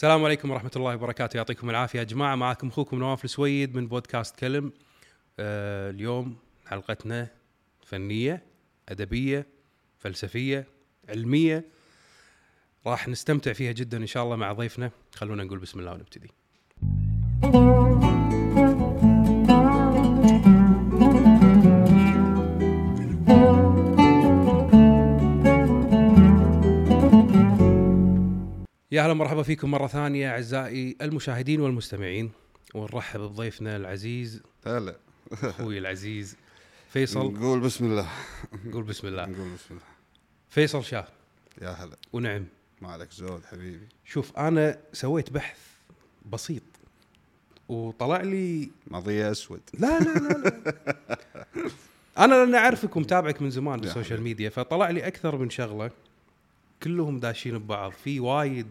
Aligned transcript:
السلام 0.00 0.24
عليكم 0.24 0.50
ورحمة 0.50 0.70
الله 0.76 0.94
وبركاته. 0.94 1.36
يعطيكم 1.36 1.70
العافية. 1.70 1.98
يا 1.98 2.04
جماعة 2.04 2.34
معكم 2.34 2.68
أخوكم 2.68 2.98
نواف 2.98 3.24
السويد 3.24 3.74
من 3.74 3.88
بودكاست 3.88 4.36
كلم. 4.36 4.72
آه 5.38 5.90
اليوم 5.90 6.36
حلقتنا 6.66 7.28
فنية 7.84 8.42
أدبية 8.88 9.46
فلسفية 9.98 10.66
علمية. 11.08 11.64
راح 12.86 13.08
نستمتع 13.08 13.52
فيها 13.52 13.72
جدا 13.72 13.98
إن 13.98 14.06
شاء 14.06 14.24
الله 14.24 14.36
مع 14.36 14.52
ضيفنا. 14.52 14.90
خلونا 15.14 15.44
نقول 15.44 15.58
بسم 15.58 15.78
الله 15.78 15.92
ونبتدي. 15.92 16.30
يا 28.92 29.02
أهلا 29.02 29.12
ومرحبا 29.12 29.42
فيكم 29.42 29.70
مرة 29.70 29.86
ثانية 29.86 30.30
أعزائي 30.30 30.96
المشاهدين 31.02 31.60
والمستمعين. 31.60 32.30
ونرحب 32.74 33.20
بضيفنا 33.20 33.76
العزيز 33.76 34.42
هلا. 34.66 34.96
أخوي 35.32 35.78
العزيز 35.82 36.36
فيصل. 36.92 37.32
نقول 37.32 37.60
بسم 37.60 37.84
الله. 37.84 38.08
قول 38.72 38.82
بسم 38.82 39.06
الله. 39.06 39.26
نقول 39.26 39.48
بسم 39.54 39.66
الله. 39.70 39.82
فيصل 40.48 40.84
شاه 40.84 41.08
يا 41.62 41.68
هلا. 41.70 41.96
ونعم. 42.12 42.46
ما 42.82 42.88
عليك 42.92 43.10
زود 43.12 43.44
حبيبي. 43.44 43.86
شوف 44.04 44.38
أنا 44.38 44.78
سويت 44.92 45.30
بحث 45.30 45.58
بسيط 46.32 46.62
وطلع 47.68 48.20
لي 48.20 48.70
ماضية 48.86 49.30
أسود. 49.30 49.60
لا 49.78 49.98
لا 50.00 50.14
لا, 50.14 50.28
لا. 50.28 50.76
أنا 52.24 52.34
لأن 52.34 52.54
اعرفك 52.54 52.96
ومتابعك 52.96 53.42
من 53.42 53.50
زمان 53.50 53.74
يا 53.78 53.80
بال 53.84 53.92
social. 53.92 54.22
media 54.22 54.48
فطلع 54.50 54.90
لي 54.90 55.06
أكثر 55.06 55.36
من 55.38 55.50
شغلة. 55.50 55.90
كلهم 56.82 57.20
داشين 57.20 57.58
ببعض. 57.58 57.92
في 57.92 58.20
وايد 58.20 58.66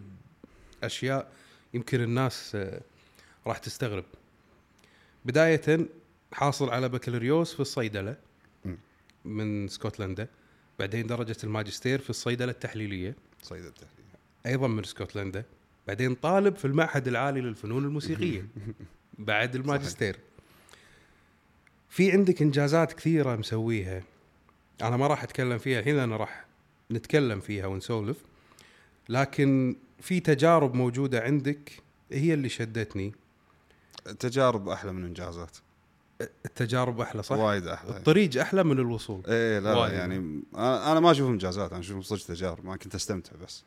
أشياء 0.83 1.31
يمكن 1.73 2.01
الناس 2.01 2.55
آه، 2.55 2.81
راح 3.47 3.57
تستغرب. 3.57 4.05
بداية 5.25 5.87
حاصل 6.33 6.69
على 6.69 6.89
بكالوريوس 6.89 7.53
في 7.53 7.59
الصيدلة. 7.59 8.15
من 9.25 9.65
اسكتلندا 9.65 10.27
بعدين 10.79 11.07
درجة 11.07 11.37
الماجستير 11.43 11.99
في 11.99 12.09
الصيدلة 12.09 12.51
التحليلية. 12.51 13.15
صيد 13.43 13.65
التحليل 13.65 14.05
أيضا 14.45 14.67
من 14.67 14.83
اسكتلندا 14.83 15.43
بعدين 15.87 16.15
طالب 16.15 16.55
في 16.55 16.65
المعهد 16.65 17.07
العالي 17.07 17.41
للفنون 17.41 17.85
الموسيقية. 17.85 18.47
بعد 19.17 19.55
الماجستير. 19.55 20.19
في 21.89 22.11
عندك 22.11 22.41
إنجازات 22.41 22.93
كثيرة 22.93 23.35
مسويها. 23.35 24.03
أنا 24.81 24.97
ما 24.97 25.07
راح 25.07 25.23
أتكلم 25.23 25.57
فيها. 25.57 25.79
الحين 25.79 25.99
أنا 25.99 26.17
راح 26.17 26.45
نتكلم 26.91 27.39
فيها 27.39 27.65
ونسولف. 27.65 28.17
لكن 29.09 29.75
في 30.01 30.19
تجارب 30.19 30.75
موجودة 30.75 31.21
عندك 31.21 31.71
هي 32.11 32.33
اللي 32.33 32.49
شدتني. 32.49 33.13
التجارب 34.07 34.69
أحلى 34.69 34.91
من 34.91 35.05
إنجازات. 35.05 35.57
التجارب 36.21 37.01
أحلى 37.01 37.23
صح؟ 37.23 37.35
وايد 37.35 37.67
أحلى. 37.67 37.89
الطريق 37.97 38.41
أحلى 38.41 38.63
من 38.63 38.79
الوصول. 38.79 39.21
إيه 39.27 39.59
لا, 39.59 39.73
وايد. 39.75 39.93
لا 39.93 39.97
يعني 39.99 40.41
أنا 40.55 40.91
أنا 40.91 40.99
ما 40.99 41.11
أشوف 41.11 41.29
إنجازات 41.29 41.71
أنا 41.71 41.79
أشوف 41.79 42.05
صدق 42.05 42.35
تجارب 42.35 42.65
ما 42.65 42.75
كنت 42.75 42.95
أستمتع 42.95 43.31
بس. 43.45 43.63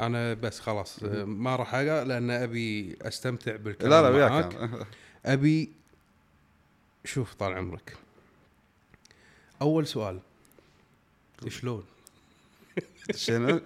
أنا 0.00 0.34
بس 0.34 0.60
خلاص 0.60 1.02
آه، 1.02 1.24
ما 1.24 1.56
راح 1.56 1.74
أقع 1.74 2.02
لأن 2.02 2.30
أبي 2.30 2.96
أستمتع 3.02 3.56
بالكلام 3.56 3.90
لا 3.90 4.02
لا. 4.02 4.08
وياك 4.08 4.54
أنا. 4.54 4.86
أبي 5.26 5.72
شوف 7.04 7.34
طال 7.34 7.52
عمرك. 7.52 7.96
أول 9.62 9.86
سؤال 9.86 10.20
شلون؟ 11.48 11.84
شنو؟ 13.14 13.60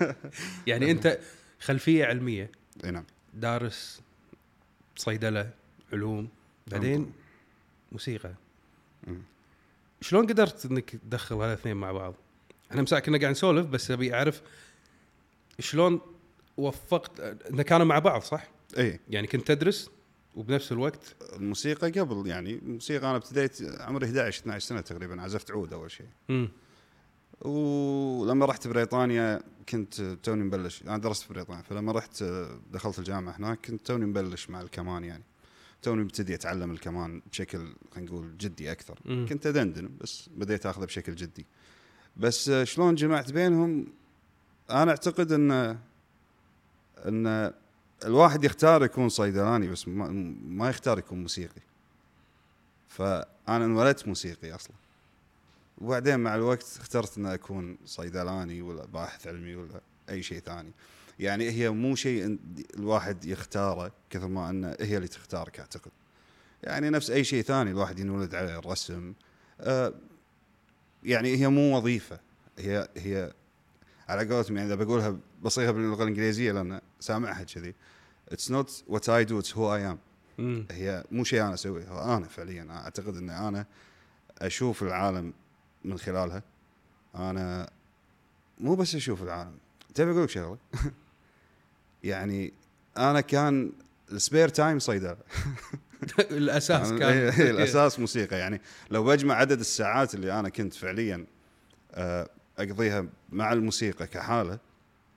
يعني 0.66 0.90
أنت 0.90 1.18
خلفية 1.60 2.04
علمية. 2.04 2.50
إي 2.84 2.90
نعم. 2.90 3.04
دارس 3.34 4.00
صيدلة 4.96 5.50
علوم 5.92 6.28
بعدين 6.66 7.12
موسيقى. 7.92 8.34
شلون 10.00 10.26
قدرت 10.26 10.66
إنك 10.66 10.90
تدخل 10.90 11.36
هالاثنين 11.36 11.76
مع 11.76 11.92
بعض؟ 11.92 12.14
إحنا 12.70 12.82
مساء 12.82 13.00
كنا 13.00 13.18
قاعد 13.18 13.30
نسولف 13.30 13.66
بس 13.66 13.90
أبي 13.90 14.14
أعرف 14.14 14.42
شلون 15.58 16.00
وفقت 16.56 17.20
ان 17.20 17.62
كانوا 17.62 17.86
مع 17.86 17.98
بعض 17.98 18.20
صح؟ 18.22 18.48
إي. 18.78 19.00
يعني 19.08 19.26
كنت 19.26 19.48
تدرس 19.48 19.90
وبنفس 20.36 20.72
الوقت؟ 20.72 21.16
الموسيقى 21.36 21.90
قبل 21.90 22.26
يعني 22.26 22.54
الموسيقى 22.54 23.06
أنا 23.06 23.16
ابتديت 23.16 23.62
عمري 23.80 24.06
11 24.06 24.40
12 24.40 24.66
سنة 24.66 24.80
تقريبا 24.80 25.22
عزفت 25.22 25.50
عود 25.50 25.72
أول 25.72 25.90
شيء. 25.90 26.06
امم 26.30 26.48
ولما 27.40 28.46
رحت 28.46 28.68
بريطانيا 28.68 29.42
كنت 29.68 30.00
توني 30.00 30.44
مبلش. 30.44 30.82
أنا 30.82 30.98
درست 30.98 31.22
في 31.22 31.34
بريطانيا 31.34 31.62
فلما 31.62 31.92
رحت 31.92 32.24
دخلت 32.72 32.98
الجامعة 32.98 33.36
هناك 33.36 33.66
كنت 33.66 33.86
توني 33.86 34.06
مبلش 34.06 34.50
مع 34.50 34.60
الكمان 34.60 35.04
يعني. 35.04 35.24
توني 35.82 36.02
مبتدي 36.04 36.34
اتعلم 36.34 36.70
الكمان 36.70 37.22
بشكل 37.32 37.58
خلينا 37.94 38.10
نقول 38.10 38.36
جدي 38.38 38.72
أكثر. 38.72 38.98
مم. 39.04 39.26
كنت 39.28 39.46
أدندن 39.46 39.90
بس 40.00 40.30
بديت 40.36 40.66
أخذه 40.66 40.84
بشكل 40.84 41.14
جدي. 41.14 41.46
بس 42.16 42.50
شلون 42.50 42.94
جمعت 42.94 43.32
بينهم؟ 43.32 43.86
أنا 44.70 44.90
أعتقد 44.90 45.32
إن 45.32 45.78
إن 46.96 47.52
الواحد 48.04 48.44
يختار 48.44 48.84
يكون 48.84 49.08
صيدلاني 49.08 49.68
بس 49.68 49.88
ما, 49.88 50.08
ما 50.42 50.68
يختار 50.68 50.98
يكون 50.98 51.22
موسيقي. 51.22 51.62
فأنا 52.88 53.64
انولدت 53.64 54.08
موسيقي 54.08 54.54
أصلا. 54.54 54.76
وبعدين 55.78 56.20
مع 56.20 56.34
الوقت 56.34 56.76
اخترت 56.80 57.18
إن 57.18 57.26
أكون 57.26 57.78
صيدلاني 57.84 58.62
ولا 58.62 58.86
باحث 58.86 59.26
علمي 59.26 59.54
ولا 59.54 59.80
أي 60.10 60.22
شيء 60.22 60.40
ثاني. 60.40 60.72
يعني 61.18 61.50
هي 61.50 61.70
مو 61.70 61.94
شيء 61.94 62.38
الواحد 62.76 63.24
يختاره 63.24 63.92
كثر 64.10 64.28
ما 64.28 64.50
إنه 64.50 64.76
هي 64.80 64.96
اللي 64.96 65.08
تختارك 65.08 65.60
أعتقد. 65.60 65.90
يعني 66.62 66.90
نفس 66.90 67.10
أي 67.10 67.24
شيء 67.24 67.42
ثاني 67.42 67.70
الواحد 67.70 67.98
ينولد 67.98 68.34
عليه 68.34 68.58
الرسم. 68.58 69.14
آه 69.60 69.94
يعني 71.02 71.36
هي 71.36 71.48
مو 71.48 71.76
وظيفة. 71.76 72.20
هي 72.58 72.88
هي 72.96 73.32
على 74.08 74.34
قولتهم 74.34 74.56
يعني 74.56 74.68
إذا 74.74 74.84
بقولها 74.84 75.18
بصيغها 75.42 75.70
باللغة 75.70 76.02
الإنجليزية 76.02 76.52
لأن 76.52 76.80
سامعها 77.00 77.42
كذي. 77.42 77.74
it's 78.28 78.50
not 78.50 78.84
what 78.88 79.08
I 79.08 79.24
do 79.24 79.38
it's 79.38 79.56
who 79.56 79.74
I 79.74 79.86
am 79.86 79.98
هي 80.70 81.04
مو 81.10 81.24
شيء 81.24 81.42
أنا 81.42 81.54
أسويه. 81.54 82.16
أنا 82.16 82.26
فعليا. 82.26 82.66
أعتقد 82.70 83.16
إن 83.16 83.30
أنا 83.30 83.66
أشوف 84.38 84.82
العالم 84.82 85.32
من 85.86 85.98
خلالها 85.98 86.42
أنا 87.14 87.70
مو 88.60 88.74
بس 88.74 88.94
أشوف 88.94 89.22
العالم. 89.22 89.58
تبي 89.94 90.10
أقول 90.10 90.22
لك 90.22 90.28
شغلة؟ 90.30 90.58
يعني 92.04 92.52
أنا 92.98 93.20
كان 93.20 93.72
ال 94.12 94.18
spare 94.18 94.48
time 94.48 94.78
صيدلة. 94.78 95.16
الأساس 96.30 96.86
يعني 96.88 96.98
كان. 96.98 97.12
هي- 97.12 97.30
هي 97.32 97.50
الأساس 97.56 97.98
موسيقى. 98.00 98.38
يعني 98.38 98.60
لو 98.90 99.04
بجمع 99.04 99.34
عدد 99.34 99.60
الساعات 99.60 100.14
اللي 100.14 100.40
أنا 100.40 100.48
كنت 100.48 100.74
فعليا 100.74 101.26
آه، 101.94 102.28
أقضيها 102.58 103.06
مع 103.32 103.52
الموسيقى 103.52 104.06
كحالة 104.06 104.58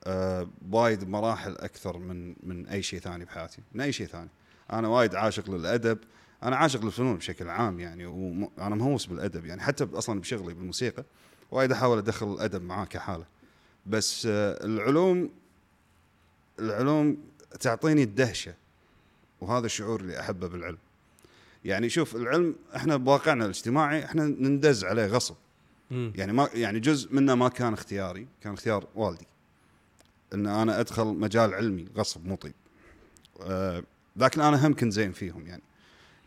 آه، 0.04 0.50
وايد 0.72 1.10
مراحل 1.10 1.52
أكثر 1.58 1.98
من 1.98 2.36
من 2.44 2.68
أي 2.68 2.84
شيء 2.84 3.00
ثاني 3.00 3.26
بحياتي 3.26 3.62
من 3.74 3.82
أي 3.82 3.92
شيء 3.92 4.08
ثاني. 4.08 4.30
أنا 4.74 4.88
وايد 4.88 5.16
عاشق 5.16 5.50
للأدب 5.52 5.98
أنا 6.44 6.56
عاشق 6.56 6.86
للفنون 6.86 7.18
بشكل 7.18 7.50
عام 7.50 7.80
يعني 7.80 8.06
وأنا 8.06 8.76
مهووس 8.76 9.06
بالأدب 9.06 9.46
يعني 9.46 9.62
حتى 9.62 9.88
أصلا 9.94 10.20
بشغلي 10.20 10.54
بالموسيقى 10.54 11.04
وايد 11.52 11.72
أحاول 11.72 11.98
أدخل 11.98 12.34
الأدب 12.34 12.62
معاه 12.62 12.86
كحالة. 12.86 13.26
بس 13.86 14.26
آه، 14.26 14.66
العلوم 14.66 15.30
العلوم 16.60 17.18
تعطيني 17.60 18.04
الدهشة 18.04 18.54
وهذا 19.42 19.66
الشعور 19.66 20.02
اللي 20.02 20.20
أحبه 20.20 20.48
بالعلم. 20.48 20.78
يعني 21.66 21.90
شوف 21.90 22.16
العلم 22.16 22.56
إحنا 22.76 22.98
بواقعنا 22.98 23.46
الاجتماعي 23.46 24.06
إحنا 24.06 24.24
نندز 24.24 24.86
عليه 24.86 25.06
غصب. 25.06 25.36
يعني 25.92 26.34
ما 26.34 26.50
يعني 26.54 26.80
جزء 26.80 27.14
منه 27.14 27.36
ما 27.36 27.50
كان 27.50 27.74
اختياري 27.74 28.28
كان 28.42 28.54
اختيار 28.54 28.88
والدي. 28.96 29.28
إن 30.34 30.48
أنا 30.48 30.80
أدخل 30.80 31.06
مجال 31.06 31.54
علمي 31.54 31.88
غصب 31.96 32.26
مو 32.26 32.36
طيب 32.36 32.54
آه، 33.42 33.84
لكن 34.16 34.42
أنا 34.42 34.68
هم 34.68 34.74
كنت 34.74 34.94
زين 34.94 35.12
فيهم 35.12 35.48
يعني. 35.48 35.62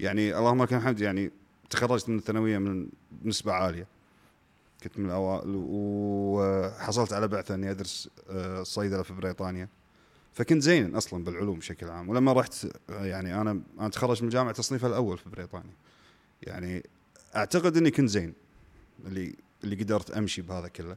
يعني 0.02 0.38
اللهم 0.38 0.62
لك 0.62 0.72
الحمد 0.72 1.00
يعني 1.00 1.31
تخرجت 1.70 2.08
من 2.08 2.19
الثانوية 2.19 2.58
من 2.58 2.88
نسبة 3.25 3.52
عالية. 3.52 3.87
كنت 4.82 4.99
من 4.99 5.06
الأوائل 5.06 5.62
وحصلت 5.66 7.12
على 7.12 7.28
بعثة 7.28 7.54
إني 7.54 7.70
أدرس 7.70 8.08
آه، 8.31 8.62
صيدلة 8.62 9.02
في 9.02 9.12
بريطانيا. 9.12 9.69
فكنت 10.34 10.62
زين 10.62 10.94
أصلا 10.96 11.25
بالعلوم 11.25 11.58
بشكل 11.58 11.88
عام. 11.88 12.08
ولما 12.08 12.32
رحت 12.32 12.66
آه، 12.90 13.04
يعني 13.04 13.40
أنا 13.40 13.60
أنا 13.81 13.88
تخرجت 13.88 14.22
من 14.22 14.28
الجامعة 14.28 14.52
تصنيفها 14.52 14.88
الأول 14.88 15.19
في 15.19 15.31
بريطانيا. 15.31 15.75
يعني 16.43 16.82
أعتقد 17.37 17.76
إني 17.76 17.90
كنت 17.90 18.08
زين 18.08 18.34
اللي 19.06 19.34
اللي 19.64 19.76
قدرت 19.76 20.10
أمشي 20.10 20.43
بهذا 20.43 20.69
كله. 20.69 20.96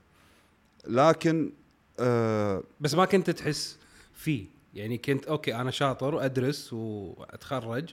لكن 0.88 1.52
آه 2.00 2.64
بس 2.80 2.94
ما 2.94 3.06
كنت 3.06 3.30
تحس 3.30 3.78
فيه؟ 4.14 4.46
يعني 4.74 4.98
كنت 4.98 5.26
أوكي 5.26 5.56
أنا 5.56 5.72
شاطر 5.72 6.16
وأدرس 6.16 6.74
وأتخرج 6.74 7.90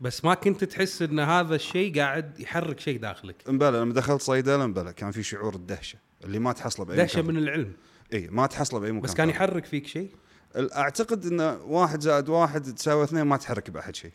بس 0.00 0.24
ما 0.24 0.34
كنت 0.34 0.64
تحس 0.64 1.02
إن 1.02 1.20
هذا 1.20 1.54
الشيء 1.54 1.98
قاعد 2.00 2.40
يحرك 2.40 2.80
شيء 2.80 2.98
داخلك. 2.98 3.36
امبلا 3.48 3.80
لما 3.80 3.94
دخلت 3.94 4.22
صيدلة 4.22 4.64
امبلا 4.64 4.92
كان 4.92 5.10
في 5.10 5.22
شعور 5.22 5.54
الدهشة 5.54 5.98
اللي 6.24 6.38
ما 6.38 6.52
تحصله 6.52 6.84
بأي 6.86 6.96
دهشة 6.96 7.22
مكان. 7.22 7.34
من 7.34 7.42
العلم. 7.42 7.72
إي 8.12 8.28
ما 8.30 8.46
تحصله 8.46 8.80
بأي 8.80 8.92
مكان 8.92 9.02
بس 9.02 9.14
كان. 9.14 9.28
يحرك 9.28 9.64
فيك 9.64 9.86
شيء؟ 9.86 10.10
أعتقد 10.56 11.26
إن 11.26 11.40
واحد 11.64 12.00
زائد 12.00 12.28
واحد 12.28 12.62
تساوي 12.74 13.04
اثنين 13.04 13.22
ما 13.22 13.36
تحرك 13.36 13.70
بأحد 13.70 13.96
شيء. 13.96 14.12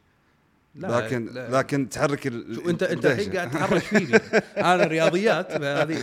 لا 0.75 0.87
لكن 1.01 1.25
لا. 1.25 1.57
لكن 1.59 1.89
تحرك 1.89 2.27
ال- 2.27 2.69
أنت 2.69 2.83
أنت. 2.83 3.05
الحين 3.05 3.33
قاعد 3.35 3.51
تحرش 3.51 3.83
فيني؟ 3.83 4.15
أنا 4.73 4.83
رياضيات 4.83 5.51
هذه. 5.51 5.97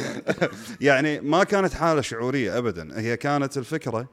يعني 0.80 1.20
ما 1.20 1.44
كانت 1.44 1.74
حالة 1.74 2.00
شعورية 2.00 2.58
ابدا. 2.58 3.00
هي 3.00 3.16
كانت 3.16 3.56
الفكرة 3.58 4.08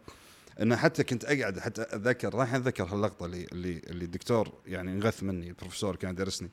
إنه 0.62 0.76
حتى 0.76 1.04
كنت 1.04 1.26
أقعد 1.26 1.60
حتى 1.60 1.82
أتذكر 1.82 2.36
راح 2.36 2.54
أتذكر 2.54 2.84
هاللقطة 2.84 3.26
اللي 3.26 3.48
اللي 3.52 3.82
اللي 3.88 4.06
الدكتور 4.06 4.54
يعني 4.68 4.92
انغث 4.92 5.24
مني 5.24 5.48
البروفيسور 5.50 5.96
كان 5.96 6.12
يدرسني. 6.12 6.50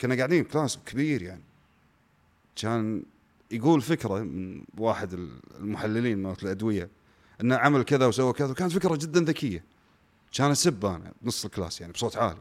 كنا 0.00 0.14
قاعدين 0.14 0.44
class 0.44 0.78
كبير 0.86 1.22
يعني. 1.22 1.42
كان 2.56 3.02
يقول 3.50 3.80
فكرة 3.80 4.22
من 4.22 4.64
واحد 4.78 5.12
المحللين 5.60 6.18
مالت 6.18 6.42
الأدوية 6.42 6.90
إنه 7.40 7.56
عمل 7.56 7.82
كذا 7.82 8.06
وسوى 8.06 8.32
كذا 8.32 8.50
وكانت 8.50 8.72
فكرة 8.72 8.96
جدا 8.96 9.20
ذكية. 9.20 9.64
كان 10.32 10.50
اسب 10.50 10.86
أنا 10.86 11.12
بنص 11.22 11.44
ال 11.44 11.50
class 11.50 11.80
يعني 11.80 11.92
بصوت 11.92 12.16
عالي. 12.16 12.40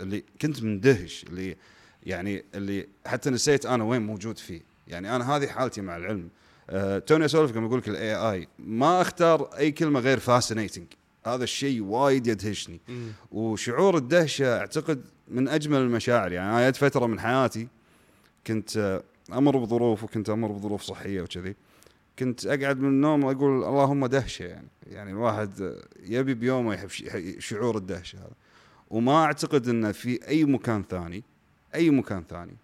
اللي 0.00 0.24
كنت 0.42 0.62
مندهش 0.62 1.24
اللي 1.24 1.56
يعني 2.02 2.44
اللي 2.54 2.88
حتى 3.06 3.30
نسيت 3.30 3.66
أنا 3.66 3.84
وين 3.84 4.02
موجود 4.02 4.38
فيه. 4.38 4.60
يعني 4.88 5.16
أنا 5.16 5.36
هذه 5.36 5.46
حالتي 5.46 5.80
مع 5.80 5.96
العلم. 5.96 6.28
توني 7.06 7.24
أسولف 7.24 7.52
كما 7.52 7.66
أقول 7.66 7.78
لك 7.78 7.88
ال 7.88 8.14
AI 8.14 8.48
ما 8.58 9.00
أختار 9.00 9.42
أي 9.58 9.70
كلمة 9.70 10.00
غير 10.00 10.18
fascinating 10.18 10.86
هذا 11.26 11.44
الشيء 11.44 11.82
وايد 11.82 12.26
يدهشني. 12.26 12.80
وشعور 13.32 13.96
الدهشة 13.96 14.58
أعتقد 14.58 15.04
من 15.28 15.48
أجمل 15.48 15.78
المشاعر. 15.78 16.32
يعني 16.32 16.50
أنا 16.50 16.72
فترة 16.72 17.06
من 17.06 17.20
حياتي 17.20 17.68
كنت 18.46 18.76
آه، 18.76 19.02
أمر 19.32 19.56
بظروف 19.56 20.04
وكنت 20.04 20.30
أمر 20.30 20.52
بظروف 20.52 20.82
صحية 20.82 21.22
وكذي. 21.22 21.54
كنت 22.18 22.46
أقعد 22.46 22.80
من 22.80 22.88
النوم 22.88 23.24
واقول 23.24 23.64
اللهم 23.64 24.06
دهشة 24.06 24.44
يعني. 24.44 24.68
يعني 24.86 25.10
الواحد 25.10 25.62
آه، 25.62 25.82
يبي 26.02 26.34
بيومه 26.34 26.74
يحب 26.74 26.88
شعور 27.38 27.76
الدهشة 27.76 28.18
هذا. 28.18 28.34
وما 28.90 29.24
أعتقد 29.24 29.68
إنه 29.68 29.92
في 29.92 30.28
أي 30.28 30.44
مكان 30.44 30.84
ثاني 30.90 31.24
أي 31.74 31.90
مكان 31.90 32.24
ثاني 32.28 32.56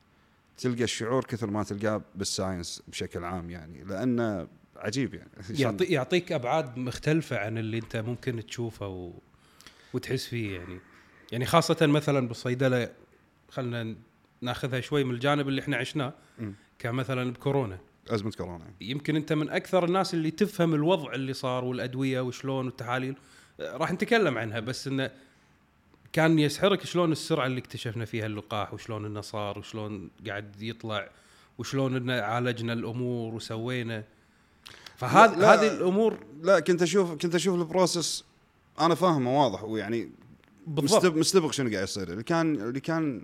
تلقى 0.63 0.85
الشعور 0.85 1.25
كثر 1.25 1.51
ما 1.51 1.63
تلقاه 1.63 2.03
بالساينس 2.15 2.83
بشكل 2.89 3.25
عام 3.25 3.51
يعني 3.51 3.85
لأنه 3.85 4.49
عجيب 4.77 5.15
يعني. 5.15 5.31
يعطي 5.51 5.85
يعطيك 5.85 6.33
أبعاد 6.33 6.79
مختلفة 6.79 7.39
عن 7.39 7.59
اللي 7.59 7.79
أنت 7.79 7.97
ممكن 7.97 8.47
تشوفه 8.47 8.89
و... 8.89 9.13
وتحس 9.93 10.27
فيه 10.27 10.59
يعني. 10.59 10.81
يعني 11.33 11.47
خاصة 11.47 11.87
مثلا 11.87 12.29
بالصيدلة 12.29 12.91
خلينا 13.49 13.97
ناخذها 14.41 14.81
شوي 14.81 15.05
من 15.05 15.15
الجانب 15.15 15.49
اللي 15.49 15.61
إحنا 15.61 15.77
عشناه. 15.77 16.13
كمثلا 16.79 17.33
بكورونا. 17.33 17.79
أزمة 18.11 18.31
كورونا. 18.31 18.65
يمكن 18.81 19.17
أنت 19.17 19.33
من 19.33 19.49
أكثر 19.49 19.85
الناس 19.85 20.15
اللي 20.15 20.31
تفهم 20.31 20.75
الوضع 20.75 21.13
اللي 21.13 21.33
صار 21.33 21.65
والأدوية 21.65 22.21
وشلون 22.21 22.67
والتحاليل 22.67 23.15
راح 23.61 23.93
نتكلم 23.93 24.39
عنها 24.39 24.61
بس 24.61 24.87
إنه 24.87 25.11
كان 26.13 26.39
يسحرك 26.39 26.85
شلون 26.87 27.13
السرعة 27.13 27.47
اللي 27.47 27.61
اكتشفنا 27.61 28.05
فيها 28.05 28.27
اللقاح 28.27 28.75
وشلون 28.75 29.05
إنه 29.07 29.21
صار 29.21 29.59
وشلون 29.59 30.11
قاعد 30.27 30.63
يطلع 30.63 31.09
وشلون 31.59 31.97
إنه 31.97 32.13
عالجنا 32.21 32.73
الأمور 32.73 33.35
وسوينا. 33.35 34.05
فهذه 34.97 35.31
لا- 35.35 35.41
لا. 35.41 35.55
هذه 35.55 35.73
الأمور 35.77 36.19
لا 36.43 36.61
كنت 36.61 36.83
أشوف 36.83 37.13
كنت 37.13 37.35
أشوف 37.35 37.61
البروسس 37.61 38.25
أنا 38.81 38.95
فاهمه 38.95 39.43
واضح 39.43 39.63
ويعني 39.65 40.11
بالضبط. 40.67 41.05
مستب 41.05 41.17
مستبق 41.17 41.53
شنو 41.53 41.71
قاعد 41.71 41.83
يصير. 41.85 42.13
اللي 42.13 42.23
كان 42.23 42.55
اللي 42.55 42.81
كان 42.81 43.23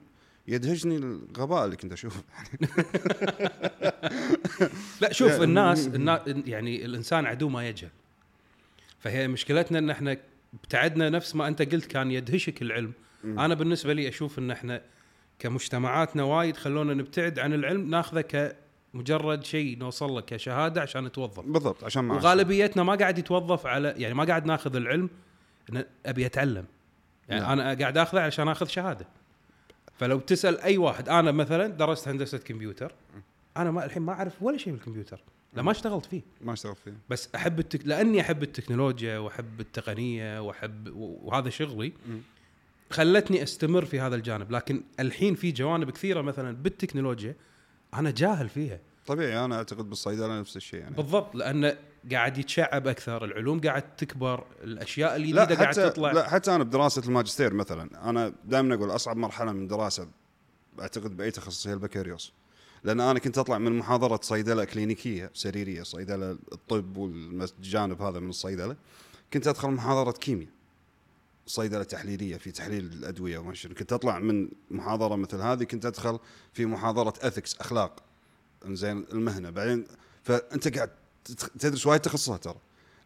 يدهشني 0.49 0.97
الغباء 0.97 1.65
اللي 1.65 1.77
كنت 1.77 1.93
أشوفه. 1.93 2.23
لا 5.01 5.13
شوف 5.13 5.31
يعني- 5.31 5.45
الناس 5.45 5.87
النا 5.87 6.23
يعني 6.27 6.85
الإنسان 6.85 7.27
عدو 7.27 7.49
ما 7.49 7.69
يجهل. 7.69 7.91
فهي 9.01 9.29
مشكلتنا 9.29 9.79
إن 9.79 9.91
إحنا 9.91 10.17
ابتعدنا 10.55 11.11
نفس 11.11 11.37
ما 11.37 11.49
أنت 11.49 11.75
قلت 11.75 11.85
كان 11.87 12.11
يدهشك 12.11 12.63
العلم. 12.63 12.93
مم. 13.25 13.41
أنا 13.41 13.55
بالنسبة 13.55 13.93
لي 13.93 14.09
أشوف 14.09 14.39
إن 14.39 14.51
إحنا 14.51 14.83
كمجتمعاتنا 15.39 16.23
وايد 16.23 16.57
خلونا 16.57 16.95
نبتعد 16.95 17.39
عن 17.39 17.53
العلم 17.53 17.91
ناخذه 17.91 18.55
كمجرد 18.95 19.45
شيء 19.45 19.79
نوصل 19.79 20.11
له 20.11 20.21
كشهادة 20.21 20.81
عشان 20.81 21.05
نتوظف 21.05 21.41
بالضبط 21.41 21.85
عشان 21.85 22.05
ما 22.05 22.15
وغالبيتنا 22.15 22.83
ما 22.83 22.95
قاعد 22.95 23.19
يتوظف 23.19 23.67
على 23.67 23.95
يعني 23.97 24.15
ما 24.15 24.25
قاعد 24.25 24.47
ناخذ 24.47 24.77
العلم 24.77 25.11
إن 25.73 25.85
أبي 26.07 26.27
أتعلم. 26.27 26.65
يعني 27.29 27.41
نعم. 27.41 27.59
أنا 27.59 27.75
قاعد 27.75 27.99
آخذه 27.99 28.21
عشان 28.21 28.49
آخذ 28.49 28.67
شهادة. 28.67 29.07
فلو 29.99 30.19
تسأل 30.19 30.61
أي 30.61 30.79
واحد 30.79 31.09
أنا 31.09 31.33
مثلا 31.33 31.67
درست 31.67 32.09
هندسة 32.09 32.39
كمبيوتر 32.39 32.93
أنا 33.57 33.71
ما 33.71 33.85
الحين 33.85 34.03
ما 34.03 34.13
أعرف 34.13 34.43
ولا 34.43 34.59
شيء 34.59 34.73
بالكمبيوتر. 34.73 35.21
لا 35.55 35.63
ما 35.63 35.71
اشتغلت 35.71 36.07
فيه. 36.07 36.23
ما 36.41 36.53
اشتغل 36.53 36.77
فيه. 36.77 36.95
بس 37.11 37.29
أحب 37.35 37.59
التك... 37.59 37.87
لأني 37.87 38.21
أحب 38.21 38.43
التكنولوجيا 38.43 39.19
وأحب 39.19 39.61
التقنية 39.61 40.41
وأحب 40.41 40.93
وهذا 40.97 41.51
شغلي 41.51 41.93
مم. 42.09 42.21
خلتني 42.91 43.43
أستمر 43.43 43.85
في 43.85 44.01
هذا 44.01 44.15
الجانب. 44.15 44.51
لكن 44.51 44.83
الحين 45.01 45.35
في 45.35 45.53
جوانب 45.53 45.91
كثيرة 45.91 46.21
مثلا 46.21 46.57
بالتكنولوجيا 46.57 47.37
أنا 47.95 48.11
جاهل 48.11 48.49
فيها. 48.49 48.81
طبيعي 49.07 49.45
أنا 49.45 49.57
أعتقد 49.57 49.89
بالصيدلة 49.89 50.41
نفس 50.41 50.57
الشيء 50.57 50.81
يعني. 50.81 50.97
بالضبط 50.97 51.35
لأنه 51.35 51.77
قاعد 52.13 52.39
يتشعب 52.39 52.87
أكثر 52.87 53.25
العلوم 53.25 53.61
قاعد 53.61 53.97
تكبر 53.97 54.45
الأشياء 54.65 55.11
لا 55.11 55.17
الجديده 55.17 55.55
قاعد 55.55 55.75
تطلع. 55.75 56.13
لا 56.13 56.29
حتى 56.29 56.55
أنا 56.55 56.65
بدراسة 56.65 57.03
الماجستير 57.07 57.55
مثلا 57.55 58.11
أنا 58.11 58.35
دائما 58.45 58.75
أقول 58.75 58.91
أصعب 58.91 59.17
مرحلة 59.17 59.53
من 59.53 59.69
دراسة 59.69 60.09
أعتقد 60.81 61.17
بأي 61.17 61.31
تخصص 61.31 61.67
هي 61.67 61.73
البكالوريوس. 61.73 62.33
لأن 62.85 63.01
أنا 63.01 63.19
كنت 63.19 63.39
أطلع 63.39 63.59
من 63.59 63.79
محاضرة 63.79 64.21
صيدلة 64.23 64.65
كلينيكية 64.65 65.31
سريرية 65.35 65.83
صيدلة 65.83 66.31
الطب 66.53 66.97
والجانب 66.97 68.03
هذا 68.03 68.21
من 68.21 68.29
الصيدلة. 68.31 68.77
كنت 69.33 69.47
أدخل 69.47 69.69
محاضرة 69.71 70.13
كيمياء 70.13 70.49
صيدلة 71.47 71.83
تحليلية 71.83 72.37
في 72.37 72.51
تحليل 72.51 72.85
الأدوية 72.85 73.39
وما 73.39 73.55
شنو. 73.55 73.75
كنت 73.75 73.93
أطلع 73.93 74.19
من 74.19 74.49
محاضرة 74.71 75.17
مثل 75.17 75.37
هذه 75.37 75.65
كنت 75.65 75.87
أدخل 75.87 76.19
في 76.53 76.67
محاضرة 76.67 77.15
ethics 77.23 77.57
أخلاق. 77.61 78.03
زين 78.67 79.05
المهنة. 79.13 79.51
بعدين 79.51 79.85
فأنت 80.25 80.77
قاعد 80.77 80.91
تدرس 81.59 81.87
وايد 81.87 82.01
تخصصات 82.01 82.45
ترى. 82.45 82.57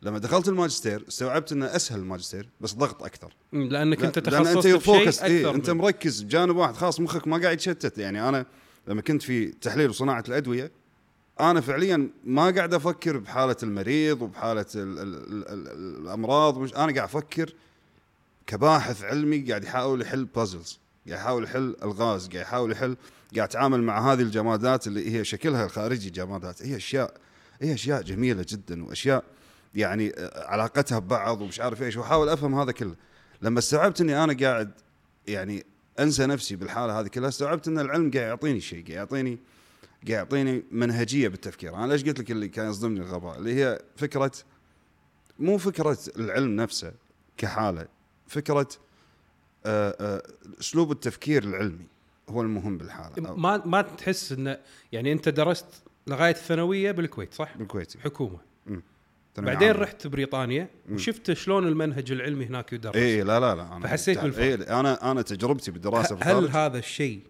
لما 0.03 0.19
دخلت 0.19 0.49
الماجستير 0.49 1.05
استوعبت 1.09 1.53
إنه 1.53 1.67
أسهل 1.77 1.99
الماجستير 2.01 2.49
بس 2.61 2.75
ضغط 2.75 3.03
أكثر. 3.03 3.35
لأنك 3.53 4.05
أنت 4.05 4.19
لا- 4.19 4.31
لأن 4.31 4.45
تخصصت 4.45 4.67
انت 4.67 4.83
focus 4.83 5.23
إيه 5.23 5.51
أنت 5.55 5.71
مركز 5.71 6.23
بجانب 6.23 6.57
واحد 6.57 6.75
خلاص 6.75 7.01
مخك 7.01 7.29
ما 7.29 7.39
قاعد 7.39 7.53
يتشتت. 7.55 7.99
يعني 7.99 8.29
أنا 8.29 8.47
لما 8.87 9.03
كنت 9.03 9.23
في 9.23 9.47
تحليل 9.47 9.91
وصناعة 9.91 10.25
الأدوية 10.29 10.71
أنا 11.41 11.61
فعليا 11.61 12.11
ما 12.25 12.51
قاعد 12.51 12.75
أفكر 12.75 13.19
بحالة 13.19 13.57
المريض 13.63 14.23
وبحالة 14.23 14.67
ال 14.75 14.99
ال 14.99 15.15
ال 15.15 15.49
ال 15.49 16.03
الأمراض 16.03 16.57
ومش 16.57 16.75
أنا 16.75 16.95
قاعد 16.95 16.99
أفكر 16.99 17.55
كباحث 18.47 19.05
علمي 19.05 19.39
قاعد 19.39 19.65
يحاول 19.65 20.03
يحل 20.03 20.25
بازلز 20.25 20.81
قاعد 21.09 21.21
يحاول 21.21 21.45
يحل 21.45 21.77
ألغاز 21.83 22.29
قاعد 22.29 22.43
يحاول 22.43 22.73
يحل 22.73 22.97
قاعد 23.37 23.49
يتعامل 23.49 23.83
مع 23.83 24.13
هذه 24.13 24.21
الجمادات 24.21 24.87
اللي 24.87 25.19
هي 25.19 25.25
شكلها 25.25 25.65
الخارجي 25.65 26.11
جمادات. 26.11 26.63
هي 26.63 26.77
أشياء 26.77 27.15
هي 27.61 27.75
أشياء 27.75 28.03
جميلة 28.03 28.47
جدا 28.49 28.85
وأشياء 28.85 29.25
يعني 29.75 30.13
آه، 30.17 30.47
علاقتها 30.47 30.99
ببعض 30.99 31.41
ومش 31.41 31.61
عارف 31.61 31.83
إيش 31.83 31.97
وأحاول 31.97 32.29
أفهم 32.29 32.61
هذا 32.61 32.73
كله. 32.73 32.95
لما 33.43 33.59
استوعبت 33.59 34.01
إني 34.01 34.25
أنا 34.25 34.37
قاعد 34.41 34.71
يعني 35.27 35.67
انسى 36.03 36.27
نفسي 36.27 36.57
بالحاله 36.57 37.01
هذه 37.01 37.07
كلها 37.07 37.29
استوعبت 37.29 37.69
إن 37.69 37.79
العلم 37.79 38.11
قاعد 38.11 38.27
يعطيني 38.29 38.61
شيء 38.61 38.85
قاعد 38.85 38.97
يعطيني 38.97 39.39
قاعد 40.09 40.19
يعطيني 40.19 40.65
منهجية 40.71 41.29
بالتفكير. 41.29 41.75
أنا 41.75 41.93
ليش 41.93 42.05
قلت 42.05 42.19
لك 42.19 42.31
اللي 42.31 42.49
كان 42.49 42.71
يصدمني 42.71 43.01
الغباء؟ 43.01 43.39
اللي 43.39 43.55
هي 43.55 43.83
فكرة 43.97 44.33
مو 45.39 45.59
فكرة 45.59 45.99
العلم 46.17 46.57
نفسه 46.57 46.93
كحالة 47.37 47.89
فكرة 48.27 48.69
آه، 49.67 49.97
آه، 50.01 50.23
أسلوب 50.61 50.93
التفكير 50.93 51.45
العلمي 51.45 51.87
هو 52.29 52.43
المهم 52.43 52.79
بالحالة. 52.79 53.35
ما 53.37 53.63
ما 53.67 53.83
تحس 53.83 54.33
انه 54.33 54.59
يعني 54.93 55.13
أنت 55.13 55.29
درست 55.29 55.67
لغاية 56.07 56.31
الثانوية 56.31 56.93
بالكويت 56.93 57.35
صح؟ 57.35 57.57
بالكويتي. 57.57 57.99
حكومة. 57.99 58.39
بعدين 59.39 59.69
عامة. 59.69 59.83
رحت 59.83 60.07
بريطانيا 60.07 60.69
وشفت 60.91 61.33
شلون 61.33 61.69
المنهج 61.69 62.13
العلمي 62.13 62.45
هناك 62.47 62.73
يدرس 62.73 62.97
اي 62.97 63.23
لا 63.23 63.41
لا 63.41 63.55
لا 63.55 63.77
أنا 63.77 63.87
فحسيت 63.87 64.17
تع- 64.17 64.23
بالفرق. 64.23 64.43
إيه 64.45 64.81
أنا 64.81 65.11
أنا 65.11 65.23
تجربتي 65.23 65.71
بالدراسة 65.71 66.15
هل 66.21 66.35
بالخارج 66.41 66.51
هذا 66.51 66.79
الشيء 66.79 67.21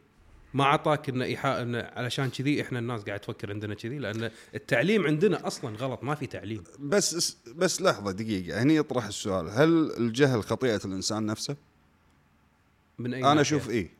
ما 0.54 0.64
اعطاك 0.64 1.08
إنه 1.08 1.24
إيحاء 1.24 1.62
إنه 1.62 1.78
علشان 1.78 2.30
كذي 2.30 2.62
إحنا 2.62 2.78
الناس 2.78 3.02
قاعد 3.02 3.20
تفكر 3.20 3.50
عندنا 3.50 3.74
كذي 3.74 3.98
لأن 3.98 4.30
التعليم 4.54 5.06
عندنا 5.06 5.46
أصلا 5.46 5.76
غلط 5.76 6.04
ما 6.04 6.14
في 6.14 6.26
تعليم 6.26 6.64
بس 6.78 7.36
بس 7.56 7.82
لحظة 7.82 8.12
دقيقة 8.12 8.62
هني 8.62 8.76
يطرح 8.76 9.06
السؤال 9.06 9.48
هل 9.50 9.92
الجهل 9.98 10.42
خطيئة 10.42 10.80
الإنسان 10.84 11.26
نفسه؟ 11.26 11.56
من 12.98 13.14
اي 13.14 13.24
أنا؟ 13.32 13.40
أشوف 13.40 13.70
إيه 13.70 13.90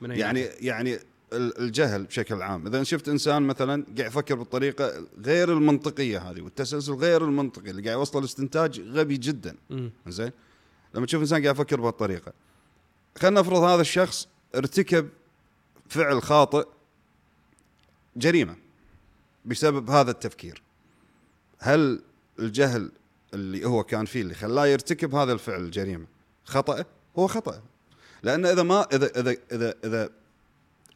من 0.00 0.10
أي 0.10 0.18
يعني 0.18 0.42
ناحية؟ 0.42 0.68
يعني 0.68 0.98
الجهل 1.32 2.04
بشكل 2.04 2.42
عام. 2.42 2.66
إذا 2.66 2.82
شفت 2.82 3.08
إنسان 3.08 3.42
مثلا 3.42 3.84
قاعد 3.98 4.08
يفكر 4.08 4.34
بالطريقة 4.34 5.06
غير 5.24 5.52
المنطقية 5.52 6.18
هذه 6.18 6.40
والتسلسل 6.40 6.92
غير 6.92 7.24
المنطقي 7.24 7.70
اللي 7.70 7.82
قاعد 7.82 7.98
يوصل 7.98 8.20
لاستنتاج 8.20 8.80
غبي 8.80 9.16
جدا. 9.16 9.56
زين 10.06 10.30
لما 10.94 11.06
تشوف 11.06 11.20
إنسان 11.20 11.42
قاعد 11.42 11.54
يفكر 11.54 11.80
بهالطريقة. 11.80 12.32
خلينا 13.18 13.40
نفرض 13.40 13.62
هذا 13.62 13.80
الشخص 13.80 14.28
ارتكب 14.54 15.08
فعل 15.88 16.22
خاطئ 16.22 16.66
جريمة 18.16 18.56
بسبب 19.44 19.90
هذا 19.90 20.10
التفكير. 20.10 20.62
هل 21.58 22.02
الجهل 22.38 22.92
اللي 23.34 23.64
هو 23.64 23.84
كان 23.84 24.04
فيه 24.04 24.20
اللي 24.20 24.34
خلاه 24.34 24.66
يرتكب 24.66 25.14
هذا 25.14 25.32
الفعل 25.32 25.60
الجريمة 25.60 26.06
خطأ؟ 26.44 26.84
هو 27.18 27.26
خطأ. 27.26 27.62
لأن 28.22 28.46
إذا 28.46 28.62
ما 28.62 28.86
إذا 28.92 29.20
إذا 29.20 29.36
إذا 29.52 29.74
إذا 29.84 30.10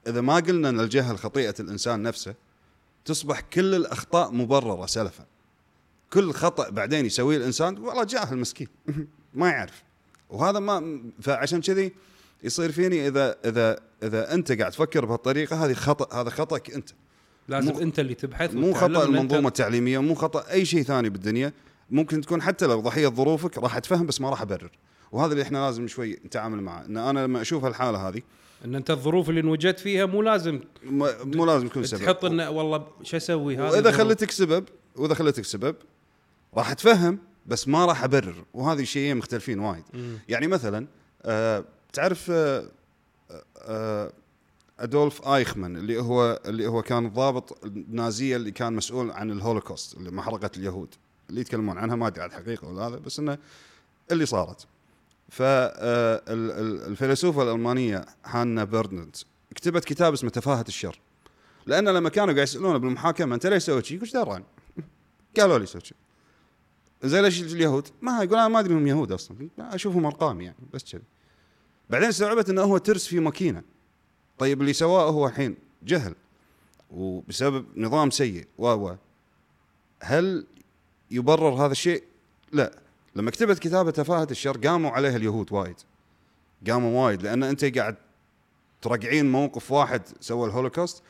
إذا 0.07 0.21
ما 0.21 0.35
قلنا 0.37 0.69
إن 0.69 0.81
الجهل 0.81 1.19
خطيئه 1.19 1.55
الإنسان 1.61 2.03
نفسه 2.03 2.35
تصبح 3.05 3.41
كل 3.41 3.75
الأخطاء 3.75 4.31
مبررة 4.33 4.87
سلفا. 4.87 5.25
كل 6.13 6.33
خطأ 6.33 6.71
بعدين 6.71 7.07
يسويه 7.07 7.37
الإنسان 7.37 7.79
والله 7.79 8.05
جاهل 8.05 8.39
مسكين 8.39 8.69
ما 9.35 9.49
يعرف. 9.49 9.83
وهذا 10.31 10.59
ما 10.59 11.01
فعشان 11.21 11.61
كذي 11.61 11.93
يصير 12.45 12.73
فيني 12.73 13.09
إذا 13.09 13.37
إذا 13.45 13.79
إذا 14.03 14.35
أنت 14.35 14.53
قاعد 14.53 14.71
تفكر 14.73 15.05
بهالطريقة 15.05 15.65
هذه 15.65 15.73
خطأ 15.75 16.21
هذا 16.21 16.31
خطأك 16.31 16.71
أنت. 16.71 16.91
لازم 17.49 17.73
مو- 17.73 17.81
أنت 17.81 17.99
اللي 17.99 18.15
تبحث 18.15 18.55
مو 18.55 18.75
خطأ 18.75 19.05
المنظومة 19.05 19.49
التعليمية 19.49 19.99
مو 19.99 20.15
خطأ 20.15 20.51
أي 20.51 20.65
شيء 20.65 20.83
ثاني 20.83 21.09
بالدنيا. 21.09 21.53
ممكن 21.91 22.21
تكون 22.21 22.43
حتى 22.43 22.67
لو 22.67 22.81
ضحية 22.81 23.09
ظروفك 23.09 23.59
راح 23.59 23.77
أتفهم 23.77 24.07
بس 24.07 24.21
ما 24.21 24.31
راح 24.31 24.43
أبرر. 24.43 24.71
وهذا 25.13 25.33
اللي 25.33 25.43
إحنا 25.43 25.59
لازم 25.59 25.89
شوي 25.89 26.19
نتعامل 26.27 26.61
معه. 26.63 26.85
إن 26.85 26.97
أنا 26.97 27.21
لما 27.25 27.41
أشوف 27.41 27.65
الحاله 27.65 28.09
هذه 28.09 28.23
إن 28.67 28.75
أنت 28.75 28.91
الظروف 28.91 29.31
اللي 29.31 29.41
انوجدت 29.41 29.79
فيها 29.79 30.07
مو 30.07 30.23
لازم 30.23 30.61
مو 31.25 31.45
لازم 31.45 31.67
يكون 31.67 31.85
سبب. 31.85 32.01
تحط 32.01 32.25
انه 32.25 32.51
والله 32.51 32.87
شو 33.03 33.17
أسوي؟ 33.17 33.57
هذا 33.57 33.71
وإذا 33.71 33.91
خليتك 33.91 34.31
سبب 34.31 34.65
وإذا 34.97 35.15
خليتك 35.15 35.45
سبب 35.45 35.77
راح 36.55 36.71
أتفهم 36.71 37.19
بس 37.47 37.69
ما 37.69 37.85
راح 37.85 38.05
أبرر. 38.05 38.45
وهذه 38.55 38.85
شيئين 38.85 39.17
مختلفين 39.17 39.59
وايد. 39.59 39.85
يعني 40.29 40.47
مثلا 40.47 40.87
آه 41.23 41.65
تعرف 41.93 42.31
آه 42.31 42.69
آه 43.59 44.13
أدولف 44.81 45.29
أيخمان 45.29 45.77
اللي 45.77 46.01
هو 46.01 46.41
اللي 46.47 46.67
هو 46.67 46.83
كان 46.83 47.07
الضابط 47.07 47.65
النازية 47.65 48.37
اللي 48.37 48.51
كان 48.51 48.73
مسؤول 48.73 49.11
عن 49.11 49.31
الهولوكوست 49.31 49.97
اللي 49.97 50.11
محرقة 50.11 50.51
اليهود 50.57 50.95
اللي 51.31 51.41
يتكلمون 51.41 51.79
عنها 51.79 51.97
ما 51.97 52.07
أدري 52.07 52.23
عن 52.23 52.29
الحقيقة 52.29 52.69
ولا 52.69 52.83
هذا 52.83 52.97
بس 52.97 53.19
إنه 53.19 53.39
اللي 54.13 54.27
صارت. 54.27 54.67
فالفيلسوفه 55.37 57.43
الألمانية 57.43 58.07
هانا 58.25 58.65
آرنت 58.65 59.17
كتبت 59.55 59.85
كتاب 59.85 60.13
اسمه 60.13 60.31
تفاهة 60.31 60.65
الشر 60.69 61.01
لأن 61.67 61.89
لما 61.89 62.09
كانوا 62.09 62.35
قاعد 62.35 62.49
يسالونه 62.49 62.79
بالمحاكمة 62.79 63.35
أنت 63.35 63.47
ليش 63.47 63.63
سويت 63.63 63.85
شيء؟ 63.85 64.03
وش 64.03 64.13
دراني؟ 64.13 64.45
قالوا 65.37 65.59
لي 65.59 65.67
سويت 65.67 65.87
شيء 65.87 65.97
زي 67.05 67.23
ليش 67.23 67.43
اليهود؟ 67.43 67.89
ما 68.03 68.23
يقول 68.23 68.39
أنا 68.39 68.49
ما 68.49 68.61
أدري 68.61 68.73
انهم 68.73 68.87
يهود 68.87 69.13
أصلا 69.13 69.49
أشوفهم 69.59 70.07
أرقام 70.07 70.41
يعني 70.41 70.57
بس 70.75 70.93
كذي 70.93 71.03
بعدين 71.91 72.09
استوعبت 72.09 72.51
إنه 72.51 72.63
هو 72.63 72.79
ترس 72.79 73.07
في 73.07 73.21
ماكينة 73.21 73.63
طيب 74.39 74.61
اللي 74.61 74.73
سواه 74.73 75.11
هو 75.11 75.27
الحين 75.27 75.57
جهل 75.83 76.15
وبسبب 76.91 77.67
نظام 77.77 78.11
سيء 78.11 78.47
و 78.59 78.93
هل 80.03 80.47
يبرر 81.11 81.55
هذا 81.55 81.73
الشيء؟ 81.73 82.05
لا 82.53 82.86
لما 83.17 83.31
كتبت 83.31 83.59
كتابة 83.59 83.91
تفاهة 83.91 84.29
الشر 84.31 84.57
قاموا 84.57 84.91
عليها 84.91 85.17
اليهود 85.17 85.53
وايد. 85.53 85.77
قاموا 86.71 87.05
وايد 87.05 87.23
لأن 87.23 87.43
أنت 87.43 87.65
قاعد 87.79 87.97
ترقعين 88.83 89.33
موقف 89.33 89.73
واحد 89.73 90.03
سوى 90.21 90.47
الهولوكوست. 90.47 91.03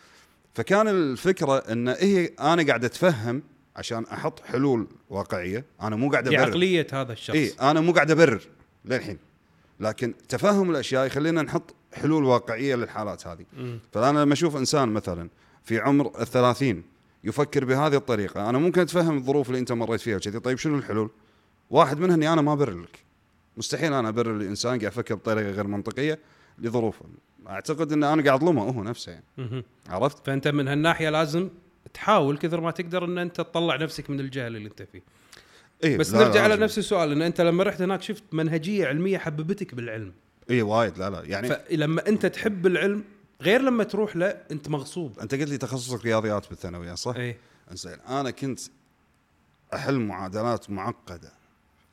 فكان 0.54 0.88
الفكرة 0.88 1.58
إن 1.58 1.88
هي 1.88 2.26
أنا 2.40 2.66
قاعد 2.66 2.84
أتفهم 2.84 3.42
عشان 3.76 4.04
أحط 4.04 4.40
حلول 4.40 4.86
واقعية. 5.10 5.64
أنا 5.82 5.96
مو 5.96 6.10
قاعد 6.10 6.28
أبرر. 6.28 6.40
عقليه 6.40 6.86
هذا 6.92 7.12
الشخص. 7.12 7.36
اي 7.36 7.52
أنا 7.60 7.80
مو 7.80 7.92
قاعد 7.92 8.10
أبرر 8.10 8.42
للحين. 8.84 9.18
لكن 9.80 10.14
تفهم 10.28 10.70
الأشياء 10.70 11.06
يخلينا 11.06 11.42
نحط 11.42 11.74
حلول 11.94 12.24
واقعية 12.24 12.74
للحالات 12.74 13.26
هذه. 13.26 13.44
فأنا 13.92 14.18
لما 14.18 14.32
أشوف 14.32 14.56
إنسان 14.56 14.88
مثلا 14.88 15.28
في 15.64 15.78
عمر 15.78 16.20
الثلاثين 16.20 16.82
يفكر 17.24 17.64
بهذه 17.64 17.96
الطريقة 17.96 18.50
أنا 18.50 18.58
ممكن 18.58 18.80
أتفهم 18.80 19.16
الظروف 19.16 19.48
اللي 19.48 19.58
أنت 19.58 19.72
مريت 19.72 20.00
فيها 20.00 20.16
وكذي. 20.16 20.40
طيب 20.40 20.58
شنو 20.58 20.78
الحلول؟ 20.78 21.10
واحد 21.70 21.98
منها 21.98 22.14
اني 22.14 22.32
أنا 22.32 22.42
ما 22.42 22.52
أبرر 22.52 22.80
لك. 22.80 22.98
مستحيل 23.56 23.92
أنا 23.92 24.08
أبرر 24.08 24.32
لإنسان 24.32 24.78
قاعد 24.78 24.82
يفكر 24.82 25.14
بطريقة 25.14 25.50
غير 25.50 25.66
منطقية 25.66 26.18
لظروفه. 26.58 27.04
أعتقد 27.48 27.92
إن 27.92 28.04
أنا 28.04 28.22
قاعد 28.22 28.42
أظلمه 28.42 28.62
هو 28.62 28.82
نفسه 28.82 29.12
يعني. 29.12 29.64
عرفت؟ 29.88 30.26
فأنت 30.26 30.48
من 30.48 30.68
هالناحية 30.68 31.10
لازم 31.10 31.48
تحاول 31.94 32.38
كثر 32.38 32.60
ما 32.60 32.70
تقدر 32.70 33.04
إن 33.04 33.18
أنت 33.18 33.36
تطلع 33.36 33.76
نفسك 33.76 34.10
من 34.10 34.20
الجهل 34.20 34.56
اللي 34.56 34.68
أنت 34.68 34.82
فيه. 34.82 35.02
إيه 35.84 35.98
بس 35.98 36.12
لا 36.12 36.18
لا 36.18 36.24
نرجع 36.24 36.42
على. 36.42 36.56
نفس 36.56 36.78
السؤال 36.78 37.12
إن 37.12 37.22
أنت 37.22 37.40
لما 37.40 37.64
رحت 37.64 37.82
هناك 37.82 38.02
شفت 38.02 38.24
منهجية 38.32 38.86
علمية 38.86 39.18
حببتك 39.18 39.74
بالعلم. 39.74 40.12
اي 40.50 40.62
وايد 40.62 40.98
لا 40.98 41.10
لا 41.10 41.24
يعني 41.24 41.48
فلما 41.48 42.08
أنت 42.08 42.26
تحب 42.26 42.66
العلم 42.66 43.04
غير 43.42 43.60
لما 43.60 43.84
تروح 43.84 44.16
له 44.16 44.26
أنت 44.26 44.68
مغصوب. 44.68 45.18
أنت 45.18 45.34
قلت 45.34 45.48
لي 45.48 45.58
تخصصك 45.58 46.04
رياضيات 46.04 46.48
بالثانوية 46.48 46.94
صح؟ 46.94 47.16
إيه. 47.16 47.36
زين 47.72 48.00
أنا 48.08 48.30
كنت 48.30 48.60
أحل 49.74 49.98
معادلات 49.98 50.70
معقدة. 50.70 51.32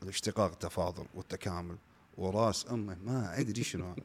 الاشتقاق 0.04 0.50
التفاضل 0.50 1.04
والتكامل. 1.14 1.76
وراس 2.16 2.66
أمه 2.70 2.96
ما 3.04 3.40
أدري 3.40 3.62
شنو. 3.62 3.84
هذا. 3.84 3.96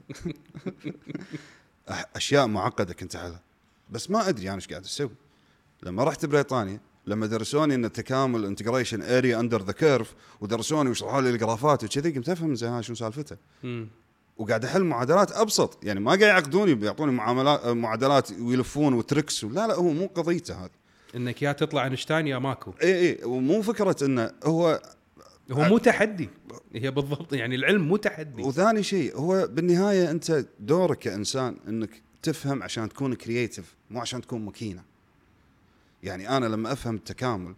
أشياء 2.15 2.47
معقدة 2.47 2.93
كنت 2.93 3.15
أحلها. 3.15 3.41
بس 3.89 4.11
ما 4.11 4.29
أدري 4.29 4.47
أنا 4.47 4.55
إيش 4.55 4.67
قاعد 4.67 4.83
أسوي. 4.83 5.09
لما 5.83 6.03
رحت 6.03 6.25
بريطانيا 6.25 6.79
لما 7.07 7.25
درسوني 7.25 7.75
إن 7.75 7.85
التكامل 7.85 8.45
integration 8.45 9.01
area 9.01 9.39
under 9.39 9.63
the 9.63 9.71
curve 9.71 10.15
ودرسوني 10.41 10.89
وشرحوا 10.89 11.21
لي 11.21 11.29
ال 11.29 11.37
graph 11.37 11.75
ات 11.75 11.83
وكذي 11.83 12.11
قمت 12.11 12.29
أفهم 12.29 12.55
زين 12.55 12.81
شنو 12.81 12.95
سالفته. 12.95 13.37
وقاعد 14.37 14.65
أحل 14.65 14.83
معادلات 14.83 15.31
أبسط. 15.31 15.83
يعني 15.83 15.99
ما 15.99 16.09
قاعد 16.09 16.21
يعقدوني 16.21 16.73
بيعطوني 16.73 17.11
معاملات 17.11 17.67
معادلات 17.67 18.31
ويلفون 18.31 18.93
و 18.93 19.00
tricks 19.00 19.43
لا 19.43 19.67
لا 19.67 19.75
هو 19.75 19.93
مو 19.93 20.07
قضيته 20.15 20.65
هذه 20.65 20.69
إنك 21.15 21.41
يا 21.41 21.51
تطلع 21.51 21.83
أينشتاين 21.83 22.27
يا 22.27 22.39
ماكو. 22.39 22.73
اي 22.83 22.99
اي 22.99 23.25
ومو 23.25 23.61
فكرة 23.61 23.95
إنه 24.05 24.31
هو 24.43 24.81
هو 25.51 25.63
مو 25.63 25.77
تحدي 25.77 26.29
هي 26.75 26.91
بالضبط 26.91 27.33
يعني 27.33 27.55
العلم 27.55 27.87
مو 27.87 27.97
تحدي 27.97 28.43
وثاني 28.43 28.83
شيء 28.83 29.17
هو 29.17 29.47
بالنهاية 29.51 30.11
أنت 30.11 30.45
دورك 30.59 30.97
كإنسان 30.99 31.57
إنك 31.67 32.01
تفهم 32.21 32.63
عشان 32.63 32.89
تكون 32.89 33.13
creative 33.13 33.75
مو 33.91 34.01
عشان 34.01 34.21
تكون 34.21 34.45
ماكينه 34.45 34.83
يعني 36.03 36.37
أنا 36.37 36.45
لما 36.45 36.71
أفهم 36.71 36.95
التكامل 36.95 37.55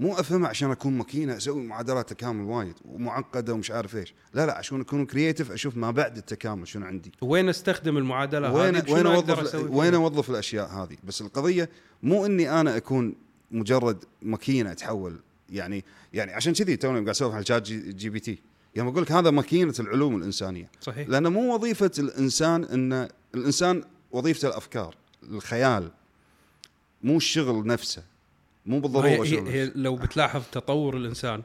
مو 0.00 0.14
أفهمه 0.14 0.48
عشان 0.48 0.70
أكون 0.70 0.98
ماكينه 0.98 1.36
أسوي 1.36 1.62
معادلات 1.62 2.10
تكامل 2.10 2.44
وايد 2.44 2.74
ومعقدة 2.84 3.54
ومش 3.54 3.70
عارف 3.70 3.96
إيش. 3.96 4.14
لا 4.34 4.46
لا 4.46 4.58
عشان 4.58 4.80
أكون 4.80 5.06
creative 5.06 5.52
أشوف 5.52 5.76
ما 5.76 5.90
بعد 5.90 6.16
التكامل 6.16 6.68
شنو 6.68 6.86
عندي. 6.86 7.12
وين 7.20 7.48
أستخدم 7.48 7.96
المعادلة 7.96 8.52
وين 8.52 8.76
هذه 8.76 8.92
وين 8.92 9.06
أوظف 9.06 9.54
وين؟ 9.54 9.94
أوظف 9.94 10.30
الأشياء 10.30 10.68
هذه؟ 10.68 10.96
بس 11.04 11.20
القضية 11.20 11.70
مو 12.02 12.26
إني 12.26 12.60
أنا 12.60 12.76
أكون 12.76 13.14
مجرد 13.50 14.04
ماكينه 14.22 14.72
أتحول 14.72 15.16
يعني 15.50 15.84
يعني 16.12 16.32
عشان 16.32 16.52
كذي 16.52 16.76
توني 16.76 16.94
قاعد 16.94 17.08
أسولف 17.08 17.34
عن 17.34 17.44
ChatG, 17.44 17.62
GPT. 17.62 18.38
يوم 18.76 18.88
أقول 18.88 19.02
لك 19.02 19.12
هذا 19.12 19.30
ماكينة 19.30 19.74
العلوم 19.80 20.16
الإنسانية. 20.16 20.70
صحيح. 20.80 21.08
لأن 21.08 21.26
مو 21.32 21.54
وظيفة 21.54 21.90
الإنسان 21.98 22.64
ان 22.64 23.08
الإنسان 23.34 23.84
وظيفته 24.10 24.48
الأفكار 24.48 24.94
الخيال 25.22 25.90
مو 27.02 27.16
الشغل 27.16 27.66
نفسه 27.66 28.02
مو 28.66 28.76
هي, 28.76 28.80
بالضرورة 28.80 29.08
هي, 29.08 29.26
شغل 29.26 29.48
هي 29.48 29.72
لو 29.74 29.96
بتلاحظ 29.96 30.42
تطور 30.52 30.96
الإنسان. 30.96 31.42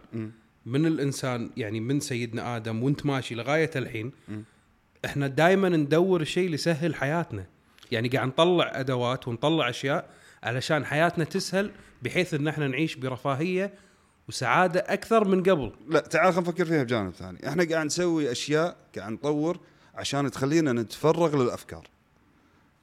من 0.66 0.86
الإنسان 0.86 1.50
يعني 1.58 1.80
من 1.80 2.00
سيدنا 2.00 2.56
آدم 2.56 2.84
وأنت 2.84 3.06
ماشي 3.06 3.36
لغاية 3.36 3.72
الحين. 3.76 4.12
إحنا 5.06 5.28
دائما 5.28 5.70
ندور 5.70 6.22
الشيء 6.22 6.46
اللي 6.46 6.56
يسهل 6.56 6.96
حياتنا. 6.96 7.46
يعني 7.92 8.08
قاعد 8.10 8.28
نطلع 8.28 8.72
أدوات 8.80 9.28
ونطلع 9.28 9.70
أشياء 9.70 10.10
علشان 10.44 10.86
حياتنا 10.86 11.24
تسهل 11.24 11.72
بحيث 12.02 12.34
إن 12.34 12.48
إحنا 12.48 12.68
نعيش 12.68 12.96
برفاهية 12.96 13.74
وسعاده 14.30 14.80
أكثر 14.80 15.28
من 15.28 15.44
قبل. 15.44 15.72
لا 15.88 16.00
تعال 16.00 16.34
خلينا 16.34 16.50
نفكر 16.50 16.66
فيها 16.66 16.84
بجانب 16.84 17.14
ثاني. 17.14 17.48
إحنا 17.48 17.64
قاعد 17.64 17.86
نسوي 17.86 18.32
أشياء 18.32 18.78
قاعد 18.98 19.12
نطور 19.12 19.60
عشان 19.96 20.32
تخلينا 20.32 20.74
نتفرغ 20.74 21.44
للأفكار. 21.44 21.88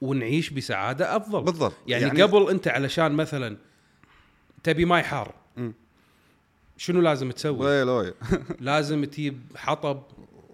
ونعيش 0.01 0.49
بسعادة 0.49 1.15
أفضل. 1.15 1.41
بالضبط. 1.41 1.73
يعني, 1.87 2.03
يعني 2.03 2.21
قبل 2.21 2.49
أنت 2.49 2.67
علشان 2.67 3.11
مثلا 3.11 3.57
تبي 4.63 4.85
ماي 4.85 5.03
حار. 5.03 5.35
شنو 6.77 7.01
لازم 7.01 7.31
تسوي؟ 7.31 7.65
ويل 7.65 7.89
ويل. 7.89 8.13
لازم 8.59 9.05
تجيب 9.05 9.41
حطب 9.55 10.03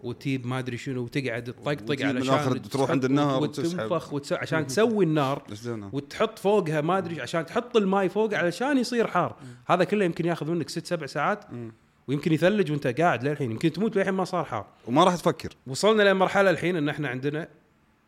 وتجيب 0.04 0.48
ما 0.48 0.60
أدري 0.60 0.78
شنو 0.78 1.04
وتقعد 1.04 1.44
تطقطق 1.44 2.06
علشان 2.06 2.62
تروح 2.62 2.92
عند 2.92 3.06
النهر. 3.06 3.42
وتنفخ 3.42 4.14
وتسوي 4.14 4.38
عشان 4.38 4.68
تسوي 4.68 5.06
النار؟ 5.06 5.44
وتحط 5.94 6.40
فوقها 6.40 6.82
ما 6.82 6.98
أدري 6.98 7.22
عشان 7.22 7.46
تحط 7.46 7.78
الماي 7.78 8.10
فوق 8.10 8.34
علشان 8.34 8.78
يصير 8.78 9.08
حار. 9.08 9.36
هذا 9.68 9.84
كله 9.84 10.06
يمكن 10.06 10.26
ياخذ 10.26 10.52
منك 10.52 10.70
ست 10.70 10.86
سبع 10.86 11.06
ساعات 11.06 11.46
ويمكن 12.08 12.34
يثلج 12.34 12.72
وأنت 12.72 12.88
قاعد 12.88 13.24
للحين. 13.24 13.52
يمكن 13.52 13.72
تموت 13.72 13.96
للحين 13.96 14.14
ما 14.14 14.24
صار 14.24 14.44
حار. 14.44 14.66
وما 14.88 15.04
راح 15.04 15.16
تفكر. 15.16 15.50
وصلنا 15.68 16.04
لمرحلة 16.04 16.50
الحين 16.50 16.76
إن 16.76 16.90
إحنا 16.90 17.08
عندنا 17.08 17.48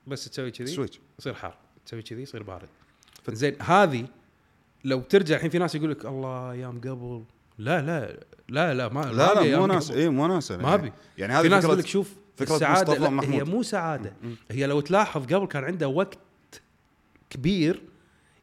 بس 0.08 0.30
تسوي 0.30 0.52
كذي 0.52 0.68
switch 0.68 1.00
يصير 1.20 1.34
حار. 1.34 1.58
تسوي 1.86 2.02
كذي 2.02 2.22
يصير 2.22 2.44
بارد. 2.44 2.70
زين 3.30 3.56
هذه 3.62 4.06
لو 4.84 5.02
ترجع 5.02 5.36
الحين 5.36 5.50
في 5.50 5.60
ناس 5.60 5.76
يقول 5.76 5.92
لك 5.92 6.06
الله 6.06 6.52
أيام 6.52 6.80
قبل. 6.80 7.24
لا 7.62 7.82
لا 7.82 8.26
لا 8.50 8.74
لا 8.74 8.90
ما 8.90 9.02
لا 9.02 9.34
لا 9.34 9.42
أيام 9.42 9.60
مو 9.60 9.66
ناس. 9.66 9.92
اي 9.92 10.10
مو 10.10 10.28
ناس 10.28 10.52
ما 10.52 10.74
أبي. 10.74 10.94
يعني 11.18 11.34
في 11.34 11.40
هذه 11.40 11.48
ناس 11.48 11.64
فكرة 11.64 11.68
يقول 11.68 11.80
لك 11.80 11.88
شوف 11.88 12.16
فكرة 12.36 12.56
السعاده 12.56 12.92
مصطفى 12.92 13.04
لا 13.04 13.10
محمود. 13.10 13.34
هي 13.34 13.44
مو 13.44 13.64
سعادة. 13.64 14.14
هي 14.52 14.66
لو 14.66 14.80
تلاحظ 14.82 15.34
قبل 15.34 15.46
كان 15.46 15.64
عنده 15.64 15.88
وقت 15.88 16.18
كبير 17.30 17.82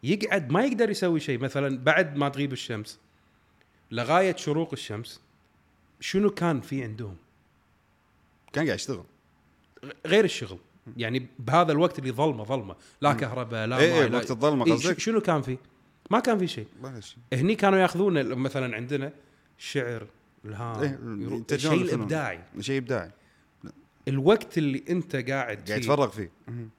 يقعد 0.02 0.50
ما 0.50 0.64
يقدر 0.64 0.90
يسوي 0.90 1.20
شيء. 1.20 1.38
مثلا 1.38 1.78
بعد 1.78 2.16
ما 2.16 2.28
تغيب 2.28 2.52
الشمس 2.52 3.00
لغاية 3.90 4.36
شروق 4.36 4.72
الشمس 4.72 5.20
شنو 6.00 6.30
كان 6.30 6.60
في 6.60 6.82
عندهم؟ 6.82 7.16
كان 8.52 8.64
قاعد 8.64 8.78
يشتغل. 8.78 9.04
غير 10.06 10.24
الشغل. 10.24 10.58
يعني 10.96 11.26
بهذا 11.38 11.72
الوقت 11.72 11.98
اللي 11.98 12.12
ظلمه 12.12 12.44
ظلمه. 12.44 12.76
لا 13.00 13.12
كهرباء 13.12 13.66
لا 13.66 13.78
اي 13.78 13.90
ماء 13.90 14.02
اي 14.02 14.08
لا 14.08 14.16
وقت 14.16 14.30
الظلمة 14.30 14.66
إيه، 14.66 14.72
قصدك؟ 14.72 14.98
شنو 14.98 15.20
كان 15.20 15.42
في؟ 15.42 15.58
ما 16.10 16.20
كان 16.20 16.38
في 16.38 16.46
شيء. 16.46 16.66
ولا 16.82 17.00
شيء. 17.00 17.18
هني 17.32 17.54
كانوا 17.54 17.78
ياخذون 17.78 18.34
مثلا 18.34 18.76
عندنا 18.76 19.12
الشعر 19.58 20.06
الهام 20.44 20.80
إيه، 20.80 20.98
الفنون. 21.52 21.82
الابداعي 21.82 22.40
شيء 22.60 22.78
إبداعي. 22.78 23.10
الوقت 24.08 24.58
اللي 24.58 24.84
أنت 24.90 25.16
قاعد 25.16 25.30
قاعد 25.30 25.66
فيه 25.66 25.74
يتفرغ 25.74 26.08
فيه. 26.08 26.30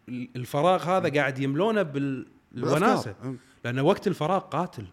الفراغ 0.10 0.84
هذا 0.84 1.10
قاعد 1.10 1.40
يملونه 1.40 1.82
بالوناسة. 1.82 3.12
بالأفكار. 3.12 3.36
لأن 3.66 3.80
وقت 3.80 4.08
الفراغ 4.08 4.40
قاتل. 4.40 4.86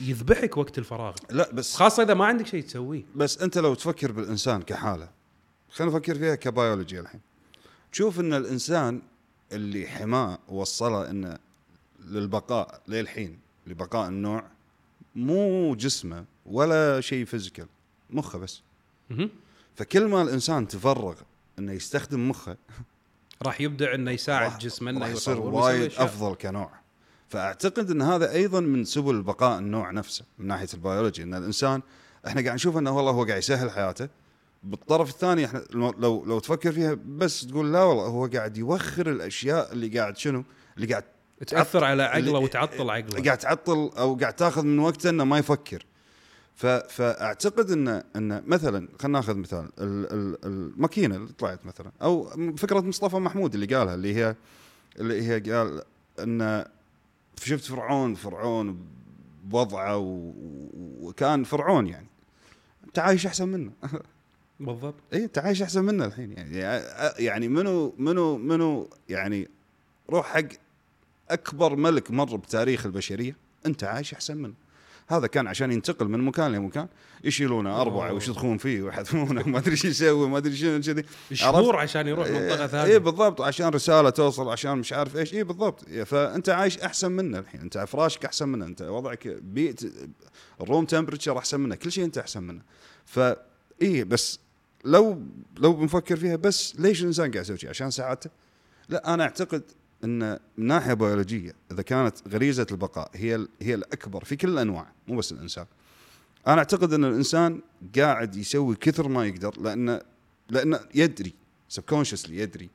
يذبحك 0.00 0.56
وقت 0.56 0.78
الفراغ. 0.78 1.14
لا 1.30 1.52
بس 1.52 1.76
خاصة 1.76 2.02
إذا 2.02 2.14
ما 2.14 2.26
عندك 2.26 2.46
شيء 2.46 2.62
تسويه. 2.62 3.02
بس 3.16 3.42
أنت 3.42 3.58
لو 3.58 3.74
تفكر 3.74 4.12
بالإنسان 4.12 4.62
كحالة 4.62 5.08
خلينا 5.70 5.92
نفكر 5.92 6.14
فيها 6.14 6.34
كبيولوجي 6.34 7.00
الحين. 7.00 7.20
تشوف 7.92 8.20
إن 8.20 8.34
الإنسان 8.34 9.02
اللي 9.52 9.86
حماه 9.86 10.38
وصله 10.48 11.10
إنه 11.10 11.38
للبقاء 12.06 12.80
للحين 12.88 13.38
لبقاء 13.66 14.08
النوع 14.08 14.44
مو 15.14 15.74
جسمه 15.74 16.24
ولا 16.46 17.00
شيء 17.00 17.24
physical 17.24 17.66
مخه 18.10 18.38
بس. 18.38 18.62
فكل 19.74 20.08
ما 20.08 20.22
الإنسان 20.22 20.68
تفرغ 20.68 21.14
إنه 21.58 21.72
يستخدم 21.72 22.28
مخه 22.28 22.56
راح 23.42 23.60
يبدع 23.60 23.94
إنه 23.94 24.10
يساعد 24.10 24.58
جسمه 24.58 24.90
إنه 24.90 25.06
يصير 25.06 25.40
وايد. 25.40 25.92
أفضل 25.92 26.34
كنوع. 26.34 26.70
فأعتقد 27.28 27.90
إن 27.90 28.02
هذا 28.02 28.32
أيضا 28.32 28.60
من 28.60 28.84
سبل 28.84 29.22
بقاء 29.22 29.58
النوع 29.58 29.90
نفسه 29.90 30.24
من 30.38 30.46
ناحية 30.46 30.68
البيولوجي. 30.74 31.22
إن 31.22 31.34
الإنسان 31.34 31.82
إحنا 32.26 32.42
قاعد 32.42 32.54
نشوف 32.54 32.76
إنه 32.76 32.96
والله 32.96 33.10
هو 33.10 33.24
قاعد 33.24 33.38
يسهل 33.38 33.70
حياته. 33.70 34.08
بالطرف 34.62 35.10
الثاني 35.10 35.44
إحنا 35.44 35.64
لو, 35.70 36.24
لو 36.24 36.38
تفكر 36.38 36.72
فيها 36.72 36.94
بس 36.94 37.46
تقول 37.46 37.72
لا 37.72 37.82
والله 37.82 38.06
هو 38.06 38.26
قاعد 38.26 38.56
يوخر 38.56 39.10
الأشياء 39.10 39.72
اللي 39.72 39.98
قاعد 39.98 40.16
شنو؟ 40.16 40.44
اللي 40.76 40.86
قاعد 40.86 41.04
تأثر 41.46 41.84
على 41.84 42.02
عقله 42.02 42.38
وتعطل 42.38 42.90
عقله. 42.90 43.24
قاعد 43.24 43.38
تعطل 43.38 43.90
أو 43.98 44.14
قاعد 44.14 44.32
تاخذ 44.32 44.64
من 44.64 44.78
وقته 44.78 45.10
إنه 45.10 45.24
ما 45.24 45.38
يفكر. 45.38 45.86
ف... 46.54 46.66
فأعتقد 46.66 47.70
ان 47.70 47.88
ان 47.88 48.42
مثلا 48.46 48.88
خلينا 49.00 49.18
ناخذ 49.18 49.36
مثال 49.36 49.70
ال... 49.80 50.12
ال... 50.12 50.44
الماكينه 50.44 51.16
اللي 51.16 51.32
طلعت 51.32 51.66
مثلا 51.66 51.92
أو 52.02 52.24
فكرة 52.56 52.80
مصطفى 52.80 53.16
محمود 53.16 53.54
اللي 53.54 53.66
قالها 53.66 53.94
اللي 53.94 54.14
هي 54.14 54.34
اللي 55.00 55.28
هي 55.28 55.40
قال 55.40 55.82
ان 56.20 56.64
شفت 57.44 57.64
فرعون 57.64 58.14
فرعون 58.14 58.78
بوضعه. 59.44 59.96
وكان 61.00 61.44
فرعون 61.44 61.86
يعني. 61.86 62.06
أنت 62.86 62.98
عايش 62.98 63.26
أحسن 63.26 63.48
منه. 63.48 63.72
بالضبط. 64.60 64.94
اي 65.12 65.24
أنت 65.24 65.38
عايش 65.38 65.62
أحسن 65.62 65.84
منه 65.84 66.04
الحين 66.04 66.32
يعني 66.32 66.84
يعني 67.18 67.48
منو 67.48 67.94
منو 67.98 68.36
منو 68.36 68.90
يعني 69.08 69.48
روح 70.10 70.26
حق 70.26 70.48
أكبر 71.30 71.76
ملك 71.76 72.10
مر 72.10 72.36
بتاريخ 72.36 72.86
البشرية. 72.86 73.36
أنت 73.66 73.84
عايش 73.84 74.14
أحسن 74.14 74.36
منه. 74.36 74.54
هذا 75.08 75.26
كان 75.26 75.46
عشان 75.46 75.72
ينتقل 75.72 76.08
من 76.08 76.20
مكان 76.20 76.52
لمكان. 76.52 76.88
يشيلونه 77.24 77.80
أربعة. 77.80 78.12
ويشطخون 78.12 78.58
فيه 78.58 78.82
ويحذفونه. 78.82 79.42
ما 79.48 79.58
أدري 79.58 79.76
شو 79.76 79.88
يسوي 79.88 80.28
ما 80.28 80.38
أدري 80.38 80.56
شنو 80.56 80.80
كذي. 80.80 81.04
شهور 81.32 81.76
عشان 81.76 82.06
يروح 82.06 82.28
منطقة 82.28 82.62
اي 82.62 82.68
ثانية. 82.68 82.98
بالضبط. 82.98 83.40
عشان 83.40 83.68
رسالة 83.68 84.10
توصل 84.10 84.48
عشان 84.48 84.78
مش 84.78 84.92
عارف 84.92 85.16
إيش. 85.16 85.34
اي 85.34 85.44
بالضبط. 85.44 85.88
فأنت 85.88 86.48
عايش 86.48 86.78
أحسن 86.78 87.12
منه 87.12 87.38
الحين. 87.38 87.60
أنت 87.60 87.78
فراشك 87.78 88.24
أحسن 88.24 88.48
منه. 88.48 88.66
أنت 88.66 88.82
وضعك 88.82 89.28
بيئه 89.28 89.74
الروم 90.60 90.84
تمبرتشر 90.84 91.38
أحسن 91.38 91.60
منه. 91.60 91.74
كل 91.74 91.92
شيء 91.92 92.04
أنت 92.04 92.18
أحسن 92.18 92.42
منه. 92.42 92.62
ف 93.04 93.20
اي 93.82 94.04
بس 94.04 94.40
لو 94.84 95.22
لو 95.56 95.72
بنفكر 95.72 96.16
فيها 96.16 96.36
بس 96.36 96.76
ليش 96.78 97.00
الإنسان 97.00 97.30
قاعد 97.30 97.50
يسوي 97.50 97.70
عشان 97.70 97.90
سعادته 97.90 98.30
لا 98.88 99.14
أنا 99.14 99.24
أعتقد 99.24 99.62
إن 100.04 100.38
من 100.56 100.66
ناحية 100.66 100.94
بيولوجية 100.94 101.52
إذا 101.72 101.82
كانت 101.82 102.28
غريزة 102.28 102.66
البقاء 102.70 103.10
هي 103.14 103.46
هي 103.60 103.74
الأكبر 103.74 104.24
في 104.24 104.36
كل 104.36 104.48
الأنواع 104.48 104.92
مو 105.08 105.16
بس 105.16 105.32
الإنسان 105.32 105.66
أنا 106.46 106.58
أعتقد 106.58 106.92
إن 106.92 107.04
الإنسان 107.04 107.60
قاعد 107.96 108.36
يسوي 108.36 108.76
كثر 108.76 109.08
ما 109.08 109.26
يقدر 109.26 109.60
لأنه 109.60 110.00
لأنه 110.50 110.80
يدري 110.94 111.34
سبكونشسلي 111.68 112.38
يدري 112.38 112.70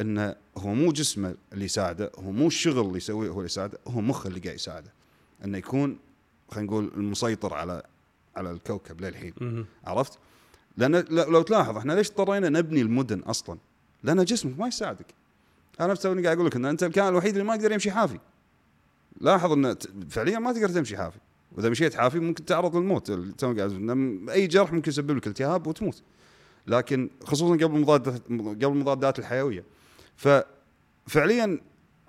انه 0.00 0.34
هو 0.58 0.74
مو 0.74 0.92
جسمه 0.92 1.34
اللي 1.52 1.64
يساعده 1.64 2.12
هو 2.18 2.30
مو 2.30 2.46
الشغل 2.46 2.86
اللي 2.86 2.96
يسويه 2.96 3.28
هو 3.28 3.34
اللي 3.34 3.44
يساعده 3.44 3.78
هو 3.88 4.00
مخه 4.00 4.28
اللي 4.28 4.40
قاعد 4.40 4.54
يساعده 4.54 4.92
إنه 5.44 5.58
يكون 5.58 5.98
خلينا 6.50 6.70
نقول 6.70 6.90
المسيطر 6.96 7.54
على 7.54 7.82
على 8.36 8.50
الكوكب 8.50 9.00
للحين. 9.00 9.32
عرفت؟ 9.84 10.18
لأن 10.76 11.04
لو 11.10 11.42
تلاحظ 11.42 11.76
إحنا 11.76 11.92
ليش 11.92 12.10
اضطرينا 12.10 12.48
نبني 12.48 12.80
المدن 12.80 13.20
أصلا؟ 13.20 13.58
لأن 14.02 14.24
جسمك 14.24 14.58
ما 14.58 14.68
يساعدك. 14.68 15.06
أنا 15.80 15.92
نفس 15.92 16.02
توني 16.02 16.22
قاعد 16.22 16.36
أقول 16.36 16.46
لك 16.46 16.56
إن 16.56 16.64
أنت 16.64 16.82
الكائن 16.82 17.08
الوحيد 17.08 17.32
اللي 17.32 17.44
ما 17.44 17.54
يقدر 17.54 17.72
يمشي 17.72 17.90
حافي. 17.90 18.18
لاحظ 19.20 19.52
إن 19.52 19.76
فعليا 20.10 20.38
ما 20.38 20.52
تقدر 20.52 20.68
تمشي 20.68 20.96
حافي، 20.96 21.18
وإذا 21.52 21.68
مشيت 21.68 21.94
حافي 21.94 22.18
ممكن 22.18 22.44
تعرض 22.44 22.76
للموت 22.76 23.10
أي 24.30 24.46
جرح 24.46 24.72
ممكن 24.72 24.90
يسبب 24.90 25.16
لك 25.16 25.26
التهاب 25.26 25.66
وتموت. 25.66 26.02
لكن 26.66 27.10
خصوصا 27.24 27.54
قبل 27.54 27.76
المضادات 27.76 28.22
قبل 28.28 28.66
المضادات 28.66 29.18
الحيوية. 29.18 29.64
ففعليا 30.16 31.58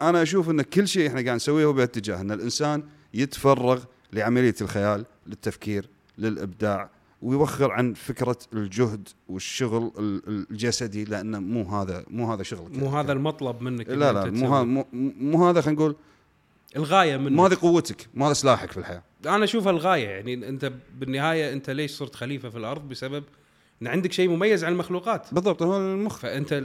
أنا 0.02 0.22
أشوف 0.22 0.50
إن 0.50 0.62
كل 0.62 0.88
شيء 0.88 1.08
إحنا 1.08 1.22
قاعد 1.22 1.36
نسويه 1.36 1.66
هو 1.66 1.74
بهالاتجاه 1.74 2.22
إن 2.22 2.32
الإنسان 2.32 2.84
يتفرغ 3.14 3.84
لعملية 4.14 4.56
الخيال، 4.62 5.06
للتفكير، 5.28 5.90
للإبداع 6.18 6.90
ويوخر 7.22 7.72
عن 7.72 7.94
فكرة 7.94 8.38
الجهد 8.54 9.10
والشغل 9.30 9.92
ال- 10.00 10.48
الجسدي 10.52 11.06
لأنه 11.06 11.40
مو 11.40 11.64
هذا 11.64 12.06
مو 12.10 12.34
هذا 12.34 12.44
شغلك 12.44 12.78
مو 12.78 12.90
هذا 12.90 13.12
المطلب 13.12 13.62
منك 13.62 13.90
لا 13.90 14.14
لا 14.14 14.32
مو. 14.32 14.56
هذا 14.56 14.64
مو, 14.64 14.86
مو 15.20 15.50
هذا 15.50 15.62
خلينا 15.62 15.80
نقول 15.80 15.96
الغاية 16.76 17.18
منك. 17.18 17.32
مو 17.32 17.46
هذه 17.46 17.58
قوتك 17.62 18.08
مو 18.14 18.26
هذا 18.26 18.34
سلاحك 18.34 18.72
في 18.72 18.78
الحياة. 18.78 19.04
أنا 19.26 19.44
أشوفها 19.44 19.72
الغاية 19.72 20.08
يعني 20.10 20.34
أنت 20.50 20.72
بالنهاية 21.00 21.54
أنت 21.54 21.70
ليش 21.70 21.92
صرت 21.92 22.16
خليفة 22.16 22.50
في 22.50 22.58
الأرض؟ 22.58 22.90
بسبب 22.90 23.24
إن 23.82 23.88
عندك 23.88 24.12
شيء 24.12 24.30
مميز 24.30 24.64
عن 24.64 24.72
المخلوقات. 24.74 25.34
بالضبط 25.34 25.62
هو 25.62 25.78
المخ 25.78 26.18
فأنت 26.18 26.64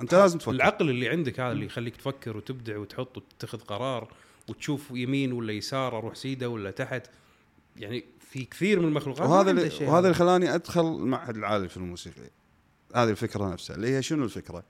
أنت 0.00 0.14
لازم 0.14 0.38
تفكر. 0.38 0.50
العقل 0.50 0.90
اللي 0.90 1.08
عندك 1.08 1.40
هذا 1.40 1.52
اللي 1.52 1.66
يخليك 1.66 1.96
تفكر 1.96 2.36
وتبدع 2.36 2.78
وتحط 2.78 3.16
وتتخذ 3.16 3.58
قرار 3.58 4.08
وتشوف 4.48 4.90
يمين 4.90 5.32
ولا 5.32 5.52
يسار 5.52 5.98
أروح 5.98 6.14
سيدة 6.14 6.48
ولا 6.48 6.70
تحت. 6.70 7.06
يعني 7.76 8.04
في 8.36 8.44
كثير 8.44 8.80
من 8.80 8.88
المخلوقات 8.88 9.28
وهذا 9.28 9.50
اللي 9.50 9.70
شيء. 9.70 9.88
وهذا 9.88 10.06
اللي 10.06 10.14
خلاني 10.14 10.54
أدخل 10.54 10.80
المعهد 10.80 11.36
العالي 11.36 11.68
في 11.68 11.76
الموسيقى. 11.76 12.30
هذه 12.94 13.10
الفكرة 13.10 13.52
نفسها. 13.52 13.76
اللي 13.76 13.96
هي 13.96 14.02
شنو 14.02 14.24
الفكرة؟ 14.24 14.64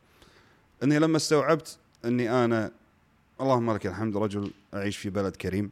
إني 0.82 0.98
لما 0.98 1.16
استوعبت 1.16 1.78
إني 2.04 2.44
أنا 2.44 2.72
اللهم 3.40 3.70
لك 3.72 3.86
الحمد 3.86 4.16
رجل 4.16 4.52
أعيش 4.74 4.96
في 4.96 5.10
بلد 5.10 5.36
كريم. 5.36 5.70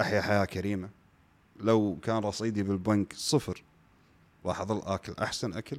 أحيا 0.00 0.20
حياة 0.20 0.44
كريمة. 0.44 0.88
لو 1.60 1.98
كان 2.02 2.16
رصيدي 2.16 2.62
بالبنك 2.62 3.12
صفر 3.16 3.62
راح 4.46 4.60
أظل 4.60 4.82
آكل 4.84 5.14
أحسن 5.22 5.52
أكل 5.52 5.78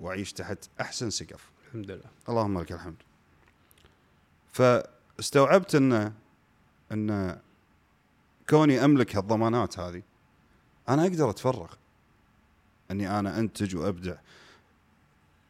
وأعيش 0.00 0.32
تحت 0.32 0.58
أحسن 0.80 1.10
سقف. 1.10 1.50
الحمد 1.66 1.90
لله. 1.90 2.10
اللهم 2.28 2.60
لك 2.60 2.72
الحمد. 2.72 3.02
فاستوعبت 4.52 5.74
ان 5.74 6.12
ان 6.92 7.38
كوني 8.50 8.84
أملك 8.84 9.16
هالضمانات 9.16 9.78
هذه 9.78 10.02
أنا 10.88 11.02
أقدر 11.02 11.30
أتفرغ. 11.30 11.72
أني 12.90 13.18
أنا 13.18 13.38
أنتج 13.38 13.76
وأبدع. 13.76 14.14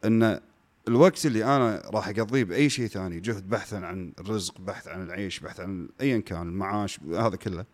إن 0.05 0.39
الوقت 0.87 1.25
اللي 1.25 1.43
أنا 1.43 1.81
راح 1.85 2.07
أقضيه 2.07 2.43
بأي 2.43 2.69
شيء 2.69 2.87
ثاني 2.87 3.19
جهد 3.19 3.49
بحثا 3.49 3.75
عن 3.75 4.13
الرزق 4.19 4.61
بحث 4.61 4.87
عن 4.87 5.03
العيش 5.03 5.39
بحث 5.39 5.59
عن 5.59 5.89
ايا 6.01 6.19
كان 6.19 6.41
المعاش 6.41 6.99
هذا 6.99 7.35
كله 7.35 7.65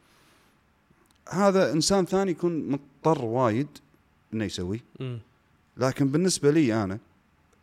هذا 1.30 1.72
إنسان 1.72 2.06
ثاني 2.06 2.32
يكون 2.32 2.70
مضطر 2.70 3.26
وايد 3.26 3.68
إنه 4.34 4.46
يسويه. 4.46 4.80
لكن 5.78 6.08
بالنسبة 6.08 6.52
لي 6.52 6.84
أنا 6.84 7.00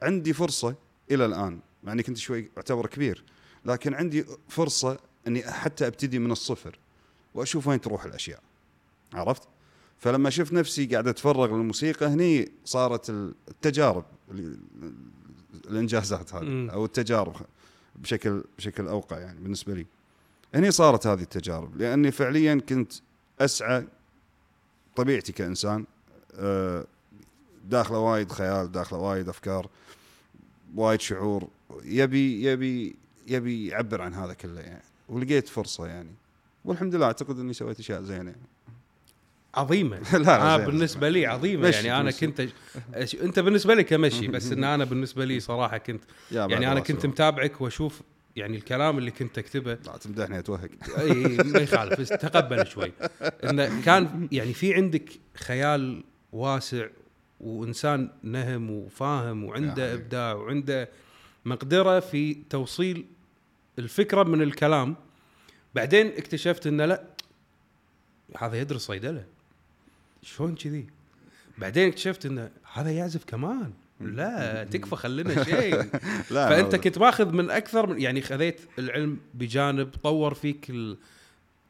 عندي 0.03 0.33
فرصة 0.33 0.75
إلى 1.11 1.27
الآن 1.27 1.61
مع 1.85 1.93
إني 1.93 2.03
كنت 2.03 2.17
شوي 2.17 2.51
اعتبر 2.57 2.87
كبير 2.87 3.25
لكن 3.65 3.95
عندي 3.95 4.25
فرصة 4.49 4.99
إني 5.27 5.43
حتى 5.43 5.87
أبتدي 5.87 6.19
من 6.19 6.31
الصفر. 6.31 6.79
وأشوف 7.35 7.67
وين 7.67 7.81
تروح 7.81 8.05
الأشياء 8.05 8.43
عرفت؟ 9.15 9.43
فلما 9.99 10.31
شفت 10.31 10.53
نفسي 10.53 10.87
قاعد 10.87 11.09
أتفرغ 11.09 11.57
للموسيقى 11.57 12.07
هني 12.07 12.53
صارت 12.65 13.11
التجارب 13.11 14.05
الإنجازات 15.71 16.35
هذه. 16.35 16.71
أو 16.73 16.85
التجارب 16.85 17.37
بشكل 17.97 18.45
بشكل 18.59 18.89
أوقع 18.89 19.19
يعني 19.19 19.41
بالنسبة 19.41 19.75
لي. 19.75 19.87
هني 20.55 20.71
صارت 20.71 21.07
هذه 21.07 21.23
التجارب 21.23 21.77
لأني 21.77 22.11
فعليا 22.11 22.61
كنت 22.69 22.93
أسعى 23.41 23.87
طبيعتي 24.97 25.33
كإنسان 25.33 25.85
آه، 26.35 26.85
داخله 27.65 27.99
وايد 27.99 28.33
خيال 28.33 28.73
داخله 28.73 28.99
وايد 28.99 29.29
أفكار 29.29 29.69
وايد 30.75 31.01
شعور 31.01 31.49
يبي 31.85 32.45
يبي 32.45 32.97
يبي 33.27 33.67
يعبر 33.67 34.03
عن 34.03 34.15
هذا 34.15 34.33
كله 34.33 34.61
يعني 34.61 34.83
ولقيت 35.09 35.49
فرصة 35.49 35.87
يعني 35.87 36.11
والحمد 36.65 36.95
لله 36.95 37.07
أعتقد 37.07 37.39
إني 37.39 37.53
سويت 37.53 37.79
أشياء 37.81 38.03
زينة 38.03 38.31
يعني. 38.31 38.43
عظيمة 39.55 39.97
لا، 40.13 40.19
لا، 40.19 40.55
آه. 40.55 40.57
بالنسبة 40.67 41.09
لي 41.09 41.27
عظيمة 41.27 41.69
مشي، 41.69 41.87
يعني 41.87 42.01
أنا. 42.01 42.11
كنت 42.11 42.41
أش- 42.95 43.23
أنت 43.23 43.39
بالنسبة 43.39 43.75
لي 43.75 43.85
كمشي 43.85 44.29
بس 44.29 44.53
إن 44.53 44.65
أنا 44.65 44.85
بالنسبة 44.85 45.25
لي 45.25 45.41
صراحة 45.41 45.79
كنت 45.79 46.03
يعني 46.33 46.73
أنا 46.73 46.81
كنت 46.81 47.07
متابعك 47.07 47.61
وأشوف 47.61 48.01
يعني 48.37 48.57
الكلام 48.57 48.99
اللي 48.99 49.11
كنت 49.11 49.39
أكتبه 49.39 49.75
لا 49.87 49.97
تمدحني 49.97 50.39
اتوهق 50.39 50.69
إي 50.99 51.37
ما 51.37 51.59
يخالف 51.61 52.01
بس 52.01 52.09
تقبل 52.09 52.67
شوي 52.67 52.93
انه 53.45 53.83
كان 53.83 54.29
يعني 54.33 54.53
في 54.55 54.75
عندك 54.75 55.11
خيال 55.35 56.05
واسع 56.33 56.87
وإنسان 57.41 58.11
نهم 58.23 58.71
وفاهم 58.71 59.45
وعنده 59.45 59.71
حبيبي. 59.89 59.95
إبداع 60.05 60.33
وعنده 60.33 60.89
مقدرة 61.45 62.01
في 62.01 62.35
توصيل 62.51 63.07
الفكرة 63.79 64.23
من 64.23 64.43
الكلام 64.43 64.97
بعدين 65.75 66.07
اكتشفت 66.07 66.67
إنه 66.67 66.85
لا 66.85 67.05
هذا 68.39 68.61
يدرس 68.61 68.81
صيدلة. 68.81 69.25
شلون 70.23 70.55
كذي؟ 70.55 70.87
بعدين 71.59 71.89
اكتشفت 71.89 72.27
إنه 72.27 72.51
هذا 72.73 72.91
يعزف 72.91 73.25
كمان. 73.25 73.73
لا 74.01 74.65
تكفى 74.65 74.97
خلينا 74.97 75.45
شيء. 75.45 75.75
لا 76.31 76.49
فأنت. 76.49 76.77
كنت 76.77 76.99
ماخذ 76.99 77.33
من 77.33 77.51
أكثر 77.51 77.87
من 77.87 78.01
يعني 78.01 78.21
خذيت 78.21 78.61
العلم 78.79 79.19
بجانب 79.35 79.91
طور 80.03 80.35
فيك 80.35 80.71
ال... 80.71 80.97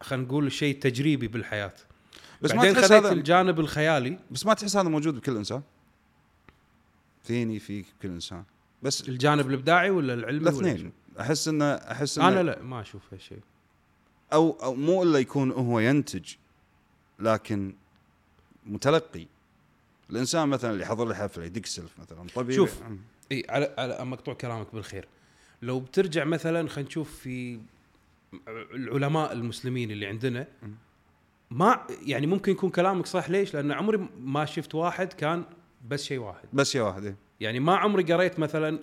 خلينا 0.01 0.25
نقول 0.25 0.47
الشيء 0.47 0.75
التجريبي 0.75 1.29
بالحياة. 1.29 1.73
بس 2.43 2.51
ما 2.51 2.57
بعدين 2.57 2.75
تحس 2.75 2.85
خذيت 2.85 3.05
هذا 3.05 3.13
الجانب 3.13 3.61
الخيالي. 3.61 4.19
بس 4.31 4.47
ما 4.47 4.55
تحس 4.55 4.77
هذا 4.77 4.89
موجود 4.89 5.15
بكل 5.15 5.37
إنسان؟ 5.37 5.63
فيني 7.25 7.59
فيك 7.59 7.87
بكل 7.99 8.09
إنسان. 8.09 8.45
بس 8.83 9.09
الجانب 9.09 9.49
الإبداعي 9.49 9.91
ولا 9.91 10.15
العلمي 10.15 10.49
الاثنين. 10.49 10.93
أحس 11.21 11.49
انه 11.49 11.65
أحس؟ 11.65 12.19
انه 12.19 12.29
أنا 12.29 12.43
لا 12.43 12.63
ما 12.63 12.81
أشوف 12.81 13.03
هالشيء. 13.13 13.41
أو 14.33 14.57
أو 14.63 14.75
مو 14.75 15.03
إلا 15.03 15.19
يكون 15.19 15.51
هو 15.51 15.81
ينتج 15.81 16.35
لكن 17.19 17.75
متلقي 18.67 19.27
الإنسان 20.11 20.49
مثلا 20.49 20.71
اللي 20.71 20.87
حضر 20.87 21.09
لي 21.09 21.15
حفلة 21.15 21.45
يدق 21.45 21.67
سلف 21.67 21.99
مثلا 21.99 22.27
طبيعي 22.35 22.57
شوف. 22.57 22.83
إي 23.33 23.45
على 23.49 23.75
على 23.79 24.05
مقطوع 24.05 24.35
كلامك 24.35 24.67
بالخير 24.75 25.09
لو 25.63 25.81
بترجع 25.81 26.25
مثلا 26.25 26.69
خلينا 26.69 26.89
نشوف 26.89 27.19
في 27.21 27.61
العلماء 28.75 29.33
المسلمين 29.33 29.91
اللي 29.91 30.07
عندنا 30.07 30.47
ما 31.51 31.87
يعني 32.03 32.27
ممكن 32.27 32.53
يكون 32.53 32.71
كلامك 32.71 33.07
صح 33.07 33.31
ليش؟ 33.31 33.55
لأن 33.55 33.73
عمري 33.73 34.09
ما 34.21 34.45
شفت 34.45 34.75
واحد 34.75 35.13
كان 35.13 35.45
بس 35.89 36.05
شيء 36.05 36.19
واحد 36.19 36.49
بس 36.53 36.75
يا 36.75 36.83
واحد. 36.83 37.17
يعني 37.41 37.61
ما 37.61 37.77
عمري 37.77 38.13
قريت 38.13 38.39
مثلا. 38.39 38.79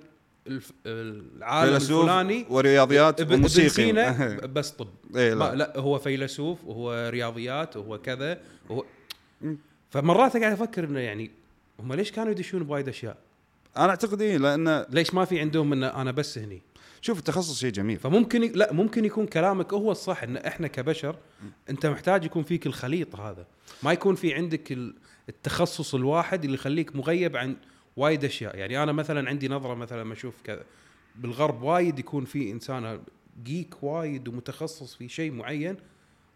العالم 0.86 1.80
فيلسوف 1.80 2.02
الفلاني 2.02 2.46
ورياضيات 2.50 3.32
وموسيقي 3.32 3.92
بس 4.56 4.72
طب 4.72 4.88
ما 5.14 5.20
لا 5.34 5.56
لا 5.56 5.80
هو 5.80 6.00
فيلسوف 6.00 6.66
وهو 6.66 7.10
رياضيات 7.10 7.78
وهو 7.78 7.98
كذا 7.98 8.40
وهو. 8.70 8.84
فمرات 9.90 10.38
قاعد 10.38 10.52
أفكر 10.52 10.84
إنه 10.84 11.00
يعني 11.00 11.32
هم 11.80 11.94
ليش 11.94 12.12
كانوا 12.12 12.32
يدشون 12.32 12.64
بوايد 12.64 12.88
أشياء؟ 12.88 13.18
أنا 13.78 13.90
أعتقد 13.90 14.22
إيه 14.22 14.38
لأن 14.38 14.86
ليش 14.90 15.14
ما 15.14 15.26
في 15.26 15.40
عندهم 15.40 15.74
انه 15.74 15.88
أنا 15.88 16.12
بس 16.12 16.38
هني؟ 16.38 16.62
شوف 17.02 17.20
التخصص 17.20 17.60
شيء 17.60 17.72
جميل 17.72 18.00
فممكن 18.00 18.44
ي... 18.44 18.48
لا 18.48 18.74
ممكن 18.74 19.06
يكون 19.06 19.26
كلامك 19.28 19.74
هو 19.74 19.92
الصح 19.92 20.24
إن 20.24 20.38
إحنا 20.38 20.68
كبشر 20.68 21.16
أنت 21.70 21.86
محتاج 21.86 22.26
يكون 22.26 22.44
فيك 22.44 22.68
الخليط 22.68 23.16
هذا 23.16 23.46
ما 23.84 23.92
يكون 23.94 24.16
في 24.16 24.34
عندك 24.34 24.72
ال- 24.72 24.96
التخصص 25.30 25.96
الواحد 25.96 26.44
اللي 26.44 26.56
يخليك 26.56 26.96
مغيب 26.96 27.38
عن 27.38 27.56
وايد 27.98 28.26
أشياء. 28.26 28.58
يعني 28.58 28.84
أنا 28.84 28.92
مثلا 28.92 29.30
عندي 29.30 29.48
نظرة 29.48 29.74
مثلا 29.74 30.02
لما 30.02 30.14
أشوف 30.14 30.42
كذا. 30.44 30.64
بالغرب 31.16 31.62
وايد 31.62 32.00
يكون 32.00 32.26
في 32.26 32.52
إنسان 32.52 33.02
جيك 33.44 33.84
وايد 33.84 34.28
ومتخصص 34.28 34.96
في 34.96 35.10
شيء 35.10 35.32
معين 35.32 35.76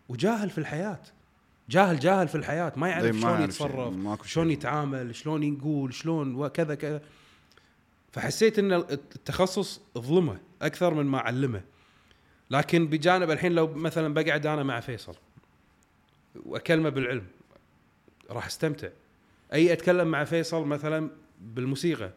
وجاهل 0.10 0.50
في 0.50 0.58
الحياة. 0.58 1.00
جاهل 1.69 2.00
جاهل 2.00 2.28
في 2.28 2.36
الحياة. 2.36 2.74
ما 2.76 2.89
يعرف 2.89 3.15
ما 3.15 3.21
شلون 3.21 3.41
يتصرف. 3.41 4.28
شلون 4.28 4.52
يتعامل 4.52 5.15
شلون 5.15 5.43
يقول 5.43 5.93
شلون 5.93 6.36
وكذا 6.36 6.76
كذا. 6.76 7.02
فحسيت 8.12 8.60
إن 8.60 8.74
التخصص 8.74 9.82
ظلمه 9.97 10.39
أكثر 10.62 10.93
من 10.93 11.06
ما 11.06 11.19
علمه. 11.19 11.62
لكن 12.50 12.88
بجانب 12.88 13.32
الحين 13.32 13.52
لو 13.52 13.74
مثلا 13.74 14.13
بقعد 14.13 14.45
أنا 14.45 14.63
مع 14.63 14.80
فيصل 14.80 15.15
وأكلمه 16.45 16.89
بالعلم 16.89 17.26
راح 18.30 18.45
أستمتع. 18.45 18.89
أي 19.54 19.74
أتكلم 19.74 20.08
مع 20.08 20.24
فيصل 20.24 20.65
مثلا 20.65 21.10
بالموسيقى. 21.42 22.12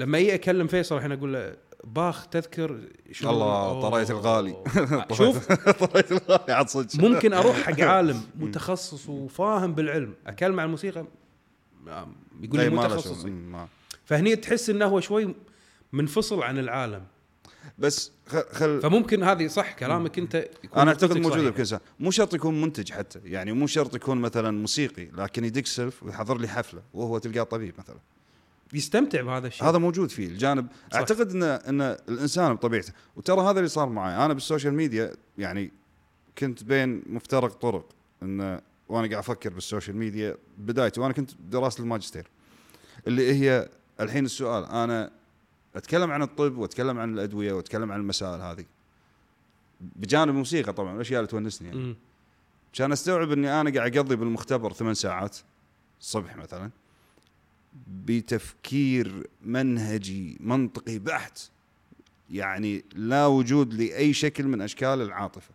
لما 0.00 0.18
اي 0.18 0.34
أكلم 0.34 0.66
فيصل 0.66 0.96
الحين 0.96 1.12
أقول 1.12 1.32
له 1.32 1.56
باخ 1.84 2.26
تذكر 2.26 2.80
شلون؟ 3.12 3.34
الله،. 3.34 3.90
طريت 3.90 4.10
الغالي. 4.10 4.56
شوف. 5.18 5.52
طريت 5.86 6.12
الغالي 6.12 6.52
عاد 6.52 6.68
صدق. 6.68 7.04
ممكن 7.04 7.32
أروح 7.32 7.56
حق 7.56 7.80
عالم 7.94 8.22
متخصص 8.36 9.08
وفاهم 9.08 9.74
بالعلم 9.74 10.14
أكلم 10.26 10.60
عن 10.60 10.66
الموسيقى 10.66 11.04
يقول 12.42 12.60
لي 12.60 12.70
متخصص. 12.70 13.26
فهني 14.04 14.36
تحس 14.36 14.70
إنه 14.70 14.86
هو 14.86 15.00
شوي 15.00 15.34
منفصل 15.92 16.42
عن 16.42 16.58
العالم. 16.58 17.02
بس 17.78 18.12
خل, 18.52 18.80
فممكن 18.82 19.22
هذه 19.22 19.46
صح 19.46 19.72
كلامك 19.72 20.18
أنت 20.18 20.48
يكون 20.64 20.78
أنا 20.78 20.90
أعتقد 20.90 21.18
موجودة. 21.18 21.50
بكل 21.50 21.58
انسان 21.58 21.80
مو 22.00 22.10
شرط 22.10 22.34
يكون 22.34 22.60
منتج 22.60 22.92
حتى 22.92 23.20
يعني 23.24 23.52
مو 23.52 23.66
شرط 23.66 23.94
يكون 23.94 24.20
مثلا 24.20 24.50
موسيقي 24.50 25.04
لكن 25.04 25.44
يدق 25.44 25.66
سلف 25.66 26.02
ويحضر 26.02 26.38
لي 26.38 26.48
حفلة 26.48 26.82
وهو 26.94 27.18
تلقاه 27.18 27.42
طبيب 27.42 27.74
مثلا. 27.78 27.96
يستمتع 28.74 29.22
بهذا 29.22 29.46
الشيء. 29.46 29.68
هذا 29.68 29.78
موجود 29.78 30.10
فيه 30.10 30.26
الجانب. 30.26 30.66
صح. 30.92 30.98
أعتقد 30.98 31.30
ان 31.30 31.42
إن 31.42 31.80
الإنسان 32.08 32.54
بطبيعته 32.54 32.92
وترى 33.16 33.40
هذا 33.40 33.58
اللي 33.58 33.68
صار 33.68 33.88
معي. 33.88 34.24
أنا 34.24 34.34
بالسوشيال 34.34 34.74
ميديا 34.74 35.14
يعني 35.38 35.72
كنت 36.38 36.64
بين 36.64 37.02
مفترق 37.06 37.52
طرق 37.52 37.88
إن 38.22 38.60
وأنا 38.88 39.08
قاعد 39.08 39.12
أفكر 39.12 39.50
بالسوشيال 39.50 39.96
ميديا 39.96 40.36
بدايتي 40.58 41.00
وأنا 41.00 41.12
كنت 41.12 41.30
دراسة 41.50 41.82
الماجستير. 41.82 42.26
اللي 43.06 43.34
هي 43.34 43.68
الحين 44.00 44.24
السؤال 44.24 44.64
أنا 44.64 45.10
أتكلم 45.76 46.10
عن 46.10 46.22
الطب 46.22 46.56
وأتكلم 46.56 46.98
عن 46.98 47.14
الأدوية 47.14 47.52
وأتكلم 47.52 47.92
عن 47.92 48.00
المسائل 48.00 48.40
هذه. 48.40 48.64
بجانب 49.80 50.30
الموسيقى 50.30 50.72
طبعا 50.72 50.94
الأشياء 50.94 51.20
اللي 51.20 51.30
تونسني 51.30 51.68
يعني. 51.68 51.96
كان 52.72 52.92
أستوعب 52.92 53.32
إني 53.32 53.60
أنا 53.60 53.70
قاعد 53.74 53.96
أقضي 53.96 54.16
بالمختبر 54.16 54.72
ثمان 54.72 54.94
ساعات 54.94 55.36
الصبح 56.00 56.36
مثلا. 56.36 56.70
بتفكير 57.86 59.26
منهجي 59.42 60.36
منطقي 60.40 60.98
بحت. 60.98 61.40
يعني 62.30 62.84
لا 62.94 63.26
وجود 63.26 63.74
لأي 63.74 64.12
شكل 64.12 64.44
من 64.44 64.60
أشكال 64.60 65.02
العاطفة. 65.02 65.50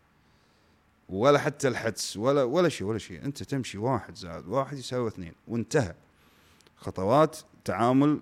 ولا 1.09 1.39
حتى 1.39 1.67
الحدس 1.67 2.17
ولا 2.17 2.43
ولا 2.43 2.69
شيء 2.69 2.87
ولا 2.87 2.97
شيء. 2.97 3.25
أنت 3.25 3.43
تمشي 3.43 3.77
واحد 3.77 4.15
زائد 4.15 4.47
واحد 4.47 4.77
يساوي 4.77 5.07
اثنين. 5.07 5.33
وانتهى. 5.47 5.95
خطوات 6.77 7.37
تعامل 7.65 8.19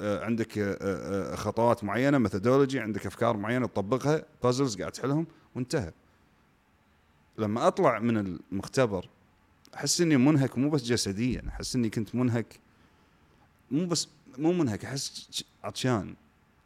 آه، 0.00 0.24
عندك 0.24 0.58
آه، 0.58 0.76
آه، 0.80 1.34
خطوات 1.34 1.84
معينة 1.84 2.18
methodology 2.18 2.80
عندك 2.80 3.06
أفكار 3.06 3.36
معينة 3.36 3.66
تطبقها 3.66 4.24
puzzles 4.42 4.76
قاعد 4.76 4.92
تحلهم 4.92 5.26
وانتهى. 5.54 5.92
لما 7.38 7.66
أطلع 7.66 7.98
من 7.98 8.16
المختبر 8.16 9.08
أحس 9.74 10.00
إني 10.00 10.16
منهك 10.16 10.58
مو 10.58 10.70
بس 10.70 10.82
جسديا 10.82 11.42
أحس 11.48 11.76
إني 11.76 11.90
كنت 11.90 12.14
منهك 12.14 12.60
مو 13.70 13.86
بس 13.86 14.08
مو 14.38 14.52
منهك 14.52 14.84
أحس 14.84 15.44
عطشان. 15.64 16.14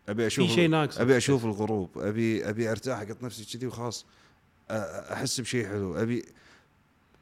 أبي 0.09 0.27
أشوف 0.27 0.49
في 0.49 0.55
شيء 0.55 0.69
ناقص 0.69 0.99
أبي 0.99 1.17
أشوف 1.17 1.45
الغروب 1.45 1.99
أبي 1.99 2.49
أبي 2.49 2.71
أرتاح 2.71 2.99
أحط 2.99 3.23
نفسي 3.23 3.59
كذي 3.59 3.67
وخلاص. 3.67 4.07
أحس 4.71 5.41
بشيء 5.41 5.67
حلو. 5.67 5.97
أبي 5.97 6.25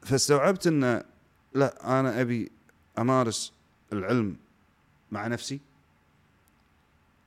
فاستوعبت 0.01 0.67
إن 0.67 1.03
لا 1.53 1.99
أنا 1.99 2.21
أبي 2.21 2.51
أمارس 2.99 3.53
العلم 3.93 4.37
مع 5.11 5.27
نفسي. 5.27 5.59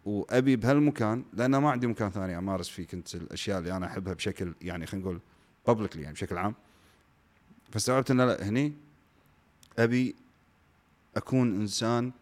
وأبي 0.05 0.57
بهالمكان 0.57 1.25
لأن 1.33 1.57
ما 1.57 1.71
عندي 1.71 1.87
مكان 1.87 2.11
ثاني 2.11 2.39
أمارس 2.39 2.69
فيه 2.69 2.87
كنت 2.87 3.15
الأشياء 3.15 3.59
اللي 3.59 3.77
أنا 3.77 3.87
أحبها 3.87 4.15
بشكل 4.15 4.55
يعني 4.63 4.87
خلينا 4.87 5.07
نقول 5.07 5.21
بابليكلي 5.67 6.03
يعني 6.03 6.15
بشكل 6.15 6.39
عام. 6.39 6.55
فاستوعبت 7.73 8.11
إن 8.11 8.21
لا 8.21 8.49
هني 8.49 8.73
أبي 9.79 10.15
أكون 11.17 11.61
إنسان 11.61 12.13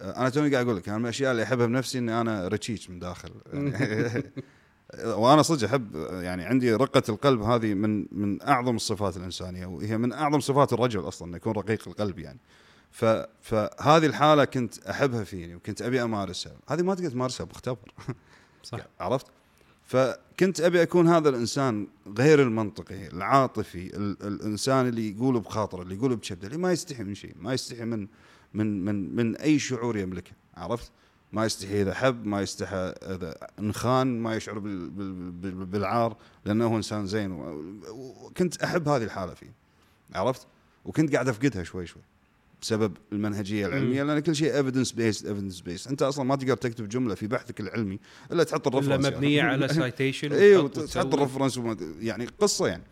أنا 0.00 0.28
توني 0.28 0.50
قاعد 0.54 0.64
أقول 0.66 0.76
لك؟ 0.76 0.88
أنا 0.88 0.98
من 0.98 1.04
الأشياء 1.04 1.30
اللي 1.32 1.42
أحبها 1.42 1.66
بنفسي 1.66 1.98
إني 1.98 2.20
أنا 2.20 2.48
رتشيش 2.48 2.90
من 2.90 2.98
داخل. 2.98 3.30
يعني 3.52 4.22
وأنا 5.20 5.42
صدق 5.42 5.68
أحب 5.68 5.96
يعني 6.10 6.44
عندي 6.44 6.74
رقة 6.74 7.02
القلب 7.08 7.40
هذه 7.42 7.74
من 7.74 8.06
من 8.12 8.42
أعظم 8.42 8.76
الصفات 8.76 9.16
الإنسانية 9.16 9.66
وهي 9.66 9.98
من 9.98 10.12
أعظم 10.12 10.40
صفات 10.40 10.72
الرجل 10.72 11.08
أصلا 11.08 11.28
إنه 11.28 11.36
يكون 11.36 11.52
رقيق 11.52 11.88
القلب 11.88 12.18
يعني. 12.18 12.38
ف 12.90 13.04
فهذه 13.40 14.06
الحالة 14.06 14.44
كنت 14.44 14.78
أحبها 14.78 15.24
فيني 15.24 15.54
وكنت 15.54 15.82
أبي 15.82 16.02
أمارسها. 16.02 16.52
هذه 16.68 16.82
ما 16.82 16.94
تقدر 16.94 17.10
تمارسها 17.10 17.44
بمختبر 17.44 17.92
صح. 18.62 18.78
عرفت؟ 19.00 19.26
فكنت 19.84 20.60
أبي 20.60 20.82
أكون 20.82 21.08
هذا 21.08 21.28
الإنسان 21.28 21.86
غير 22.18 22.42
المنطقي 22.42 23.06
العاطفي 23.06 23.96
ال- 23.96 24.16
الإنسان 24.26 24.88
اللي 24.88 25.10
يقول 25.16 25.40
بخاطره 25.40 25.82
اللي 25.82 25.94
يقول 25.94 26.16
بشبده 26.16 26.46
اللي 26.46 26.58
ما 26.58 26.72
يستحي 26.72 27.02
من 27.02 27.14
شيء 27.14 27.34
ما 27.38 27.54
يستحي 27.54 27.84
من 27.84 28.06
من 28.54 28.84
من 28.84 29.16
من 29.16 29.36
أي 29.36 29.58
شعور 29.58 29.96
يملكه 29.96 30.32
عرفت؟ 30.56 30.90
ما 31.32 31.44
يستحي 31.44 31.82
إذا 31.82 31.94
حب 31.94 32.26
ما 32.26 32.42
يستحي 32.42 32.76
إذا 32.76 33.34
انخان 33.58 34.20
ما 34.20 34.36
يشعر 34.36 34.58
بال- 34.58 34.90
بال- 34.90 35.30
بال- 35.30 35.66
بالعار 35.66 36.16
لأنه 36.44 36.66
هو 36.66 36.76
إنسان 36.76 37.06
زين. 37.06 37.32
وكنت 37.90 38.62
أحب 38.62 38.88
هذه 38.88 39.02
الحالة 39.04 39.34
فيه 39.34 39.52
عرفت؟ 40.14 40.46
وكنت 40.84 41.12
قاعد 41.12 41.28
أفقدها 41.28 41.62
شوي 41.62 41.86
شوي 41.86 42.02
بسبب 42.62 42.96
المنهجية 43.12 43.66
العلمية 43.66 44.02
لأن 44.02 44.18
كل 44.18 44.34
شيء 44.36 44.56
evidence 44.56 44.92
based 44.92 45.26
evidence 45.26 45.60
based 45.60 45.86
أنت 45.86 46.02
أصلا 46.02 46.24
ما 46.24 46.36
تقدر 46.36 46.56
تكتب 46.56 46.88
جملة 46.88 47.14
في 47.14 47.26
بحثك 47.26 47.60
العلمي 47.60 47.98
إلا 48.32 48.44
تحط 48.44 48.68
إلا 48.68 48.78
ال 48.78 48.81
reference 48.81 49.04
يعني. 49.04 49.16
مبنية 49.16 49.42
على 49.42 49.68
citation 49.74 50.32
أيوه 50.32 50.68
تحط 50.68 51.14
ال 51.14 51.19
reference 51.19 51.60
يعني 52.00 52.26
قصة 52.26 52.66
يعني. 52.66 52.82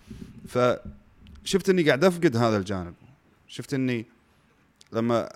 فشفت 0.48 1.68
إني 1.68 1.82
قاعد 1.82 2.04
أفقد 2.04 2.36
هذا 2.36 2.56
الجانب. 2.56 2.94
شفت 3.48 3.74
إني 3.74 4.06
لما 4.92 5.28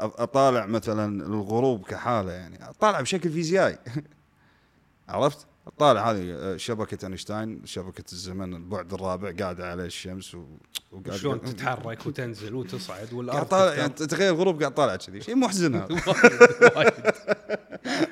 أطالع 0.00 0.66
مثلا 0.66 1.26
الغروب 1.26 1.84
كحالة 1.84 2.32
يعني 2.32 2.68
أطالع 2.68 3.00
بشكل 3.00 3.30
فيزيائي 3.30 3.78
عرفت؟ 5.08 5.46
أطالع 5.66 6.10
هذه 6.10 6.32
آه، 6.32 6.56
شبكة 6.56 7.06
أينشتاين 7.06 7.60
شبكة 7.64 8.04
الزمن 8.12 8.54
البعد 8.54 8.94
الرابع 8.94 9.32
قاعدة 9.40 9.70
على 9.70 9.84
الشمس 9.84 10.34
و... 10.34 10.44
وقاعد 10.92 11.18
شلون 11.18 11.42
تتحرك 11.42 12.06
وتنزل 12.06 12.54
وتصعد 12.54 12.96
قاعد 12.96 13.12
والارض 13.12 13.46
طالع 13.46 13.74
يعني. 13.74 13.88
تخيل 13.88 14.34
الغروب 14.34 14.60
قاعد 14.60 14.74
طالع 14.74 14.96
كذي 14.96 15.20
شيء 15.20 15.36
محزن. 15.36 15.74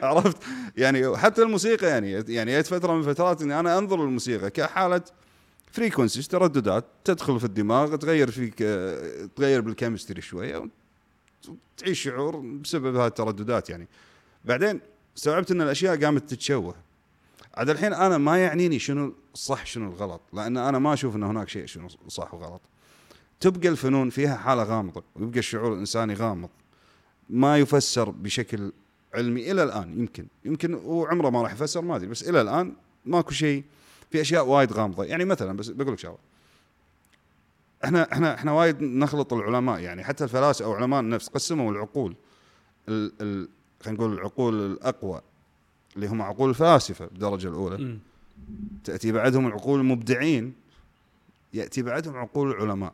عرفت 0.02 0.36
يعني 0.76 1.16
حتى 1.16 1.42
الموسيقى 1.42 1.86
يعني 1.86 2.10
يعني 2.10 2.58
جت 2.58 2.66
فتره 2.66 2.92
من 2.92 3.02
فترات 3.02 3.42
إني 3.42 3.60
أنا 3.60 3.78
أنظر 3.78 4.04
للموسيقى 4.04 4.50
كحالة 4.50 5.02
frequencies 5.72 6.28
ترددات 6.28 6.84
تدخل 7.04 7.40
في 7.40 7.44
الدماغ 7.44 7.96
تغير 7.96 8.30
فيك 8.30 8.62
آه، 8.62 9.28
تغير 9.36 9.60
بال 9.60 9.71
chemistry 9.71 10.20
شوية 10.20 10.68
وتعيش 11.48 12.02
شعور 12.02 12.36
بسبب 12.36 12.96
هذه 12.96 13.06
الترددات 13.06 13.70
يعني. 13.70 13.88
بعدين 14.44 14.80
استوعبت 15.16 15.50
إن 15.50 15.62
الأشياء 15.62 16.04
قامت 16.04 16.30
تتشوه. 16.30 16.74
عاد 17.54 17.70
الحين 17.70 17.92
أنا 17.92 18.18
ما 18.18 18.38
يعنيني 18.38 18.78
شنو 18.78 19.14
الصح 19.34 19.66
شنو 19.66 19.90
الغلط 19.90 20.20
لأن 20.32 20.56
أنا 20.56 20.78
ما 20.78 20.92
أشوف 20.92 21.16
إن 21.16 21.22
هناك 21.22 21.48
شيء 21.48 21.66
شنو 21.66 21.88
صح 22.08 22.34
وغلط. 22.34 22.60
تبقى 23.40 23.68
الفنون 23.68 24.10
فيها 24.10 24.36
حالة 24.36 24.62
غامضة 24.62 25.02
ويبقى 25.16 25.38
الشعور 25.38 25.72
الإنساني 25.72 26.14
غامض. 26.14 26.48
ما 27.30 27.58
يفسر 27.58 28.10
بشكل 28.10 28.72
علمي 29.14 29.52
إلى 29.52 29.62
الآن 29.62 30.00
يمكن. 30.00 30.26
يمكن 30.44 30.74
وعمره 30.74 31.30
ما 31.30 31.42
راح 31.42 31.52
يفسر 31.52 31.80
ما 31.80 31.96
أدري 31.96 32.08
بس 32.08 32.28
إلى 32.28 32.40
الآن 32.40 32.72
ماكو 33.04 33.30
شيء 33.30 33.64
في 34.10 34.20
أشياء 34.20 34.46
وايد 34.46 34.72
غامضة. 34.72 35.04
يعني 35.04 35.24
مثلا 35.24 35.56
بس 35.56 35.68
بقول 35.68 35.92
لك 35.92 35.98
شغلة. 35.98 36.18
إحنا 37.84 38.12
إحنا 38.12 38.34
إحنا 38.34 38.52
وايد 38.52 38.82
نخلط 38.82 39.32
العلماء 39.32 39.80
يعني 39.80 40.04
حتى 40.04 40.24
الفلاسفه 40.24 40.64
أو 40.64 40.72
علماء 40.72 41.00
النفس 41.00 41.28
قسموا 41.28 41.72
العقول. 41.72 42.16
ال 42.88 43.12
ال 43.20 43.48
خلينا 43.80 43.98
نقول 43.98 44.12
العقول 44.12 44.72
الأقوى 44.72 45.20
اللي 45.96 46.06
هم 46.06 46.22
عقول 46.22 46.50
الفلاسفه 46.50 47.06
بالدرجة 47.06 47.48
الأولى. 47.48 47.76
مم. 47.76 47.98
تأتي 48.84 49.12
بعدهم 49.12 49.46
العقول 49.46 49.80
المبدعين 49.80 50.54
يأتي 51.54 51.82
بعدهم 51.82 52.16
عقول 52.16 52.50
العلماء 52.50 52.92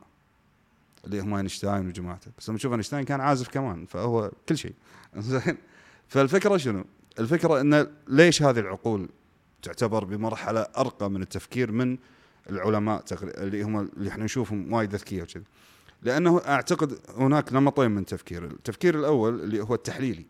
اللي 1.04 1.20
هم 1.20 1.34
أينشتاين 1.34 1.86
وجماعته. 1.88 2.30
بس 2.38 2.48
لما 2.48 2.58
تشوف 2.58 2.72
أينشتاين 2.72 3.04
كان 3.04 3.20
عازف 3.20 3.48
كمان 3.48 3.86
فهو 3.86 4.30
كل 4.48 4.56
شيء. 4.56 4.74
زين؟ 5.16 5.56
فالفكرة 6.08 6.56
شنو؟ 6.56 6.84
الفكرة 7.18 7.60
انه 7.60 7.86
ليش 8.08 8.42
هذه 8.42 8.58
العقول 8.58 9.08
تعتبر 9.62 10.04
بمرحلة 10.04 10.60
أرقى 10.60 11.10
من 11.10 11.22
التفكير 11.22 11.72
من 11.72 11.98
العلماء 12.50 13.00
تقري- 13.00 13.30
اللي 13.30 13.62
هم 13.62 13.80
اللي 13.80 14.10
إحنا 14.10 14.24
نشوفهم 14.24 14.72
وايد 14.72 14.94
اذكياء 14.94 15.22
وكذا 15.22 15.42
لأنه 16.02 16.38
أعتقد 16.46 16.98
هناك 17.16 17.52
نمطين 17.52 17.90
من 17.90 17.98
التفكير، 17.98 18.44
التفكير 18.44 18.98
الأول 18.98 19.40
اللي 19.40 19.60
هو 19.62 19.74
التحليلي 19.74 20.26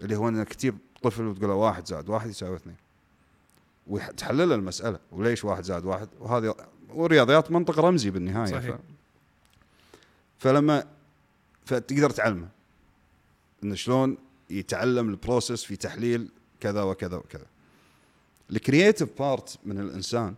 اللي 0.00 0.16
هو 0.16 0.28
انك 0.28 0.54
تجيب 0.54 0.78
طفل 1.02 1.26
وتقول 1.26 1.48
له 1.48 1.54
واحد 1.54 1.86
زائد 1.86 2.08
واحد 2.08 2.30
يساوي 2.30 2.56
اثنين. 2.56 2.76
وتحلل 3.86 4.52
المسألة 4.52 4.98
وليش 5.12 5.44
واحد 5.44 5.62
زائد 5.64 5.84
واحد؟ 5.84 6.08
وهذه 6.20 6.54
والرياضيات 6.88 7.50
منطق 7.50 7.78
رمزي 7.78 8.10
بالنهاية. 8.10 8.52
صحيح. 8.52 8.76
ف... 8.76 8.78
فلما 10.38 10.84
فتقدر 11.64 12.10
تعلمه. 12.10 12.48
انه 13.64 13.74
شلون 13.74 14.18
يتعلم 14.50 15.08
ال 15.08 15.15
process 15.15 15.64
في 15.64 15.76
تحليل 15.76 16.28
كذا 16.60 16.82
وكذا 16.82 17.16
وكذا. 17.16 17.46
ال 18.50 18.56
creative 18.56 19.08
part 19.18 19.58
من 19.64 19.80
الإنسان 19.80 20.34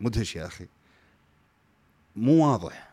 مدهش 0.00 0.36
يا 0.36 0.46
أخي. 0.46 0.66
مو 2.16 2.46
واضح. 2.46 2.90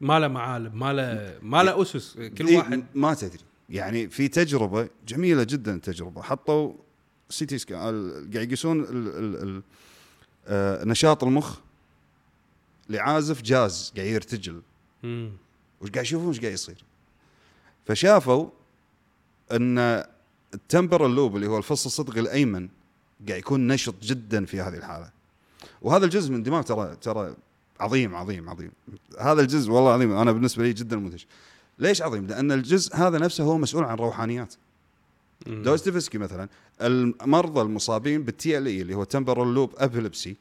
ما 0.00 0.20
له 0.20 0.28
معالم 0.28 0.78
ما 0.78 0.92
له 0.92 1.38
ما 1.42 1.62
له 1.62 1.82
أسس 1.82 2.18
كل 2.38 2.56
واحد 2.56 2.84
ما 2.94 3.14
تدري. 3.14 3.44
يعني 3.70 4.08
في 4.08 4.28
تجربة 4.28 4.88
جميلة 5.08 5.44
جدا 5.44 5.74
التجربه 5.74 6.22
حطوا 6.22 6.72
سيتي 7.30 7.58
سكان 7.58 7.78
قاعد 8.34 8.34
يقيسون 8.34 8.86
آه، 10.46 10.84
نشاط 10.84 11.24
المخ 11.24 11.58
لعازف 12.88 13.42
جاز 13.42 13.92
قاعد 13.96 14.08
يرتجل. 14.08 14.62
وش 15.80 15.90
قاعد 15.90 16.04
يشوفون؟ 16.04 16.28
وش 16.28 16.40
قاعد 16.40 16.52
يصير؟ 16.52 16.84
فشافوا 17.86 18.50
إن 19.52 20.04
التمبر 20.54 21.06
اللوب 21.06 21.36
اللي 21.36 21.46
هو 21.46 21.58
الفص 21.58 21.86
الصدغي 21.86 22.20
الأيمن 22.20 22.68
قاعد 23.28 23.38
يكون 23.38 23.66
نشط 23.66 23.94
جدا 24.02 24.44
في 24.44 24.60
هذه 24.60 24.76
الحالة. 24.76 25.10
وهذا 25.82 26.04
الجزء 26.04 26.30
من 26.30 26.36
الدماغ 26.36 26.62
ترى 26.62 26.96
ترى 26.96 27.34
عظيم 27.80 28.14
عظيم 28.14 28.50
عظيم. 28.50 28.70
هذا 29.20 29.40
الجزء 29.40 29.70
والله 29.70 29.92
عظيم 29.92 30.12
أنا 30.12 30.32
بالنسبة 30.32 30.62
لي 30.62 30.72
جدا 30.72 30.96
مدهش. 30.96 31.26
ليش 31.78 32.02
عظيم؟ 32.02 32.26
لأن 32.26 32.52
الجزء 32.52 32.96
هذا 32.96 33.18
نفسه 33.18 33.44
هو 33.44 33.58
مسؤول 33.58 33.84
عن 33.84 33.96
روحانيات. 33.96 34.54
مم. 35.46 35.62
دوستويفسكي 35.62 36.18
مثلا 36.18 36.48
المرضى 36.80 37.60
المصابين 37.60 38.22
بال 38.22 38.58
TLE 38.58 38.82
اللي 38.82 38.94
هو 38.94 39.04
temporal 39.04 39.54
lobe 39.54 39.72
epilepsy 39.76 40.36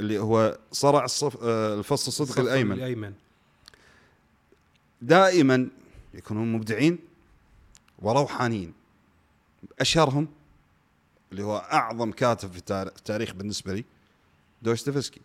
اللي 0.00 0.18
هو 0.18 0.58
صرع 0.72 1.04
الصف 1.04 1.36
آه، 1.42 1.74
الفص 1.78 2.06
الصدغي 2.06 2.30
الصف 2.30 2.40
الأيمن. 2.40 2.72
الأيمن. 2.72 3.12
دائما 5.02 5.68
يكونون 6.14 6.52
مبدعين 6.52 6.98
وروحانيين. 7.98 8.72
أشهرهم 9.80 10.28
اللي 11.32 11.42
هو 11.44 11.56
أعظم 11.56 12.12
كاتب 12.12 12.52
في 12.52 12.58
التار- 12.58 12.86
التاريخ 12.96 13.32
بالنسبة 13.34 13.74
لي 13.74 13.84
دوستويفسكي. 14.62 15.20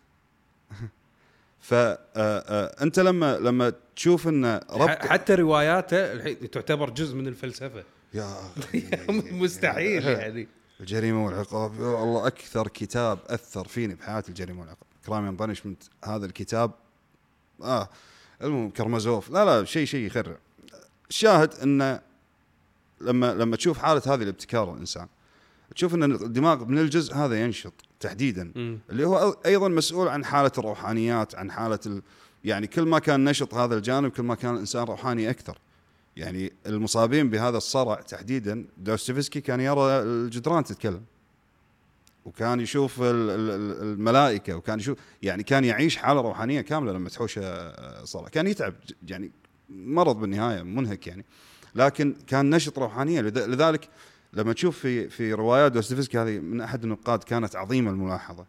فانت 1.60 2.98
لما 2.98 3.38
لما 3.38 3.72
تشوف 3.96 4.28
إن 4.28 4.60
ربط 4.70 4.88
حتى 5.06 5.34
رواياته 5.34 6.12
الحين 6.12 6.50
تعتبر 6.50 6.90
جزء 6.90 7.14
من 7.14 7.26
الفلسفة. 7.26 7.84
yeah. 8.14 8.34
مستحيل 9.42 10.04
يعني. 10.08 10.48
الجريمة 10.80 11.26
والعقاب 11.26 11.74
يا 11.74 12.02
الله 12.02 12.26
أكثر 12.26 12.68
كتاب 12.68 13.18
أثر 13.26 13.68
فيني 13.68 13.94
بحياتي 13.94 14.28
الجريمة 14.28 14.60
والعقاب. 14.60 14.86
Crime 15.06 15.24
and 15.26 15.38
Punishment 15.38 15.82
هذا 16.04 16.26
الكتاب 16.26 16.70
آه 17.62 17.88
المهم 18.42 18.70
كرمازوف 18.70 19.30
لا 19.30 19.44
لا 19.44 19.64
شيء 19.64 19.84
شيء 19.86 20.06
يخرع 20.06 20.36
الشاهد 21.10 21.54
انه 21.54 22.00
لما 23.00 23.34
لما 23.34 23.56
تشوف 23.56 23.78
حالة 23.78 24.02
هذه 24.06 24.22
الابتكار 24.22 24.72
الإنسان 24.74 25.06
تشوف 25.74 25.94
إن 25.94 26.02
الدماغ 26.02 26.64
من 26.64 26.78
الجزء 26.78 27.14
هذا 27.14 27.42
ينشط 27.44 27.72
تحديدا. 28.00 28.52
مم. 28.56 28.78
اللي 28.90 29.06
هو 29.06 29.36
أيضا 29.46 29.68
مسؤول 29.68 30.08
عن 30.08 30.24
حالة 30.24 30.52
الروحانيات 30.58 31.34
عن 31.34 31.50
حالة 31.50 31.78
ال... 31.86 32.02
يعني 32.44 32.66
كل 32.66 32.82
ما 32.82 32.98
كان 32.98 33.24
نشط 33.24 33.54
هذا 33.54 33.74
الجانب 33.76 34.10
كل 34.10 34.22
ما 34.22 34.34
كان 34.34 34.54
الانسان 34.54 34.82
روحاني 34.84 35.30
أكثر. 35.30 35.58
يعني 36.16 36.52
المصابين 36.66 37.30
بهذا 37.30 37.56
الصرع 37.56 37.94
تحديدا 37.94 38.64
دوستويفسكي 38.78 39.40
كان 39.40 39.60
يرى 39.60 39.82
الجدران 40.02 40.64
تتكلم. 40.64 41.02
وكان 42.24 42.60
يشوف 42.60 43.00
ال- 43.00 43.06
ال- 43.06 43.50
ال- 43.50 43.82
الملائكة 43.82 44.54
وكان 44.54 44.78
يشوف 44.78 44.98
يعني 45.22 45.42
كان 45.42 45.64
يعيش 45.64 45.96
حالة 45.96 46.20
روحانية 46.20 46.60
كاملة 46.60 46.92
لما 46.92 47.08
تحوشه 47.08 47.42
آه، 47.44 48.04
صرع. 48.04 48.28
كان 48.28 48.46
يتعب 48.46 48.74
يعني 49.08 49.30
مرض 49.70 50.16
بالنهاية 50.20 50.62
منهك 50.62 51.06
يعني. 51.06 51.24
لكن 51.74 52.16
كان 52.26 52.50
نشط 52.50 52.78
روحانيه 52.78 53.20
لذ- 53.20 53.38
لذلك 53.48 53.88
لما 54.32 54.52
تشوف 54.52 54.78
في 54.78 55.08
في 55.08 55.32
روايات 55.32 55.72
دوستويفسكي 55.72 56.18
هذه 56.18 56.38
من 56.38 56.60
أحد 56.60 56.82
النقاد 56.84 57.22
كانت 57.22 57.56
عظيمة 57.56 57.90
الملاحظة. 57.90 58.44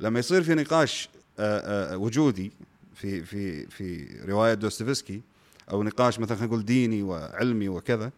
لما 0.00 0.18
يصير 0.18 0.42
في 0.42 0.54
نقاش 0.54 1.08
آه، 1.38 1.92
آه، 1.94 1.96
وجودي 1.96 2.52
في 2.94 3.22
في 3.24 3.66
في 3.66 4.06
رواية 4.28 4.54
دوستويفسكي 4.54 5.20
أو 5.70 5.82
نقاش 5.82 6.18
مثلا 6.18 6.36
خلينا 6.36 6.52
نقول 6.52 6.64
ديني 6.64 7.02
وعلمي 7.02 7.68
وكذا 7.68 8.10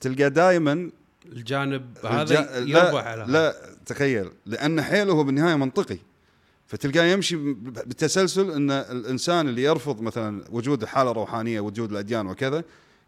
تلقى 0.00 0.30
دائما 0.30 0.90
الجانب 1.26 1.96
الجا- 2.04 2.08
هذا 2.40 2.60
لا 2.60 2.78
يربح 2.86 3.06
على. 3.06 3.24
لا 3.32 3.54
تخيل 3.86 4.30
لأن 4.46 4.82
حيله 4.82 5.12
هو 5.12 5.24
بالنهاية 5.24 5.54
منطقي. 5.56 5.98
فتلقاه 6.66 7.04
يمشي 7.04 7.36
ب- 7.36 7.62
بتسلسل 7.72 8.50
إن 8.50 8.70
الإنسان 8.70 9.48
اللي 9.48 9.62
يرفض 9.62 10.00
مثلا 10.00 10.44
وجود 10.50 10.84
حالة 10.84 11.12
روحانية 11.12 11.60
وجود 11.60 11.90
الأديان 11.90 12.26
وكذا 12.26 12.64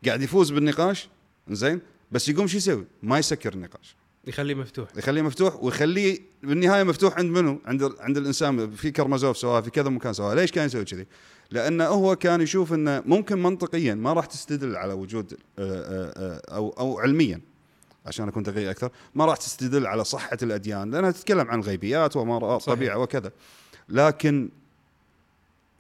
قاعد 0.07 0.23
يفوز 0.23 0.51
بالنقاش. 0.53 1.09
زين 1.51 1.81
بس 2.15 2.29
يقوم 2.29 2.47
شو 2.47 2.57
يسوي؟ 2.57 2.85
ما 3.03 3.19
يسكر 3.19 3.53
النقاش 3.53 3.97
يخليه 4.27 4.55
مفتوح 4.55 4.89
يخليه 4.97 5.23
مفتوح 5.23 5.63
ويخليه 5.63 6.19
بالنهاية 6.43 6.83
مفتوح 6.83 7.19
عند 7.19 7.31
منو؟ 7.31 7.61
عند 7.67 7.95
عند 8.01 8.17
الإنسان 8.17 8.71
في 8.71 8.91
كرمازوف 8.91 9.37
سواها 9.37 9.61
في 9.61 9.71
كذا 9.71 9.89
مكان 9.89 10.13
سواها، 10.13 10.35
ليش 10.35 10.53
كان 10.53 10.67
يسوي 10.67 10.85
كذي؟ 10.85 11.07
لأنه 11.51 11.85
هو 11.85 12.17
كان 12.17 12.41
يشوف 12.41 12.73
إنه 12.73 13.03
ممكن 13.07 13.43
منطقيا 13.43 13.95
ما 13.95 14.13
راح 14.13 14.27
تستدل 14.27 14.77
على 14.77 14.93
وجود 14.93 15.33
آه، 15.33 15.39
آه، 15.59 16.13
آه، 16.17 16.55
أو 16.57 16.75
أو 16.79 16.99
علميا 16.99 17.41
عشان 18.07 18.29
أكون 18.29 18.43
دقيق 18.43 18.71
أكثر، 18.71 18.91
ما 19.15 19.25
راح 19.25 19.37
تستدل 19.37 19.87
على 19.87 20.05
صحة 20.05 20.39
الأديان 20.43 20.91
لأنها 20.91 21.11
تتكلم 21.11 21.51
عن 21.51 21.59
الغيبيات 21.59 22.17
وما. 22.17 22.59
طبيعة 22.59 22.99
وكذا. 22.99 23.33
لكن 23.89 24.49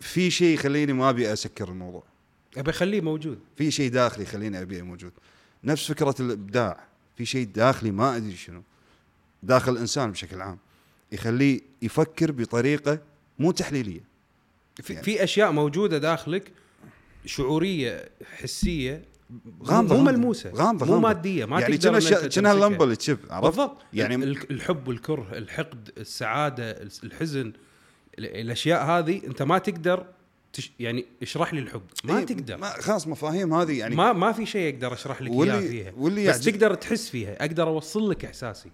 في 0.01 0.31
شيء 0.31 0.55
يخليني 0.55 0.93
ما 0.93 1.11
أبي 1.11 1.33
أسكر 1.33 1.69
الموضوع 1.69 2.03
أبي 2.57 2.71
أخليه 2.71 3.01
موجود 3.01 3.39
في 3.57 3.71
شيء 3.71 3.91
داخلي 3.91 4.23
يخليني 4.23 4.63
ابيه 4.63 4.83
موجود 4.83 5.13
نفس 5.65 5.89
فكرة 5.93 6.15
الإبداع 6.21 6.81
في 7.17 7.25
شيء 7.25 7.47
داخلي 7.47 7.91
ما 7.91 8.17
أدري 8.17 8.37
شنو 8.37 8.63
داخل 9.43 9.73
الإنسان 9.73 10.11
بشكل 10.11 10.41
عام 10.41 10.59
يخليه 11.13 11.61
يفكر 11.83 12.33
بطريقة 12.33 12.99
مو 13.39 13.51
تحليلية 13.51 14.01
في, 14.83 14.93
يعني- 14.93 15.05
في 15.05 15.25
أشياء 15.25 15.53
موجودة 15.53 15.99
داخلك 15.99 16.53
شعورية 17.27 18.09
حسية 18.37 19.03
غامضة 19.65 19.97
مو. 19.97 20.03
ملموسة 20.03 20.51
غامضة 20.51 20.87
مو. 20.87 20.99
مادية 20.99 21.45
ما 21.45 21.61
يعني 21.61 21.77
تقدر 21.79 21.97
أنت 21.97 22.39
كنا. 22.39 22.53
اللمبه 22.53 22.85
اللي 22.85 22.97
تشب 22.97 23.19
عرفت؟ 23.31 23.47
بالضبط 23.47 23.77
يعني 23.93 24.15
يعني 24.15 24.25
الحب 24.51 24.89
والكره 24.89 25.27
الحقد 25.33 25.91
السعادة 25.99 26.71
الحزن 27.05 27.53
ال- 28.19 28.27
الأشياء 28.41 28.85
هذه 28.85 29.27
أنت 29.27 29.43
ما 29.43 29.59
تقدر 29.59 30.07
تش 30.55 30.73
يعني 30.81 31.07
اشرح 31.23 31.55
لي 31.55 31.61
الحب. 31.61 31.83
ما 32.05 32.19
إيه، 32.19 32.25
تقدر. 32.25 32.57
ما 32.57 32.69
خلاص 32.69 33.09
مفاهيم 33.09 33.55
هذه 33.55 33.79
يعني 33.79 33.95
ما 33.95 34.13
ما 34.13 34.33
في 34.33 34.47
شيء 34.47 34.75
أقدر 34.75 34.93
أشرح 34.93 35.23
لك 35.23 35.31
إياه 35.31 35.61
فيها. 35.61 35.93
واللي 35.97 36.29
بس 36.29 36.41
تقدر 36.41 36.75
تحس 36.75 37.09
فيها. 37.09 37.45
أقدر 37.45 37.69
أوصل 37.69 38.11
لك 38.11 38.25
إحساسي. 38.25 38.71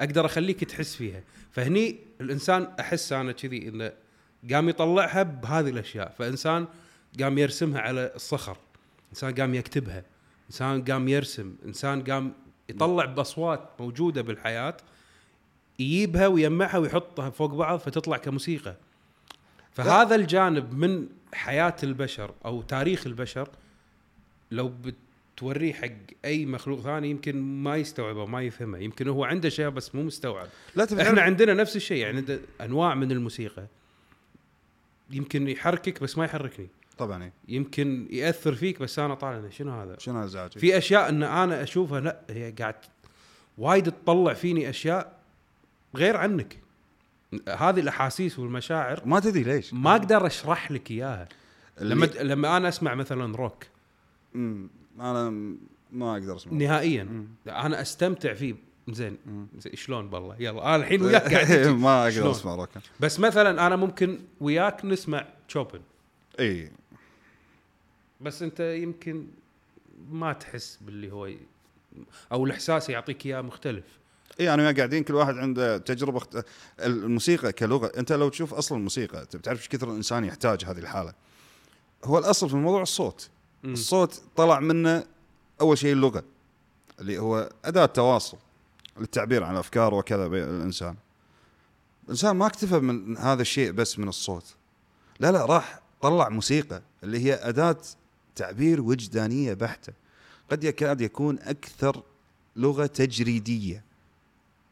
أقدر 0.00 0.26
أخليك 0.26 0.64
تحس 0.64 0.94
فيها. 0.94 1.22
فهني 1.50 1.96
الإنسان 2.20 2.68
أحس 2.80 3.12
أنا 3.12 3.32
كذي 3.32 3.68
إنه 3.68 3.92
قام 4.52 4.68
يطلعها 4.68 5.22
بهذه 5.22 5.68
الأشياء. 5.68 6.14
فإنسان 6.18 6.66
قام 7.20 7.38
يرسمها 7.38 7.80
على 7.80 8.12
الصخر. 8.14 8.56
إنسان 9.10 9.34
قام 9.34 9.54
يكتبها. 9.54 10.04
إنسان 10.46 10.84
قام 10.84 11.08
يرسم. 11.08 11.54
إنسان 11.66 12.04
قام 12.04 12.32
يطلع 12.68 13.04
بأصوات 13.04 13.70
موجودة 13.80 14.22
بالحياة. 14.22 14.76
يجيبها 15.78 16.26
ويجمعها 16.26 16.78
ويحطها 16.78 17.30
فوق 17.30 17.54
بعض 17.54 17.78
فتطلع 17.78 18.16
كموسيقى. 18.16 18.76
فهذا 19.84 20.14
الجانب 20.14 20.74
من 20.74 21.08
حياة 21.34 21.76
البشر 21.82 22.34
أو 22.44 22.62
تاريخ 22.62 23.06
البشر 23.06 23.48
لو 24.50 24.72
بتوريه 25.36 25.72
حق 25.72 25.88
أي 26.24 26.46
مخلوق 26.46 26.80
ثاني 26.80 27.10
يمكن 27.10 27.42
ما 27.42 27.76
يستوعبه 27.76 28.26
ما 28.26 28.42
يفهمه. 28.42 28.78
يمكن 28.78 29.08
هو 29.08 29.24
عنده 29.24 29.48
شيء 29.48 29.68
بس 29.68 29.94
مو 29.94 30.02
مستوعب. 30.02 30.48
لا 30.76 30.84
تبي 30.84 31.02
إحنا 31.02 31.22
عندنا 31.22 31.54
نفس 31.54 31.76
الشيء 31.76 31.96
يعني 31.96 32.24
أنواع 32.60 32.94
من 32.94 33.12
الموسيقى. 33.12 33.66
يمكن 35.10 35.48
يحركك 35.48 36.02
بس 36.02 36.18
ما 36.18 36.24
يحركني. 36.24 36.68
طبعا 36.98 37.24
إيه. 37.24 37.32
يمكن 37.48 38.08
يأثر 38.10 38.54
فيك 38.54 38.80
بس 38.80 38.98
أنا 38.98 39.14
طالع 39.14 39.50
شنو 39.50 39.80
هذا؟ 39.80 39.98
شنو 39.98 40.18
هالازعاج 40.18 40.58
في 40.58 40.78
أشياء 40.78 41.08
إن 41.08 41.22
أنا 41.22 41.62
أشوفها 41.62 42.00
لا 42.00 42.20
هي 42.30 42.54
قاعد 42.58 42.74
وايد 43.58 43.92
تطلع 43.92 44.34
فيني 44.34 44.70
أشياء 44.70 45.18
غير 45.96 46.16
عنك. 46.16 46.58
هذه 47.48 47.80
الأحاسيس 47.80 48.38
والمشاعر 48.38 49.02
ما 49.06 49.20
تدري 49.20 49.42
ليش. 49.42 49.74
ما 49.74 49.90
أقدر 49.92 50.26
أشرح 50.26 50.70
لك 50.72 50.90
إياها. 50.90 51.28
اللي- 51.80 51.94
لما 51.94 52.06
لما 52.06 52.56
أنا 52.56 52.68
أسمع 52.68 52.94
مثلا 52.94 53.36
روك. 53.36 53.64
مم. 54.34 54.68
أنا 55.00 55.30
ما 55.92 56.12
أقدر 56.12 56.36
أسمع. 56.36 56.52
نهائيا. 56.52 57.04
مم. 57.04 57.26
أنا 57.48 57.80
أستمتع 57.80 58.34
فيه. 58.34 58.54
زين. 58.88 59.16
شلون 59.74 60.10
بالله؟ 60.10 60.36
يلا 60.38 60.66
أنا 60.66 60.76
الحين 60.76 61.02
وياك 61.02 61.22
قاعد 61.34 61.50
أحكي. 61.50 61.68
ما 61.72 62.02
أقدر؟ 62.08 62.30
أسمع 62.30 62.54
روك. 62.54 62.68
بس 63.00 63.20
مثلا 63.20 63.66
أنا 63.66 63.76
ممكن 63.76 64.18
وياك 64.40 64.84
نسمع 64.84 65.26
تشوبن 65.48 65.80
اي 66.40 66.70
بس 68.20 68.42
أنت 68.42 68.60
يمكن 68.60 69.26
ما 70.10 70.32
تحس 70.32 70.78
باللي 70.82 71.12
هو. 71.12 71.30
أو 72.32 72.44
الإحساس 72.46 72.90
يعطيك 72.90 73.26
إياه 73.26 73.40
مختلف. 73.40 73.84
اي 74.40 74.54
أنا 74.54 74.62
وياه 74.62 74.72
قاعدين 74.72 75.04
كل 75.04 75.14
واحد 75.14 75.38
عنده 75.38 75.78
تجربة 75.78 76.18
اخت... 76.18 76.44
الموسيقى 76.80 77.52
كلغة. 77.52 77.92
أنت 77.96 78.12
لو 78.12 78.28
تشوف 78.28 78.54
أصل 78.54 78.74
الموسيقى 78.74 79.22
أنت 79.22 79.36
بتعرف 79.36 79.58
إيش 79.58 79.68
كثر 79.68 79.90
الإنسان 79.90 80.24
يحتاج 80.24 80.64
هذه 80.64 80.78
الحالة. 80.78 81.14
هو 82.04 82.18
الأصل 82.18 82.48
في 82.48 82.54
الموضوع 82.54 82.82
الصوت. 82.82 83.28
مم. 83.62 83.72
الصوت 83.72 84.22
طلع 84.36 84.60
منه 84.60 85.04
أول 85.60 85.78
شيء 85.78 85.92
اللغة 85.92 86.24
اللي 87.00 87.18
هو 87.18 87.50
أداة 87.64 87.86
تواصل 87.86 88.36
للتعبير 89.00 89.44
عن 89.44 89.54
الأفكار 89.54 89.94
وكذا 89.94 90.28
بين 90.28 90.42
الإنسان. 90.42 90.96
الإنسان 92.04 92.36
ما 92.36 92.46
اكتفى 92.46 92.78
من 92.78 93.16
هذا 93.16 93.42
الشيء 93.42 93.72
بس 93.72 93.98
من 93.98 94.08
الصوت. 94.08 94.54
لا 95.20 95.32
لا 95.32 95.44
راح 95.44 95.80
طلع 96.00 96.28
موسيقى 96.28 96.82
اللي 97.02 97.24
هي 97.24 97.34
أداة 97.34 97.76
تعبير 98.36 98.80
وجدانية 98.80 99.54
بحتة. 99.54 99.92
قد 100.50 100.64
يكاد 100.64 101.00
يكون 101.00 101.38
أكثر 101.38 102.02
لغة 102.56 102.86
تجريدية. 102.86 103.87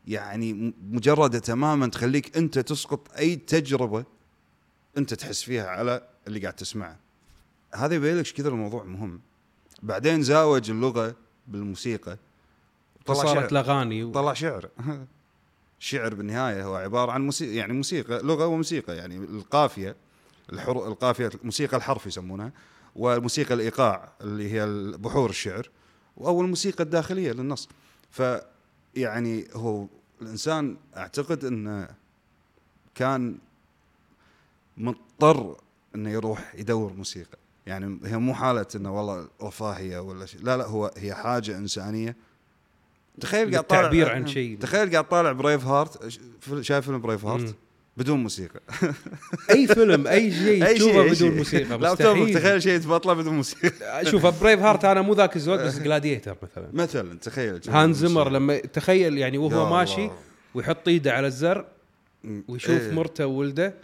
يعني 0.06 0.74
مجردة 0.90 1.38
تماما 1.38 1.86
تخليك 1.86 2.36
أنت 2.36 2.58
تسقط 2.58 3.10
أي 3.18 3.36
تجربة 3.36 4.04
أنت 4.98 5.14
تحس 5.14 5.42
فيها 5.42 5.66
على 5.66 6.08
اللي 6.26 6.40
قاعد 6.40 6.54
تسمعه. 6.54 6.98
هذا 7.74 7.94
يبين 7.94 8.18
لك 8.18 8.24
كثر 8.24 8.48
الموضوع 8.48 8.84
مهم. 8.84 9.20
بعدين 9.82 10.22
زاوج 10.22 10.70
اللغة 10.70 11.14
بالموسيقى. 11.48 12.16
طلع 13.06 13.16
صارت 13.16 13.34
شعر. 13.34 13.50
الاغاني 13.50 14.04
و... 14.04 14.12
طلع 14.12 14.32
شعر. 14.32 14.68
الشعر 15.80 16.14
بالنهاية 16.14 16.64
هو 16.64 16.74
عبارة 16.74 17.12
عن 17.12 17.22
موسيقى 17.22 17.54
يعني 17.54 17.72
موسيقى 17.72 18.22
لغة 18.22 18.46
وموسيقى. 18.46 18.96
يعني 18.96 19.16
القافية 19.16 19.96
الحر 20.52 20.88
القافية 20.88 21.30
الموسيقى 21.40 21.76
الحرف 21.76 22.06
يسمونها 22.06 22.52
والموسيقى 22.96 23.54
الإيقاع 23.54 24.12
اللي 24.20 24.52
هي 24.52 24.66
بحور 24.98 25.30
الشعر 25.30 25.70
أو 26.20 26.40
الموسيقى 26.40 26.84
الداخلية 26.84 27.32
للنص. 27.32 27.68
ف 28.10 28.22
يعني 28.96 29.48
هو 29.54 29.86
الإنسان 30.22 30.76
أعتقد 30.96 31.44
انه 31.44 31.88
كان 32.94 33.38
مضطر 34.76 35.56
إنه 35.94 36.10
يروح 36.10 36.54
يدور 36.54 36.92
موسيقى. 36.92 37.38
يعني 37.66 37.98
هي 38.04 38.16
مو 38.16 38.34
حالة 38.34 38.66
إنه 38.74 38.96
والله 38.96 39.28
رفاهية 39.42 39.98
ولا 39.98 40.26
شيء. 40.26 40.42
لا 40.42 40.56
لا 40.56 40.66
هو 40.66 40.90
هي 40.96 41.14
حاجة 41.14 41.58
إنسانية. 41.58 42.16
تخيل 43.20 43.52
قاعد 43.52 43.64
طالع 43.64 44.10
عن 44.10 44.26
شيء. 44.26 44.58
تخيل 44.58 44.92
قاعد 44.92 45.08
طالع 45.08 45.32
بريف 45.32 45.66
هارت 45.66 46.08
شايف 46.60 46.84
فيلم 46.84 47.00
Brave 47.00 47.24
مم. 47.24 47.30
Heart 47.30 47.54
بدون 47.96 48.22
موسيقى. 48.22 48.60
أي 49.50 49.66
فيلم 49.66 50.06
أي 50.06 50.32
شيء 50.32 50.74
تشوفه 50.74 51.02
بدون. 51.10 51.36
موسيقى 51.36 51.78
لا 51.78 51.94
تخيل 51.94 52.62
شيء 52.62 52.78
تبطله 52.80 53.12
بدون 53.12 53.34
موسيقى. 53.34 54.06
شوف 54.06 54.42
Braveheart 54.42 54.84
أنا 54.84 55.02
مو 55.02 55.14
ذاك 55.14 55.36
الزود 55.36 55.58
بس 55.58 55.78
Gladiator 55.84 56.36
مثلا. 56.42 56.68
مثلا 56.72 57.18
تخيل. 57.18 57.60
Hans 57.68 57.92
Zimmer 57.92 58.30
لما 58.30 58.56
تخيل 58.58 59.18
يعني 59.18 59.38
وهو. 59.38 59.70
ماشي 59.70 60.10
ويحط 60.54 60.88
إيده 60.88 61.12
على 61.12 61.26
الزر. 61.26 61.64
ويشوف 62.48 62.80
إيه. 62.80 62.92
مرته 62.92 63.26
وولده. 63.26 63.74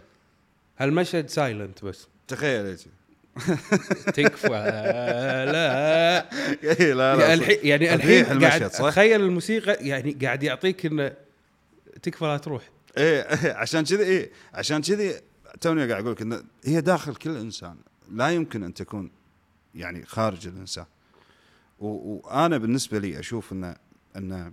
هالمشهد 0.77 1.29
silent 1.29 1.85
بس. 1.85 2.07
تخيل 2.27 2.65
يجي 2.65 2.87
تكفى. 4.15 4.47
لا. 5.53 6.31
إيه، 6.63 6.93
لا 6.93 7.09
يعني 7.09 7.17
لا 7.17 7.33
الحين 7.33 7.57
يعني 7.63 7.93
الحين 7.93 8.43
قاعد 8.43 8.71
صح؟ 8.71 8.81
اتخيل 8.85 9.21
الموسيقى 9.21 9.87
يعني 9.87 10.17
قاعد 10.23 10.43
يعطيك 10.43 10.85
إنه 10.85 11.13
تكفى 12.03 12.25
لا 12.25 12.37
تروح. 12.37 12.63
إيه 12.97 13.21
إيه، 13.21 13.53
عشان 13.53 13.83
كذي 13.83 14.03
إيه 14.03 14.31
عشان 14.53 14.81
كذي 14.81 15.21
توني 15.61 15.87
قاعد 15.91 16.01
أقول 16.01 16.11
لك 16.11 16.21
إنه 16.21 16.43
هي 16.65 16.81
داخل 16.81 17.15
كل 17.15 17.37
إنسان. 17.37 17.77
لا 18.11 18.29
يمكن 18.29 18.63
أن 18.63 18.73
تكون 18.73 19.11
يعني 19.75 20.05
خارج 20.05 20.47
الإنسان. 20.47 20.85
وأنا 21.79 22.57
بالنسبة 22.57 22.99
لي 22.99 23.19
أشوف 23.19 23.51
إنه 23.53 23.75
إنه 24.15 24.51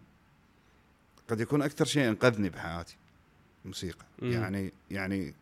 قد 1.29 1.41
يكون 1.41 1.63
أكثر 1.63 1.85
شيء 1.85 2.09
انقذني 2.09 2.51
بحياتي 2.51 2.97
الموسيقى 3.65 4.05
مم. 4.23 4.33
يعني 4.33 4.73
يعني 4.91 5.35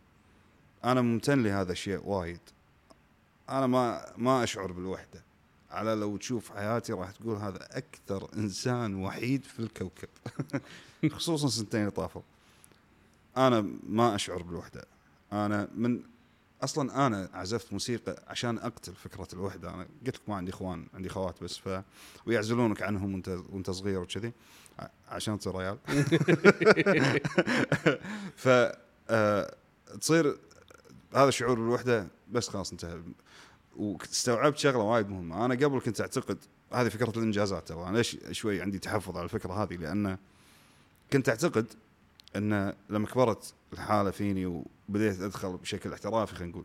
أنا 0.85 1.01
ممتن 1.03 1.43
لهذا 1.43 1.73
الشيء 1.73 2.01
وايد. 2.05 2.41
أنا 3.49 3.67
ما 3.67 4.13
ما 4.17 4.45
أشعر 4.45 4.73
بالوحدة. 4.73 5.23
على 5.71 5.95
لو 5.95 6.17
تشوف 6.17 6.51
حياتي 6.51 6.93
راح 6.93 7.11
تقول 7.11 7.37
هذا 7.37 7.69
أكثر 7.71 8.29
إنسان 8.37 8.95
وحيد 8.95 9.45
في 9.45 9.61
الكوكب. 9.61 10.09
خصوصا 11.17 11.49
سنتين 11.49 11.91
طافوا. 11.91 12.23
أنا 13.46 13.61
ما 13.83 14.14
أشعر 14.14 14.43
بالوحدة. 14.43 14.84
أنا 15.32 15.68
من 15.74 16.03
أصلا 16.62 17.07
أنا 17.07 17.30
عزفت 17.32 17.72
موسيقى 17.72 18.22
عشان 18.26 18.59
أقتل 18.59 18.95
فكرة 18.95 19.28
الوحدة. 19.32 19.74
أنا 19.74 19.86
قلت 20.07 20.16
لك 20.16 20.28
ما 20.28 20.36
عندي 20.36 20.51
إخوان 20.51 20.86
عندي 20.95 21.09
خوات 21.09 21.45
بس 21.45 21.59
ف 21.59 21.82
ويعزلونك 22.26 22.82
عنهم 22.82 23.14
وانت 23.14 23.28
وأنت 23.28 23.70
صغير 23.70 24.01
وكذي. 24.01 24.32
عشان 25.09 25.39
تصير 25.39 25.55
ريال 25.55 25.78
ف 28.43 28.49
آه، 29.11 29.55
تصير 30.01 30.39
هذا 31.14 31.28
الشعور 31.28 31.55
بالوحدة 31.55 32.09
بس 32.30 32.49
خلاص 32.49 32.72
انتهى. 32.72 33.03
واستوعبت 33.76 34.59
شغلة 34.59 34.78
وايد 34.78 35.09
مهمة. 35.09 35.45
أنا 35.45 35.55
قبل 35.55 35.80
كنت 35.80 36.01
أعتقد 36.01 36.39
هذه 36.72 36.89
فكرة 36.89 37.18
الإنجازات 37.18 37.70
أنا 37.70 37.97
ليش 37.97 38.16
شوي 38.30 38.62
عندي 38.62 38.78
تحفظ 38.78 39.16
على 39.16 39.24
الفكرة 39.24 39.62
هذه؟ 39.62 39.76
لأن 39.76 40.18
كنت 41.12 41.28
أعتقد 41.28 41.66
إن 42.37 42.74
لما 42.91 43.07
كبرت 43.07 43.55
الحالة 43.72 44.11
فيني 44.11 44.47
وبديت 44.47 45.20
أدخل 45.20 45.57
بشكل 45.57 45.93
احترافي 45.93 46.35
خلينا 46.35 46.53
نقول 46.53 46.64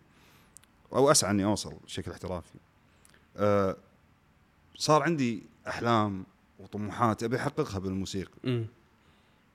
أو 0.93 1.11
أسعى 1.11 1.31
إني 1.31 1.45
أوصل 1.45 1.73
بشكل 1.85 2.11
احترافي 2.11 2.53
أه 3.37 3.77
صار 4.75 5.03
عندي 5.03 5.43
أحلام 5.67 6.25
وطموحات 6.59 7.23
أبي 7.23 7.35
أحققها 7.37 7.79
بالموسيقى. 7.79 8.31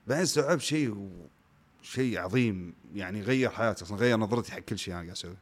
بعدين 0.06 0.22
استوعبت 0.22 0.61
شيء 0.61 1.11
شيء 1.82 2.18
عظيم 2.18 2.74
يعني 2.94 3.22
غير 3.22 3.50
حياتي 3.50 3.84
أصلا 3.84 3.96
غير 3.98 4.16
نظرتي 4.16 4.52
حق 4.52 4.59
كل 4.59 4.78
شيء 4.78 4.94
أنا 4.94 5.02
قاعد 5.02 5.12
أسويه. 5.12 5.36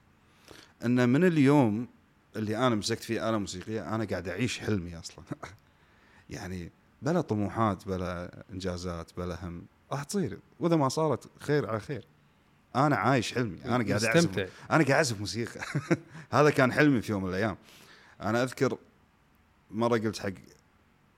إن 0.85 1.09
من 1.09 1.25
اليوم 1.25 1.89
اللي 2.37 2.57
أنا 2.67 2.75
مسكت 2.75 3.03
فيه 3.05 3.29
آلة 3.29 3.39
موسيقية 3.39 3.95
أنا 3.95 4.05
قاعد 4.05 4.29
أعيش 4.29 4.59
حلمي 4.59 4.99
أصلا. 4.99 5.25
يعني 6.31 6.73
بلا 7.03 7.21
طموحات 7.21 7.89
بلا 7.89 8.45
إنجازات 8.53 9.11
بلا 9.17 9.47
هم. 9.47 9.67
راح 9.93 10.03
تصير. 10.03 10.39
وإذا 10.61 10.77
ما 10.77 10.89
صارت 10.89 11.31
خير 11.41 11.71
على 11.71 11.81
خير. 11.81 12.05
أنا 12.77 12.97
عايش 12.97 13.35
حلمي. 13.35 13.65
أنا 13.65 13.89
قاعد 13.89 14.05
أعزف 14.05 14.39
أنا 14.39 14.49
قاعد 14.71 14.91
أعزف 14.91 15.21
موسيقى. 15.21 15.61
هذا 16.33 16.51
كان 16.51 16.73
حلمي 16.73 17.03
في 17.03 17.13
يوم 17.13 17.25
من 17.25 17.31
الأيام. 17.31 17.57
أنا 18.21 18.43
أذكر 18.43 18.79
مرة 19.71 19.99
قلت 19.99 20.19
حق 20.19 20.33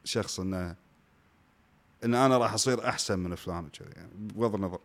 شخص 0.05 0.41
انه 0.41 0.77
إن 2.05 2.15
أنا 2.15 2.39
راح 2.39 2.53
أصير 2.53 2.89
أحسن 2.89 3.19
من 3.19 3.35
فلان 3.35 3.65
وكذا 3.65 3.89
يعني 3.97 4.11
بغض 4.15 4.55
النظر. 4.55 4.81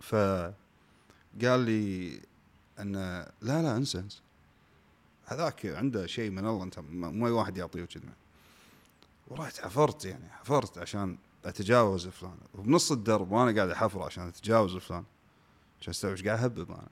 فقال 0.00 1.60
لي 1.60 2.20
ان 2.78 2.92
لا 3.42 3.62
لا 3.62 3.76
انسى 3.76 3.98
انسى. 3.98 4.20
هذاك 5.30 5.66
عنده 5.66 6.06
شيء 6.06 6.30
من 6.30 6.46
الله 6.46 6.62
أنت 6.62 6.78
ما 6.78 7.26
أي 7.26 7.32
واحد 7.32 7.56
يعطيه 7.56 7.84
كذا 7.84 8.02
ورحت 9.28 9.60
حفرت 9.60 10.04
يعني 10.04 10.28
حفرت 10.30 10.78
عشان 10.78 11.18
أتجاوز 11.44 12.08
فلان. 12.08 12.36
وبنص 12.54 12.92
الدرب 12.92 13.30
وأنا 13.32 13.56
قاعد 13.56 13.70
احفر 13.70 14.02
عشان 14.02 14.26
أتجاوز 14.26 14.76
فلان. 14.76 15.04
عشان 15.80 15.90
أستوعب 15.90 16.12
إيش 16.16 16.24
قاعد 16.26 16.38
أهبب 16.38 16.70
أنا. 16.70 16.88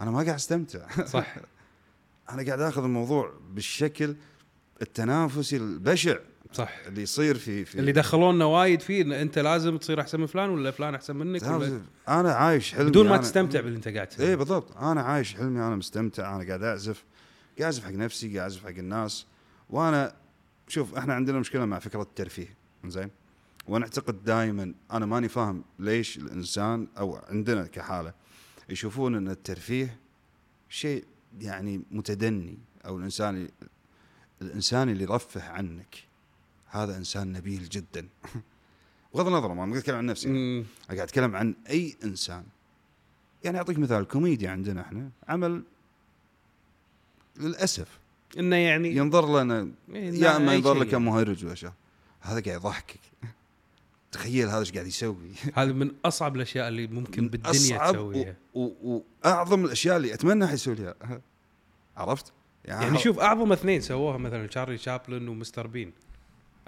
أنا 0.00 0.10
ما 0.10 0.16
قاعد 0.16 0.28
أستمتع. 0.34 1.04
صح. 1.04 1.36
أنا 2.30 2.42
قاعد 2.46 2.60
آخذ 2.60 2.82
الموضوع 2.84 3.32
بالشكل 3.50 4.16
التنافسي 4.82 5.56
البشع 5.56 6.16
صح. 6.52 6.70
اللي 6.86 7.02
يصير 7.02 7.38
في 7.38 7.64
في 7.64 7.78
اللي 7.80 7.92
دخلونا 7.92 8.44
وايد 8.44 8.80
فيه 8.80 9.02
إن 9.02 9.12
أنت 9.12 9.38
لازم 9.38 9.76
تصير 9.76 10.00
أحسن 10.00 10.20
من 10.20 10.26
فلان 10.26 10.50
ولا 10.50 10.70
فلان 10.70 10.94
أحسن 10.94 11.16
منك 11.16 11.42
ولا؟ 11.42 11.80
أنا 12.08 12.32
عايش 12.34 12.74
حلمي 12.74 12.90
بدون 12.90 13.08
ما 13.08 13.16
أنا- 13.16 13.20
تستمتع 13.20 13.60
باللي 13.60 13.76
أنت 13.76 13.88
قاعد 13.88 14.06
تسويه. 14.06 14.28
إيه 14.28 14.34
بالضبط. 14.36 14.76
أنا 14.76 15.02
عايش 15.02 15.34
حلمي 15.34 15.60
أنا 15.60 15.76
مستمتع 15.76 16.36
أنا 16.36 16.46
قاعد 16.46 16.62
أعزف. 16.62 17.04
قاعد 17.58 17.62
أعزف 17.64 17.84
حق 17.84 17.90
نفسي 17.90 18.26
قاعد 18.28 18.38
أعزف 18.50 18.62
حق 18.64 18.68
الناس. 18.68 19.26
وأنا 19.70 20.14
شوف 20.68 20.94
إحنا 20.94 21.14
عندنا 21.14 21.38
مشكلة 21.38 21.64
مع 21.64 21.78
فكرة 21.78 22.02
الترفيه. 22.02 22.56
زين 22.86 23.10
وأنا 23.68 23.84
اعتقد 23.84 24.24
دائما 24.24 24.74
أنا 24.92 25.06
ماني 25.06 25.28
فاهم 25.28 25.64
ليش 25.78 26.18
الإنسان 26.18 26.88
أو 26.98 27.16
عندنا 27.28 27.66
كحالة 27.66 28.12
يشوفون 28.68 29.14
أن 29.14 29.28
الترفيه 29.28 29.96
شيء 30.68 31.04
يعني 31.40 31.82
متدني 31.90 32.58
أو 32.86 32.98
الإنسان 32.98 33.48
الإنسان 34.42 34.88
اللي 34.88 35.04
يرفه 35.04 35.48
عنك. 35.48 36.04
هذا 36.66 36.96
إنسان 36.96 37.32
نبيل 37.32 37.68
جدا. 37.68 38.08
بغض 39.14 39.26
النظر 39.26 39.54
ما 39.54 39.78
اتكلم 39.78 39.96
عن 39.96 40.06
نفسي. 40.06 40.28
أنا. 40.28 40.64
قاعد 40.88 41.00
أتكلم 41.00 41.36
عن 41.36 41.54
أي 41.70 41.96
إنسان. 42.04 42.44
يعني 43.44 43.58
أعطيك 43.58 43.78
مثال 43.78 44.00
الكوميديا 44.00 44.50
عندنا 44.50 44.80
إحنا 44.80 45.10
عمل 45.28 45.62
للأسف 47.36 47.98
إنه 48.38 48.56
يعني 48.56 48.96
ينظر 48.96 49.42
لنا 49.42 49.70
يا 49.88 50.36
أما 50.36 50.54
ينظر 50.54 50.74
لك 50.74 50.92
يعني. 50.92 51.10
ولا 51.10 51.54
شيء 51.54 51.70
هذا 52.20 52.40
قاعد 52.40 52.60
يضحكك. 52.60 53.00
تخيل 54.14 54.48
هذا 54.48 54.58
إيش 54.58 54.72
قاعد 54.72 54.86
يسوي؟ 54.86 55.30
هذا 55.54 55.72
من 55.72 55.90
أصعب 56.04 56.36
الأشياء 56.36 56.68
اللي 56.68 56.86
ممكن 56.86 57.28
بالدنيا 57.28 57.54
أصعب 57.54 57.94
تسويها. 57.94 58.36
وأعظم 58.54 59.64
الأشياء 59.64 59.96
اللي 59.96 60.14
أتمنى 60.14 60.44
احد 60.44 60.54
يسوي 60.54 60.74
لي 60.74 60.82
إياها. 60.82 61.20
عرفت؟ 61.96 62.32
يعني 62.64 62.98
شوف 62.98 63.18
أعظم 63.18 63.52
اثنين 63.52 63.80
سووها 63.80 64.18
مثلا 64.18 64.46
تشارلي 64.46 64.78
شابلن 64.78 65.28
ومستر 65.28 65.66
بين 65.66 65.92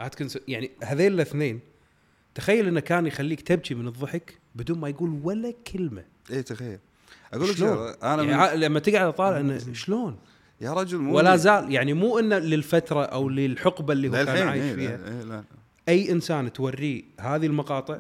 Atkinson 0.01 0.39
يعني 0.49 0.71
هذيل 0.83 1.13
الاثنين 1.13 1.61
تخيل 2.35 2.69
إنه 2.69 2.81
كان 2.81 3.07
يخليك 3.07 3.41
تبكي 3.41 3.75
من 3.75 3.89
الضحك 3.89 4.39
بدون 4.55 4.79
ما 4.79 4.89
يقول 4.89 5.21
ولا 5.23 5.55
كلمة. 5.73 6.05
إيه 6.31 6.41
تخيل. 6.41 6.79
أقول 7.33 7.51
لك 7.51 7.63
أنا 8.03 8.23
يعني 8.23 8.57
لما 8.57 8.81
تقعد 8.81 9.13
طالع 9.13 9.41
إنه 9.41 9.73
شلون؟ 9.85 10.17
يا 10.61 10.73
رجل 10.73 10.99
مو 10.99 11.17
ولا 11.17 11.37
زال 11.37 11.73
يعني 11.73 11.93
مو 11.93 12.19
إنه 12.19 12.39
للفترة 12.39 13.05
أو 13.05 13.29
للحقبة 13.29 13.93
اللي 13.93 14.09
هو 14.09 14.13
كان 14.13 14.49
عايش 14.49 14.63
إيه 14.63 14.75
فيها. 14.75 14.97
لا, 14.97 15.09
إيه 15.09 15.23
لا. 15.23 15.45
أي 15.89 16.13
إنسان 16.13 16.53
توريه 16.53 17.03
هذه 17.21 17.47
المقاطع 17.47 17.97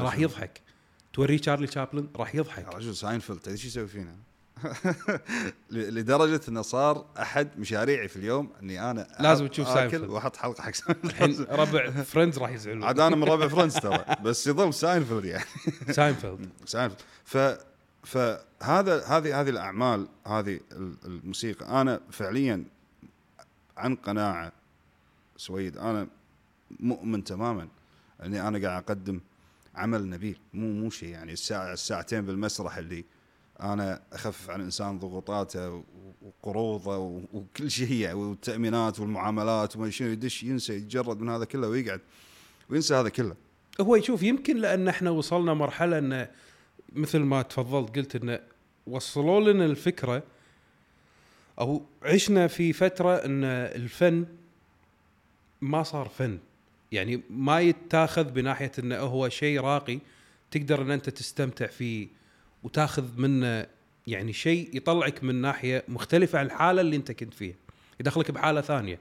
راح. 0.00 0.18
يضحك. 0.18 0.60
توريه 1.12 1.38
تشارلي 1.38 1.66
شابلن 1.66 2.08
راح 2.16 2.34
يا 2.34 2.40
يضحك 2.40 2.74
رجل 2.74 2.96
ساينفيلد 2.96 3.38
تدري 3.40 3.56
شو 3.56 3.66
يسوي 3.66 3.86
فينا؟ 3.86 4.16
لدرجة 5.70 6.40
إنه 6.48 6.62
صار 6.62 7.04
أحد 7.18 7.58
مشاريعي 7.58 8.08
في 8.08 8.16
اليوم 8.16 8.50
إني 8.62 8.90
أنا 8.90 9.08
لازم 9.20 9.46
تشوف 9.46 9.68
ساينفيلد. 9.68 10.10
وأحط 10.10 10.36
حلقة 10.36 10.62
حق 10.62 10.70
الحين 11.04 11.44
ربع 11.50 11.90
Friends 11.90 12.38
راح 12.38 12.50
يزعلون. 12.50 12.84
عاد 12.84 13.00
أنا 13.00 13.16
من 13.16 13.24
ربع 13.24 13.48
Friends 13.48 13.74
ترى 13.74 14.04
بس 14.24 14.46
يظل 14.46 14.74
ساينفيلد 14.74 15.24
يعني. 15.24 15.44
Seinfeld. 15.90 16.48
Seinfeld. 16.66 17.00
ف 17.24 17.38
فهذا 18.04 19.04
هذه 19.04 19.40
هذه 19.40 19.48
الأعمال 19.50 20.08
هذه 20.26 20.60
ال- 20.72 20.96
الموسيقى. 21.04 21.80
أنا 21.80 22.00
فعليا 22.10 22.64
عن 23.76 23.94
قناعة 23.96 24.52
سويد. 25.36 25.76
أنا 25.78 26.06
مؤمن 26.80 27.24
تماما. 27.24 27.68
اني 28.22 28.48
أنا 28.48 28.68
قاعد 28.68 28.82
أقدم 28.82 29.20
عمل 29.74 30.10
نبيل 30.10 30.38
مو 30.54 30.72
مو 30.72 30.90
شيء 30.90 31.08
يعني 31.08 31.32
الساعة 31.32 31.72
الساعتين 31.72 32.26
بالمسرح 32.26 32.76
اللي 32.76 33.04
أنا 33.60 34.02
أخفف 34.12 34.50
عن 34.50 34.60
الإنسان 34.60 34.98
ضغوطاته 34.98 35.84
وقروضه 36.22 36.98
وكل 37.32 37.70
شيء 37.70 37.92
يعني 37.92 38.14
والتأمينات 38.14 39.00
والمعاملات 39.00 39.76
وما 39.76 39.90
شنو 39.90 40.08
يدش 40.08 40.42
ينسى 40.42 40.76
يتجرد 40.76 41.20
من 41.20 41.28
هذا 41.28 41.44
كله 41.44 41.68
ويقعد 41.68 42.00
وينسى 42.70 42.94
هذا 42.94 43.08
كله. 43.08 43.36
هو 43.80 43.96
يشوف 43.96 44.22
يمكن 44.22 44.56
لأن 44.56 44.88
إحنا 44.88 45.10
وصلنا 45.10 45.54
مرحلة 45.54 45.98
انه 45.98 46.28
مثل 46.92 47.18
ما 47.18 47.42
تفضلت 47.42 47.96
قلت 47.96 48.16
انه 48.16 48.40
وصلوا 48.86 49.52
لنا 49.52 49.64
الفكرة 49.64 50.22
أو 51.60 51.82
عشنا 52.02 52.46
في 52.46 52.72
فترة 52.72 53.16
إن 53.16 53.44
الفن 53.44 54.26
ما 55.60 55.82
صار 55.82 56.08
فن. 56.08 56.38
يعني 56.92 57.22
ما 57.30 57.60
يتاخذ 57.60 58.24
بناحية 58.24 58.72
إنه 58.78 58.96
هو 58.96 59.28
شيء 59.28 59.60
راقي 59.60 59.98
تقدر 60.50 60.82
إن 60.82 60.90
أنت 60.90 61.10
تستمتع 61.10 61.66
فيه 61.66 62.08
وتاخذ 62.62 63.20
منه 63.20 63.66
يعني 64.06 64.32
شيء 64.32 64.70
يطلعك 64.76 65.24
من 65.24 65.34
ناحية 65.34 65.84
مختلفة 65.88 66.38
عن 66.38 66.46
الحالة 66.46 66.80
اللي 66.80 66.96
أنت 66.96 67.12
كنت 67.12 67.34
فيها. 67.34 67.54
يدخلك 68.00 68.30
بحالة 68.30 68.60
ثانية. 68.60 68.98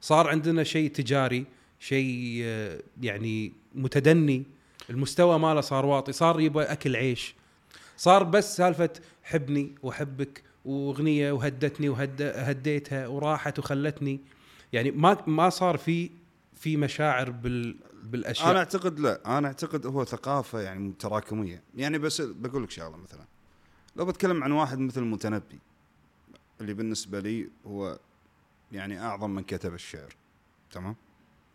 صار 0.00 0.28
عندنا 0.28 0.64
شيء 0.64 0.90
تجاري 0.90 1.44
شيء 1.80 2.40
آه، 2.44 2.80
يعني 3.02 3.52
متدني. 3.74 4.42
المستوى 4.90 5.38
ماله 5.38 5.60
صار 5.60 5.86
واطي 5.86 6.12
صار 6.12 6.40
يبغى 6.40 6.64
أكل 6.64 6.96
عيش. 6.96 7.34
صار 7.96 8.22
بس 8.22 8.56
سالفة 8.56 8.90
حبني 9.22 9.72
واحبك 9.82 10.42
وأغنية 10.64 11.32
وهدتني 11.32 11.88
وهديتها 11.88 13.06
وراحت 13.06 13.58
وخلتني. 13.58 14.20
يعني 14.72 14.90
ما 14.90 15.16
ما 15.26 15.50
صار 15.50 15.76
في 15.76 16.10
في 16.60 16.76
مشاعر 16.76 17.30
بال 17.30 17.76
بالأشياء. 18.02 18.50
أنا 18.50 18.58
أعتقد 18.58 19.00
لا 19.00 19.38
أنا 19.38 19.48
أعتقد 19.48 19.86
هو 19.86 20.04
ثقافة 20.04 20.60
يعني 20.60 20.92
تراكمية. 20.98 21.62
يعني 21.76 21.98
بس 21.98 22.20
بقول 22.20 22.62
لك 22.62 22.70
شغلة 22.70 22.96
مثلا. 22.96 23.24
لو 23.96 24.04
بتكلم 24.04 24.44
عن 24.44 24.52
واحد 24.52 24.78
مثل 24.78 25.00
المتنبي 25.00 25.58
اللي 26.60 26.74
بالنسبة 26.74 27.20
لي 27.20 27.50
هو 27.66 27.98
يعني 28.72 29.00
أعظم 29.00 29.30
من 29.30 29.42
كتب 29.42 29.74
الشعر 29.74 30.16
تمام؟ 30.70 30.96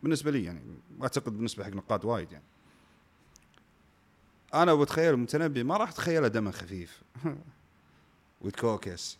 بالنسبة 0.03 0.31
لي 0.31 0.43
يعني 0.43 0.61
واعتقد 0.99 1.33
بالنسبة 1.33 1.63
حق 1.63 1.69
نقاد 1.69 2.05
وايد 2.05 2.31
يعني. 2.31 2.43
أنا 4.53 4.73
بتخيل 4.75 5.13
المتنبي 5.13 5.63
ما 5.63 5.77
راح 5.77 5.89
أتخيله 5.89 6.27
دمه 6.27 6.51
خفيف 6.51 7.01
ويتكوكس 8.41 9.17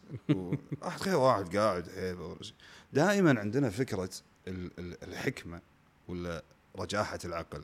راح 0.81 0.95
أتخيل 0.95 1.15
واحد 1.15 1.57
قاعد. 1.57 1.89
دائما 2.93 3.39
عندنا 3.39 3.69
فكرة 3.69 4.09
ال- 4.47 4.71
ال- 4.79 5.03
الحكمة 5.03 5.61
ولا 6.08 6.43
رجاحة 6.76 7.20
العقل. 7.26 7.64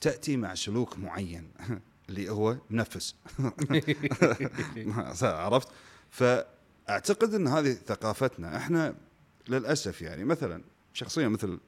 تأتي 0.00 0.36
مع 0.36 0.54
سلوك 0.54 0.98
معين 0.98 1.50
اللي 2.08 2.30
هو 2.30 2.56
منفس 2.70 3.14
عرفت؟ 5.22 5.68
فأعتقد 6.10 7.34
إن 7.34 7.48
هذه 7.48 7.72
ثقافتنا. 7.72 8.56
إحنا 8.56 8.94
للأسف 9.48 10.02
يعني 10.02 10.24
مثلا 10.24 10.62
شخصيه 10.92 11.28
مثل 11.28 11.58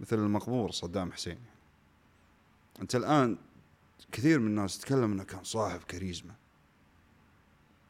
مثل 0.00 0.16
المقبور 0.18 0.70
صدام 0.70 1.12
حسين. 1.12 1.38
أنت 2.80 2.96
الآن 2.96 3.36
كثير 4.12 4.38
من 4.38 4.46
الناس 4.46 4.78
تتكلم 4.78 5.12
إنه 5.12 5.24
كان 5.24 5.44
صاحب 5.44 5.80
كاريزما. 5.88 6.34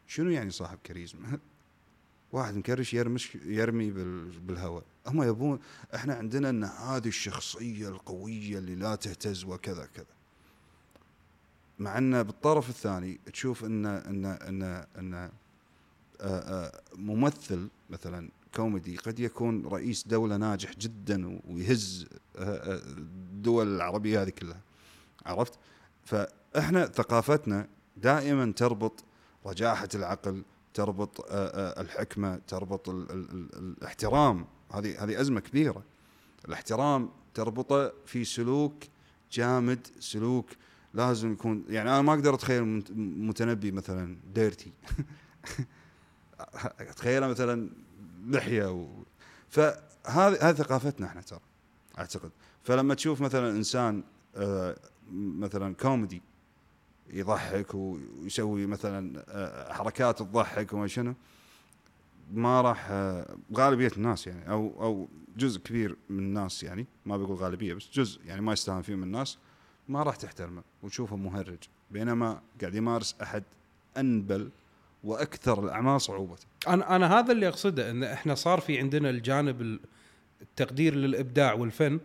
شنو 0.06 0.30
يعني 0.30 0.50
صاحب 0.50 0.78
كاريزما؟ 0.84 1.38
واحد 2.36 2.56
مكرش 2.56 2.94
يرمش 2.94 3.34
يرمي 3.34 3.90
بال- 3.90 4.40
بالهواء. 4.40 4.84
هم 5.06 5.22
يبون 5.22 5.58
إحنا 5.94 6.14
عندنا 6.14 6.50
إن 6.50 6.64
هذه 6.64 7.08
الشخصية 7.08 7.88
القوية 7.88 8.58
اللي 8.58 8.74
لا 8.74 8.94
تهتز 8.94 9.44
وكذا 9.44 9.88
كذا. 9.94 10.06
مع 11.78 11.98
إن 11.98 12.22
بالطرف 12.22 12.68
الثاني 12.68 13.20
تشوف 13.32 13.64
إن 13.64 13.86
إن 13.86 14.24
إن 14.24 14.62
إن 14.98 15.14
آه، 15.14 15.30
آه، 16.20 16.80
ممثل 16.96 17.68
مثلا 17.90 18.30
كوميدي 18.54 18.96
قد 18.96 19.20
يكون 19.20 19.66
رئيس 19.66 20.06
دولة 20.08 20.36
ناجح 20.36 20.72
جدا 20.78 21.40
ويهز 21.48 22.06
آه، 22.36 22.80
الدول 22.98 23.76
العربية 23.76 24.22
هذه 24.22 24.30
كلها. 24.30 24.60
عرفت؟ 25.26 25.52
فإحنا 26.04 26.86
ثقافتنا 26.86 27.68
دائما 27.96 28.52
تربط 28.52 29.04
رجاحة 29.46 29.88
العقل 29.94 30.42
تربط 30.76 31.20
آه، 31.20 31.26
آه، 31.30 31.80
الحكمة 31.80 32.40
تربط 32.48 32.88
ال 32.88 33.10
ال 33.10 33.30
ال 33.32 33.48
الاحترام. 33.78 34.46
هذه 34.72 35.04
هذه 35.04 35.20
أزمة 35.20 35.40
كبيرة. 35.40 35.82
الاحترام 36.48 37.10
تربطه 37.34 37.92
في 38.06 38.24
سلوك 38.24 38.74
جامد 39.32 39.86
سلوك 40.00 40.50
لازم 40.94 41.32
يكون 41.32 41.64
يعني 41.68 41.90
أنا 41.90 42.02
ما 42.02 42.12
أقدر 42.14 42.34
أتخيل 42.34 42.64
مت- 42.64 42.90
متنبي 42.96 43.72
مثلا 43.72 44.16
ديرتي 44.34 44.72
أتخيله 46.80 47.26
مثلا 47.28 47.70
لحية 48.26 48.72
و... 48.72 48.88
فهذه 49.50 50.38
هذه 50.40 50.52
ثقافتنا 50.54 51.06
إحنا 51.06 51.20
ترى 51.20 51.40
أعتقد. 51.98 52.30
فلما 52.62 52.94
تشوف 52.94 53.20
مثلا 53.20 53.50
إنسان 53.50 54.02
آه، 54.36 54.76
مثلا 55.12 55.74
كوميدي 55.74 56.22
يضحك 57.10 57.74
ويسوي 57.74 58.66
مثلا 58.66 59.24
آه، 59.28 59.72
حركات 59.72 60.18
تضحك 60.18 60.72
وما 60.72 60.86
شنو. 60.86 61.14
ما 62.32 62.60
راح 62.60 62.86
آه، 62.90 63.36
غالبية 63.56 63.90
الناس 63.96 64.26
يعني 64.26 64.50
أو 64.50 64.82
أو 64.82 65.08
جزء 65.36 65.60
كبير 65.60 65.96
من 66.10 66.18
الناس 66.18 66.62
يعني 66.62 66.86
ما 67.06 67.16
بقول 67.16 67.36
غالبية 67.36 67.74
بس 67.74 67.88
جزء 67.92 68.20
يعني 68.26 68.40
ما 68.40 68.52
يستهان 68.52 68.82
فيه 68.82 68.94
من 68.94 69.02
الناس 69.02 69.38
ما 69.88 70.02
راح 70.02 70.16
تحترمه 70.16 70.62
وتشوفه 70.82 71.16
مهرج. 71.16 71.58
بينما 71.90 72.40
قاعد 72.60 72.74
يمارس 72.74 73.14
أحد 73.22 73.42
أنبل 73.96 74.50
وأكثر 75.04 75.64
الأعمال 75.64 76.00
صعوبة. 76.00 76.36
أنا 76.68 76.96
أنا 76.96 77.18
هذا 77.18 77.32
اللي 77.32 77.48
أقصده 77.48 77.90
إن 77.90 78.04
إحنا 78.04 78.34
صار 78.34 78.60
في 78.60 78.78
عندنا 78.78 79.10
الجانب 79.10 79.60
ال- 79.60 79.80
التقدير 80.42 80.94
للإبداع 80.94 81.52
والفن 81.52 82.00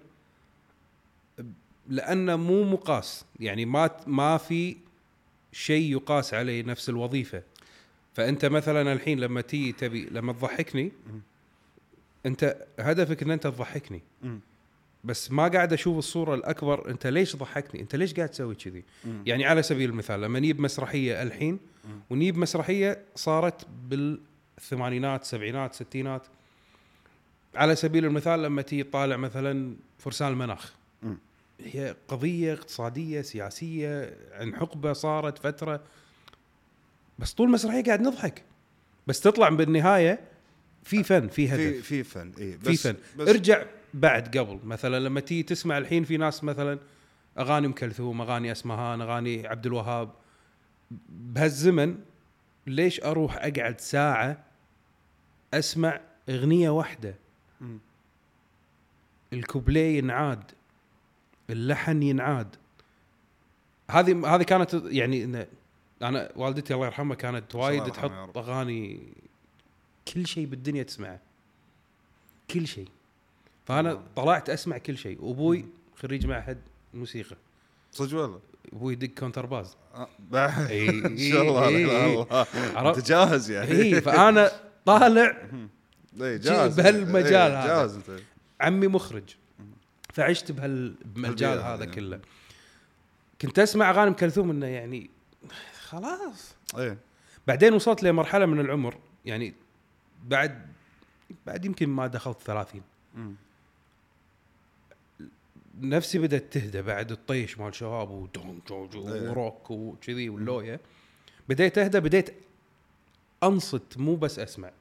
لأنه 1.87 2.35
مو 2.35 2.63
مقاس. 2.63 3.25
يعني 3.39 3.65
ما 3.65 3.89
ما 4.07 4.37
في 4.37 4.77
شيء 5.51 5.91
يقاس 5.91 6.33
عليه 6.33 6.63
نفس 6.63 6.89
الوظيفة. 6.89 7.43
فأنت 8.13 8.45
مثلا 8.45 8.93
الحين 8.93 9.19
لما 9.19 9.41
تيجي 9.41 9.71
تبي 9.71 10.07
لما 10.11 10.33
تضحكني 10.33 10.91
أنت 12.25 12.65
هدفك 12.79 13.23
إن 13.23 13.31
أنت 13.31 13.43
تضحكني. 13.43 14.01
بس 15.03 15.31
ما 15.31 15.47
قاعد 15.47 15.73
أشوف 15.73 15.97
الصورة 15.97 16.35
الأكبر 16.35 16.89
أنت 16.89 17.07
ليش 17.07 17.35
ضحكني؟ 17.35 17.81
أنت 17.81 17.95
ليش 17.95 18.13
قاعد 18.13 18.29
تسوي 18.29 18.55
كذي؟ 18.55 18.83
يعني 19.25 19.45
على 19.45 19.63
سبيل 19.63 19.89
المثال 19.89 20.21
لما 20.21 20.39
نجيب 20.39 20.59
مسرحية 20.61 21.23
الحين 21.23 21.59
ونجيب 22.09 22.37
مسرحية 22.37 22.99
صارت 23.15 23.67
بالثمانينات 23.89 25.23
سبعينات 25.23 25.73
ستينات 25.73 26.21
على 27.55 27.75
سبيل 27.75 28.05
المثال 28.05 28.43
لما 28.43 28.61
تيجي 28.61 28.83
تطالع 28.83 29.17
مثلا 29.17 29.75
فرسان 29.99 30.31
المناخ. 30.31 30.73
هي 31.65 31.95
قضية 32.07 32.53
اقتصادية 32.53 33.21
سياسية 33.21 34.17
عن 34.31 34.55
حقبة 34.55 34.93
صارت 34.93 35.37
فترة. 35.37 35.83
بس 37.19 37.33
طول 37.33 37.47
المسرحيه 37.47 37.83
قاعد 37.83 38.01
نضحك. 38.01 38.43
بس 39.07 39.19
تطلع 39.19 39.49
بالنهاية 39.49 40.19
في 40.83 41.03
فن 41.03 41.27
في 41.27 41.49
هدف. 41.49 41.61
في 41.61 41.81
في 41.81 42.03
فن 42.03 42.31
اي 42.39 42.57
في 42.57 42.77
فن. 42.77 42.95
ارجع 43.19 43.63
بعد 43.93 44.37
قبل. 44.37 44.59
مثلا 44.63 44.99
لما 44.99 45.19
تيجي 45.19 45.43
تسمع 45.43 45.77
الحين 45.77 46.03
في 46.03 46.17
ناس 46.17 46.43
مثلا 46.43 46.79
أغاني 47.39 47.67
أم 47.67 47.71
كلثوم 47.71 48.21
أغاني 48.21 48.51
اسمهان 48.51 49.01
أغاني 49.01 49.47
عبد 49.47 49.65
الوهاب. 49.65 50.09
بهالزمن 51.09 51.97
ليش 52.67 53.03
أروح 53.03 53.35
أقعد 53.37 53.81
ساعة 53.81 54.43
أسمع 55.53 55.99
أغنية 56.29 56.69
واحدة. 56.69 57.15
الكوبليه 59.33 59.97
ينعاد. 59.97 60.51
اللحن 61.51 62.03
ينعاد. 62.03 62.55
هذه 63.91 64.35
هذه 64.35 64.43
كانت 64.43 64.81
يعني 64.85 65.47
أنا 66.01 66.31
والدتي 66.35 66.73
الله 66.73 66.85
يرحمها 66.85 67.15
كانت 67.15 67.55
وايد. 67.55 67.83
تحط 67.83 68.37
أغاني 68.37 68.99
كل 70.13 70.27
شيء 70.27 70.45
بالدنيا 70.45 70.83
تسمعه. 70.83 71.19
كل 72.51 72.67
شيء. 72.67 72.87
فأنا. 73.65 74.01
طلعت 74.15 74.49
أسمع 74.49 74.77
كل 74.77 74.97
شيء. 74.97 75.21
وابوي 75.21 75.65
خريج 75.95 76.25
معهد 76.25 76.57
موسيقى. 76.93 77.35
صدق 77.91 78.17
والله؟ 78.21 78.39
أبوي 78.73 78.93
يدق 78.93 79.07
contrabass 79.07 79.75
آه، 79.95 80.07
بعد. 80.19 80.71
إن 80.71 81.17
شاء 81.17 81.41
الله 81.41 82.27
عرفت؟ 82.75 82.97
أنت 82.97 83.07
جاهز 83.07 83.51
يعني؟ 83.51 83.71
إي 83.71 84.01
فأنا 84.01 84.51
طالع 84.85 85.37
جاهز. 86.17 86.75
بهالمجال 86.81 87.51
هذا. 87.51 87.67
جاهز 87.67 87.99
عمي 88.61 88.87
مخرج. 88.87 89.35
فعشت 90.13 90.51
بهال- 90.51 90.95
بهالمجال 91.05 91.59
هذا 91.59 91.83
هذه. 91.85 91.85
كله. 91.93 92.19
كنت 93.41 93.59
أسمع 93.59 93.89
أغاني 93.89 94.07
ام 94.09 94.13
كلثوم 94.13 94.49
إنه 94.49 94.65
يعني 94.65 95.09
خلاص. 95.83 96.55
اي 96.77 96.97
بعدين 97.47 97.73
وصلت 97.73 98.03
لمرحلة 98.03 98.45
من 98.45 98.59
العمر 98.59 98.97
يعني 99.25 99.53
بعد 100.23 100.67
بعد 101.45 101.65
يمكن 101.65 101.89
ما 101.89 102.07
دخلت 102.07 102.37
30 102.41 102.81
مم. 103.15 103.35
نفسي 105.81 106.19
بدأت 106.19 106.53
تهدى 106.53 106.81
بعد 106.81 107.11
الطيش 107.11 107.57
مال 107.59 107.75
شباب 107.75 108.09
ودون 108.09 108.61
جوجو 108.67 109.13
إيه. 109.13 109.29
وروك 109.29 109.71
وكذي 109.71 110.29
واللوية. 110.29 110.79
بديت 111.49 111.77
أهدى 111.77 111.99
بديت 111.99 112.29
أنصت 113.43 113.97
مو 113.97 114.15
بس 114.15 114.39
أسمع. 114.39 114.71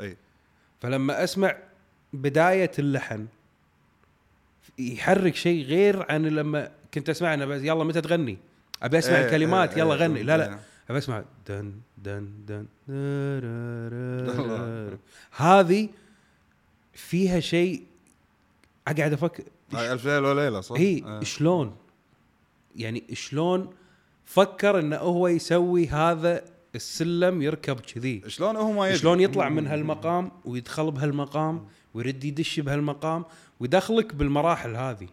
اي 0.00 0.16
فلما 0.80 1.24
أسمع 1.24 1.56
بداية 2.12 2.70
اللحن 2.78 3.26
يحرك 4.78 5.36
شيء 5.36 5.64
غير 5.64 6.12
عن 6.12 6.26
لما 6.26 6.70
كنت 6.94 7.10
أسمع 7.10 7.34
أنا 7.34 7.46
بس 7.46 7.62
يلا 7.62 7.84
متى 7.84 8.00
تغني 8.00 8.38
أبي 8.82 8.98
أسمع 8.98 9.16
إيه، 9.16 9.24
الكلمات 9.24 9.72
إيه، 9.72 9.78
يلا 9.78 9.94
إيه، 9.94 10.00
غني 10.00 10.22
لا 10.22 10.36
لا 10.36 10.48
إيه. 10.48 10.60
أبي 10.90 10.98
أسمع 10.98 11.24
دن 11.48 11.72
دن 11.98 12.28
دن. 12.46 12.66
هذه 15.36 15.88
فيها 16.92 17.40
شيء 17.40 17.82
أقعد 18.88 19.12
أفكر 19.12 19.42
هاي 19.72 19.92
ألف 19.92 20.06
ليلة 20.06 20.30
وليله 20.30 20.60
صح؟ 20.60 20.76
اي 20.76 21.04
إيه. 21.06 21.22
شلون 21.22 21.76
يعني 22.76 23.04
شلون 23.12 23.70
فكر 24.24 24.78
إنه 24.78 24.96
هو 24.96 25.28
يسوي 25.28 25.86
هذا 25.86 26.44
السلم 26.74 27.42
يركب 27.42 27.80
كذي 27.80 28.22
شلون 28.26 28.56
هو 28.56 28.72
ما 28.72 28.86
يدري 28.86 28.98
شلون 28.98 29.20
يطلع 29.20 29.48
من 29.48 29.66
هالمقام 29.66 30.30
ويدخل 30.44 30.90
بهالمقام 30.90 31.66
ويرد 31.94 32.24
يدش 32.24 32.60
بهالمقام 32.60 33.24
ويدخلك 33.60 34.14
بالمراحل 34.14 34.76
هذه. 34.76 35.08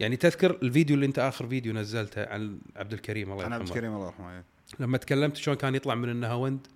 يعني 0.00 0.16
تذكر 0.16 0.50
الفيديو 0.62 0.94
اللي 0.94 1.06
انت 1.06 1.18
آخر 1.18 1.46
فيديو 1.46 1.72
نزلته 1.72 2.26
عن 2.26 2.58
عبد 2.76 2.92
الكريم 2.92 3.32
الله 3.32 3.46
أنا 3.46 3.54
عبد 3.54 3.62
يرحمه. 3.62 3.76
الكريم 3.76 3.94
الله 3.96 4.06
يرحمه 4.06 4.32
إيه. 4.32 4.44
لما 4.80 4.98
تكلمت 4.98 5.36
شلون 5.36 5.56
كان 5.56 5.74
يطلع 5.74 5.94
من 5.94 6.08
النهاوند؟ 6.08 6.66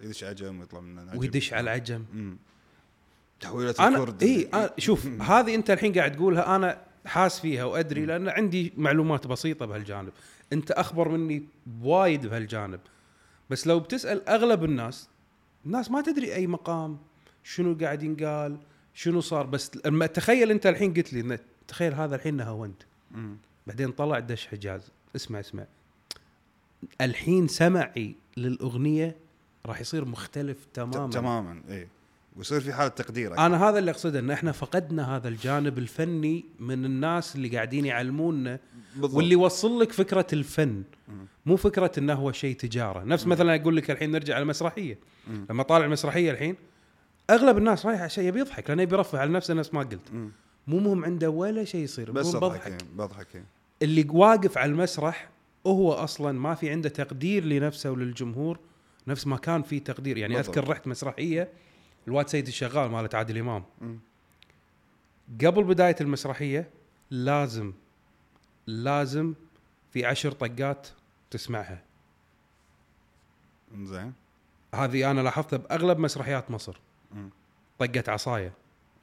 يدش 0.00 0.24
عجم 0.24 0.60
ويطلع 0.60 0.80
من 0.80 0.98
العجم. 0.98 1.18
ويدش 1.18 1.52
على 1.52 1.64
العجم. 1.64 2.04
تحويلة 3.40 3.70
الكرد. 3.70 4.22
إي 4.22 4.50
شوف 4.78 5.06
هذه 5.06 5.54
أنت 5.54 5.70
الحين 5.70 5.92
قاعد 5.92 6.16
تقولها 6.16 6.56
أنا 6.56 6.80
حاس 7.06 7.40
فيها 7.40 7.64
وأدري 7.64 8.06
لأن 8.06 8.28
عندي 8.28 8.72
معلومات 8.76 9.26
بسيطة 9.26 9.66
بهالجانب. 9.66 10.12
أنت 10.52 10.70
أخبر 10.70 11.08
مني 11.08 11.44
بوايد 11.66 12.26
بهالجانب. 12.26 12.80
بس 13.50 13.66
لو 13.66 13.80
بتسأل 13.80 14.28
أغلب 14.28 14.64
الناس 14.64 15.08
الناس 15.66 15.90
ما 15.90 16.00
تدري 16.00 16.34
أي 16.34 16.46
مقام 16.46 16.98
شنو 17.44 17.78
قاعد 17.80 18.02
ينقال 18.02 18.58
شنو 18.98 19.20
صار 19.20 19.46
بس 19.46 19.70
لما 19.84 20.06
تخيل 20.06 20.50
انت 20.50 20.66
الحين 20.66 20.94
قلت 20.94 21.12
لي 21.12 21.38
تخيل 21.68 21.94
هذا 21.94 22.16
الحين 22.16 22.34
نهاوند. 22.34 22.74
بعدين 23.66 23.90
طلع 23.90 24.18
دش 24.18 24.46
حجاز 24.46 24.90
اسمع 25.16 25.40
اسمع 25.40 25.66
الحين 27.00 27.48
سمعي 27.48 28.14
للأغنية 28.36 29.16
راح 29.66 29.80
يصير 29.80 30.04
مختلف 30.04 30.56
تماما 30.74 31.10
تماما 31.10 31.62
اي 31.70 31.88
ويصير 32.36 32.60
في 32.60 32.72
حالة 32.72 32.88
تقدير. 32.88 33.38
أنا 33.38 33.68
هذا 33.68 33.78
اللي 33.78 33.90
أقصده 33.90 34.18
إن 34.18 34.30
إحنا 34.30 34.52
فقدنا 34.52 35.16
هذا 35.16 35.28
الجانب 35.28 35.78
الفني 35.78 36.44
من 36.60 36.84
الناس 36.84 37.36
اللي 37.36 37.48
قاعدين 37.48 37.84
يعلمونا 37.84 38.58
بالضبط. 38.94 39.14
واللي 39.14 39.32
يوصل 39.32 39.80
لك 39.80 39.92
فكرة 39.92 40.26
الفن 40.32 40.82
مم. 41.08 41.26
مو 41.46 41.56
فكرة 41.56 41.92
إنه 41.98 42.14
هو 42.14 42.32
شيء 42.32 42.56
تجارة 42.56 43.04
نفس 43.04 43.26
مثلا 43.26 43.54
أقول 43.54 43.76
لك 43.76 43.90
الحين 43.90 44.10
نرجع 44.10 44.34
على 44.34 44.42
المسرحيه 44.42 44.98
مم. 45.28 45.46
لما 45.50 45.62
طالع 45.62 45.84
المسرحية 45.84 46.30
الحين 46.30 46.56
أغلب 47.30 47.58
الناس 47.58 47.86
رايح 47.86 48.02
عشان 48.02 48.24
يبي 48.24 48.40
يضحك 48.40 48.70
لأنه 48.70 48.82
يبي 48.82 48.94
يرفع 48.94 49.18
على 49.18 49.30
نفسه 49.32 49.54
نفس 49.54 49.74
ما 49.74 49.80
قلت. 49.80 50.32
مو 50.66 50.78
مهم 50.78 51.04
عنده 51.04 51.30
ولا 51.30 51.64
شيء 51.64 51.80
يصير 51.80 52.10
بس 52.10 52.36
بضحك 52.36 52.84
بضحك 52.94 53.36
إيه. 53.36 53.44
اللي 53.82 54.06
واقف 54.10 54.58
على 54.58 54.70
المسرح 54.72 55.30
هو 55.66 55.92
أصلا 55.92 56.32
ما 56.32 56.54
في 56.54 56.70
عنده 56.70 56.88
تقدير 56.88 57.44
لنفسه 57.44 57.90
وللجمهور 57.90 58.58
نفس 59.06 59.26
ما 59.26 59.36
كان 59.36 59.62
في 59.62 59.80
تقدير 59.80 60.18
يعني 60.18 60.34
بالضبط. 60.34 60.58
أذكر 60.58 60.70
رحت 60.70 60.86
مسرحية 60.86 61.48
الواد 62.08 62.28
سيد 62.28 62.46
الشغال 62.46 62.90
مالت 62.90 63.14
عادل 63.14 63.38
إمام 63.38 63.64
مم. 63.80 63.98
قبل 65.44 65.64
بداية 65.64 65.96
المسرحية 66.00 66.70
لازم 67.10 67.72
لازم 68.66 69.34
في 69.92 70.06
عشر 70.06 70.32
طقات 70.32 70.88
تسمعها 71.30 71.82
زين 73.82 74.12
هذه 74.74 75.10
أنا 75.10 75.20
لاحظتها 75.20 75.56
بأغلب 75.56 75.98
مسرحيات 75.98 76.50
مصر 76.50 76.80
طقه 77.78 78.04
عصاية. 78.08 78.52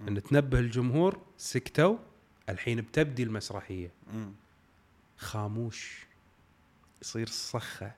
إن 0.07 0.23
تنبه 0.23 0.59
الجمهور 0.59 1.19
سكتوا 1.37 1.97
الحين 2.49 2.81
بتبدي 2.81 3.23
المسرحية. 3.23 3.91
خاموش. 5.17 6.05
يصير 7.01 7.27
صخة. 7.27 7.91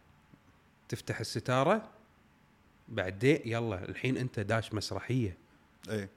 تفتح 0.90 1.20
الستارة 1.20 1.90
بعدين 2.88 3.40
يلا 3.46 3.90
الحين 3.90 4.18
أنت 4.18 4.40
داش 4.40 4.74
مسرحية. 4.74 5.38
اي 5.90 6.10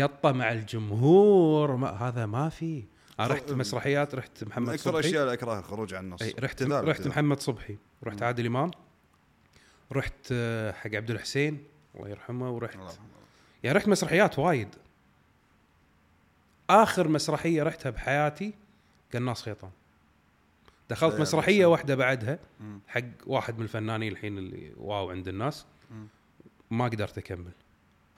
قطة 0.00 0.32
مع 0.32 0.52
الجمهور. 0.52 1.76
ما 1.76 1.88
هذا 1.88 2.26
ما 2.26 2.48
في. 2.48 2.84
أنا 3.20 3.28
رحت 3.28 3.52
مسرحيات 3.52 4.14
رحت 4.14 4.44
محمد 4.44 4.68
أكثر 4.68 4.84
صبحي. 4.84 5.00
الاشياء 5.00 5.22
اللي 5.22 5.32
اكرهها 5.32 5.58
الخروج 5.58 5.94
عن 5.94 6.04
النص. 6.04 6.22
اي 6.22 6.34
رحت 6.38 6.62
رحت. 6.62 7.06
محمد 7.06 7.40
صبحي. 7.40 7.76
رحت. 8.04 8.22
عادل 8.22 8.46
إمام. 8.46 8.70
رحت 9.92 10.28
آه، 10.32 10.72
حق 10.72 10.94
عبد 10.94 11.10
الحسين. 11.10 11.64
الله 11.96 12.08
يرحمه 12.08 12.50
ورحت 12.50 12.74
الله. 12.74 12.94
يعني 13.62 13.78
رحت 13.78 13.88
مسرحيات 13.88 14.38
وايد 14.38 14.68
آخر 16.70 17.08
مسرحية 17.08 17.62
رحتها 17.62 17.90
بحياتي 17.90 18.54
قناص 19.14 19.42
خيطان 19.42 19.70
دخلت 20.90 21.20
مسرحية. 21.20 21.66
واحدة 21.66 21.94
بعدها. 21.94 22.38
حق 22.88 23.02
واحد 23.26 23.58
من 23.58 23.62
الفنانين 23.62 24.12
الحين 24.12 24.38
اللي 24.38 24.72
واو 24.76 25.10
عند 25.10 25.28
الناس. 25.28 25.66
ما 26.70 26.84
قدرت 26.84 27.18
أكمل 27.18 27.52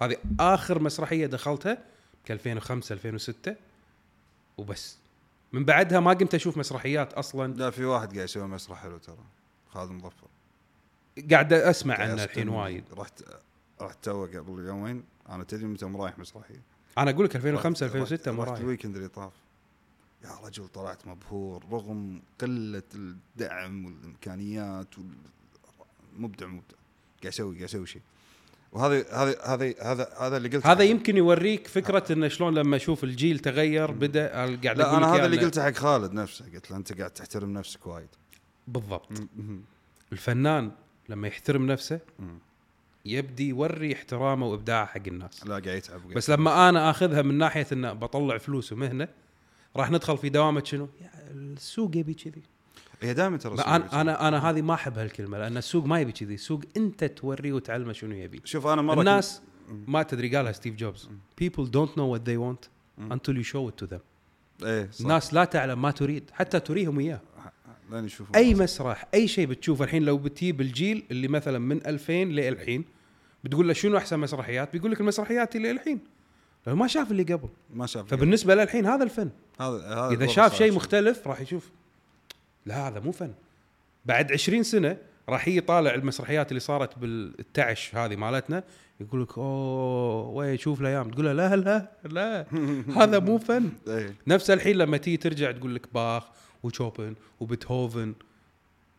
هذه 0.01 0.16
آخر 0.41 0.83
مسرحية 0.83 1.26
دخلتها 1.26 1.79
ك 2.24 2.31
2005 2.31 2.93
2006 2.93 3.57
وبس 4.59 4.99
من 5.53 5.64
بعدها 5.64 6.01
ما 6.01 6.12
قمت 6.12 6.35
أشوف 6.35 6.59
مسرحيات 6.59 7.12
أصلا 7.12 7.55
لا 7.55 7.70
في 7.70 7.85
واحد 7.85 8.14
قاعد 8.14 8.24
يسوي 8.24 8.47
مسرح 8.47 8.83
حلو 8.83 8.99
ترى 8.99 9.16
خالد 9.68 9.91
مظفر 9.91 10.26
قاعد 11.31 11.53
أسمع 11.53 11.95
عنه 11.95 12.24
الحين. 12.24 12.49
وايد 12.49 12.85
رحت 12.93 13.22
رحت 13.83 14.05
تو 14.05 14.24
قبل 14.26 14.64
يومين. 14.66 15.05
أنا 15.29 15.45
تدري 15.45 15.66
متى 15.66 15.85
رايح 15.85 16.18
مسرحيه 16.18 16.62
أنا 16.99 17.11
أقول 17.11 17.24
لك 17.24 17.37
2005 17.37 17.87
رحت- 17.87 17.95
2006 17.97 18.29
رحت, 18.31 18.37
مو 18.37 18.43
رحت 18.43 18.51
رايح. 18.53 18.61
الويكند 18.62 18.97
اللي 18.97 19.09
طاف. 19.09 19.33
يا 20.24 20.31
رجل 20.45 20.68
طلعت 20.68 21.07
مبهور 21.07 21.64
رغم 21.72 22.22
قلة 22.41 22.83
الدعم 22.95 23.85
والإمكانيات 23.85 24.99
وال- 24.99 25.07
مبدع 26.16 26.47
مبدع. 26.47 26.76
قاعد 27.22 27.33
يسوي 27.35 27.55
قاعد 27.55 27.64
يسوي 27.68 27.87
شيء. 27.87 28.03
وهذا 28.72 29.05
هذا 29.12 29.37
هذا 29.45 29.74
هذا 29.83 30.09
هذا 30.20 30.37
اللي 30.37 30.49
قلته 30.49 30.72
هذا 30.72 30.85
يمكن 30.85 31.16
يوريك 31.16 31.66
فكرة 31.66 32.12
انه 32.12 32.29
شلون 32.29 32.55
لما 32.55 32.76
أشوف 32.76 33.05
الجيل 33.05 33.39
تغير 33.39 33.91
بدأ 33.91 34.29
قاعد 34.29 34.66
لا 34.79 34.97
أنا 34.97 35.14
هذا 35.14 35.26
اللي 35.26 35.37
قلته 35.45 35.64
حق 35.64 35.72
خالد 35.72 36.12
نفسه. 36.12 36.45
قلت 36.55 36.70
له 36.70 36.76
أنت 36.76 36.99
قاعد 36.99 37.11
تحترم 37.11 37.53
نفسك 37.53 37.87
وايد. 37.87 38.09
بالضبط. 38.68 39.09
الفنان 40.12 40.70
لما 41.09 41.29
يحترم 41.29 41.66
نفسه. 41.66 42.01
يبدي 43.05 43.49
يوري 43.49 43.94
احترامه 43.94 44.46
وإبداعه 44.46 44.86
حق 44.86 45.01
الناس. 45.07 45.46
لا 45.46 45.51
قاعد 45.53 45.66
يتعب 45.66 46.01
قاعد 46.01 46.14
بس 46.14 46.30
لما 46.30 46.68
أنا 46.68 46.90
آخذها 46.90 47.22
من 47.22 47.38
ناحية 47.38 47.66
إنه 47.72 47.92
بطلع 47.92 48.38
فلوس 48.38 48.72
ومهنة 48.72 49.09
راح 49.76 49.90
ندخل 49.90 50.18
في 50.18 50.28
دوامة 50.28 50.64
شنو؟ 50.64 50.88
السوق 51.30 51.96
يبي 51.96 52.14
كذي. 52.14 52.42
هي 53.01 53.14
دائما 53.14 53.36
ترى 53.36 53.55
أنا 53.55 54.01
أنا 54.01 54.28
أنا 54.28 54.51
هذه 54.51 54.62
ما 54.62 54.74
احب 54.74 54.99
هالكلمه 54.99 55.38
لأن 55.38 55.57
السوق 55.57 55.84
ما 55.84 56.01
يبي 56.01 56.12
كذي. 56.12 56.34
السوق 56.34 56.62
أنت 56.76 57.05
توريه 57.05 57.53
وتعلمه 57.53 57.92
شنو 57.92 58.14
يبي. 58.14 58.40
شوف 58.44 58.66
أنا 58.66 58.82
مرة 58.82 59.01
الناس. 59.01 59.42
ما 59.86 60.03
تدري 60.03 60.36
قالها 60.36 60.53
ستيف 60.53 60.74
جوبز. 60.74 61.09
people 61.44 61.64
don't 61.66 61.90
know 61.96 62.16
what 62.16 62.20
they 62.28 62.38
want 62.38 62.68
مم. 62.99 63.12
until 63.18 63.32
you 63.34 63.44
show 63.44 63.70
it 63.70 63.84
to 63.84 63.88
them. 63.88 64.01
كنت- 64.59 64.64
إيه 64.64 64.90
صح. 64.90 65.01
الناس 65.01 65.34
لا 65.34 65.44
تعلم 65.44 65.82
ما 65.82 65.90
تريد 65.90 66.30
حتى 66.32 66.61
تريهم 66.61 66.99
إياه. 66.99 67.20
أي. 68.34 68.55
مسرح 68.55 69.07
أي 69.14 69.28
شيء 69.28 69.47
بتشوفه 69.47 69.84
الحين 69.84 70.03
لو 70.03 70.18
بتجيب 70.18 70.61
الجيل 70.61 71.05
اللي 71.11 71.28
مثلا 71.28 71.59
من 71.59 71.86
2000 71.86 72.12
للحين 72.12 72.84
بتقول 73.45 73.68
له 73.68 73.72
شنو 73.74 73.97
أحسن 73.97 74.18
مسرحيات؟ 74.18 74.72
بيقول 74.72 74.93
لك 74.93 75.01
المسرحيات 75.01 75.57
اللي 75.57 75.70
الحين. 75.70 76.01
لأنه 76.66 76.78
ما 76.78 76.86
شاف 76.86 77.11
اللي 77.11 77.22
قبل. 77.22 77.49
ما 77.74 77.86
شاف 77.86 78.07
فبالنسبة 78.07 78.55
له 78.55 78.62
الحين 78.62 78.86
هذا 78.86 79.05
الفن. 79.05 79.30
هذا 79.61 79.76
هذا 79.86 80.11
إذا 80.12 80.26
شاف 80.26 80.57
شيء. 80.57 80.72
مختلف 80.72 81.28
راح 81.28 81.41
يشوف. 81.41 81.70
لا 82.66 82.89
هذا 82.89 83.01
مو 83.01 83.12
فن. 83.12 83.32
بعد 84.05 84.32
20 84.32 84.62
سنة 84.62 84.97
راح 85.28 85.49
يجي 85.49 85.61
طالع 85.61 85.95
المسرحيات 85.95 86.49
اللي 86.49 86.61
صارت 86.61 86.99
بالتعش 86.99 87.95
هذه 87.95 88.16
مالتنا 88.16 88.64
يقول 89.01 89.22
لك 89.22 89.39
أوه 89.39 90.28
وين 90.28 90.59
شوف 90.59 90.80
الأيام 90.80 91.11
تقول 91.11 91.24
له 91.24 91.32
لا 91.32 91.57
لا 91.57 91.91
لا 92.05 92.47
هذا 92.97 93.18
مو 93.18 93.39
فن. 93.39 93.70
إيه. 93.89 94.14
نفس 94.26 94.51
الحين 94.51 94.76
لما 94.76 94.97
تيجي 94.97 95.16
ترجع 95.16 95.51
تقول 95.51 95.74
لك 95.74 95.95
باخ 95.95 96.24
وشوبن 96.63 97.15
وبيتهوفن 97.41 98.15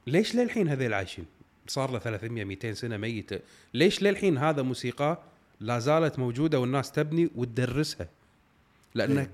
ليش 0.07 0.35
للحين 0.35 0.67
هذيل 0.67 0.93
عايشين؟ 0.93 1.25
صار 1.67 1.91
له 1.91 1.99
300 1.99 2.43
200 2.43 2.73
سنة 2.73 2.97
ميتة، 2.97 3.39
ليش 3.73 4.03
للحين 4.03 4.37
هذا 4.37 4.61
موسيقى 4.61 5.19
لا 5.59 5.79
زالت 5.79 6.19
موجودة 6.19 6.59
والناس 6.59 6.91
تبني 6.91 7.29
وتدرسها؟ 7.35 8.07
لأن 8.95 9.17
إيه. 9.17 9.31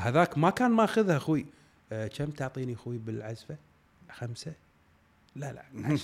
هذاك 0.00 0.38
ما 0.38 0.50
كان 0.50 0.70
ماخذها 0.70 1.16
أخوي 1.16 1.46
أه 1.92 2.06
كم 2.06 2.30
تعطيني 2.30 2.74
أخوي 2.74 2.98
بالعزفة؟ 2.98 3.56
خمسة؟ 4.10 4.52
لا 5.36 5.52
لا. 5.52 5.62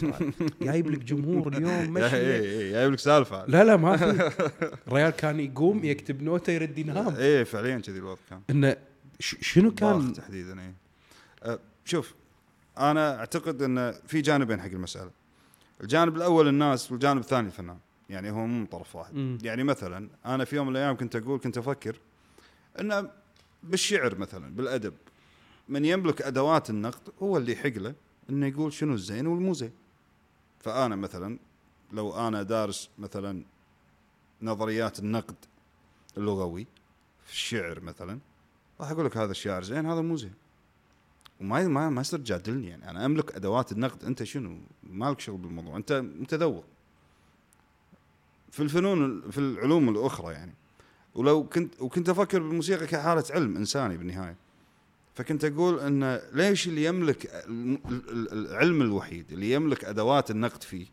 جايب 0.62 0.90
لك 0.90 0.98
جمهور 0.98 1.48
اليوم 1.48 1.92
مشي 1.92 2.16
إيه 2.16 2.40
إيه 2.40 2.72
جايب 2.72 2.92
لك 2.92 2.98
سالفة 2.98 3.46
لا 3.46 3.64
لا 3.64 3.76
ما 3.76 3.96
في 3.96 4.32
الريال 4.88 5.10
كان 5.10 5.40
يقوم 5.40 5.84
يكتب 5.84 6.22
نوتة 6.22 6.50
يرد 6.50 6.78
ينام 6.78 7.14
إيه 7.14 7.44
فعليا 7.44 7.78
كذي 7.78 7.98
الوضع 7.98 8.20
كان 8.30 8.40
إنه 8.50 8.76
شنو 9.20 9.70
كان 9.74 10.12
تحديدا 10.12 10.60
إيه 10.60 10.74
شوف 11.84 12.14
أنا 12.78 13.18
أعتقد 13.18 13.62
إن 13.62 13.92
في 14.06 14.20
جانبين 14.20 14.60
حق 14.60 14.66
المسألة. 14.66 15.10
الجانب 15.80 16.16
الأول 16.16 16.48
الناس 16.48 16.92
والجانب 16.92 17.20
الثاني 17.20 17.46
الفنان. 17.46 17.78
يعني 18.10 18.30
هو 18.30 18.46
مو 18.46 18.58
من 18.58 18.66
طرف 18.66 18.96
واحد. 18.96 19.14
مم. 19.14 19.38
يعني 19.42 19.64
مثلا 19.64 20.08
أنا 20.26 20.44
في 20.44 20.56
يوم 20.56 20.66
من 20.66 20.72
الأيام 20.72 20.96
كنت 20.96 21.16
أقول 21.16 21.40
كنت 21.40 21.58
أفكر 21.58 22.00
ان 22.80 23.10
بالشعر 23.62 24.18
مثلا 24.18 24.54
بالأدب 24.54 24.94
من 25.68 25.84
يملك 25.84 26.22
أدوات 26.22 26.70
النقد 26.70 27.08
هو 27.22 27.36
اللي 27.36 27.52
يحق 27.52 27.66
له 27.66 27.94
إنه 28.30 28.46
يقول 28.46 28.72
شنو 28.72 28.94
الزين 28.94 29.26
والمو 29.26 29.52
زين. 29.52 29.72
فأنا 30.60 30.96
مثلا 30.96 31.38
لو 31.92 32.28
أنا 32.28 32.42
دارس 32.42 32.90
مثلا 32.98 33.44
نظريات 34.42 34.98
النقد 34.98 35.36
اللغوي 36.16 36.66
في 37.24 37.32
الشعر 37.32 37.80
مثلا 37.80 38.18
راح 38.80 38.90
أقول 38.90 39.06
لك 39.06 39.16
هذا 39.16 39.30
الشاعر 39.30 39.62
زين 39.62 39.86
هذا 39.86 40.00
مو 40.00 40.16
زين. 40.16 40.34
وما 41.40 41.68
ما 41.68 41.90
ما 41.90 42.00
يصير 42.00 42.18
تجادلني 42.18 42.66
يعني. 42.68 42.90
أنا 42.90 43.04
أملك 43.06 43.34
أدوات 43.34 43.72
النقد. 43.72 44.04
أنت 44.04 44.22
شنو؟ 44.22 44.58
مالك 44.82 45.20
شغل 45.20 45.38
بالموضوع. 45.38 45.76
أنت 45.76 45.92
متذوق. 45.92 46.64
في 48.50 48.62
الفنون 48.62 49.30
في 49.30 49.38
العلوم 49.38 49.88
الأخرى 49.88 50.32
يعني. 50.32 50.54
ولو 51.14 51.44
كنت 51.44 51.80
وكنت 51.80 52.08
أفكر 52.08 52.38
بالموسيقى 52.42 52.86
كحالة 52.86 53.24
علم 53.30 53.56
إنساني 53.56 53.96
بالنهاية. 53.96 54.36
فكنت 55.14 55.44
أقول 55.44 55.80
إن 55.80 56.20
ليش 56.32 56.68
اللي 56.68 56.84
يملك 56.84 57.30
العلم 58.32 58.82
الوحيد 58.82 59.32
اللي 59.32 59.52
يملك 59.52 59.84
أدوات 59.84 60.30
النقد 60.30 60.62
فيه؟ 60.62 60.86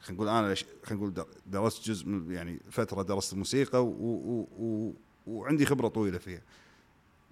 خلينا 0.00 0.14
نقول 0.22 0.28
أنا 0.28 0.54
خلينا 0.54 1.02
نقول 1.02 1.14
در- 1.14 1.26
درست 1.46 1.86
جزء 1.86 2.06
من 2.08 2.30
يعني 2.32 2.60
فترة 2.70 3.02
درست 3.02 3.32
الموسيقى 3.32 3.84
و 3.86 3.88
و 3.88 4.46
و 4.58 4.92
وعندي 5.26 5.66
خبرة 5.66 5.88
طويلة 5.88 6.18
فيها. 6.18 6.40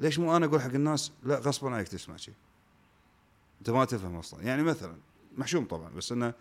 ليش 0.03 0.19
مو 0.19 0.37
أنا 0.37 0.47
أقول 0.47 0.61
حق 0.61 0.75
الناس؟ 0.75 1.13
لا 1.23 1.39
غصبا 1.39 1.71
عليك 1.71 1.89
تسمع 1.89 2.17
شيء 2.17 2.35
أنت 3.59 3.71
ما 3.71 3.85
تفهم 3.85 4.17
أصلا. 4.17 4.43
يعني 4.43 4.63
مثلا 4.63 4.97
محشوم 5.39 5.65
طبعا 5.65 5.91
بس 5.91 6.13
إنه 6.13 6.35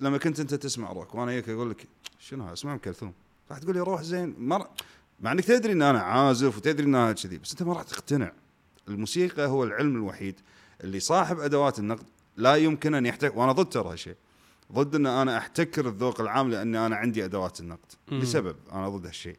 لما 0.00 0.18
كنت 0.18 0.40
أنت 0.40 0.54
تسمع 0.54 0.92
روك 0.92 1.14
وأنا 1.14 1.30
هيك 1.30 1.48
أقول 1.48 1.70
لك 1.70 1.86
شنو 2.18 2.44
هذا؟ 2.44 2.52
اسمع 2.52 2.72
ام 2.72 2.78
كلثوم. 2.78 3.12
راح 3.50 3.58
تقول 3.58 3.74
لي 3.74 3.80
روح 3.80 4.02
زين. 4.02 4.34
ما 4.38 4.66
مع 5.20 5.32
إنك 5.32 5.44
تدري 5.44 5.72
إن 5.72 5.82
أنا 5.82 6.00
عازف 6.00 6.56
وتدري 6.56 6.86
إن 6.86 6.94
أنا 6.94 7.12
كذي 7.12 7.38
بس 7.38 7.50
أنت 7.50 7.62
ما 7.62 7.72
راح 7.72 7.82
تقتنع. 7.82 8.32
الموسيقى 8.88 9.46
هو 9.46 9.64
العلم 9.64 9.96
الوحيد 9.96 10.40
اللي 10.84 11.00
صاحب 11.00 11.38
أدوات 11.38 11.78
النقد. 11.78 12.06
لا 12.36 12.56
يمكن 12.56 12.94
أن 12.94 13.06
يحتك 13.06 13.36
وأنا 13.36 13.52
ضد 13.52 13.68
ترى 13.68 13.92
هالشيء 13.92 14.16
ضد 14.72 14.94
إن 14.94 15.06
أنا 15.06 15.38
أحتكر 15.38 15.88
الذوق 15.88 16.20
العام 16.20 16.50
لاني 16.50 16.86
أنا 16.86 16.96
عندي 16.96 17.24
أدوات 17.24 17.60
النقد. 17.60 17.92
لسبب 18.08 18.56
أنا 18.72 18.88
ضد 18.88 19.06
هالشيء 19.06 19.36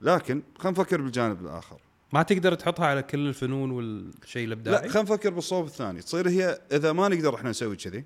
لكن 0.00 0.42
خلينا 0.58 0.80
نفكر 0.80 1.00
بالجانب 1.00 1.40
الآخر. 1.40 1.80
ما 2.12 2.22
تقدر 2.22 2.54
تحطها 2.54 2.86
على 2.86 3.02
كل 3.02 3.28
الفنون 3.28 3.70
والشيء 3.70 4.46
الإبداعي؟ 4.46 4.86
لا 4.86 4.92
خلينا 4.92 5.10
نفكر 5.10 5.30
بالصوب 5.30 5.66
الثاني. 5.66 6.00
تصير 6.00 6.28
هي 6.28 6.60
إذا 6.72 6.92
ما 6.92 7.08
نقدر 7.08 7.34
إحنا 7.34 7.50
نسوي 7.50 7.76
كذي 7.76 8.04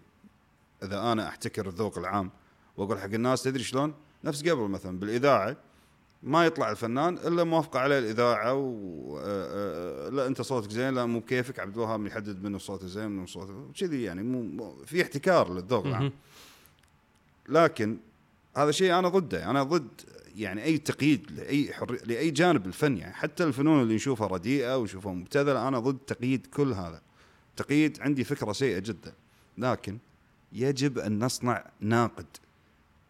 إذا 0.82 1.12
أنا 1.12 1.28
أحتكر 1.28 1.68
الذوق 1.68 1.98
العام 1.98 2.30
وأقول 2.76 2.98
حق 2.98 3.04
الناس 3.04 3.42
تدري 3.42 3.62
شلون؟ 3.62 3.94
نفس 4.24 4.48
قبل 4.48 4.68
مثلا 4.68 4.98
بالإذاعة 4.98 5.56
ما 6.22 6.46
يطلع 6.46 6.70
الفنان 6.70 7.14
إلا 7.14 7.44
موافقه 7.44 7.80
عليه 7.80 7.98
الإذاعة 7.98 8.54
و 8.54 9.18
آه، 9.18 10.06
آه، 10.06 10.08
لا 10.08 10.26
أنت 10.26 10.42
صوتك 10.42 10.70
زين 10.70 10.94
لا 10.94 11.06
مو 11.06 11.20
بكيفك 11.20 11.58
عبد 11.58 11.74
الوهاب 11.74 12.06
يحدد 12.06 12.42
منه 12.42 12.58
صوته 12.58 12.86
زين 12.86 13.10
منه 13.10 13.26
صوته 13.26 13.72
كذي 13.80 14.02
يعني. 14.02 14.22
مو 14.22 14.76
في 14.86 15.02
احتكار 15.02 15.54
للذوق 15.54 15.86
العام. 15.86 16.12
لكن 17.48 17.98
هذا 18.56 18.70
شيء 18.70 18.98
أنا 18.98 19.08
ضده. 19.08 19.50
أنا 19.50 19.62
ضد 19.62 19.88
يعني 20.36 20.64
أي 20.64 20.78
تقييد 20.78 21.30
لأي 21.36 21.72
حر... 21.72 21.98
لأي 22.06 22.30
جانب 22.30 22.66
الفن 22.66 22.96
يعني 22.96 23.14
حتى 23.14 23.44
الفنون 23.44 23.82
اللي 23.82 23.94
نشوفها 23.94 24.26
رديئة 24.26 24.78
ونشوفها 24.78 25.12
مبتذلة 25.12 25.68
أنا 25.68 25.78
ضد 25.78 25.98
تقييد 25.98 26.46
كل 26.46 26.72
هذا. 26.72 27.00
تقييد 27.56 28.00
عندي 28.00 28.24
فكرة 28.24 28.52
سيئة 28.52 28.78
جدا 28.78 29.12
لكن 29.58 29.98
يجب 30.52 30.98
أن 30.98 31.24
نصنع 31.24 31.64
ناقد. 31.80 32.26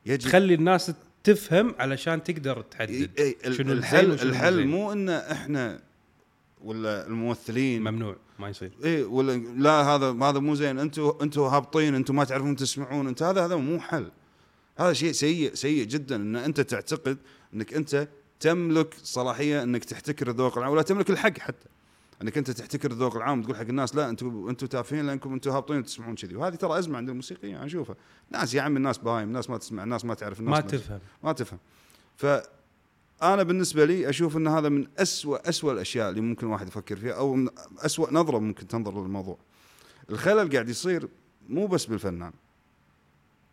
يجب 0.06 0.28
تخلي 0.28 0.54
الناس 0.54 0.92
تفهم 1.24 1.74
علشان 1.78 2.22
تقدر 2.22 2.62
تحدد 2.62 3.10
إي- 3.18 3.46
ال- 3.46 3.54
شنو 3.54 3.72
الحل 3.72 4.10
وشنو 4.10 4.30
الحل. 4.30 4.66
مو 4.66 4.92
إن 4.92 5.08
إحنا 5.08 5.80
ولا 6.64 7.06
الممثلين 7.06 7.80
ممنوع 7.82 8.16
ما 8.38 8.48
يصير. 8.48 8.70
إيه 8.84 9.04
ولا 9.04 9.32
لا 9.36 9.70
هذا 9.70 10.12
هذا 10.12 10.38
مو 10.38 10.54
زين 10.54 10.78
أنتم 10.78 11.12
أنتم 11.22 11.40
هابطين 11.42 11.94
أنتم 11.94 12.16
ما 12.16 12.24
تعرفون 12.24 12.56
تسمعون 12.56 13.08
انت 13.08 13.22
هذا 13.22 13.44
هذا 13.44 13.56
مو 13.56 13.80
حل. 13.80 14.10
هذا 14.80 14.92
شيء 14.92 15.12
سيء 15.12 15.54
سيء 15.54 15.84
جدا 15.84 16.16
إن 16.16 16.36
أنت 16.36 16.60
تعتقد 16.60 17.18
إنك 17.54 17.74
أنت 17.74 18.08
تملك 18.40 18.94
صلاحية 19.02 19.62
إنك 19.62 19.84
تحتكر 19.84 20.30
الذوق 20.30 20.58
العام 20.58 20.72
ولا 20.72 20.82
تملك 20.82 21.10
الحق 21.10 21.38
حتى. 21.38 21.68
إنك 22.22 22.38
أنت 22.38 22.50
تحتكر 22.50 22.90
الذوق 22.90 23.16
العام 23.16 23.40
وتقول 23.40 23.56
حق 23.56 23.62
الناس 23.62 23.94
لا 23.96 24.08
أنتم 24.08 24.48
أنتم 24.48 24.66
تافهين 24.66 25.06
لأنكم 25.06 25.32
أنتم 25.32 25.50
هابطين 25.50 25.84
تسمعون 25.84 26.14
كذي. 26.14 26.36
وهذه 26.36 26.54
ترى 26.54 26.78
أزمة 26.78 26.96
عند 26.96 27.08
الموسيقيين 27.08 27.54
أنا 27.56 27.66
أشوفها. 27.66 27.96
ناس 28.30 28.54
يا 28.54 28.62
عم 28.62 28.76
الناس 28.76 28.98
بايم 28.98 29.28
الناس 29.28 29.50
ما 29.50 29.58
تسمع 29.58 29.82
الناس 29.82 30.04
ما 30.04 30.14
تعرف 30.14 30.40
الناس 30.40 30.64
ما 30.64 30.70
تفهم. 30.70 31.00
ما 31.24 31.32
تفهم. 31.32 31.58
فأنا 32.16 33.42
بالنسبة 33.42 33.84
لي 33.84 34.08
أشوف 34.08 34.36
إن 34.36 34.48
هذا 34.48 34.68
من 34.68 34.86
أسوأ 34.98 35.48
أسوأ 35.48 35.72
الأشياء 35.72 36.10
اللي 36.10 36.20
ممكن 36.20 36.46
الواحد 36.46 36.68
يفكر 36.68 36.96
فيها 36.96 37.12
أو 37.12 37.34
من 37.34 37.48
أسوأ 37.78 38.12
نظرة 38.12 38.38
ممكن 38.38 38.68
تنظر 38.68 39.02
للموضوع. 39.02 39.38
الخلل 40.10 40.52
قاعد 40.52 40.68
يصير 40.68 41.08
مو 41.48 41.66
بس 41.66 41.86
بالفنان. 41.86 42.32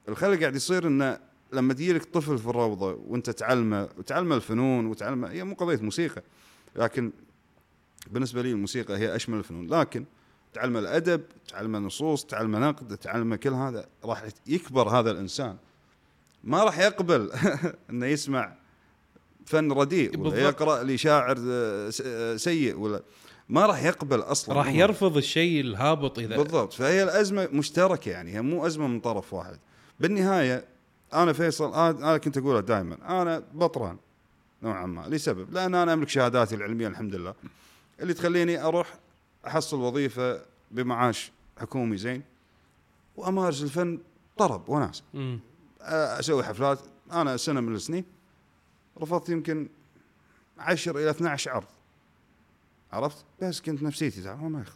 الخلل 0.10 0.40
قاعد 0.40 0.56
يصير 0.56 0.88
انه 0.88 1.20
لما 1.54 1.74
تجي 1.74 1.94
لك 1.94 2.06
طفل 2.06 2.38
في 2.38 2.48
الروضة 2.48 3.00
وأنت 3.08 3.30
تعلمه 3.30 3.90
وتعلمه 3.98 4.36
الفنون 4.36 4.86
وتعلمه 4.86 5.32
هي 5.32 5.44
مو 5.44 5.56
قضية 5.56 5.82
موسيقى 5.82 6.24
لكن 6.76 7.12
بالنسبة 8.12 8.42
لي 8.42 8.52
الموسيقى 8.52 8.98
هي 8.98 9.16
أشمل 9.16 9.38
الفنون 9.38 9.68
لكن 9.68 10.06
تعلمه 10.54 10.80
الأدب 10.80 11.22
تعلمه 11.48 11.80
نصوص 11.80 12.26
تعلمه 12.26 12.60
نقد 12.60 12.98
تعلمه 12.98 13.36
كل 13.36 13.54
هذا 13.54 13.86
راح 14.06 14.24
يكبر 14.48 14.90
هذا 14.90 15.12
الإنسان 15.12 15.58
ما 16.44 16.64
راح 16.64 16.80
يقبل 16.80 17.32
إنه 17.90 18.06
يسمع 18.06 18.56
فن 19.46 19.72
رديء 19.72 20.20
ولا. 20.20 20.40
يقرأ 20.40 20.84
لشاعر 20.84 21.38
آه، 21.40 21.92
آه، 22.06 22.36
سيء 22.36 22.78
ولا 22.78 23.02
ما 23.50 23.66
راح 23.66 23.84
يقبل 23.84 24.20
أصلا 24.20 24.56
راح. 24.56 24.68
يرفض 24.68 25.18
الشيء 25.18 25.62
الهابط 25.62 26.20
إذا 26.20 26.38
بالضبط 26.38 26.74
فهي 26.74 27.04
الأزمة 27.04 27.50
مشتركة 27.54 28.12
يعني 28.12 28.34
هي 28.34 28.42
مو 28.42 28.66
أزمة 28.66 28.88
من 28.88 29.00
طرف 29.00 29.34
واحد 29.34 29.60
بالنهاية 30.00 30.66
أنا 31.14 31.34
فيصل 31.34 31.74
أنا 31.74 31.90
أنا 31.90 32.18
كنت 32.18 32.38
اقولها 32.38 32.62
دائما 32.62 33.22
أنا 33.22 33.44
بطران 33.54 33.98
نوعا 34.64 34.86
ما 34.86 35.08
لسبب 35.08 35.54
لأن 35.54 35.76
أنا 35.76 35.94
أملك 35.94 36.10
شهاداتي 36.10 36.56
العلمية 36.56 36.88
الحمد 36.88 37.16
لله 37.16 37.34
اللي 38.00 38.14
تخليني 38.14 38.64
أروح 38.64 38.98
أحصل 39.48 39.80
وظيفة 39.80 40.46
بمعاش 40.72 41.32
حكومي 41.58 41.98
زين 41.98 42.24
وأمارس 43.16 43.62
الفن 43.62 44.00
طرب 44.38 44.70
وناس. 44.70 45.04
أسوي 45.82 46.44
حفلات 46.44 46.80
أنا 47.12 47.38
سنة 47.38 47.60
من 47.60 47.76
السنين 47.76 48.06
رفضت 49.02 49.30
يمكن 49.30 49.70
10 50.58 50.98
إلى 51.00 51.10
12 51.10 51.52
عرض. 51.52 51.68
عرفت؟ 52.92 53.26
بس 53.42 53.62
كنت 53.62 53.84
نفسيتي 53.84 54.22
تعبان 54.22 54.52
ما 54.52 54.62
يخ 54.62 54.74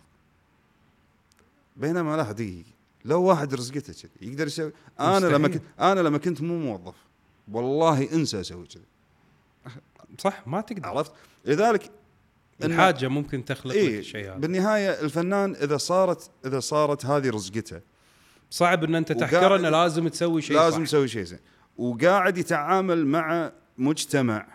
بينما 1.77 2.17
لا 2.17 2.31
دقيقة. 2.31 2.69
لو 3.05 3.23
واحد 3.23 3.53
رزقته 3.53 3.93
كذي 3.93 4.29
يقدر 4.29 4.47
يسوي 4.47 4.73
أنا 4.99 5.15
مستحيل. 5.15 5.35
لما 5.35 5.47
كنت 5.47 5.63
أنا 5.79 5.99
لما 5.99 6.17
كنت 6.17 6.41
مو 6.41 6.59
موظف 6.59 6.95
والله 7.51 8.13
أنسى 8.13 8.41
أسوي 8.41 8.67
كذي. 8.67 8.83
صح 10.17 10.47
ما 10.47 10.61
تقدر. 10.61 10.87
عرفت؟ 10.87 11.11
لذلك 11.45 11.91
الحاجة 12.63 13.07
ممكن 13.07 13.45
تخلق 13.45 13.75
لك 13.75 13.81
اي 13.81 13.99
الشيء 13.99 14.25
هذا. 14.25 14.37
بالنهاية 14.37 14.89
الفنان 15.01 15.55
إذا 15.55 15.77
صارت 15.77 16.29
إذا 16.45 16.59
صارت 16.59 17.05
هذه 17.05 17.29
رزقته 17.29 17.81
صعب 18.49 18.83
إن 18.83 18.95
أنت 18.95 19.11
تحكر 19.11 19.55
إنه 19.55 19.69
لازم 19.69 20.07
تسوي 20.07 20.41
شيء 20.41 20.57
لازم 20.57 20.77
صح. 20.77 20.83
يسوي 20.83 21.07
شيء 21.07 21.23
زين. 21.23 21.39
وقاعد 21.77 22.37
يتعامل 22.37 23.07
مع 23.07 23.51
مجتمع 23.77 24.47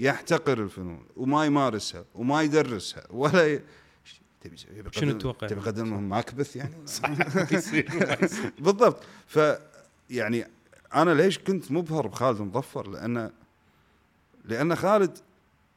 يحتقر 0.00 0.62
الفنون 0.62 1.06
وما 1.16 1.46
يمارسها 1.46 2.04
وما 2.14 2.42
يدرسها 2.42 3.06
ولا 3.10 3.54
ي... 3.54 3.62
تبي 4.44 4.56
شنو 4.90 5.12
تتوقع؟ 5.12 5.46
تبي 5.46 5.60
يقدم 5.60 5.90
لهم 5.90 6.08
ماكبث 6.08 6.56
يعني؟ 6.56 6.74
يصير. 7.52 7.90
بالضبط. 8.58 9.02
ف 9.26 9.38
يعني 10.10 10.44
أنا 10.94 11.10
ليش 11.10 11.38
كنت 11.38 11.72
مبهر 11.72 12.06
بخالد 12.06 12.40
مظفر 12.40 12.90
لأن 12.90 13.30
لأن 14.44 14.76
خالد 14.76 15.18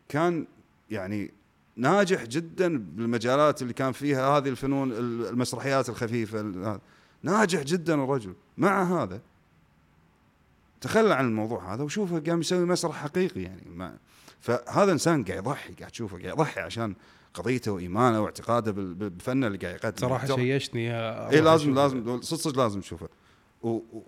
كان 0.10 0.48
يعني 0.92 1.32
ناجح 1.76 2.24
جدا 2.24 2.78
بالمجالات 2.78 3.62
اللي 3.62 3.74
كان 3.74 3.92
فيها 3.92 4.38
هذه 4.38 4.50
الفنون 4.50 4.92
المسرحيات 4.92 5.90
الخفيفة 5.90 6.42
ال- 6.42 6.80
ناجح 7.24 7.62
جدا 7.62 7.94
الرجل. 8.04 8.34
مع 8.58 8.84
هذا 9.04 9.22
تخلى 10.82 11.14
عن 11.14 11.26
الموضوع 11.26 11.74
هذا 11.74 11.84
وشوفه 11.84 12.20
قام 12.20 12.40
يسوي 12.40 12.66
مسرح 12.66 12.96
حقيقي 13.04 13.42
يعني. 13.42 13.62
ما 13.76 13.98
فهذا 14.42 14.92
إنسان 14.92 15.24
قاعد 15.24 15.38
يضحي 15.38 15.74
قاعد 15.74 15.92
تشوفه 15.92 16.18
قاعد 16.18 16.34
يضحي 16.34 16.62
عشان 16.62 16.96
قضيته 17.38 17.72
وإيمانه 17.72 18.22
واعتقاده 18.22 18.72
بالفن 18.72 19.44
اللي 19.44 19.58
قاعد 19.58 19.76
يقدمه 19.76 20.10
صراحة 20.10 20.36
شيشتني 20.36 20.92
اي 20.94 21.42
لازم. 21.42 21.76
لازم 21.76 22.22
صدق 22.22 22.40
صدق 22.40 22.58
لازم 22.64 22.82
تشوفه 22.82 23.10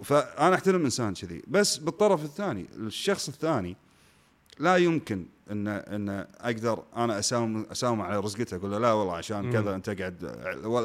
فأنا 0.03 0.55
أحترم 0.55 0.83
إنسان 0.83 1.13
كذي 1.13 1.41
بس 1.47 1.77
بالطرف 1.77 2.23
الثاني 2.23 2.65
الشخص 2.77 3.27
الثاني 3.27 3.75
لا 4.59 4.75
يمكن 4.77 5.25
ان 5.51 5.67
إن 5.67 6.25
أقدر 6.41 6.83
أنا 6.95 7.19
اساوم 7.19 7.65
اساوم 7.71 8.01
على 8.01 8.19
رزقته 8.19 8.55
أقول 8.55 8.71
له 8.71 8.77
لا 8.77 8.93
والله 8.93 9.15
عشان 9.15 9.45
مم. 9.45 9.51
كذا 9.53 9.75
أنت 9.75 9.89
قاعد 9.89 10.23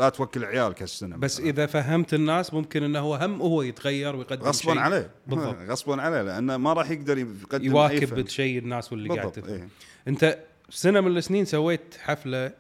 لا 0.00 0.08
توكل 0.08 0.44
عيالك 0.44 0.82
هالسنه 0.82 1.16
بس 1.16 1.34
مثلاً. 1.34 1.46
إذا 1.50 1.66
فهمت 1.66 2.14
الناس 2.14 2.54
ممكن 2.54 2.82
إنه 2.82 2.98
هو 2.98 3.14
هم 3.14 3.42
هو 3.42 3.62
يتغير 3.62 4.16
ويقدم 4.16 4.42
غصبا 4.42 4.72
شيء 4.72 4.80
عليه 4.82 5.10
بالضبط. 5.26 5.56
غصبا 5.68 6.02
عليه 6.02 6.22
لأنه 6.22 6.56
ما 6.56 6.72
راح 6.72 6.90
يقدر 6.90 7.18
يقدم 7.18 7.64
يواكب. 7.64 8.18
الشيء 8.18 8.58
الناس 8.58 8.92
واللي 8.92 9.08
قاعد 9.08 9.26
بالضبط 9.26 9.44
تفهم 9.44 9.54
إيه. 9.54 9.68
أنت 10.08 10.38
سنة 10.68 11.00
من 11.00 11.16
السنين 11.16 11.44
سويت 11.44 11.94
حفلة 12.00 12.52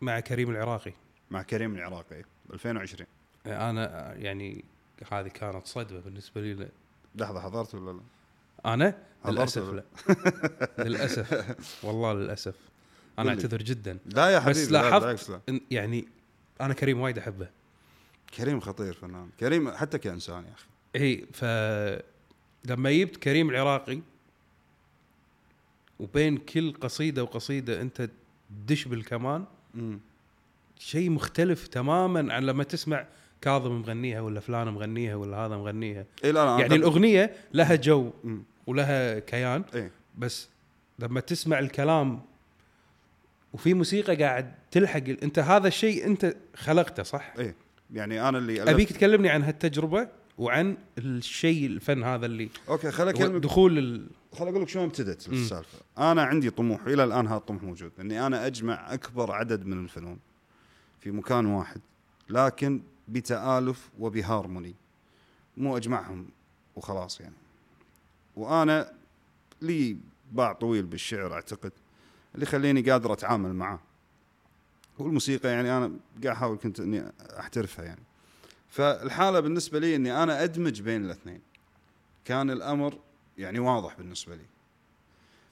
مع 0.00 0.20
كريم 0.20 0.50
العراقي. 0.50 0.92
مع 1.30 1.42
كريم 1.42 1.74
العراقي 1.74 2.22
2020 2.52 3.06
أنا 3.46 4.14
يعني 4.14 4.64
هذه 5.12 5.28
كانت 5.28 5.66
صدمة 5.66 6.00
بالنسبة 6.00 6.40
لي 6.40 6.54
ل- 6.54 6.68
لحظة 7.14 7.40
حضرت 7.40 7.74
ولا 7.74 7.90
لا؟ 7.92 8.00
أنا؟ 8.74 8.98
للأسف؟ 9.26 9.62
لا. 9.70 9.82
للأسف. 10.84 11.54
والله 11.84 12.12
للأسف. 12.12 12.54
أنا. 13.18 13.28
أعتذر 13.30 13.62
جدا. 13.62 13.98
لا 14.06 14.28
يا 14.30 14.38
بس 14.38 14.44
حبيبي 14.44 14.72
لا، 14.72 14.78
لاحظت 15.00 15.30
لا 15.30 15.40
إن- 15.50 15.60
يعني 15.70 16.08
أنا 16.60 16.74
كريم 16.74 17.00
وايد 17.00 17.18
أحبه. 17.18 17.48
كريم 18.36 18.60
خطير 18.60 18.92
فنان. 18.94 19.28
كريم 19.40 19.70
حتى 19.70 19.98
كإنسان 19.98 20.44
يا 20.44 20.52
أخي. 20.54 20.66
اي 20.96 21.26
ف 21.32 21.44
لما 22.70 22.92
جبت 22.92 23.16
كريم 23.16 23.50
العراقي 23.50 24.00
وبين 26.00 26.36
كل 26.36 26.72
قصيدة 26.80 27.22
وقصيدة 27.22 27.80
أنت 27.80 28.10
تدش 28.66 28.84
بالكمان. 28.88 29.44
شيء 30.78 31.10
مختلف 31.10 31.66
تماما 31.66 32.34
عن 32.34 32.42
لما 32.42 32.64
تسمع 32.64 33.06
كاظم 33.40 33.72
مغنيها 33.80 34.20
ولا 34.20 34.40
فلان 34.40 34.68
مغنيها 34.68 35.14
ولا 35.14 35.36
هذا 35.36 35.56
مغنيها 35.56 36.04
إي 36.24 36.32
لا 36.32 36.44
لا 36.56 36.60
يعني 36.60 36.74
الأغنية 36.74 37.34
لها 37.54 37.74
جو 37.74 38.10
مم. 38.24 38.42
ولها 38.66 39.18
كيان 39.18 39.64
إيه 39.74 39.90
بس 40.18 40.48
لما 40.98 41.20
تسمع 41.20 41.58
الكلام 41.58 42.20
وفي 43.52 43.74
موسيقى 43.74 44.16
قاعد 44.16 44.54
تلحق 44.70 45.02
أنت 45.22 45.38
هذا 45.38 45.68
الشيء 45.68 46.06
أنت 46.06 46.36
خلقته 46.56 47.02
صح؟ 47.02 47.34
إيه 47.38 47.54
يعني 47.94 48.28
أنا 48.28 48.38
اللي 48.38 48.64
ألفت- 48.64 48.68
أبيك 48.68 48.92
تكلمني 48.92 49.28
عن 49.28 49.42
هالتجربة 49.42 50.08
وعن 50.38 50.76
الشيء 50.98 51.66
الفن 51.66 52.02
هذا 52.02 52.26
اللي 52.26 52.48
أوكي 52.68 52.90
خليني 52.90 53.18
اكلمك 53.18 53.42
دخول 53.42 53.78
ال... 53.78 54.06
خل 54.32 54.48
أقول 54.48 54.62
لك 54.62 54.68
شلون 54.68 54.84
ابتدت. 54.84 55.28
السالفه 55.28 55.78
أنا 55.98 56.22
عندي 56.22 56.50
طموح 56.50 56.86
إلى 56.86 57.04
الآن 57.04 57.26
هذا 57.26 57.36
الطموح 57.36 57.62
موجود 57.62 57.92
إني 58.00 58.26
أنا 58.26 58.46
أجمع 58.46 58.94
أكبر 58.94 59.32
عدد 59.32 59.66
من 59.66 59.84
الفنون 59.84 60.18
في 61.00 61.10
مكان 61.10 61.46
واحد 61.46 61.80
لكن 62.28 62.82
بتآلف 63.08 63.90
وبهارموني. 63.98 64.74
مو 65.56 65.76
أجمعهم 65.76 66.26
وخلاص 66.76 67.20
يعني. 67.20 67.34
وأنا 68.36 68.92
لي 69.62 69.96
باع 70.32 70.52
طويل 70.52 70.86
بالشعر 70.86 71.32
أعتقد 71.32 71.72
اللي 72.34 72.46
يخليني 72.46 72.90
قادر 72.90 73.12
أتعامل 73.12 73.54
معاه 73.54 73.78
والموسيقى 74.98 75.48
يعني 75.48 75.76
أنا 75.76 75.92
قاعد 76.22 76.36
أحاول 76.36 76.58
كنت 76.58 76.80
إني 76.80 77.12
أحترفها 77.38 77.84
يعني. 77.84 78.02
فالحالة 78.76 79.40
بالنسبة 79.40 79.78
لي 79.78 79.96
إني 79.96 80.22
أنا 80.22 80.44
أدمج 80.44 80.82
بين 80.82 81.04
الاثنين. 81.04 81.40
كان 82.24 82.50
الأمر 82.50 82.98
يعني 83.38 83.58
واضح 83.58 83.94
بالنسبة 83.94 84.34
لي. 84.34 84.44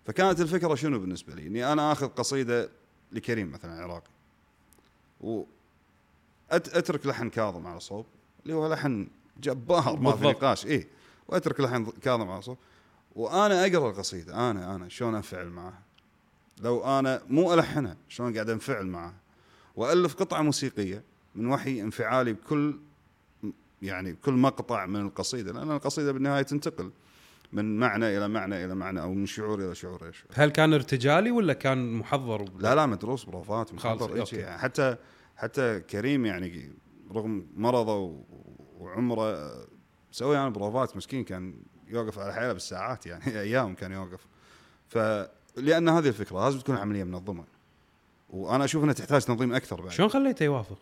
فكانت 0.06 0.40
الفكرة 0.40 0.74
شنو 0.74 0.98
بالنسبة 0.98 1.34
لي؟ 1.34 1.46
إني 1.46 1.72
أنا 1.72 1.92
آخذ 1.92 2.06
قصيدة 2.06 2.70
لكريم 3.12 3.52
مثلا 3.52 3.82
عراقي. 3.82 4.10
و 5.20 5.44
أترك 6.50 7.06
لحن 7.06 7.30
كاظم 7.30 7.66
على 7.66 7.80
صوب 7.80 8.06
اللي 8.42 8.54
هو 8.54 8.72
لحن 8.72 9.08
جبار 9.40 9.96
ما 9.96 10.16
في. 10.16 10.24
نقاش. 10.24 10.66
إيه. 10.66 10.88
وأترك 11.28 11.60
لحن 11.60 11.84
كاظم 11.84 12.30
على 12.30 12.42
صوب. 12.42 12.58
وأنا 13.16 13.66
أقرأ 13.66 13.90
القصيدة. 13.90 14.50
أنا 14.50 14.76
أنا 14.76 14.88
شلون 14.88 15.14
انفعل 15.14 15.46
معها 15.46 15.82
لو 16.60 16.98
أنا 16.98 17.22
مو 17.28 17.54
ألحنها 17.54 17.96
شلون 18.08 18.34
قاعد 18.34 18.50
أنفعل 18.50 18.86
معها 18.86 19.14
وألف 19.76 20.14
قطعة 20.14 20.42
موسيقية 20.42 21.02
من 21.34 21.46
وحي 21.46 21.80
انفعالي 21.80 22.32
بكل 22.32 22.78
يعني 23.84 24.12
بكل 24.12 24.32
مقطع 24.32 24.86
من 24.86 25.00
القصيدة 25.00 25.52
لأن 25.52 25.70
القصيدة 25.70 26.12
بالنهاية 26.12 26.42
تنتقل 26.42 26.90
من 27.52 27.78
معنى 27.78 28.18
إلى 28.18 28.28
معنى 28.28 28.64
إلى 28.64 28.74
معنى 28.74 29.02
أو 29.02 29.14
من 29.14 29.26
شعور 29.26 29.60
إلى 29.60 29.74
شعور 29.74 30.02
إلى 30.02 30.12
شعور 30.12 30.30
هل 30.34 30.50
كان 30.50 30.72
ارتجالي 30.72 31.30
ولا 31.30 31.52
كان 31.52 31.92
محضر؟ 31.92 32.44
لا 32.58 32.74
لا 32.74 32.86
مدروس 32.86 33.24
بروفات 33.24 33.74
محضر 33.74 34.16
يعني؟ 34.16 34.58
حتى 34.58 34.96
حتى 35.36 35.80
كريم 35.80 36.26
يعني 36.26 36.72
رغم 37.12 37.46
مرضه 37.56 38.24
وعمره 38.78 39.52
سوي 40.12 40.38
أنا 40.38 40.48
بروفات 40.48 40.96
مسكين 40.96 41.24
كان 41.24 41.54
يوقف 41.88 42.18
على 42.18 42.34
حيله 42.34 42.52
بالساعات 42.52 43.06
يعني 43.06 43.40
أيام 43.40 43.74
كان 43.74 43.92
يوقف. 43.92 44.26
فلان 44.88 45.88
هذه 45.88 46.08
الفكرة 46.08 46.44
لازم 46.44 46.58
تكون 46.58 46.76
عملية 46.76 47.04
منظمة. 47.04 47.44
وأنا 48.30 48.64
أشوف 48.64 48.84
إنها 48.84 48.94
تحتاج 48.94 49.22
تنظيم 49.22 49.54
أكثر 49.54 49.80
بعد. 49.80 49.90
شلون 49.90 50.08
خليته 50.08 50.44
يوافق؟ 50.44 50.78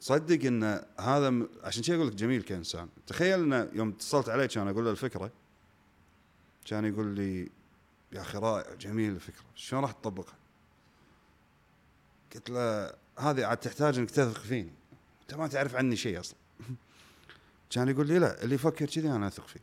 صدق 0.00 0.46
إن 0.46 0.84
هذا 1.00 1.30
م... 1.30 1.48
عشان 1.62 1.82
شي 1.82 1.94
أقول 1.94 2.06
لك 2.06 2.14
جميل 2.14 2.42
كانسان 2.42 2.88
تخيل 3.06 3.54
إن 3.54 3.70
يوم 3.72 3.88
اتصلت 3.88 4.28
عليه 4.28 4.46
كان 4.46 4.68
أقول 4.68 4.84
له 4.84 4.90
الفكرة. 4.90 5.30
كان 6.64 6.84
يقول 6.84 7.06
لي 7.06 7.50
يا 8.12 8.20
أخي 8.20 8.38
رائع 8.38 8.74
جميل 8.74 9.12
الفكرة 9.12 9.44
شلون 9.54 9.82
راح 9.82 9.92
تطبقها؟ 9.92 10.34
قلت 12.34 12.50
له 12.50 12.94
هذه 13.18 13.46
عاد 13.46 13.56
تحتاج 13.56 13.98
إنك 13.98 14.10
تثق 14.10 14.40
فيني 14.40 14.72
أنت 15.22 15.34
ما 15.34 15.48
تعرف 15.48 15.74
عني 15.76 15.96
شيء 15.96 16.20
أصلا. 16.20 16.36
كان 17.70 17.88
يقول 17.88 18.06
لي 18.06 18.18
لا 18.18 18.42
اللي 18.42 18.54
يفكر 18.54 18.86
كذي 18.86 19.10
أنا 19.10 19.26
أثق 19.26 19.46
فيه. 19.46 19.60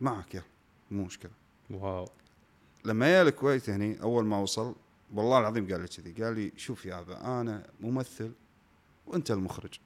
معك 0.00 0.34
يلا 0.34 0.44
مو 0.90 1.04
مشكلة. 1.04 1.30
واو. 1.70 2.08
لما 2.84 3.06
جاء 3.06 3.22
الكويت 3.22 3.70
هني 3.70 4.02
أول 4.02 4.24
ما 4.26 4.38
وصل 4.38 4.74
والله 5.14 5.38
العظيم 5.38 5.72
قال 5.72 5.80
لي 5.80 5.88
كذي 5.88 6.24
قال 6.24 6.34
لي 6.34 6.52
شوف 6.56 6.86
يا 6.86 7.00
أبا 7.00 7.40
أنا 7.40 7.70
ممثل 7.80 8.32
وانت 9.06 9.30
المخرج. 9.30 9.78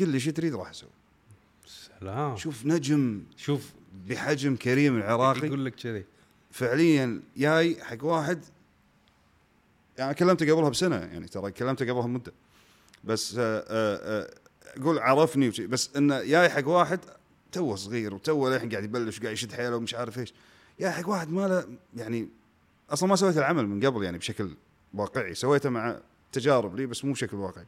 قل 0.00 0.08
لي 0.08 0.20
شو 0.20 0.30
تريد 0.30 0.54
راح 0.54 0.70
أسوي؟ 0.70 0.90
سلام. 1.66 2.36
شوف 2.36 2.66
نجم. 2.66 3.24
شوف. 3.36 3.72
بحجم 4.08 4.56
كريم 4.56 4.96
العراقي. 4.96 5.46
يقول 5.46 5.64
لك 5.64 5.74
كذي. 5.74 6.04
فعليا 6.50 7.22
جاي 7.36 7.84
حق 7.84 8.04
واحد. 8.04 8.44
يعني 9.98 10.14
كلمته 10.14 10.52
قبلها 10.52 10.68
بسنة 10.68 10.96
يعني 10.96 11.28
ترى 11.28 11.50
كلمته 11.50 11.84
قبلها 11.84 12.06
بمدة. 12.06 12.32
بس 13.04 13.34
آه، 13.38 13.64
آه، 13.68 14.22
آه، 14.22 14.30
أقول 14.80 14.98
عرفني 14.98 15.48
وشي. 15.48 15.66
بس 15.66 15.96
إنه 15.96 16.22
جاي 16.22 16.48
حق 16.48 16.68
واحد 16.68 17.00
توه 17.52 17.76
صغير 17.76 18.14
وتوه 18.14 18.50
للحين 18.50 18.70
قاعد 18.70 18.84
يبلش 18.84 19.18
وقاعد 19.18 19.32
يشد 19.32 19.52
حيله 19.52 19.76
ومش 19.76 19.94
عارف 19.94 20.18
إيش. 20.18 20.34
جاي 20.80 20.90
حق 20.90 21.08
واحد 21.08 21.30
ما 21.30 21.48
له 21.48 21.66
يعني 21.96 22.28
أصلا 22.90 23.08
ما 23.08 23.16
سويت 23.16 23.38
العمل 23.38 23.66
من 23.66 23.86
قبل 23.86 24.04
يعني 24.04 24.18
بشكل 24.18 24.56
واقعي. 24.94 25.34
سويته 25.34 25.70
مع 25.70 26.00
تجارب 26.32 26.76
لي 26.76 26.86
بس 26.86 27.04
مو 27.04 27.12
بشكل 27.12 27.36
واقعي. 27.36 27.66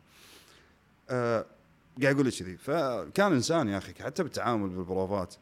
قاعد 1.11 1.47
يقول 1.99 2.25
لي 2.25 2.31
كذي. 2.31 2.57
فكان 2.57 3.33
إنسان 3.33 3.69
يا 3.69 3.79
أخي 3.79 3.95
حتى 3.95 4.23
بالتعامل 4.23 4.69
بالبروفات 4.69 5.35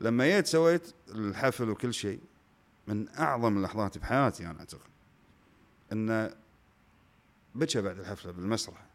لما 0.00 0.26
جيت 0.26 0.46
سويت 0.46 0.94
الحفل 1.08 1.70
وكل 1.70 1.94
شيء 1.94 2.20
من 2.88 3.08
أعظم 3.08 3.56
اللحظات 3.56 3.98
بحياتي 3.98 4.46
أنا 4.46 4.58
أعتقد. 4.58 4.80
انه 5.92 6.30
بكى 7.54 7.82
بعد 7.82 7.98
الحفلة 7.98 8.32
بالمسرح. 8.32 8.86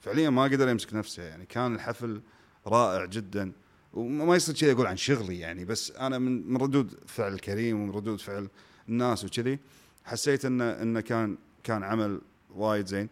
فعليا 0.00 0.30
ما 0.30 0.44
قدر 0.44 0.68
يمسك 0.68 0.94
نفسه 0.94 1.22
يعني. 1.22 1.46
كان 1.46 1.74
الحفل 1.74 2.20
رائع 2.66 3.04
جدا. 3.04 3.52
وما 3.92 4.36
يصير 4.36 4.54
كذي 4.54 4.72
أقول 4.72 4.86
عن 4.86 4.96
شغلي 4.96 5.38
يعني 5.38 5.64
بس 5.64 5.90
أنا 5.90 6.18
من 6.18 6.52
من 6.52 6.56
ردود 6.56 6.94
فعل 7.06 7.38
كريم 7.38 7.80
ومن 7.80 7.90
ردود 7.90 8.20
فعل 8.20 8.48
الناس 8.88 9.24
وكذي 9.24 9.58
حسيت 10.04 10.44
انه 10.44 10.64
انه 10.64 11.00
كان 11.00 11.38
كان 11.64 11.82
عمل 11.82 12.20
وايد 12.50 12.86
زين. 12.86 13.08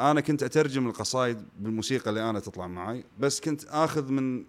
أنا 0.00 0.20
كنت 0.20 0.42
أترجم 0.42 0.86
القصايد 0.86 1.44
بالموسيقى 1.58 2.10
اللي 2.10 2.30
أنا 2.30 2.40
تطلع 2.40 2.66
معي 2.66 3.04
بس 3.18 3.40
كنت 3.40 3.64
آخذ 3.64 4.10
من 4.12 4.44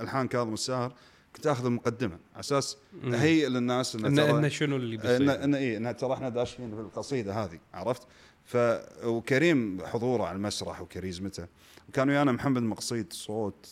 الحان 0.00 0.28
كاظم 0.28 0.54
الساهر 0.54 0.94
كنت 1.36 1.46
آخذ 1.46 1.66
المقدمه 1.66 2.18
على 2.32 2.40
أساس. 2.40 2.76
أهيئ 3.04 3.48
للناس 3.48 3.96
ترى- 3.96 4.04
إنه 4.04 4.48
شنو 4.48 4.76
اللي 4.76 4.96
ان 4.96 5.00
بيصير 5.00 5.44
ان 5.44 5.54
اي 5.54 5.76
ان 5.76 5.96
ترى 5.96 6.12
إحنا 6.14 6.28
داشين 6.28 6.74
في 6.74 6.80
القصيده 6.80 7.44
هذه 7.44 7.58
عرفت؟ 7.74 8.02
ف 8.44 8.56
وكريم 9.04 9.86
حضوره 9.86 10.24
على 10.24 10.36
المسرح 10.36 10.80
وكاريزمته 10.80 11.46
وكان 11.88 12.08
ويانا 12.08 12.32
محمد 12.32 12.62
مقصيد 12.62 13.12
صوت 13.12 13.68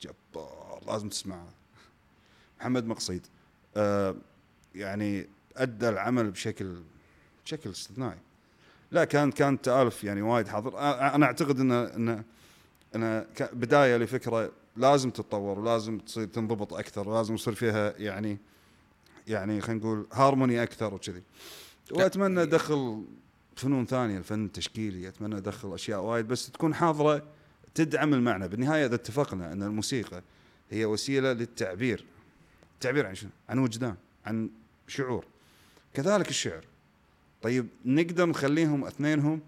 جبار 0.00 0.82
لازم 0.86 1.08
تسمعه 1.08 1.48
محمد 2.60 2.86
مقصيد 2.86 3.26
آه 3.76 4.16
يعني 4.74 5.26
أدى 5.56 5.88
العمل 5.88 6.30
بشكل 6.30 6.76
بشكل 7.44 7.70
استثنائي 7.70 8.18
لا 8.90 9.04
كان 9.04 9.30
كان 9.30 9.60
تالف 9.60 10.04
يعني 10.04 10.22
وايد 10.22 10.48
حاضر. 10.48 10.78
أنا 11.14 11.26
أعتقد 11.26 11.60
انه 11.60 11.84
انه 11.84 12.24
انه 12.94 13.26
بداية 13.52 13.96
لفكرة 13.96 14.52
لازم 14.76 15.10
تتطور 15.10 15.58
ولازم 15.58 15.98
تصير 15.98 16.26
تنضبط 16.26 16.74
أكثر 16.74 17.08
ولازم 17.08 17.34
يصير 17.34 17.54
فيها 17.54 17.94
يعني 17.98 18.38
يعني 19.26 19.60
خلينا 19.60 19.80
نقول 19.80 20.06
هارموني 20.12 20.62
أكثر 20.62 20.94
وكذي. 20.94 21.22
وأتمنى 21.90 22.42
أدخل 22.42 23.04
فنون 23.56 23.86
ثانية 23.86 24.18
الفن 24.18 24.44
التشكيلي. 24.44 25.08
أتمنى 25.08 25.36
أدخل 25.36 25.74
أشياء 25.74 26.00
وايد 26.00 26.28
بس 26.28 26.50
تكون 26.50 26.74
حاضرة 26.74 27.22
تدعم 27.74 28.14
المعنى. 28.14 28.48
بالنهاية 28.48 28.86
إذا 28.86 28.94
اتفقنا 28.94 29.52
إن 29.52 29.62
الموسيقى 29.62 30.22
هي 30.70 30.84
وسيلة 30.84 31.32
للتعبير. 31.32 32.04
التعبير 32.74 33.06
عن 33.06 33.14
شنو؟ 33.14 33.30
عن 33.48 33.58
وجدان 33.58 33.94
عن 34.26 34.50
شعور. 34.86 35.24
كذلك 35.94 36.28
الشعر. 36.28 36.64
طيب 37.42 37.68
نقدر 37.84 38.26
نخليهم 38.26 38.84
اثنينهم 38.84 39.40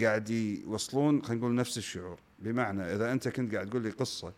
قاعد 0.00 0.30
يوصلون 0.30 1.24
خلينا 1.24 1.40
نقول 1.40 1.54
نفس 1.54 1.78
الشعور. 1.78 2.18
بمعنى 2.38 2.82
إذا 2.82 3.12
أنت 3.12 3.28
كنت 3.28 3.54
قاعد 3.54 3.70
تقول 3.70 3.82
لي 3.82 3.90
قصة 3.90 4.32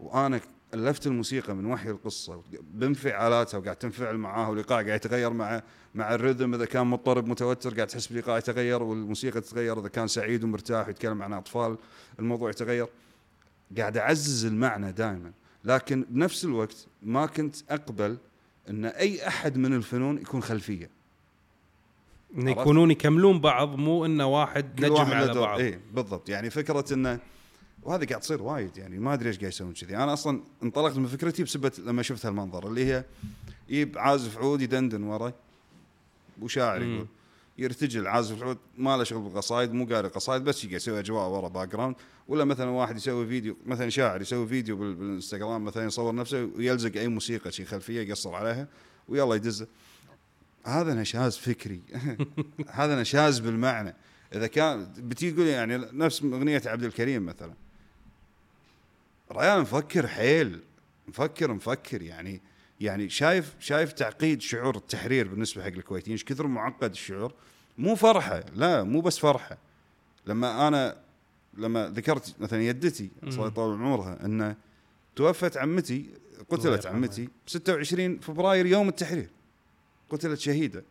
وأنا 0.00 0.40
ألفت 0.74 1.06
الموسيقى 1.06 1.54
من 1.54 1.66
وحي 1.66 1.90
القصة 1.90 2.42
بانفعالاتها 2.74 3.58
وقاعد 3.58 3.76
تنفعل 3.76 4.16
معاها 4.16 4.48
والايقاع 4.48 4.82
قاعد 4.82 4.96
يتغير 4.96 5.32
مع 5.32 5.62
مع 5.94 6.14
الرذم 6.14 6.54
إذا 6.54 6.64
كان 6.64 6.86
مضطرب 6.86 7.28
متوتر 7.28 7.74
قاعد 7.74 7.86
تحس 7.86 8.06
بالايقاع 8.06 8.38
يتغير 8.38 8.82
والموسيقى 8.82 9.40
تتغير 9.40 9.80
إذا 9.80 9.88
كان 9.88 10.08
سعيد 10.08 10.44
ومرتاح 10.44 10.86
ويتكلم 10.86 11.22
عن 11.22 11.32
أطفال 11.32 11.76
الموضوع 12.18 12.50
يتغير. 12.50 12.86
قاعد 13.78 13.96
أعزز 13.96 14.44
المعنى 14.44 14.92
دائما. 14.92 15.32
لكن 15.64 16.04
بنفس 16.08 16.44
الوقت 16.44 16.86
ما 17.02 17.26
كنت 17.26 17.56
أقبل 17.70 18.16
إن 18.68 18.84
أي 18.84 19.28
أحد 19.28 19.56
من 19.56 19.74
الفنون 19.74 20.18
يكون 20.18 20.42
خلفية. 20.42 20.90
إنه 22.36 22.50
عرفت؟ 22.50 22.60
يكونون 22.60 22.90
يكملون 22.90 23.40
بعض 23.40 23.76
مو 23.76 24.04
إنه 24.06 24.26
واحد 24.26 24.80
نجم 24.84 24.92
واحد 24.92 25.12
على. 25.12 25.40
بعض 25.40 25.60
اي 25.60 25.80
بالضبط 25.94 26.28
يعني 26.28 26.50
فكرة 26.50 26.84
إنه 26.94 27.18
وهذا 27.82 28.04
قاعد 28.06 28.20
تصير 28.20 28.42
وايد 28.42 28.76
يعني 28.76 28.98
ما 28.98 29.14
أدري 29.14 29.28
إيش 29.28 29.38
قاعد 29.38 29.52
يسوون 29.52 29.72
كذي 29.72 29.96
أنا 29.96 30.12
أصلا 30.12 30.40
انطلقت 30.62 30.96
من 30.96 31.06
فكرتي 31.06 31.42
بسبه 31.42 31.72
لما 31.86 32.02
شفت 32.02 32.26
هالمنظر 32.26 32.66
اللي 32.68 32.84
هي 32.86 33.04
يجيب 33.68 33.98
عازف 33.98 34.38
عود 34.38 34.60
يدندن 34.62 35.02
ورا 35.02 35.32
وشاعر. 36.42 36.82
يقول 36.82 37.06
يرتجل 37.58 38.06
عازف 38.06 38.38
العود 38.38 38.58
ما 38.78 38.96
له 38.96 39.04
شغل 39.04 39.22
بالقصايد 39.22 39.72
مو 39.72 39.84
قاري 39.86 40.08
قصايد 40.08 40.44
بس 40.44 40.64
يقعد 40.64 40.76
يسوي 40.76 40.98
أجواء 40.98 41.28
ورا 41.28 41.48
background 41.48 41.94
ولا 42.28 42.44
مثلا 42.44 42.70
واحد 42.70 42.96
يسوي 42.96 43.26
فيديو 43.26 43.56
مثلا 43.66 43.88
شاعر 43.88 44.20
يسوي 44.20 44.46
فيديو 44.46 44.76
بال- 44.76 44.94
بالإنستغرام 44.94 45.64
مثلا 45.64 45.84
يصور 45.86 46.14
نفسه 46.14 46.44
ويلزق 46.56 46.96
أي 46.96 47.08
موسيقى 47.08 47.52
شي 47.52 47.64
خلفية 47.64 48.00
يقصر 48.00 48.34
عليها 48.34 48.68
ويلا 49.08 49.34
يدزه 49.34 49.66
هذا 50.64 50.94
نشاز 50.94 51.36
فكري. 51.36 51.80
هذا 52.70 53.00
نشاز 53.00 53.38
بالمعنى. 53.38 53.94
إذا 54.34 54.46
كان 54.46 54.92
بتيجي 54.98 55.32
تقول 55.32 55.46
يعني 55.46 55.76
نفس 55.76 56.22
أغنية 56.22 56.62
عبد 56.66 56.84
الكريم 56.84 57.26
مثلا. 57.26 57.54
ريال 59.32 59.60
مفكر 59.60 60.06
حيل. 60.06 60.60
مفكر 61.08 61.52
مفكر 61.52 62.02
يعني 62.02 62.40
يعني 62.80 63.08
شايف 63.08 63.54
شايف 63.60 63.92
تعقيد 63.92 64.40
شعور 64.40 64.76
التحرير 64.76 65.28
بالنسبة 65.28 65.62
حق 65.62 65.68
الكويتيين. 65.68 66.14
إيش 66.14 66.24
كثر 66.24 66.46
معقد 66.46 66.90
الشعور؟ 66.90 67.34
مو 67.78 67.94
فرحة. 67.94 68.44
لا 68.54 68.82
مو 68.82 69.00
بس 69.00 69.18
فرحة. 69.18 69.58
لما 70.26 70.68
أنا 70.68 70.96
لما 71.54 71.88
ذكرت 71.88 72.34
مثلا 72.40 72.62
يدتي 72.62 73.10
الله 73.22 73.46
يطول 73.46 73.82
عمرها 73.82 74.24
إنه 74.24 74.56
توفت 75.16 75.56
عمتي 75.56 76.10
قتلت. 76.48 76.86
عمتي 76.86 77.26
ب 77.26 77.30
26 77.46 78.18
فبراير 78.18 78.66
يوم 78.66 78.88
التحرير. 78.88 79.30
قتلت 80.10 80.40
شهيدة 80.40 80.84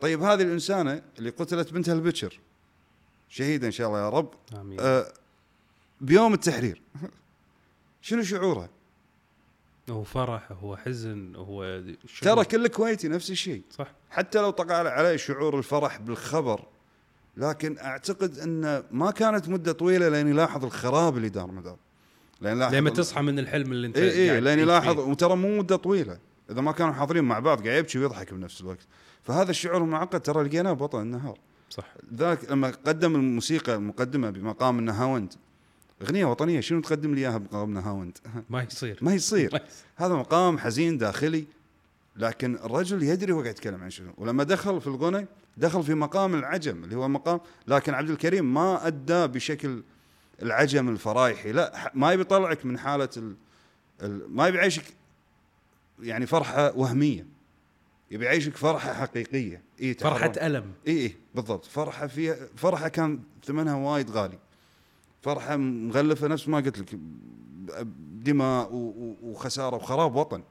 طيب 0.00 0.22
هذه 0.22 0.42
الإنسانة 0.42 1.02
اللي 1.18 1.30
قتلت 1.30 1.72
بنتها 1.72 1.94
البكر 1.94 2.40
شهيدة 3.28 3.66
إن 3.66 3.72
شاء 3.72 3.88
الله 3.88 3.98
يا 3.98 4.08
رب 4.08 4.34
آمين 4.60 4.80
آه 4.80 5.12
بيوم 6.00 6.34
التحرير 6.34 6.82
شنو 8.02 8.22
شعورها؟ 8.22 8.68
هو 9.90 10.04
فرح 10.04 10.52
هو 10.52 10.76
حزن 10.76 11.36
هو. 11.36 11.82
ترى 12.22 12.44
كل 12.44 12.66
كويتي 12.68 13.08
نفس 13.08 13.30
الشيء 13.30 13.62
صح 13.70 13.92
حتى 14.10 14.40
لو 14.40 14.50
طقع 14.50 14.88
عليه 14.90 15.16
شعور 15.16 15.58
الفرح 15.58 15.98
بالخبر 15.98 16.64
لكن 17.36 17.78
أعتقد 17.78 18.38
انه 18.38 18.84
ما 18.90 19.10
كانت 19.10 19.48
مدة 19.48 19.72
طويلة 19.72 20.08
لين 20.08 20.28
يلاحظ 20.28 20.64
الخراب 20.64 21.16
اللي 21.16 21.28
دار 21.28 21.46
مدار 21.46 21.76
لين 22.40 22.52
يلاحظ 22.52 22.74
لما 22.74 22.90
تصحى 22.90 23.22
من 23.22 23.38
الحلم 23.38 23.72
اللي 23.72 23.86
أنت 23.86 23.96
اي 23.96 24.34
اي 24.34 24.40
تعيش 24.40 24.58
يلاحظ. 24.58 24.98
وترى 24.98 25.36
مو 25.36 25.58
مدة 25.58 25.76
طويلة 25.76 26.18
إذا 26.50 26.60
ما 26.60 26.72
كانوا 26.72 26.92
حاضرين 26.92 27.24
مع 27.24 27.38
بعض 27.38 27.66
قاعد 27.66 27.78
يبكي 27.78 27.98
ويضحك 27.98 28.34
بنفس 28.34 28.60
الوقت. 28.60 28.86
فهذا 29.22 29.50
الشعور 29.50 29.82
المعقد 29.82 30.20
ترى 30.20 30.44
لقيناه 30.44 30.72
بطل 30.72 31.00
النهار. 31.00 31.38
صح. 31.70 31.94
ذاك 32.14 32.50
لما 32.50 32.72
قدم 32.86 33.16
الموسيقى 33.16 33.74
المقدمة 33.74 34.30
بمقام 34.30 34.78
النهاوند 34.78 35.34
أغنية 36.02 36.24
وطنية 36.24 36.60
شنو 36.60 36.80
تقدم 36.80 37.14
لي 37.14 37.20
إياها 37.20 37.38
بمقام 37.38 37.74
نهاوند 37.74 38.18
ما 38.50 38.62
يصير. 38.62 38.98
ما 39.02 39.14
يصير. 39.14 39.62
هذا 39.96 40.14
مقام 40.14 40.58
حزين 40.58 40.98
داخلي 40.98 41.44
لكن 42.16 42.54
الرجل 42.54 43.02
يدري 43.02 43.32
هو 43.32 43.40
قاعد 43.40 43.54
يتكلم 43.54 43.82
عن 43.82 43.90
شنو. 43.90 44.12
ولما 44.16 44.44
دخل 44.44 44.80
في 44.80 44.86
الغنى 44.86 45.26
دخل 45.56 45.82
في 45.82 45.94
مقام 45.94 46.34
العجم 46.34 46.84
اللي 46.84 46.96
هو 46.96 47.08
مقام 47.08 47.40
لكن 47.66 47.94
عبد 47.94 48.10
الكريم 48.10 48.54
ما 48.54 48.86
أدى 48.86 49.26
بشكل 49.26 49.82
العجم 50.42 50.88
الفرايحي 50.88 51.52
لا 51.52 51.92
ما 51.94 52.12
يبي 52.12 52.22
يطلعك 52.22 52.66
من 52.66 52.78
حالة 52.78 53.08
ال... 53.16 53.34
ال... 54.02 54.36
ما 54.36 54.48
يبي 54.48 54.58
يعيشك 54.58 54.84
يعني 56.02 56.26
فرحة 56.26 56.72
وهمية. 56.76 57.26
يبي 58.10 58.24
يعيشك 58.24 58.56
فرحة 58.56 58.92
حقيقية. 58.92 59.62
اي 59.80 59.94
فرحة 59.94 60.32
ألم. 60.42 60.72
اي 60.86 60.92
اي 60.92 61.16
بالضبط. 61.34 61.64
فرحة 61.64 62.06
فيها 62.06 62.36
فرحة 62.56 62.88
كان 62.88 63.20
ثمنها 63.44 63.74
وايد 63.74 64.10
غالي. 64.10 64.38
فرحة 65.22 65.56
مغلفة 65.56 66.26
نفس 66.26 66.48
ما 66.48 66.58
قلت 66.58 66.78
لك 66.78 66.98
دماء 68.12 68.68
وخسارة 69.22 69.76
وخراب 69.76 70.14
وطن. 70.14 70.42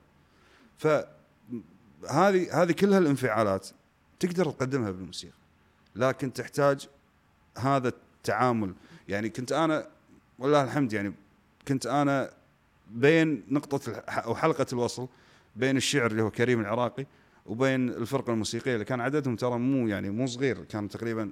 فهذه 0.77 2.61
هذه 2.63 2.71
كلها 2.71 2.97
الانفعالات 2.97 3.67
تقدر 4.19 4.51
تقدمها 4.51 4.91
بالموسيقى. 4.91 5.33
لكن 5.95 6.33
تحتاج 6.33 6.87
هذا 7.57 7.87
التعامل. 7.87 8.73
يعني 9.07 9.29
كنت 9.29 9.51
أنا 9.51 9.87
والله 10.39 10.63
الحمد 10.63 10.93
يعني 10.93 11.13
كنت 11.67 11.85
أنا 11.85 12.33
بين 12.91 13.43
نقطة 13.49 13.93
أو 13.95 14.35
حلقة 14.35 14.65
الوصل 14.73 15.07
بين 15.55 15.77
الشعر 15.77 16.11
اللي 16.11 16.21
هو 16.21 16.31
كريم 16.31 16.59
العراقي 16.59 17.05
وبين 17.45 17.89
الفرقة 17.89 18.33
الموسيقية 18.33 18.73
اللي 18.73 18.85
كان 18.85 19.01
عددهم 19.01 19.35
ترى 19.35 19.59
مو 19.59 19.87
يعني 19.87 20.09
مو 20.09 20.27
صغير 20.27 20.63
كان 20.63 20.89
تقريبا 20.89 21.31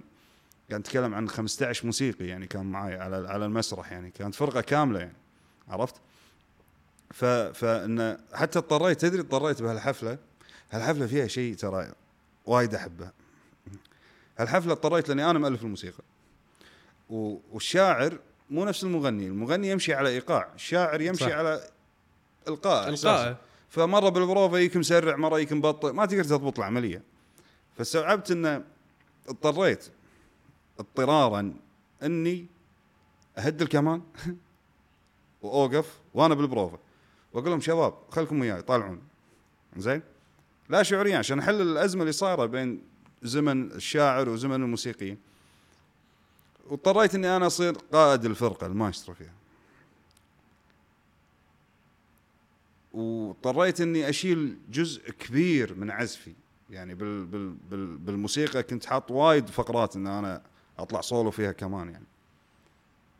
كان 0.69 0.79
نتكلم 0.79 1.15
عن 1.15 1.29
15 1.29 1.85
موسيقي 1.85 2.25
يعني 2.25 2.47
كان 2.47 2.65
معي 2.65 2.95
على 2.95 3.27
على 3.27 3.45
المسرح 3.45 3.91
يعني 3.91 4.11
كانت 4.11 4.35
فرقة 4.35 4.61
كاملة 4.61 4.99
يعني 4.99 5.17
عرفت؟ 5.67 5.95
ف 7.11 7.25
فإن 7.25 8.17
حتى 8.33 8.59
اضطريت 8.59 9.01
تدري 9.01 9.21
اضطريت 9.21 9.61
بهالحفلة 9.61 10.17
هالحفلة 10.71 11.07
فيها 11.07 11.27
شيء 11.27 11.55
ترى 11.55 11.91
وايد 12.45 12.75
أحبه 12.75 13.11
هالحفلة 14.37 14.71
اضطريت 14.71 15.09
لأني 15.09 15.29
أنا 15.29 15.39
مؤلف 15.39 15.63
الموسيقى 15.63 16.03
والشاعر 17.09 18.19
مو 18.49 18.65
نفس 18.65 18.83
المغني 18.83 19.27
المغني 19.27 19.69
يمشي 19.69 19.93
على 19.93 20.09
إيقاع 20.09 20.49
الشاعر 20.55 21.01
يمشي 21.01 21.25
صح. 21.25 21.31
على 21.31 21.61
إلقاء 22.47 22.89
إحساس. 22.89 23.35
فمره 23.71 24.09
بالبروفه 24.09 24.57
يجيك 24.57 24.77
مسرع 24.77 25.15
مره 25.15 25.39
يجيك 25.39 25.53
مبطئ 25.53 25.91
ما 25.91 26.05
تقدر 26.05 26.23
تضبط 26.23 26.59
العملية 26.59 27.03
فاستوعبت 27.77 28.31
انه 28.31 28.63
اضطريت 29.29 29.87
اضطرارا 30.79 31.53
إني 32.03 32.45
أهد 33.37 33.61
الكمان 33.61 34.01
وأوقف 35.41 35.99
وأنا 36.13 36.35
بالبروفة. 36.35 36.79
وأقول 37.33 37.49
لهم 37.49 37.61
شباب 37.61 37.93
خلكم 38.09 38.41
وياي 38.41 38.61
طالعون. 38.61 39.01
زين 39.77 40.01
لا 40.69 40.83
شعوريا 40.83 41.17
عشان 41.17 41.39
أحل 41.39 41.61
الأزمة 41.61 42.01
اللي 42.01 42.11
صايرة 42.11 42.45
بين 42.45 42.81
زمن 43.23 43.71
الشاعر 43.71 44.29
وزمن 44.29 44.55
الموسيقيين. 44.55 45.17
واضطريت 46.67 47.15
إني 47.15 47.35
أنا 47.35 47.47
أصير 47.47 47.73
قائد 47.93 48.25
الفرقة 48.25 48.67
المايسترو 48.67 49.15
فيها. 49.15 49.40
واضطريت 52.93 53.81
اني 53.81 54.09
اشيل 54.09 54.57
جزء 54.71 55.11
كبير 55.11 55.75
من 55.75 55.91
عزفي. 55.91 56.33
يعني 56.69 56.95
بال 56.95 57.25
بال 57.25 57.49
بال 57.49 57.97
بالموسيقى 57.97 58.63
كنت 58.63 58.85
حاط 58.85 59.11
وايد 59.11 59.49
فقرات 59.49 59.95
إن 59.95 60.07
أنا 60.07 60.41
أطلع 60.79 61.01
سولو 61.01 61.31
فيها 61.31 61.51
كمان 61.51 61.89
يعني. 61.89 62.05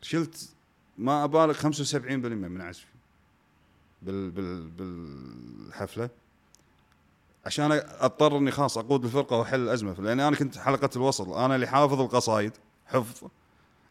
شلت 0.02 0.54
ما 0.98 1.24
أبالغ 1.24 1.54
75% 1.54 1.94
من 1.94 2.60
عزفي 2.60 2.86
بال 4.02 4.30
بال 4.30 4.70
بالحفلة. 4.70 6.10
عشان 7.46 7.72
أضطر 7.72 8.38
إني 8.38 8.50
خلاص 8.50 8.78
أقود 8.78 9.04
الفرقة 9.04 9.36
وأحل 9.36 9.60
الأزمة. 9.60 9.94
لاني 10.00 10.28
أنا 10.28 10.36
كنت 10.36 10.58
حلقة 10.58 10.90
الوصل. 10.96 11.32
أنا 11.32 11.54
اللي 11.54 11.66
حافظ 11.66 12.00
القصايد. 12.00 12.52
حفظ. 12.86 13.28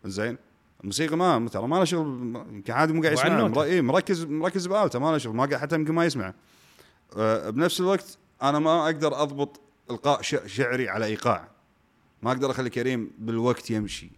زين 0.05 0.37
الموسيقى 0.81 1.17
ما 1.17 1.49
ترى 1.49 1.67
ما 1.67 1.75
له 1.75 1.83
شغل 1.83 2.07
يمكن 2.51 2.73
عادي 2.73 2.93
مو 2.93 3.01
قاعد 3.01 3.13
يسمع. 3.13 3.47
مر... 3.47 3.63
إيه 3.63 3.81
مركز 3.81 4.25
مركز 4.25 4.67
بآلته 4.67 4.99
ما 4.99 5.11
له 5.11 5.17
شغل 5.17 5.35
ما 5.35 5.45
قاعد 5.45 5.61
حتى 5.61 5.75
يمكن 5.75 5.93
ما 5.93 6.05
يسمع 6.05 6.33
أه 7.17 7.49
بنفس 7.49 7.79
الوقت 7.79 8.17
أنا 8.41 8.59
ما 8.59 8.85
أقدر 8.85 9.21
أضبط 9.21 9.59
إلقاء 9.91 10.21
ش... 10.21 10.35
شعري 10.45 10.89
على 10.89 11.05
إيقاع. 11.05 11.47
ما 12.21 12.31
أقدر 12.31 12.51
أخلي 12.51 12.69
كريم 12.69 13.11
بالوقت 13.17 13.71
يمشي. 13.71 14.09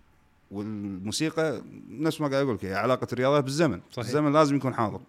والموسيقى 0.51 1.61
نفس 1.89 2.22
ما 2.22 2.28
قاعد 2.28 2.43
أقول 2.43 2.55
لك 2.55 2.66
هي 2.66 2.76
علاقة 2.76 3.07
الرياضة 3.14 3.39
بالزمن. 3.39 3.82
صحيح. 3.91 4.05
الزمن 4.05 4.34
لازم 4.34 4.55
يكون 4.55 4.74
حاضر. 4.74 5.01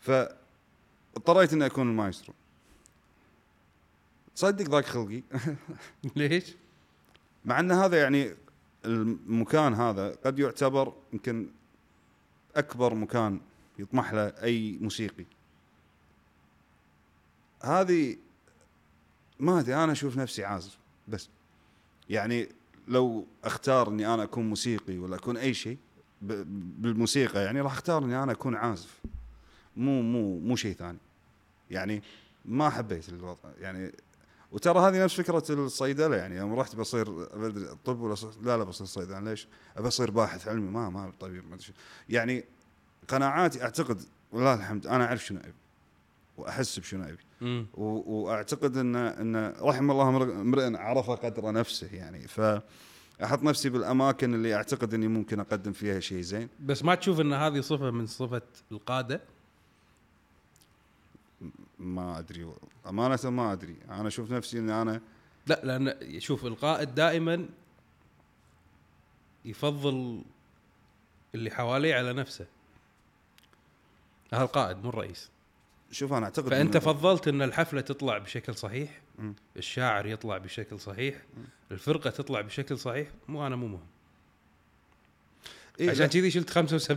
فاضطريت 0.00 1.52
إني 1.52 1.66
أكون 1.66 1.90
المايسترو. 1.90 2.34
تصدق 4.36 4.70
ذاك 4.70 4.84
خلقي؟ 4.84 5.22
ليش؟ 6.16 6.54
مع 7.44 7.60
إن 7.60 7.72
هذا 7.72 8.00
يعني 8.02 8.34
المكان 8.86 9.74
هذا 9.74 10.16
قد 10.24 10.38
يعتبر 10.38 10.92
يمكن 11.12 11.48
أكبر 12.56 12.94
مكان 12.94 13.40
يطمح 13.78 14.12
له 14.12 14.26
أي 14.26 14.78
موسيقي. 14.80 15.24
هذه 17.62 18.16
ما 19.40 19.60
أدري 19.60 19.74
أنا 19.74 19.92
أشوف 19.92 20.16
نفسي 20.16 20.44
عازف 20.44 20.78
بس. 21.08 21.28
يعني 22.10 22.48
لو 22.88 23.26
أختار 23.44 23.88
إني 23.88 24.14
أنا 24.14 24.22
أكون 24.22 24.48
موسيقي 24.48 24.98
ولا 24.98 25.16
أكون 25.16 25.36
أي 25.36 25.54
شيء 25.54 25.78
بالموسيقى 26.22 27.44
يعني 27.44 27.60
راح 27.60 27.72
أختار 27.72 28.04
إني 28.04 28.22
أنا 28.22 28.32
أكون 28.32 28.54
عازف. 28.54 29.00
مو 29.76 30.02
مو 30.02 30.38
مو 30.38 30.56
شيء 30.56 30.74
ثاني. 30.74 30.98
يعني 31.70 32.02
ما 32.44 32.70
حبيت 32.70 33.08
الوضع. 33.08 33.50
يعني 33.60 33.92
وترى 34.56 34.78
هذه 34.78 35.04
نفس 35.04 35.14
فكرة 35.20 35.44
الصيدلة 35.50 36.16
يعني 36.16 36.36
يوم 36.36 36.54
رحت 36.60 36.76
بصير 36.76 37.24
طب 37.84 38.00
ولا 38.00 38.14
ص- 38.14 38.38
لا 38.42 38.56
لا 38.56 38.64
بصير 38.64 38.86
صيدلة 38.86 39.20
ليش؟ 39.20 39.48
ابى 39.76 39.88
اصير 39.88 40.10
باحث 40.10 40.48
علمي 40.48 40.70
ما 40.70 40.90
ما 40.90 41.12
طبيب 41.20 41.48
ما 41.48 41.54
أدري 41.54 41.64
شو. 41.66 41.72
يعني 42.08 42.44
قناعاتي 43.08 43.62
أعتقد 43.62 44.02
والله 44.32 44.54
الحمد 44.54 44.86
أنا 44.86 45.04
أعرف 45.04 45.24
شنو 45.24 45.40
أبي 45.40 45.52
وأحس 46.36 46.78
بشنو 46.78 47.04
أبي 47.04 47.66
وأعتقد 47.76 48.76
إن 48.76 48.96
إن 48.96 49.54
رحم 49.60 49.90
الله 49.90 50.08
امرئ 50.40 50.76
عرف 50.76 51.10
قدر 51.10 51.52
نفسه 51.52 51.88
يعني 51.94 52.28
ف 52.28 52.40
أحط 53.24 53.42
نفسي 53.42 53.68
بالأماكن 53.70 54.34
اللي 54.34 54.54
أعتقد 54.54 54.94
إني 54.94 55.08
ممكن 55.08 55.40
أقدم 55.40 55.72
فيها 55.72 56.00
شيء 56.00 56.20
زين 56.20 56.48
بس 56.60 56.84
ما 56.84 56.94
تشوف 56.94 57.20
إن 57.20 57.32
هذه 57.32 57.60
صفة 57.60 57.90
من 57.90 58.06
صفة 58.06 58.42
القادة؟ 58.72 59.20
ما 61.78 62.18
أدري 62.18 62.52
أمانة 62.88 63.18
ما 63.30 63.52
أدري. 63.52 63.76
أنا 63.90 64.08
أشوف 64.08 64.30
نفسي 64.32 64.58
إني 64.58 64.82
أنا 64.82 65.00
لا 65.46 65.60
لأن 65.64 66.20
شوف 66.20 66.44
القائد 66.46 66.94
دائما 66.94 67.48
يفضل 69.44 70.22
اللي 71.34 71.50
حواليه 71.50 71.94
على 71.94 72.12
نفسه. 72.12 72.46
هذا 74.32 74.42
القائد 74.42 74.76
مو 74.82 74.88
الرئيس. 74.88 75.30
شوف 75.90 76.12
أنا 76.12 76.24
أعتقد 76.24 76.48
فأنت 76.48 76.76
إن- 76.76 76.80
فضلت 76.80 77.28
إن 77.28 77.42
الحفلة 77.42 77.80
تطلع 77.80 78.18
بشكل 78.18 78.54
صحيح 78.54 79.00
مم. 79.18 79.34
الشاعر 79.56 80.06
يطلع 80.06 80.38
بشكل 80.38 80.80
صحيح 80.80 81.22
الفرقة 81.70 82.10
تطلع 82.10 82.40
بشكل 82.40 82.78
صحيح 82.78 83.08
مو 83.28 83.46
أنا 83.46 83.56
مو 83.56 83.66
مهم. 83.66 83.80
إيه 85.80 85.90
عشان. 85.90 86.06
كذي 86.06 86.30
شلت 86.30 86.50
75% 86.50 86.56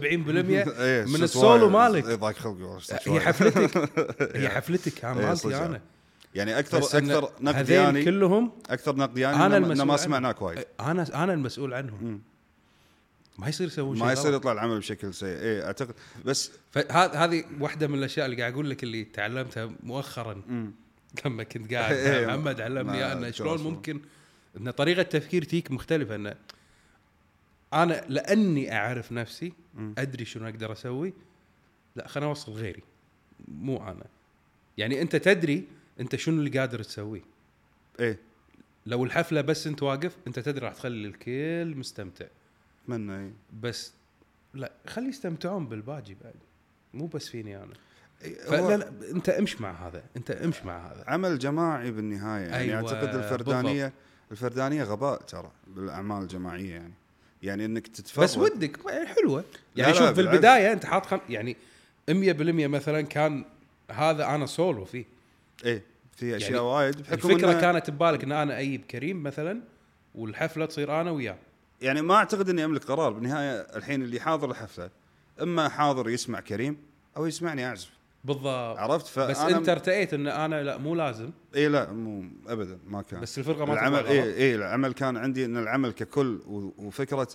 إيه، 0.80 1.06
من 1.06 1.24
السولو. 1.24 1.70
مالك. 1.70 2.08
إيه، 2.08 2.16
ضاق 2.16 2.36
خلقي 2.36 2.80
هي. 3.08 3.20
حفلتك 3.20 3.78
هي 4.38 4.50
حفلتك 4.50 5.06
إيه، 5.06 5.12
أنا 5.12 5.36
صدق 5.36 5.50
مالتي 5.52 5.66
أنا 5.66 5.82
يعني 6.36 6.60
أكثر 6.60 6.78
إن 6.78 7.12
أكثر 7.12 7.32
نقد 7.42 7.56
هذين 7.56 7.78
يعني 7.78 8.06
كلهم 8.06 8.52
أكثر 8.70 8.96
نقد 8.96 9.20
أنا 9.20 9.46
أنا 9.46 9.58
المسؤول 9.58 9.88
ما. 9.88 9.98
سمعناك 9.98 10.42
وايد 10.42 10.60
أنا 10.80 11.24
أنا 11.24 11.34
المسؤول 11.34 11.74
عنهم. 11.74 12.22
ما 13.40 13.50
يصير 13.50 13.68
يسوون 13.68 13.96
شيء 13.96 14.06
ما 14.06 14.12
يصير. 14.14 14.34
يطلع 14.34 14.52
العمل 14.52 14.80
بشكل 14.80 15.14
سيء 15.14 15.28
إيه 15.38 15.66
اعتقد 15.66 15.94
بس 16.26 16.52
هذه 16.92 17.44
واحدة 17.60 17.88
من 17.88 17.98
الأشياء 18.00 18.26
اللي 18.26 18.38
قاعد 18.38 18.54
أقول 18.54 18.70
لك 18.70 18.84
اللي 18.84 19.04
تعلمتها 19.04 19.72
مؤخرا. 19.84 20.42
لما 21.26 21.44
كنت 21.44 21.72
قاعد 21.74 22.26
محمد 22.28 22.62
علمني 22.62 23.14
انه 23.14 23.32
شلون. 23.32 23.62
ممكن 23.64 24.02
إن 24.58 24.72
طريقة 24.72 25.02
تفكير 25.04 25.44
تيك 25.44 25.72
مختلفة 25.72 26.16
انه 26.16 26.36
أنا 27.74 28.06
لأني 28.10 28.76
أعرف 28.76 29.12
نفسي. 29.12 29.54
أدري 29.98 30.26
شنو 30.26 30.46
أقدر 30.46 30.72
أسوي 30.72 31.14
لا 31.96 32.08
خليني 32.08 32.30
أوصل 32.30 32.52
غيري 32.52 32.84
مو 33.48 33.78
أنا. 33.78 34.06
يعني 34.78 35.02
أنت 35.02 35.16
تدري 35.16 35.68
أنت 36.00 36.16
شنو 36.16 36.40
اللي 36.40 36.60
قادر 36.60 36.84
تسويه. 36.84 37.22
إيه. 38.00 38.20
لو 38.86 39.04
الحفلة 39.04 39.42
بس 39.42 39.68
أنت 39.68 39.84
واقف 39.84 40.18
أنت 40.28 40.40
تدري 40.40 40.66
راح 40.66 40.74
تخلي 40.74 41.08
الكل 41.08 41.78
مستمتع. 41.78 42.26
أتمنى 42.84 43.20
إيه. 43.20 43.34
بس 43.62 43.94
لا 44.54 44.72
خلي 44.88 45.08
يستمتعون 45.10 45.68
بالباجي 45.68 46.18
بعد. 46.24 46.36
مو 46.94 47.08
بس 47.08 47.30
فيني 47.30 47.58
أنا. 47.58 47.74
إيه، 48.22 48.60
هو 48.60 48.76
لا 48.76 48.92
أنت 49.12 49.30
امش 49.30 49.62
مع 49.62 49.88
هذا 49.88 50.04
أنت 50.18 50.32
امش 50.32 50.64
مع 50.64 50.88
هذا. 50.88 51.04
عمل 51.08 51.40
جماعي 51.40 51.92
بالنهاية 51.92 52.42
يعني 52.42 52.58
أيوة، 52.58 52.76
أعتقد 52.76 53.16
الفردانية 53.16 53.94
الفردانية 54.32 54.84
غباء 54.84 55.22
ترى 55.22 55.52
بالأعمال 55.68 56.24
الجماعية 56.24 56.74
يعني. 56.74 56.94
يعني 57.44 57.66
إنك 57.66 57.88
تتفرج 57.88 58.24
بس 58.24 58.38
ودك 58.38 58.78
حلوة. 59.06 59.44
لا، 59.76 59.84
يعني 59.84 59.94
شوف 59.98 60.10
في. 60.10 60.22
البداية 60.22 60.72
أنت 60.74 60.86
حاط 60.86 61.06
خم... 61.06 61.20
يعني 61.30 61.58
100% 62.10 62.14
مثلا 62.68 63.02
كان 63.02 63.46
هذا 63.92 64.26
أنا 64.26 64.46
سولو 64.46 64.86
فيه. 64.86 65.06
إيه 65.66 65.84
في 66.16 66.36
أشياء 66.38 66.52
يعني 66.52 66.64
وايد 66.64 67.02
بحكم 67.02 67.14
الفكرة 67.14 67.58
إنه- 67.58 67.62
كانت 67.62 67.90
ببالك 67.90 68.24
إن 68.24 68.32
أنا 68.32 68.60
أجيب 68.60 68.82
كريم 68.92 69.24
مثلا 69.24 69.62
والحفلة 70.16 70.66
تصير 70.66 71.02
أنا 71.02 71.12
وياه. 71.12 71.38
يعني 71.82 72.02
ما 72.02 72.16
أعتقد 72.16 72.50
إني 72.50 72.66
أملك 72.66 72.84
قرار 72.84 73.12
بالنهاية 73.14 73.52
الحين 73.60 74.02
اللي 74.04 74.20
حاضر 74.20 74.52
الحفلة 74.52 74.90
إما 75.42 75.70
حاضر 75.70 76.10
يسمع 76.10 76.40
كريم 76.40 76.78
أو 77.18 77.26
يسمعني 77.26 77.66
أعزف. 77.68 77.90
بالضبط. 78.24 78.78
عرفت؟ 78.78 79.08
فانا 79.08 79.28
بس 79.28 79.38
انت 79.38 79.70
ارتئيت 79.70 80.14
إن 80.14 80.28
أنا 80.28 80.64
لا 80.64 80.78
مو 80.78 80.96
لازم. 80.96 81.32
إي 81.56 81.68
لا 81.68 81.92
مو 81.92 82.24
ابدا 82.48 82.80
ما 82.88 83.02
كان. 83.02 83.22
بس 83.22 83.40
الفرقة 83.40 83.66
ما 83.66 83.74
العمل 83.74 84.06
إي. 84.06 84.36
إي 84.36 84.56
العمل 84.56 84.94
كان 84.94 85.18
عندي 85.18 85.46
إن 85.46 85.58
العمل 85.58 85.92
ككل 85.92 86.40
وفكرة 86.78 87.28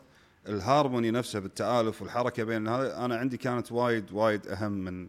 الهارموني 0.49 1.11
نفسه 1.11 1.39
بالتآلف 1.39 2.03
والحركة 2.03 2.45
بين 2.45 2.69
هذا 2.69 3.05
أنا 3.05 3.17
عندي 3.17 3.37
كانت 3.37 3.73
وايد 3.73 4.13
وايد 4.13 4.47
أهم 4.47 4.73
من 4.73 5.09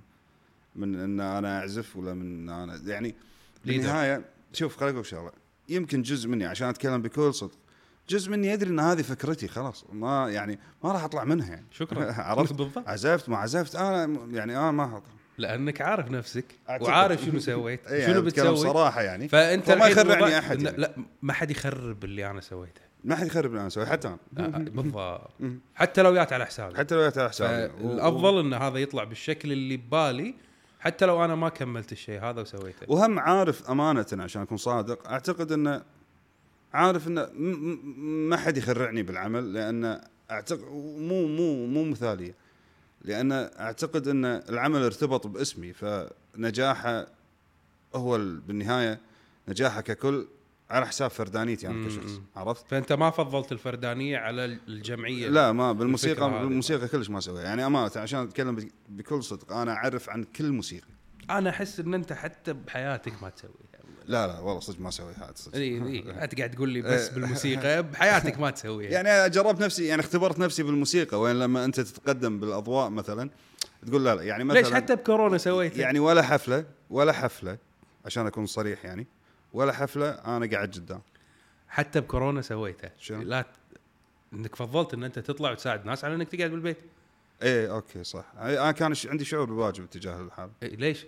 من 0.76 1.00
إن 1.00 1.20
أنا 1.20 1.60
أعزف 1.60 1.98
ولا 1.98 2.14
من 2.14 2.22
إن 2.22 2.50
أنا 2.50 2.82
يعني 2.86 3.16
بالنهاية 3.66 4.26
شوف 4.54 4.78
خليني 4.78 4.94
أقول 4.94 5.06
شغلة. 5.06 5.32
يمكن 5.70 6.02
جزء 6.02 6.30
مني 6.30 6.46
عشان 6.46 6.68
أتكلم 6.68 7.02
بكل 7.02 7.34
صدق 7.34 7.58
جزء 8.10 8.32
مني 8.32 8.48
يدري 8.48 8.70
إن 8.70 8.80
هذه 8.80 9.02
فكرتي 9.02 9.48
خلاص. 9.48 9.86
ما 9.92 10.30
يعني 10.30 10.60
ما 10.84 10.92
راح 10.92 11.04
أطلع 11.04 11.24
منها 11.24 11.50
يعني. 11.50 11.66
شكرا. 11.72 12.12
عرفت؟ 12.22 12.54
بالضبط. 12.54 12.88
عزفت 12.88 13.30
ما 13.30 13.38
عزفت 13.38 13.76
أنا 13.76 14.20
يعني 14.32 14.58
أنا 14.58 14.72
ما 14.72 15.02
لأنك 15.38 15.82
عارف 15.82 16.12
نفسك 16.12 16.46
أعتقد. 16.70 16.88
وعارف 16.88 17.22
شنو 17.22 17.40
سويت 17.40 17.88
اي 17.92 18.06
شنو 18.06 18.22
بتسوي. 18.22 18.56
صراحة 18.58 19.02
يعني. 19.02 19.28
فأنت 19.28 19.70
الحين 19.70 19.92
يخرعني 19.92 20.26
إن- 20.42 20.44
يعني. 20.44 20.64
لا 20.64 20.96
ما 21.22 21.34
حد 21.34 21.52
يخرب 21.52 22.04
اللي 22.04 22.30
أنا 22.32 22.42
سويته. 22.42 22.82
ما 23.04 23.16
حد 23.16 23.26
يخرب 23.28 23.46
اللي 23.46 23.60
أنا 23.60 23.68
اسويه 23.68 23.86
حتى 23.86 24.08
أنا. 24.40 24.58
بالضبط. 24.58 25.32
حتى 25.76 26.02
لو 26.02 26.14
جات 26.14 26.34
على 26.34 26.46
حسابي. 26.46 26.78
حتى 26.78 26.96
لو 26.96 27.08
جت 27.10 27.18
على 27.18 27.30
حسابي. 27.30 27.74
و- 27.74 27.90
فالافضل 27.90 28.40
إن 28.40 28.54
هذا 28.54 28.78
يطلع 28.78 29.04
بالشكل 29.04 29.52
اللي 29.52 29.78
ببالي 29.78 30.36
حتى 30.80 31.06
لو 31.06 31.26
أنا 31.26 31.36
ما 31.36 31.50
كملت 31.50 31.92
الشيء 31.92 32.22
هذا 32.24 32.42
وسويته. 32.42 32.86
وهم 32.92 33.20
عارف 33.20 33.70
أمانة 33.70 34.06
عشان 34.14 34.42
أكون 34.42 34.58
صادق 34.58 35.08
أعتقد 35.08 35.52
إنه 35.52 35.82
عارف 36.74 37.08
إنه 37.08 37.28
ما 38.30 38.38
حد 38.38 38.58
يخرعني 38.58 39.04
بالعمل 39.04 39.54
لأن 39.54 40.02
أعتقد 40.32 40.60
مو 40.98 41.28
مو 41.28 41.66
مو 41.66 41.84
مثالية. 41.84 42.36
لأن 43.06 43.32
أعتقد 43.32 44.08
أن 44.08 44.26
العمل 44.26 44.84
ارتبط 44.84 45.28
باسمي 45.28 45.74
فنجاحه 45.74 47.08
هو 47.96 48.16
ال- 48.16 48.40
بالنهاية 48.40 49.00
نجاحه 49.48 49.82
ككل 49.82 50.28
على 50.70 50.88
حساب 50.88 51.10
فردانيتي 51.12 51.68
أنا 51.68 51.88
كشخص 51.88 52.12
م- 52.12 52.16
م. 52.20 52.24
عرفت؟ 52.40 52.68
فأنت 52.68 52.94
ما 52.94 53.10
فضلت 53.10 53.52
الفردانية 53.52 54.18
على 54.18 54.46
الجمعية 54.46 55.30
لا 55.30 55.52
ما 55.52 55.72
بالموسيقى. 55.72 56.30
بالموسيقى 56.32 56.88
كلش 56.88 57.10
ما 57.10 57.18
أسويها 57.18 57.44
يعني 57.44 57.66
أمانة 57.66 57.92
عشان 57.96 58.20
أتكلم 58.20 58.56
بك- 58.56 58.72
بكل 58.90 59.24
صدق 59.24 59.52
أنا 59.54 59.74
أعرف 59.74 60.10
عن 60.10 60.24
كل 60.24 60.52
موسيقى 60.52 60.88
أنا 61.30 61.50
أحس 61.50 61.80
إن 61.80 61.94
أنت 61.94 62.14
حتى 62.14 62.54
بحياتك 62.54 63.24
ما 63.24 63.30
تسويها 63.30 63.56
لا 64.08 64.28
لا 64.28 64.40
والله 64.40 64.60
صدق 64.60 64.80
ما 64.82 64.90
اسويها 64.90 65.32
صدق. 65.36 65.56
اي 65.56 65.62
اي 65.84 66.02
لا 66.08 66.26
تقعد 66.26 66.52
تقول 66.52 66.70
لي 66.70 66.82
بس 66.82 67.10
بالموسيقى 67.10 67.84
بحياتك 67.92 68.40
ما 68.40 68.50
تسويها. 68.52 68.92
يعني 68.92 69.30
جربت 69.30 69.60
نفسي 69.62 69.86
يعني 69.86 70.02
اختبرت 70.02 70.40
نفسي 70.40 70.64
بالموسيقى 70.64 71.20
وين 71.20 71.40
لما 71.40 71.66
أنت 71.66 71.80
تتقدم 71.80 72.40
بالأضواء 72.40 72.90
مثلا 72.90 73.30
تقول 73.88 74.06
لا 74.06 74.16
لا 74.16 74.22
يعني 74.24 74.44
مثلا 74.44 74.62
ليش 74.62 74.74
حتى 74.74 74.96
بكورونا 74.96 75.38
سويته؟ 75.38 75.82
يعني 75.82 76.00
ولا 76.00 76.22
حفلة 76.22 76.66
ولا 76.90 77.12
حفلة 77.14 77.58
عشان 78.06 78.28
أكون 78.28 78.46
صريح 78.46 78.86
يعني 78.86 79.08
ولا 79.54 79.74
حفلة 79.74 80.10
أنا 80.10 80.50
قاعد 80.52 80.72
قدام. 80.76 81.02
حتى 81.68 82.02
بكورونا 82.02 82.42
سويته. 82.42 82.90
شنو؟ 83.00 83.22
لا 83.22 83.42
ت- 83.42 83.46
إنك 84.34 84.56
فضلت 84.56 84.94
إن 84.94 85.04
أنت 85.04 85.20
تطلع 85.20 85.52
وتساعد 85.52 85.86
ناس 85.86 86.06
على 86.06 86.16
إنك 86.16 86.30
تقعد 86.30 86.52
بالبيت. 86.52 86.78
إيه 87.42 87.72
okay 87.76 88.04
صح. 88.04 88.26
أنا 88.38 88.72
كان 88.72 88.94
عندي 89.06 89.26
شعور 89.26 89.46
بالواجب 89.46 89.90
تجاه 89.90 90.22
الحال. 90.22 90.50
إيه 90.64 90.76
ليش؟ 90.76 91.06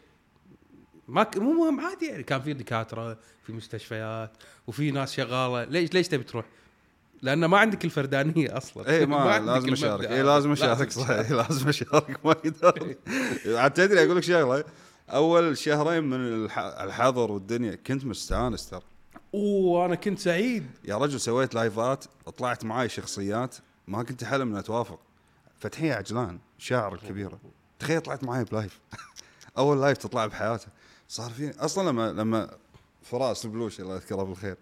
ما 1.07 1.23
ك... 1.23 1.37
مو 1.37 1.53
مهم 1.53 1.79
عادي 1.79 2.05
يعني. 2.05 2.23
كان 2.23 2.41
في 2.41 2.53
دكاترة 2.53 3.17
في 3.43 3.53
مستشفيات 3.53 4.31
وفي 4.67 4.91
ناس 4.91 5.13
شغالة. 5.13 5.63
ليش 5.63 5.93
ليش 5.93 6.07
تبي 6.07 6.23
تروح؟ 6.23 6.45
لأن 7.21 7.45
ما 7.45 7.57
عندك 7.57 7.85
الفردانية 7.85 8.57
أصلا. 8.57 8.89
اي 8.89 9.05
ما, 9.05 9.17
عندك 9.17 9.47
لازم 9.53 9.73
أشارك. 9.73 10.05
اي. 10.05 10.23
لازم 10.23 10.51
أشارك 10.51 10.91
صحيح. 10.91 11.31
لازم 11.41 11.69
أشارك 11.69 12.25
ما 12.25 12.35
يقدر 12.45 12.95
عاد 13.47 13.71
تدري 13.73 14.05
أقول 14.05 14.17
لك 14.17 14.23
شغلة. 14.23 14.63
أول 15.09 15.57
شهرين 15.57 16.03
من 16.03 16.15
الح- 16.45 16.59
الحظر 16.59 17.31
والدنيا 17.31 17.75
كنت 17.75 18.05
مستانس 18.05 18.69
ترى. 18.69 18.81
أوه 19.33 19.85
أنا 19.85 19.95
كنت 19.95 20.19
سعيد. 20.19 20.65
يا 20.85 20.97
رجل 20.97 21.19
سويت 21.19 21.55
live 21.55 21.95
ات 21.95 22.05
طلعت 22.37 22.65
معاي 22.65 22.89
شخصيات 22.89 23.55
ما 23.87 24.03
كنت 24.03 24.23
احلم 24.23 24.51
ان 24.51 24.55
أتوافق. 24.57 24.99
فتحية 25.59 25.93
عجلان 25.93 26.39
شاعر 26.57 26.93
الكبيره 26.93 27.39
تخيل 27.79 28.01
طلعت 28.01 28.23
معاي 28.23 28.43
ب 28.43 28.49
live. 28.49 28.79
أول 29.57 29.81
live 29.81 29.97
تطلع 29.97 30.25
بحياته. 30.25 30.67
صار 31.07 31.29
في 31.29 31.51
أصلا 31.59 31.89
لما 31.89 32.11
لما 32.11 32.57
فراس 33.03 33.45
البلوشي 33.45 33.81
الله 33.81 33.95
يذكره 33.95 34.23
بالخير 34.23 34.57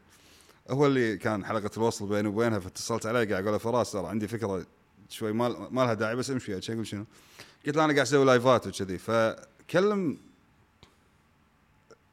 هو 0.69 0.85
اللي 0.85 1.17
كان 1.17 1.45
حلقة 1.45 1.71
الوصل 1.77 2.09
بيني 2.09 2.27
وبينها 2.27 2.59
فاتصلت 2.59 3.05
عليه 3.05 3.19
قاعد 3.19 3.31
أقول 3.31 3.51
له 3.51 3.57
فراس 3.57 3.91
ترى 3.91 4.07
عندي 4.07 4.27
فكرة 4.27 4.65
شوي 5.09 5.33
ما 5.33 5.69
ما 5.69 5.81
لها 5.81 5.93
داعي 5.93 6.15
بس 6.15 6.31
امشي 6.31 6.57
أقول 6.57 6.87
شنو؟ 6.87 7.05
قلت 7.65 7.75
له 7.75 7.85
أنا 7.85 7.93
قاعد 7.93 8.05
أسوي 8.05 8.25
live 8.25 8.59
ات 8.59 8.67
وكذي. 8.67 8.97
فكلم 8.97 10.17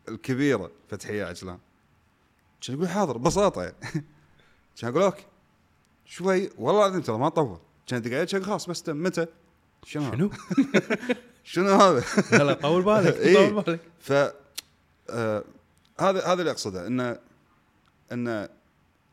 الكبيره 0.09 0.70
فتحية 0.89 1.24
عجلان. 1.24 1.59
كان 2.61 2.76
يقول 2.76 2.89
حاضر 2.89 3.18
ببساطة 3.18 3.62
يعني. 3.62 3.76
كان 4.80 4.91
أقول 4.91 5.03
okay. 5.03 5.26
شوي 6.05 6.51
والله 6.59 6.87
العظيم 6.87 7.01
ترى 7.03 7.18
ما 7.18 7.28
طول 7.28 7.59
كان 7.87 8.03
دقيقة 8.03 8.24
كان 8.24 8.45
خلاص 8.45 8.70
بس 8.70 8.89
متى؟ 8.89 9.26
شنو؟ 9.85 10.30
شنو 11.45 11.68
هذا؟ 11.74 12.05
لا 12.32 12.45
لا 12.45 12.53
طول 12.55 12.82
بالك 12.82 13.16
إيه. 13.26 13.49
طول 13.51 13.62
بالك. 13.62 13.80
ف 14.01 14.12
آه 15.11 15.45
هذا 16.01 16.24
هذا 16.26 16.32
اللي 16.40 16.51
أقصده 16.51 16.86
انه 16.86 17.18
إن 18.12 18.49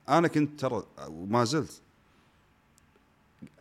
أنا 0.09 0.27
كنت 0.27 0.59
ترى 0.59 0.83
وما 1.07 1.43
زلت 1.43 1.81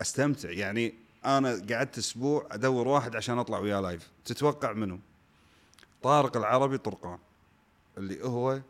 أستمتع. 0.01 0.49
يعني 0.51 0.93
أنا 1.25 1.49
قعدت 1.71 1.97
أسبوع 1.97 2.47
أدور 2.51 2.87
واحد 2.87 3.15
عشان 3.15 3.37
أطلع 3.39 3.59
وياه 3.59 3.79
لايف 3.81 4.09
تتوقع 4.25 4.73
منه 4.73 4.99
طارق 6.03 6.37
العربي 6.37 6.77
طرقان 6.77 7.19
اللي 7.97 8.23
هو 8.23 8.61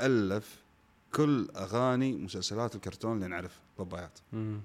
ألف 0.00 0.56
كل 1.14 1.48
أغاني 1.56 2.12
مسلسلات 2.12 2.74
الكرتون 2.74 3.16
اللي 3.16 3.28
نعرفها 3.28 3.60
بابايات 3.78 4.18
مم. 4.32 4.60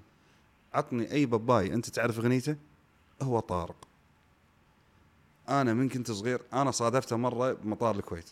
عطني 0.74 1.12
أي 1.12 1.26
باباي 1.26 1.74
أنت 1.74 1.88
تعرف 1.90 2.18
أغنيته؟ 2.18 2.56
هو 3.22 3.40
طارق. 3.40 3.87
أنا 5.48 5.74
من 5.74 5.88
كنت 5.88 6.10
صغير 6.10 6.42
أنا 6.52 6.70
صادفته 6.70 7.16
مرة 7.16 7.52
بمطار 7.52 7.96
الكويت. 7.96 8.30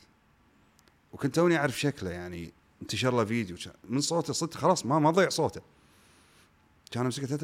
وكنت 1.12 1.34
توني 1.34 1.56
أعرف 1.56 1.80
شكله 1.80 2.10
يعني 2.10 2.52
انتشر 2.82 3.16
له 3.16 3.24
فيديو 3.24 3.56
من 3.88 4.00
صوته 4.00 4.32
صدق 4.32 4.54
خلاص 4.54 4.86
ما 4.86 4.98
ما 4.98 5.10
ضيع 5.10 5.28
صوته. 5.28 5.60
كان 6.90 7.04
امسكه. 7.04 7.36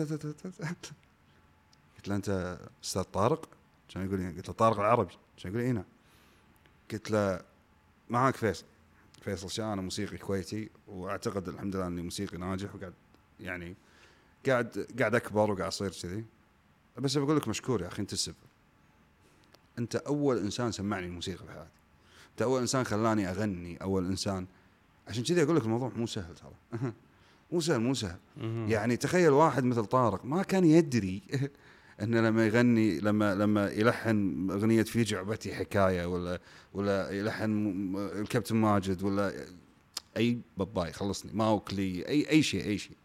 قلت 1.97 2.09
له 2.09 2.16
أنت 2.16 2.59
أستاذ 2.85 3.03
طارق؟ 3.03 3.49
كان 3.89 4.07
يقول 4.07 4.20
لي 4.20 4.28
قلت 4.28 4.49
له 4.49 4.55
طارق 4.55 4.78
العربي. 4.78 5.12
كان 5.43 5.53
يقول 5.53 5.62
لي 5.62 5.69
اي 5.69 5.73
نعم. 5.73 5.85
قلت 6.93 7.11
له 7.11 7.40
معاك 8.11 8.36
فيصل. 8.36 8.65
فيصل 9.23 9.51
شاه 9.51 9.73
أنا 9.73 9.82
موسيقي 9.82 10.19
كويتي 10.19 10.70
وأعتقد 10.89 11.49
الحمد 11.49 11.77
لله 11.77 11.86
إني 11.86 12.03
موسيقي 12.03 12.39
ناجح 12.39 12.74
وقاعد 12.74 12.94
يعني 13.40 13.77
قاعد 14.47 14.86
قاعد 14.99 15.15
أكبر 15.15 15.51
وقاعد 15.51 15.69
أصير 15.69 15.90
كذي. 16.03 16.24
بس 16.99 17.19
بقول 17.19 17.36
لك 17.36 17.49
مشكور 17.49 17.82
يا 17.82 17.89
أخي 17.89 18.03
انت 18.03 18.12
السبب 18.12 18.35
أنت 19.78 19.97
أول 19.97 20.39
إنسان 20.39 20.73
سمعني 20.73 21.07
الموسيقى 21.07 21.44
بحياتي 21.47 21.70
أنت 22.31 22.43
أول 22.43 22.61
إنسان 22.61 22.85
خلاني 22.85 23.31
أغني 23.31 23.77
أول 23.77 24.07
إنسان. 24.07 24.47
عشان 25.09 25.24
كذي 25.24 25.43
أقول 25.43 25.57
لك 25.57 25.62
الموضوع 25.62 25.93
مو 25.97 26.07
سهل 26.07 26.35
ترى. 26.35 26.82
مو 27.53 27.61
سهل 27.61 27.81
مو 27.81 27.94
سهل. 27.94 28.19
يعني 28.69 28.97
تخيل 28.97 29.31
واحد 29.31 29.65
مثل 29.65 29.85
طارق 29.85 30.24
ما 30.24 30.43
كان 30.43 30.65
يدري 30.65 31.23
إنه 32.03 32.20
لما 32.20 32.47
يغني 32.47 33.01
لما 33.01 33.35
لما 33.35 33.70
يلحن 33.70 34.49
أغنية 34.51 34.82
في 34.82 35.03
جعبتي 35.03 35.55
حكاية 35.55 36.07
ولا 36.07 36.40
ولا 36.74 37.11
يلحن 37.11 37.93
الكابتن 37.97 38.57
ماجد 38.57 39.03
ولا 39.03 39.32
أي 40.16 40.39
باباي 40.57 40.93
خلصني. 40.93 41.32
ماوكلي 41.35 42.09
أي 42.09 42.31
أي 42.31 42.43
شيء 42.43 42.65
أي 42.65 42.78
شيء. 42.78 42.97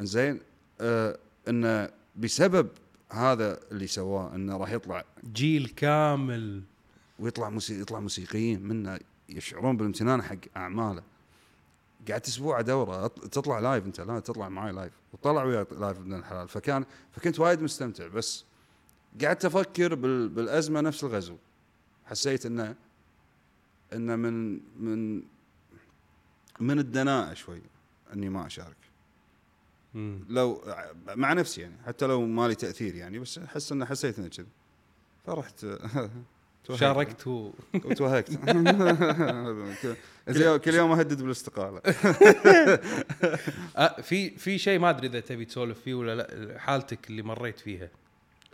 زين 0.00 0.40
آه 0.80 1.18
إنه 1.48 1.88
بسبب 2.16 2.68
هذا 3.10 3.60
اللي 3.72 3.86
سواه 3.86 4.34
إنه 4.34 4.56
راح 4.56 4.70
يطلع 4.70 5.04
جيل 5.32 5.68
كامل. 5.68 6.62
ويطلع 7.18 7.50
موسيقى 7.50 7.80
يطلع 7.80 8.00
موسيقيين 8.00 8.62
منا 8.62 9.00
يشعرون 9.28 9.76
بالامتنان 9.76 10.22
حق 10.22 10.36
أعماله. 10.56 11.02
قعدت 12.10 12.28
أسبوع 12.28 12.60
أدوره 12.60 13.06
تطلع 13.06 13.58
live 13.58 13.86
أنت 13.86 14.00
لا 14.00 14.20
تطلع 14.20 14.48
معي 14.48 14.72
live 14.72 14.92
وطلع 15.12 15.44
وياي 15.44 15.66
live 15.70 15.98
ابن 15.98 16.14
الحلال. 16.14 16.48
فكان 16.48 16.84
فكنت 17.12 17.40
وايد 17.40 17.62
مستمتع 17.62 18.06
بس 18.06 18.44
قعدت 19.22 19.44
أفكر 19.44 19.94
بال 19.94 20.28
بالأزمة 20.28 20.80
نفس 20.80 21.04
الغزو. 21.04 21.36
حسيت 22.06 22.46
إنه 22.46 22.74
إنه 23.92 24.16
من 24.16 24.60
من 24.80 25.22
من 26.60 26.78
الدناءه 26.78 27.34
شوي 27.34 27.62
إني 28.12 28.28
ما 28.28 28.46
أشارك. 28.46 28.85
مم. 29.94 30.24
لو 30.28 30.62
مع 31.14 31.32
نفسي 31.32 31.60
يعني 31.60 31.76
حتى 31.86 32.06
لو 32.06 32.26
ما 32.26 32.48
لي 32.48 32.54
تأثير 32.54 32.94
يعني 32.94 33.18
بس 33.18 33.38
أحس 33.38 33.72
انه 33.72 33.84
حسيت 33.84 34.18
إنه 34.18 34.28
كذي. 34.28 34.46
فرحت. 35.26 35.66
شاركت 36.74 37.26
و... 37.26 37.50
وتوهقت. 37.84 38.30
كل 40.64 40.74
يوم 40.74 40.92
أهدد 40.92 41.22
بالاستقالة. 41.22 41.80
آه 43.76 44.00
في 44.00 44.30
في 44.30 44.58
شيء 44.58 44.78
ما 44.78 44.90
أدري 44.90 45.06
إذا 45.06 45.20
تبي 45.20 45.44
تسولف 45.44 45.80
فيه 45.80 45.94
ولا 45.94 46.14
لا 46.14 46.58
حالتك 46.58 47.10
اللي 47.10 47.22
مريت 47.22 47.58
فيها. 47.58 47.88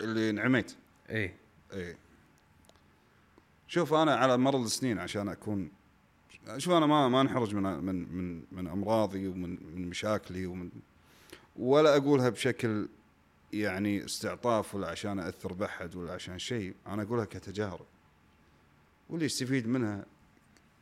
اللي 0.00 0.30
انعميت. 0.30 0.72
إيه. 1.10 1.36
اي 1.74 1.96
شوف 3.68 3.94
أنا 3.94 4.14
على 4.14 4.38
مر 4.38 4.56
السنين 4.56 4.98
عشان 4.98 5.28
اكون 5.28 5.70
شوف 6.56 6.72
أنا 6.72 6.86
ما 6.86 7.08
ما 7.08 7.20
أنحرج 7.20 7.54
من 7.54 7.62
من 7.62 8.14
من 8.14 8.42
من 8.52 8.66
أمراضي 8.66 9.28
ومن 9.28 9.58
من 9.74 9.88
مشاكلي 9.88 10.46
ومن 10.46 10.70
ولا 11.56 11.96
أقولها 11.96 12.28
بشكل 12.28 12.88
يعني 13.52 14.04
استعطاف 14.04 14.74
ولا 14.74 14.88
عشان 14.88 15.18
أثر 15.18 15.52
بحد 15.52 15.96
ولا 15.96 16.12
عشان 16.12 16.38
شيء 16.38 16.74
أنا 16.86 17.02
أقولها 17.02 17.24
كتجارب. 17.24 17.86
واللي 19.08 19.26
يستفيد 19.26 19.66
منها 19.66 20.04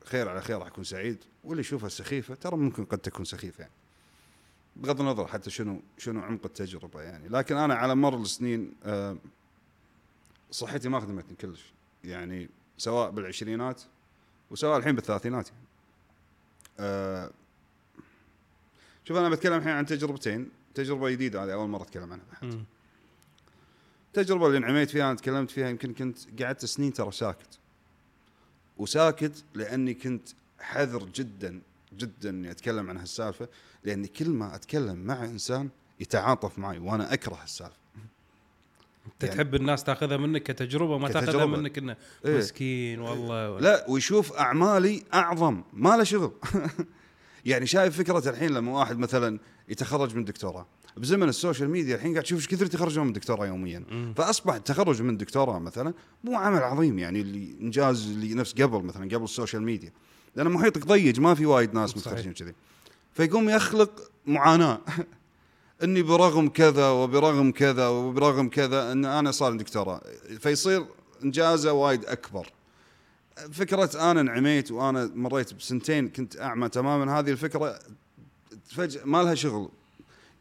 خير 0.04 0.28
على 0.28 0.40
خير 0.40 0.58
راح 0.58 0.66
يكون 0.66 0.84
سعيد. 0.84 1.18
واللي 1.44 1.60
يشوفها 1.60 1.88
سخيفة 1.88 2.34
ترى 2.34 2.56
ممكن 2.56 2.84
قد 2.84 2.98
تكون 2.98 3.24
سخيفة 3.24 3.62
يعني. 3.62 3.74
بغض 4.76 5.00
النظر 5.00 5.26
حتى 5.26 5.50
شنو 5.50 5.82
شنو 5.98 6.20
عمق 6.20 6.44
التجربة 6.44 7.02
يعني. 7.02 7.28
لكن 7.28 7.56
أنا 7.56 7.74
على 7.74 7.94
مر 7.94 8.16
السنين 8.16 8.74
آه، 8.84 9.16
صحتي 10.50 10.88
ما 10.88 11.00
خدمتني 11.00 11.36
كلش. 11.36 11.72
يعني 12.04 12.48
سواء 12.78 13.10
بالعشرينات 13.10 13.82
وسواء 14.50 14.78
الحين 14.78 14.94
بالثلاثينات 14.94 15.48
يعني. 15.48 15.60
آه، 16.80 17.30
شوف 19.04 19.16
أنا 19.16 19.28
بتكلم 19.28 19.54
الحين 19.54 19.72
عن 19.72 19.86
تجربتين. 19.86 20.59
تجربة 20.74 21.10
جديدة 21.10 21.44
هذه 21.44 21.52
أول 21.52 21.68
مرة 21.68 21.82
أتكلم 21.82 22.12
عنها. 22.12 22.24
مم. 22.42 22.64
التجربه 24.08 24.46
اللي 24.46 24.58
انعميت 24.58 24.90
فيها 24.90 25.06
أنا 25.10 25.14
تكلمت 25.16 25.50
فيها 25.50 25.68
يمكن 25.68 25.94
كنت 25.94 26.42
قعدت 26.42 26.64
سنين 26.64 26.92
ترى 26.92 27.12
ساكت 27.12 27.58
وساكت 28.78 29.44
لأني 29.54 29.94
كنت 29.94 30.28
حذر 30.60 31.04
جدا 31.14 31.60
جدا 31.98 32.30
إني 32.30 32.50
أتكلم 32.50 32.90
عن 32.90 32.96
هالسالفة 32.96 33.48
لأني 33.84 34.08
كل 34.08 34.30
ما 34.30 34.54
أتكلم 34.54 34.96
مع 35.06 35.24
إنسان 35.24 35.68
يتعاطف 36.00 36.58
معي 36.58 36.78
وأنا 36.78 37.12
أكره 37.12 37.38
السالفه 37.44 37.76
أنت 39.06 39.22
يعني- 39.24 39.34
تحب 39.36 39.54
الناس 39.54 39.84
تأخذها 39.84 40.16
منك 40.16 40.42
كتجربة 40.42 40.98
ما 40.98 41.08
تأخذها 41.08 41.30
كتجربة. 41.32 41.56
منك 41.56 41.78
إنه 41.78 41.96
إيه. 42.24 42.38
مسكين 42.38 43.00
والله 43.00 43.60
لا 43.60 43.90
ويشوف 43.90 44.32
أعمالي 44.32 45.02
أعظم 45.14 45.62
ما 45.72 45.96
له 45.96 46.04
شغل 46.04 46.32
يعني 47.44 47.66
شايف 47.66 47.98
فكرة 47.98 48.30
الحين 48.30 48.50
لما 48.50 48.72
واحد 48.72 48.98
مثلا 48.98 49.38
يتخرج 49.70 50.16
من 50.16 50.24
دكتوراه. 50.24 50.66
بزمن 50.96 51.28
ال 51.28 51.34
social 51.34 51.70
media 51.70 51.96
الحين 51.96 52.12
قاعد 52.12 52.24
تشوف 52.24 52.38
إيش 52.38 52.48
كثر 52.48 52.66
يتخرجون 52.66 53.06
من 53.06 53.12
دكتوراه 53.12 53.46
يوميا. 53.46 53.84
مم. 53.90 54.14
فأصبح 54.16 54.54
التخرج 54.54 55.02
من 55.02 55.16
دكتوراه 55.16 55.58
مثلا 55.58 55.94
مو 56.24 56.36
عمل 56.36 56.62
عظيم 56.62 56.98
يعني 56.98 57.20
اللي 57.20 57.56
إنجاز 57.60 58.06
اللي 58.06 58.34
نفس 58.34 58.52
قبل 58.52 58.82
مثلا 58.82 59.04
قبل 59.04 59.24
ال 59.24 59.30
social 59.30 59.62
media. 59.62 59.92
لأن 60.36 60.48
محيطك 60.48 60.86
ضيق 60.86 61.18
ما 61.18 61.34
في 61.34 61.46
وايد 61.46 61.74
ناس. 61.74 61.96
متخرجين 61.96 62.32
كذي 62.32 62.54
فيقوم 63.12 63.48
يخلق 63.48 64.10
معاناة. 64.26 64.80
إني 65.84 66.02
برغم 66.02 66.48
كذا 66.48 66.88
وبرغم 66.88 67.52
كذا 67.52 67.88
وبرغم 67.88 68.48
كذا 68.48 68.92
إن 68.92 69.04
أنا 69.04 69.30
صار 69.30 69.56
دكتوراه. 69.56 70.00
فيصير 70.40 70.86
إنجازه 71.24 71.72
وايد 71.72 72.04
أكبر. 72.04 72.52
فكرة 73.52 74.10
أنا 74.10 74.20
انعميت 74.20 74.70
وأنا 74.70 75.10
مريت 75.14 75.54
بسنتين 75.54 76.08
كنت 76.08 76.40
أعمى 76.40 76.68
تماما. 76.68 77.18
هذه 77.18 77.30
الفكرة 77.30 77.78
فجأة 78.70 79.04
ما 79.04 79.22
لها 79.22 79.34
شغل. 79.34 79.68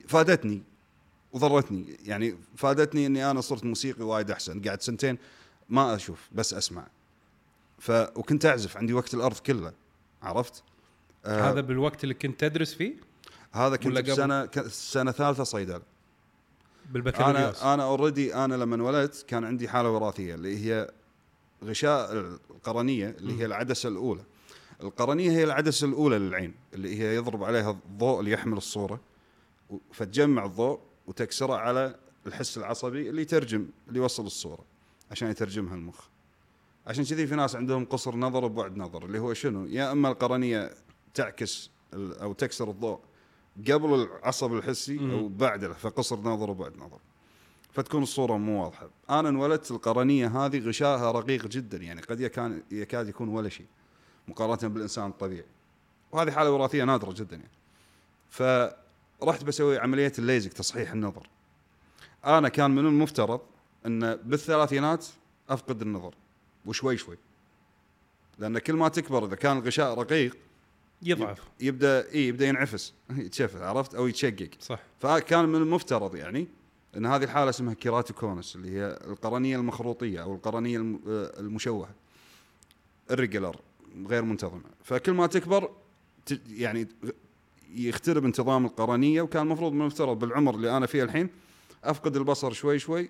فادتني 0.07 0.63
وضرتني. 1.33 1.97
يعني 2.05 2.37
فادتني 2.55 3.05
إني 3.05 3.31
أنا 3.31 3.41
صرت 3.41 3.63
موسيقي 3.65 4.03
وايد 4.03 4.31
أحسن. 4.31 4.61
قعدت 4.61 4.81
سنتين 4.81 5.17
ما 5.69 5.95
أشوف 5.95 6.29
بس 6.31 6.53
أسمع. 6.53 6.87
ف 7.79 7.91
وكنت 7.91 8.45
أعزف 8.45 8.77
عندي 8.77 8.93
وقت 8.93 9.13
الأرض 9.13 9.37
كله. 9.37 9.73
عرفت؟ 10.23 10.63
آه 11.25 11.51
هذا 11.51 11.61
بالوقت 11.61 12.03
اللي 12.03 12.13
كنت 12.13 12.39
تدرس 12.39 12.73
فيه؟ 12.73 12.93
هذا 13.51 13.75
كنت 13.75 13.97
ك- 13.99 14.67
سنة 14.67 15.11
ثالثة 15.11 15.43
صيدلة. 15.43 15.81
بالبكالوريوس. 16.91 17.61
أنا 17.61 17.73
أنا 17.73 17.83
اوريدي 17.83 18.35
أنا 18.35 18.55
لما 18.55 18.75
انولدت 18.75 19.25
كان 19.27 19.43
عندي 19.43 19.69
حالة 19.69 19.89
وراثية 19.89 20.35
اللي 20.35 20.65
هي 20.65 20.91
غشاء 21.63 22.13
القرنية 22.49 23.09
اللي 23.09 23.39
هي 23.39 23.45
العدسة 23.45 23.89
الأولى. 23.89 24.21
القرنية 24.83 25.31
هي 25.31 25.43
العدسة 25.43 25.87
الأولى 25.87 26.19
للعين 26.19 26.53
اللي 26.73 26.99
هي 26.99 27.15
يضرب 27.15 27.43
عليها 27.43 27.71
الضوء 27.71 28.19
اللي 28.19 28.31
يحمل 28.31 28.57
الصورة 28.57 28.99
فتجمع 29.91 30.45
الضوء 30.45 30.79
وتكسره 31.07 31.53
على 31.53 31.95
الحس 32.27 32.57
العصبي 32.57 33.09
اللي 33.09 33.21
يترجم 33.21 33.67
اللي 33.87 33.99
يوصل 33.99 34.25
الصورة 34.25 34.63
عشان 35.11 35.29
يترجمها 35.29 35.75
المخ. 35.75 35.99
عشان 36.87 37.03
كذي 37.05 37.27
في 37.27 37.35
ناس 37.35 37.55
عندهم 37.55 37.85
قصر 37.85 38.15
نظر 38.15 38.45
وبعد 38.45 38.77
نظر 38.77 39.05
اللي 39.05 39.19
هو 39.19 39.33
شنو؟ 39.33 39.65
يا 39.65 39.91
أما 39.91 40.09
القرنية 40.09 40.71
تعكس 41.13 41.69
أو 41.93 42.33
تكسر 42.33 42.69
الضوء 42.69 42.99
قبل 43.71 43.93
العصب 43.93 44.53
الحسي 44.53 44.99
أو. 44.99 45.27
بعده 45.27 45.73
فقصر 45.73 46.19
نظر 46.19 46.49
وبعد 46.49 46.77
نظر. 46.77 46.99
فتكون 47.71 48.03
الصورة 48.03 48.37
مو 48.37 48.63
واضحة. 48.63 48.89
أنا 49.09 49.29
انولدت 49.29 49.71
القرنية 49.71 50.45
هذه 50.45 50.59
غشائها 50.59 51.11
رقيق 51.11 51.47
جدا 51.47 51.77
يعني 51.77 52.01
قد 52.01 52.19
يكاد 52.71 53.07
يكون 53.07 53.29
ولا 53.29 53.49
شيء. 53.49 53.65
مقارنة 54.29 54.73
بالإنسان 54.73 55.09
الطبيعي. 55.09 55.45
وهذه 56.11 56.31
حالة 56.31 56.51
وراثية 56.51 56.83
نادرة 56.83 57.13
جدا 57.13 57.35
يعني. 57.35 57.49
فرحت 58.29 59.43
بسوي 59.43 59.79
عملية 59.79 60.13
الليزك 60.19 60.53
تصحيح 60.53 60.91
النظر. 60.91 61.29
أنا 62.25 62.49
كان 62.49 62.71
من 62.71 62.85
المفترض 62.85 63.41
إن 63.85 64.15
بالثلاثينات 64.15 65.05
أفقد 65.49 65.81
النظر 65.81 66.13
وشوي 66.65 66.97
شوي. 66.97 67.17
لأن 68.39 68.59
كل 68.59 68.73
ما 68.73 68.87
تكبر 68.87 69.25
إذا 69.25 69.35
كان 69.35 69.57
الغشاء 69.57 69.99
رقيق 69.99 70.37
يضعف. 71.01 71.41
يبدأ 71.59 72.11
اي 72.11 72.27
يبدأ 72.27 72.47
ينعفس. 72.47 72.93
يتشفى 73.09 73.63
عرفت؟ 73.63 73.95
أو 73.95 74.07
يتشقق. 74.07 74.49
صح. 74.59 74.79
فكان 74.99 75.45
من 75.49 75.55
المفترض 75.55 76.15
يعني 76.15 76.47
إن 76.97 77.05
هذه 77.05 77.23
الحالة 77.23 77.49
اسمها 77.49 77.73
keratoconus 77.73 78.55
اللي 78.55 78.71
هي 78.71 78.99
القرنية 79.07 79.57
المخروطية 79.57 80.23
أو 80.23 80.35
القرنية 80.35 80.79
آه، 80.79 81.39
المشوهة 81.39 81.89
ال 83.11 83.16
irregular 83.16 83.55
غير 84.07 84.23
منتظمه 84.23 84.61
فكل 84.83 85.11
ما 85.11 85.27
تكبر 85.27 85.71
يعني 86.49 86.87
يخترب 87.73 88.25
انتظام 88.25 88.65
القرنية 88.65 89.21
وكان 89.21 89.41
المفروض 89.43 89.73
من 89.73 89.81
المفترض 89.81 90.19
بالعمر 90.19 90.55
اللي 90.55 90.77
أنا 90.77 90.85
فيه 90.85 91.03
الحين 91.03 91.29
أفقد 91.83 92.15
البصر 92.15 92.53
شوي 92.53 92.79
شوي. 92.79 93.09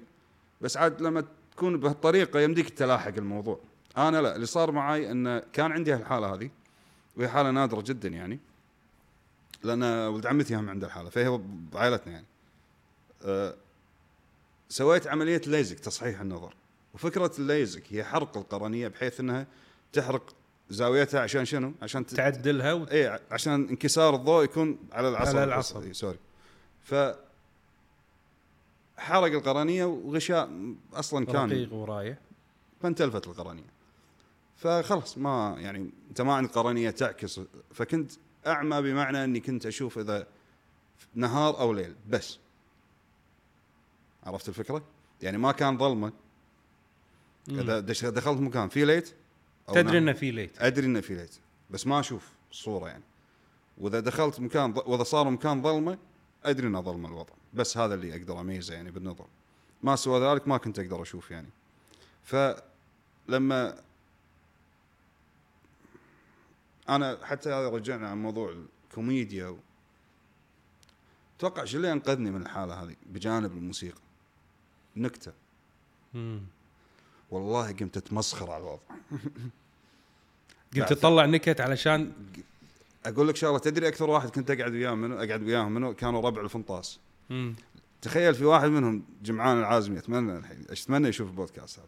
بس 0.61 0.78
عاد 0.78 1.02
لما 1.02 1.24
تكون 1.52 1.78
بهالطريقة 1.78 2.40
يمديك 2.40 2.70
تلاحق 2.70 3.14
الموضوع. 3.18 3.60
أنا 3.98 4.22
لا 4.22 4.36
اللي 4.36 4.45
صار 4.45 4.72
معي 4.72 5.11
إن 5.11 5.40
كان 5.53 5.72
عندي 5.72 5.94
هالحالة 5.94 6.34
هذه 6.34 6.49
وهي 7.18 7.28
حالة 7.28 7.52
نادرة 7.52 7.82
جدا 7.82 8.10
يعني. 8.10 8.40
لأن 9.64 9.84
ولد 9.84 10.26
عمتي 10.26 10.56
هم 10.56 10.70
عنده 10.70 10.88
الحالة 10.88 11.10
فهي 11.10 11.40
بعائلتنا 11.74 12.14
يعني. 12.14 12.26
أه 13.24 13.56
سويت 14.70 15.07
عملية 15.07 15.41
ليزك 15.48 15.80
تصحيح 15.80 16.22
النظر. 16.22 16.53
وفكرة 16.94 17.32
الليزك 17.40 17.84
هي 17.90 18.03
حرق 18.03 18.38
القرنية 18.38 18.88
بحيث 18.88 19.20
إنها 19.20 19.48
تحرق 19.94 20.36
زاويتها 20.70 21.22
عشان 21.22 21.46
شنو؟ 21.46 21.74
عشان. 21.82 22.06
تعدلها 22.06 22.74
وت... 22.74 22.90
اي 22.90 23.20
عشان 23.32 23.54
انكسار 23.70 24.16
الضوء 24.16 24.44
يكون 24.44 24.80
على 24.91 25.10
العصب 25.10 25.38
على 25.38 25.44
العصب. 25.44 25.84
إي، 25.84 25.94
sorry 25.94 26.18
ف 26.82 26.96
حرق 28.98 29.32
القرنية 29.32 29.86
وغشاء 29.86 30.50
أصلا 30.94 31.26
كان 31.26 31.50
رقيق 31.50 31.74
ورايح 31.74 32.18
فانتلفت 32.82 33.28
القرنية 33.28 33.80
فخلاص 34.58 35.18
ما 35.18 35.56
يعني 35.60 35.90
أنت 36.10 36.22
ما 36.22 36.34
عندك 36.34 36.52
قرنية 36.52 36.90
تعكس 36.90 37.41
فكنت 37.74 38.12
أعمى 38.48 38.82
بمعنى 38.82 39.24
أني 39.24 39.40
كنت 39.40 39.66
أشوف 39.66 40.00
إذا 40.00 40.28
نهار 41.16 41.60
أو 41.60 41.74
ليل 41.74 41.96
بس 42.10 42.40
عرفت 44.24 44.50
الفكرة؟ 44.50 44.84
يعني 45.22 45.38
ما 45.38 45.52
كان 45.52 45.78
ظلمة 45.78 46.12
إذا 47.50 47.80
دخلت 47.80 48.41
مكان 48.41 48.70
في 48.70 48.86
ليت 48.86 49.14
تدري 49.74 49.84
نهار. 49.84 49.98
إنه 49.98 50.14
في 50.14 50.32
ليت. 50.32 50.62
أدري 50.62 50.86
إنه 50.86 51.02
في 51.02 51.16
ليت 51.16 51.40
بس 51.70 51.88
ما 51.88 52.00
أشوف 52.00 52.30
الصورة 52.52 52.88
يعني. 52.88 53.04
وإذا 53.78 54.00
دخلت 54.00 54.40
مكان 54.40 54.74
ض... 54.74 54.88
وإذا 54.88 55.04
صار 55.04 55.30
مكان 55.30 55.62
ظلمة 55.62 55.98
أدري 56.44 56.68
إنه 56.68 56.82
ظلمه 56.82 57.10
الوضع. 57.10 57.34
بس 57.54 57.78
هذا 57.78 57.94
اللي 57.94 58.16
أقدر 58.16 58.41
أميزه 58.41 58.74
يعني 58.74 58.91
بالنظر. 58.91 59.26
ما 59.84 59.96
سوى 59.96 60.32
ذلك 60.32 60.48
ما 60.48 60.58
كنت 60.58 60.80
أقدر 60.80 61.02
أشوف 61.02 61.32
يعني. 61.32 61.50
فلما 62.24 63.82
أنا 66.90 67.18
حتى 67.24 67.50
هذا 67.50 67.70
رجعنا 67.70 68.10
عن 68.10 68.22
موضوع 68.22 68.56
الكوميديا 68.88 69.48
و... 69.48 69.58
أتوقع 71.38 71.66
شو 71.66 71.78
اللي 71.78 71.91
أنقذني 71.91 72.32
من 72.32 72.41
الحالة 72.41 72.84
هذه؟ 72.84 72.96
بجانب 73.06 73.52
الموسيقى. 73.52 74.02
نكتة. 74.96 75.34
والله 77.31 77.72
قمت 77.72 77.97
أتمسخر 77.97 78.51
على 78.51 78.64
الوضع. 78.64 78.81
قمت 80.76 80.93
تطلع 80.93 81.26
نكت 81.26 81.61
علشان 81.61 82.11
أقول 83.06 83.27
لك 83.27 83.35
شغلة 83.35 83.60
تدري 83.60 83.88
أكثر 83.88 84.10
واحد 84.10 84.30
كنت 84.30 84.51
أقعد 84.51 84.72
وياه 84.72 84.93
منو؟ 84.95 85.15
أقعد 85.15 85.43
وياهم 85.43 85.72
منو؟ 85.72 85.93
كانوا 85.93 86.22
ربع 86.22 86.41
الفنطاس. 86.41 86.99
مم. 87.30 87.56
تخيل 88.01 88.35
في 88.35 88.45
واحد 88.45 88.69
منهم 88.69 89.03
جمعان 89.23 89.60
العازمي 89.60 89.97
أتمنى 89.97 90.38
الحين 90.38 90.65
أتمنى 90.69 91.07
يشوف 91.07 91.30
البودكاست 91.30 91.80
هذا. 91.80 91.88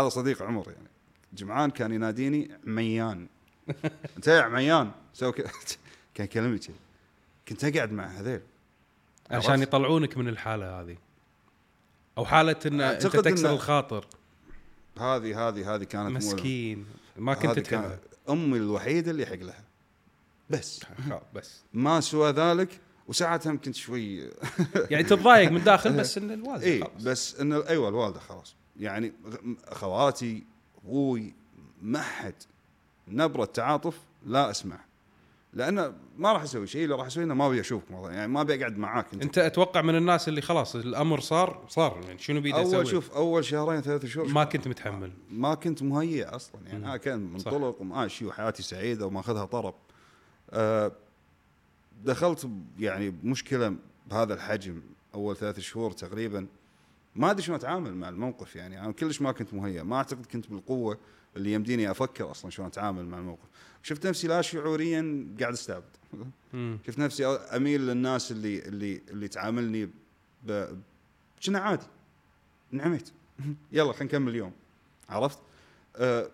هذا 0.00 0.08
صديق 0.08 0.42
عمر 0.42 0.70
يعني. 0.70 0.88
جمعان 1.32 1.70
كان 1.70 1.92
يناديني 1.92 2.50
عميان. 2.66 3.26
أنت 4.16 4.26
يا 4.28 4.42
عميان 4.42 4.90
سوي 5.14 5.32
ك- 5.32 5.50
كان 6.14 6.26
كذي. 6.26 6.60
كنت 7.48 7.64
أقعد 7.64 7.92
مع 7.92 8.04
هذيل. 8.06 8.40
عشان؟ 9.30 9.62
يطلعونك 9.62 10.16
من 10.16 10.28
الحالة 10.28 10.80
هذه. 10.80 10.96
أو 12.18 12.24
حالة 12.24 12.56
إن 12.66 12.80
أنت 12.80 13.06
تكسر 13.06 13.48
إنه- 13.48 13.50
الخاطر. 13.50 14.06
هذه 14.98 15.48
هذه 15.48 15.74
هذه 15.74 15.84
كانت 15.84 16.10
مسكين. 16.16 16.86
ما 17.16 17.34
كنت 17.34 17.58
كانت 17.58 17.98
أمي 18.30 18.56
الوحيدة 18.56 19.10
اللي 19.10 19.22
يحق 19.22 19.34
لها. 19.34 19.64
بس. 20.50 20.80
بس. 21.34 21.62
ما 21.72 22.00
سوى 22.00 22.30
ذلك 22.30 22.80
وساعتها 23.08 23.54
كنت 23.54 23.74
شوي. 23.74 24.30
يعني 24.90 25.02
تتضايق 25.04 25.50
من 25.50 25.64
داخل 25.64 25.92
بس 26.00 26.18
إن 26.18 26.30
الوالدة 26.30 26.66
اي 26.66 26.80
خلاص. 26.80 27.02
بس 27.02 27.40
إن 27.40 27.52
أيوه 27.52 27.88
الوالدة 27.88 28.20
خلاص. 28.20 28.54
يعني 28.76 29.12
خواتي 29.72 30.44
أبوي 30.84 31.34
ما 31.82 32.02
حد. 32.02 32.34
نبرة 33.08 33.44
تعاطف 33.44 33.98
لا 34.26 34.50
أسمع. 34.50 34.80
لأن 35.54 35.94
ما 36.18 36.32
راح 36.32 36.42
أسوي 36.42 36.66
شيء 36.66 36.84
اللي 36.84 36.94
راح 36.94 37.06
أسويه 37.06 37.24
إنه 37.24 37.34
ما 37.34 37.46
أبي 37.46 37.60
أشوفك. 37.60 37.90
يعني 37.90 38.32
ما 38.32 38.40
أبي 38.40 38.60
أقعد 38.60 38.78
معاك 38.78 39.12
أنت. 39.12 39.22
أنت 39.22 39.38
أتوقع 39.38 39.82
من 39.82 39.96
الناس 39.96 40.28
اللي 40.28 40.40
خلاص 40.40 40.76
الأمر 40.76 41.20
صار 41.20 41.64
صار. 41.68 42.00
يعني 42.06 42.18
شنو 42.18 42.40
بيده 42.40 42.56
أول 42.56 42.66
يسوي 42.66 42.86
شوف 42.86 43.12
أول 43.12 43.44
شهرين 43.44 43.80
ثلاث 43.80 44.06
شهور 44.06 44.28
ما 44.28 44.44
كنت 44.44 44.68
متحمل. 44.68 45.12
ما 45.30 45.54
كنت 45.54 45.82
مهيئ 45.82 46.24
أصلا. 46.24 46.60
يعني. 46.66 46.84
أنا 46.86 46.96
كان. 46.96 47.32
منطلق 47.32 47.80
وماشي 47.80 48.26
وحياتي 48.26 48.62
سعيدة 48.62 49.06
وماخذها 49.06 49.44
طرب. 49.44 49.74
أه 50.50 50.92
دخلت 52.04 52.48
يعني 52.78 53.10
بمشكله 53.10 53.74
بهذا 54.10 54.34
الحجم 54.34 54.82
أول 55.14 55.36
ثلاث 55.36 55.60
شهور 55.60 55.90
تقريبا. 55.90 56.46
ما 57.16 57.30
أدري 57.30 57.42
شلون 57.42 57.58
أتعامل 57.58 57.94
مع 57.94 58.08
الموقف 58.08 58.56
يعني. 58.56 58.80
أنا 58.80 58.92
كلش 58.92 59.22
ما 59.22 59.32
كنت 59.32 59.54
مهيئ. 59.54 59.82
ما 59.82 59.96
أعتقد 59.96 60.26
كنت 60.26 60.50
بالقوة. 60.50 60.98
اللي 61.36 61.52
يمديني 61.52 61.90
أفكر 61.90 62.30
أصلا 62.30 62.50
شلون 62.50 62.68
أتعامل 62.68 63.06
مع 63.06 63.18
الموقف. 63.18 63.48
شفت 63.82 64.06
نفسي 64.06 64.28
لا 64.28 64.42
شعوريا 64.42 65.26
قاعد 65.40 65.52
أستعبد. 65.52 65.84
شفت 66.86 66.98
نفسي 66.98 67.26
أميل 67.26 67.80
للناس 67.86 68.32
اللي 68.32 68.58
اللي 68.58 69.00
اللي 69.10 69.28
تعاملني 69.28 69.90
ب 70.46 70.66
كنا 71.46 71.58
عادي. 71.58 71.86
نعمت 72.70 73.12
يلا 73.72 73.92
خلينا 73.92 74.04
نكمل 74.04 74.28
اليوم. 74.28 74.52
عرفت؟ 75.08 75.38
أه 75.96 76.30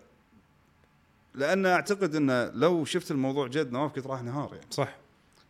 لأن 1.35 1.65
أعتقد 1.65 2.15
انه 2.15 2.45
لو 2.49 2.85
شفت 2.85 3.11
الموضوع 3.11 3.47
جد 3.47 3.71
نواف 3.71 3.91
كنت 3.91 4.07
راح 4.07 4.23
نهار 4.23 4.53
يعني. 4.53 4.67
صح. 4.71 4.95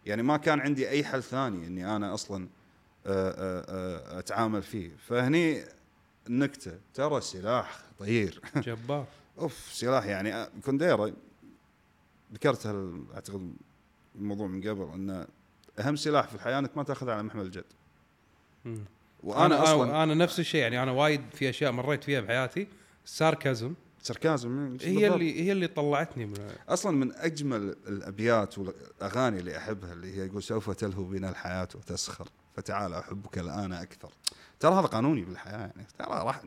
يعني 0.06 0.24
ما 0.24 0.38
كان 0.38 0.60
عندي 0.60 0.90
أي 0.90 1.04
حل 1.04 1.24
ثاني 1.24 1.68
إني 1.68 1.96
أنا 1.96 2.14
أصلا 2.14 2.48
أه 3.06 3.30
أه 3.30 4.16
أه 4.16 4.20
أتعامل 4.20 4.64
فيه. 4.64 4.92
فهني 5.08 5.64
النكته 6.28 6.72
ترى 6.94 7.18
السلاح 7.18 7.80
خطير 8.00 8.42
جبار. 8.56 9.06
أوف 9.40 9.70
سلاح 9.72 10.06
يعني 10.06 10.36
أه، 10.36 10.50
كونديرا 10.66 11.14
ذكرت 12.34 12.66
أعتقد 13.14 13.54
الموضوع 14.16 14.48
من 14.48 14.70
قبل 14.70 14.90
انه 14.94 15.28
أهم 15.80 15.96
سلاح 15.96 16.28
في 16.28 16.36
الحياة 16.36 16.60
إنك 16.60 16.78
ما 16.78 16.84
تأخذه 16.84 17.12
على 17.12 17.24
محمل 17.24 17.46
الجد. 17.46 17.64
مم. 18.66 18.86
وأنا 19.24 19.46
أنا 19.46 19.64
أصلا 19.64 20.04
أنا 20.04 20.14
نفس 20.14 20.40
الشيء 20.40 20.62
يعني 20.62 20.84
أنا 20.84 20.92
وايد 20.92 21.22
في 21.34 21.50
أشياء 21.50 21.72
مريت 21.72 22.04
فيها 22.04 22.22
بحياتي 22.22 22.68
الساركازم 23.06 23.74
سركازم 24.02 24.78
هي 24.82 25.08
اللي 25.08 25.44
هي 25.44 25.52
اللي 25.52 25.68
طلعتني 25.68 26.26
من 26.26 26.36
أصلا 26.70 26.92
من 26.92 27.14
أجمل 27.14 27.76
الأبيات 27.88 28.58
والأغاني 28.58 29.40
اللي 29.40 29.58
أحبها 29.58 29.94
اللي 29.94 30.18
هي 30.18 30.26
يقول 30.26 30.44
سوف 30.44 30.70
تلهو 30.70 31.04
بنا 31.04 31.30
الحياة 31.30 31.68
وتسخر. 31.76 32.28
فتعال 32.60 32.94
أحبك 32.94 33.38
الآن 33.38 33.74
أكثر. 33.74 34.12
ترى 34.60 34.74
هذا 34.74 34.82
قانوني 34.82 35.24
بالحياة 35.24 35.58
يعني. 35.58 35.88
ترى 36.00 36.08
راح 36.10 36.42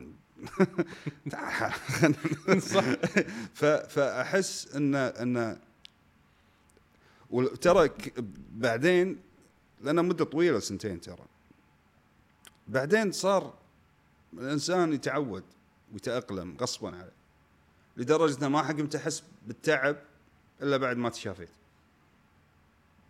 صح. 2.73 2.85
فأحس 3.87 4.75
ان 4.75 4.95
ان 4.95 5.59
وترى 7.29 7.89
بعدين 8.51 9.21
لأن 9.81 10.05
مدة 10.05 10.25
طويلة 10.25 10.59
سنتين 10.59 11.01
ترى. 11.01 11.25
بعدين 12.67 13.11
صار 13.11 13.53
الإنسان 14.33 14.93
يتعود 14.93 15.43
ويتأقلم 15.93 16.57
غصبا 16.61 16.95
عليه 16.97 17.13
لدرجة 17.97 18.37
إنه 18.39 18.47
ما 18.49 18.63
حق 18.63 18.73
تحس 18.73 19.23
بالتعب 19.47 19.97
إلا 20.61 20.77
بعد 20.77 20.97
ما 20.97 21.09
تشافيت. 21.09 21.49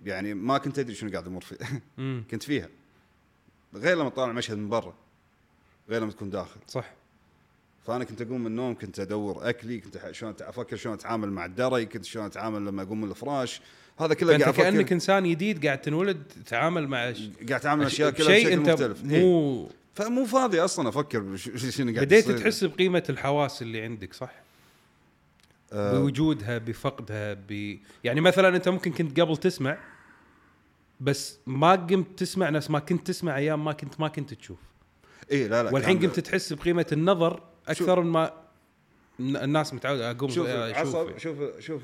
يعني 0.05 0.33
ما 0.33 0.57
كنت 0.57 0.79
أدري 0.79 0.95
شنو 0.95 1.11
قاعد 1.11 1.27
أمر 1.27 1.41
فيه. 1.41 1.81
كنت 2.31 2.43
فيها. 2.43 2.69
غير 3.75 3.97
لما 3.97 4.09
تطالع 4.09 4.31
مشهد 4.33 4.57
من 4.57 4.69
برا 4.69 4.93
غير 5.89 6.01
لما 6.01 6.11
تكون 6.11 6.29
داخل 6.29 6.59
صح 6.67 6.91
فأنا 7.87 8.03
كنت 8.03 8.21
أقوم 8.21 8.41
من 8.41 8.47
النوم 8.47 8.75
كنت 8.75 8.99
أدور 8.99 9.49
أكلي 9.49 9.79
كنت 9.79 10.09
شلون 10.11 10.33
أفكر 10.41 10.75
شلون 10.75 10.93
أتعامل 10.95 11.29
مع 11.31 11.45
الدري 11.45 11.85
كنت 11.85 12.05
شلون 12.05 12.25
أتعامل 12.25 12.65
لما 12.65 12.81
أقوم 12.81 13.01
من 13.01 13.09
الفراش 13.09 13.61
هذا 13.99 14.13
كله 14.13 14.27
قاعد 14.27 14.41
أفكر 14.41 14.63
كأنك 14.63 14.91
إنسان 14.91 15.29
جديد 15.29 15.65
قاعد 15.65 15.81
تنولد 15.81 16.23
تتعامل 16.45 16.87
مع 16.87 17.13
ش- 17.13 17.29
قاعد 17.49 17.51
أتعامل 17.61 17.85
أشياء 17.85 18.11
كلها 18.11 18.27
شيء 18.27 18.45
بشكل 18.45 18.51
أنت 18.53 18.69
مختلف 18.69 19.11
إيه. 19.11 19.19
مو 19.21 19.69
فمو 19.93 20.25
فاضي 20.25 20.59
أصلا 20.61 20.89
أفكر 20.89 21.35
شنو 21.69 21.93
قاعد 21.93 22.05
بديت. 22.05 22.31
تحس 22.31 22.63
بقيمة 22.63 23.03
الحواس 23.09 23.61
اللي 23.61 23.81
عندك 23.81 24.13
صح؟ 24.13 24.31
آه 25.73 25.99
بوجودها 25.99 26.57
بفقدها 26.57 27.33
ب 27.33 27.77
يعني 28.03 28.21
مثلا 28.21 28.55
أنت 28.55 28.69
ممكن 28.69 28.91
كنت 28.91 29.19
قبل 29.19 29.37
تسمع 29.37 29.77
بس 31.03 31.39
ما 31.45 31.71
قمت 31.75 32.19
تسمع 32.19 32.49
نفس 32.49 32.69
ما 32.69 32.79
كنت 32.79 33.07
تسمع 33.07 33.37
أيام 33.37 33.65
ما 33.65 33.71
كنت 33.71 33.99
ما 33.99 34.07
كنت 34.07 34.33
تشوف. 34.33 34.57
اي 35.31 35.47
لا 35.47 35.63
لا 35.63 35.71
والحين 35.73 35.99
قمت 35.99 36.19
تحس 36.19 36.53
بقيمة 36.53 36.85
النظر 36.91 37.43
أكثر 37.67 38.01
من 38.01 38.11
ما 38.11 38.33
الن- 39.19 39.35
الناس 39.37 39.73
متعوده 39.73 40.11
أقوم 40.11 40.29
شوف 40.29 40.47
العصب 40.47 41.17
شوف 41.17 41.37
شوف 41.59 41.81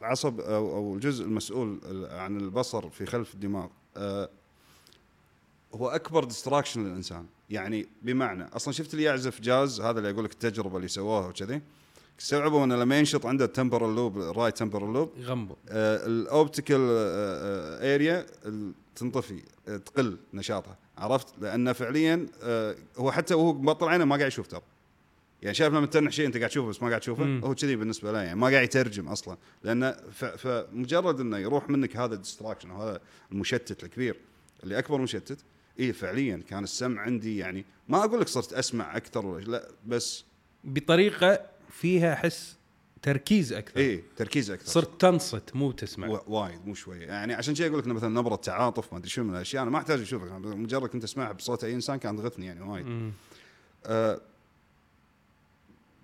العصب 0.00 0.40
أو 0.40 0.76
أو 0.76 0.94
الجزء 0.94 1.24
المسؤول 1.24 1.80
عن 2.10 2.36
البصر 2.40 2.90
في 2.90 3.06
خلف 3.06 3.34
الدماغ 3.34 3.66
آه 3.96 4.28
هو 5.74 5.88
أكبر 5.88 6.24
distraction 6.24 6.84
للإنسان. 6.84 7.26
يعني 7.50 7.88
بمعنى 8.02 8.44
أصلا 8.44 8.74
شفت 8.74 8.94
اللي 8.94 9.04
يعزف 9.04 9.40
جاز؟ 9.40 9.80
هذا 9.80 9.98
اللي 9.98 10.10
أقول 10.10 10.24
لك 10.24 10.32
التجربة 10.32 10.76
اللي 10.76 10.88
سووها 10.88 11.28
وكذي. 11.28 11.60
استوعبوا 12.20 12.64
انه 12.64 12.76
لما 12.76 12.98
ينشط 12.98 13.26
عنده 13.26 13.44
ال 13.44 13.50
temporal 13.50 13.94
lobe 13.94 14.18
right 14.18 14.58
temporal 14.58 14.92
lobe 14.92 15.10
يغمض. 15.18 15.56
ال 15.68 15.82
optical 15.82 16.80
area 17.94 18.26
تنطفي 18.96 19.42
آه، 19.68 19.76
تقل 19.76 20.16
نشاطها 20.34 20.76
عرفت؟ 20.98 21.26
لأن 21.40 21.72
فعليا 21.72 22.26
آه، 22.42 22.76
هو 22.96 23.12
حتى 23.12 23.34
وهو 23.34 23.52
مبطل 23.54 23.88
عينه 23.88 24.04
ما 24.04 24.16
قاعد 24.16 24.28
يشوف 24.28 24.46
ترى. 24.46 24.62
يعني 25.42 25.54
شايف 25.54 25.72
لما 25.74 25.86
تنح 25.86 26.10
شيء 26.12 26.26
أنت 26.26 26.36
قاعد 26.36 26.50
تشوفه 26.50 26.68
بس 26.68 26.82
ما 26.82 26.88
قاعد 26.88 27.00
تشوفه؟ 27.00 27.24
مم. 27.24 27.40
هو 27.44 27.54
كذي 27.54 27.76
بالنسبة 27.76 28.12
له 28.12 28.22
يعني 28.22 28.38
ما 28.38 28.46
قاعد 28.48 28.64
يترجم 28.64 29.08
أصلا. 29.08 29.36
لأن 29.64 29.92
ف- 30.12 30.24
فمجرد 30.24 31.20
إنه 31.20 31.38
يروح 31.38 31.70
منك 31.70 31.96
هذا 31.96 32.14
ال 32.14 32.19
distraction 32.19 32.70
هذا 32.70 33.00
المشتت 33.32 33.84
الكبير 33.84 34.16
اللي 34.64 34.78
أكبر 34.78 34.98
مشتت 35.00 35.38
اي 35.80 35.92
فعليا 35.92 36.42
كان 36.48 36.64
السمع 36.64 37.02
عندي 37.02 37.36
يعني 37.38 37.64
ما 37.88 38.04
أقول 38.04 38.20
لك 38.20 38.28
صرت 38.28 38.52
أسمع 38.52 38.96
أكثر 38.96 39.26
ولا 39.26 39.44
لا 39.44 39.68
بس 39.86 40.24
بطريقة 40.64 41.40
فيها 41.70 42.14
حس 42.14 42.56
تركيز 43.02 43.52
أكثر. 43.52 43.80
اي 43.80 44.04
تركيز 44.16 44.50
أكثر. 44.50 44.66
صرت 44.66 45.00
تنصت 45.00 45.56
مو 45.56 45.72
تسمع. 45.72 46.08
و- 46.08 46.22
وايد 46.26 46.66
مو 46.66 46.74
شوية. 46.74 47.06
يعني 47.06 47.34
عشان 47.34 47.54
شيء 47.54 47.66
أقول 47.68 47.78
لك 47.78 47.86
مثلا 47.86 48.08
نبرة 48.20 48.36
تعاطف 48.36 48.92
ما 48.92 48.98
أدري 48.98 49.08
شو 49.10 49.22
من 49.22 49.30
الأشياء 49.34 49.62
أنا 49.62 49.70
ما 49.70 49.78
أحتاج 49.78 50.00
أشوفك. 50.00 50.30
مجرد 50.32 50.88
كنت 50.88 51.04
أسمعها 51.04 51.32
بصوت 51.32 51.64
أي 51.64 51.74
إنسان 51.74 51.96
كان 51.98 52.16
تغثني 52.16 52.46
يعني 52.46 52.60
وايد. 52.60 53.12
آه 53.86 54.20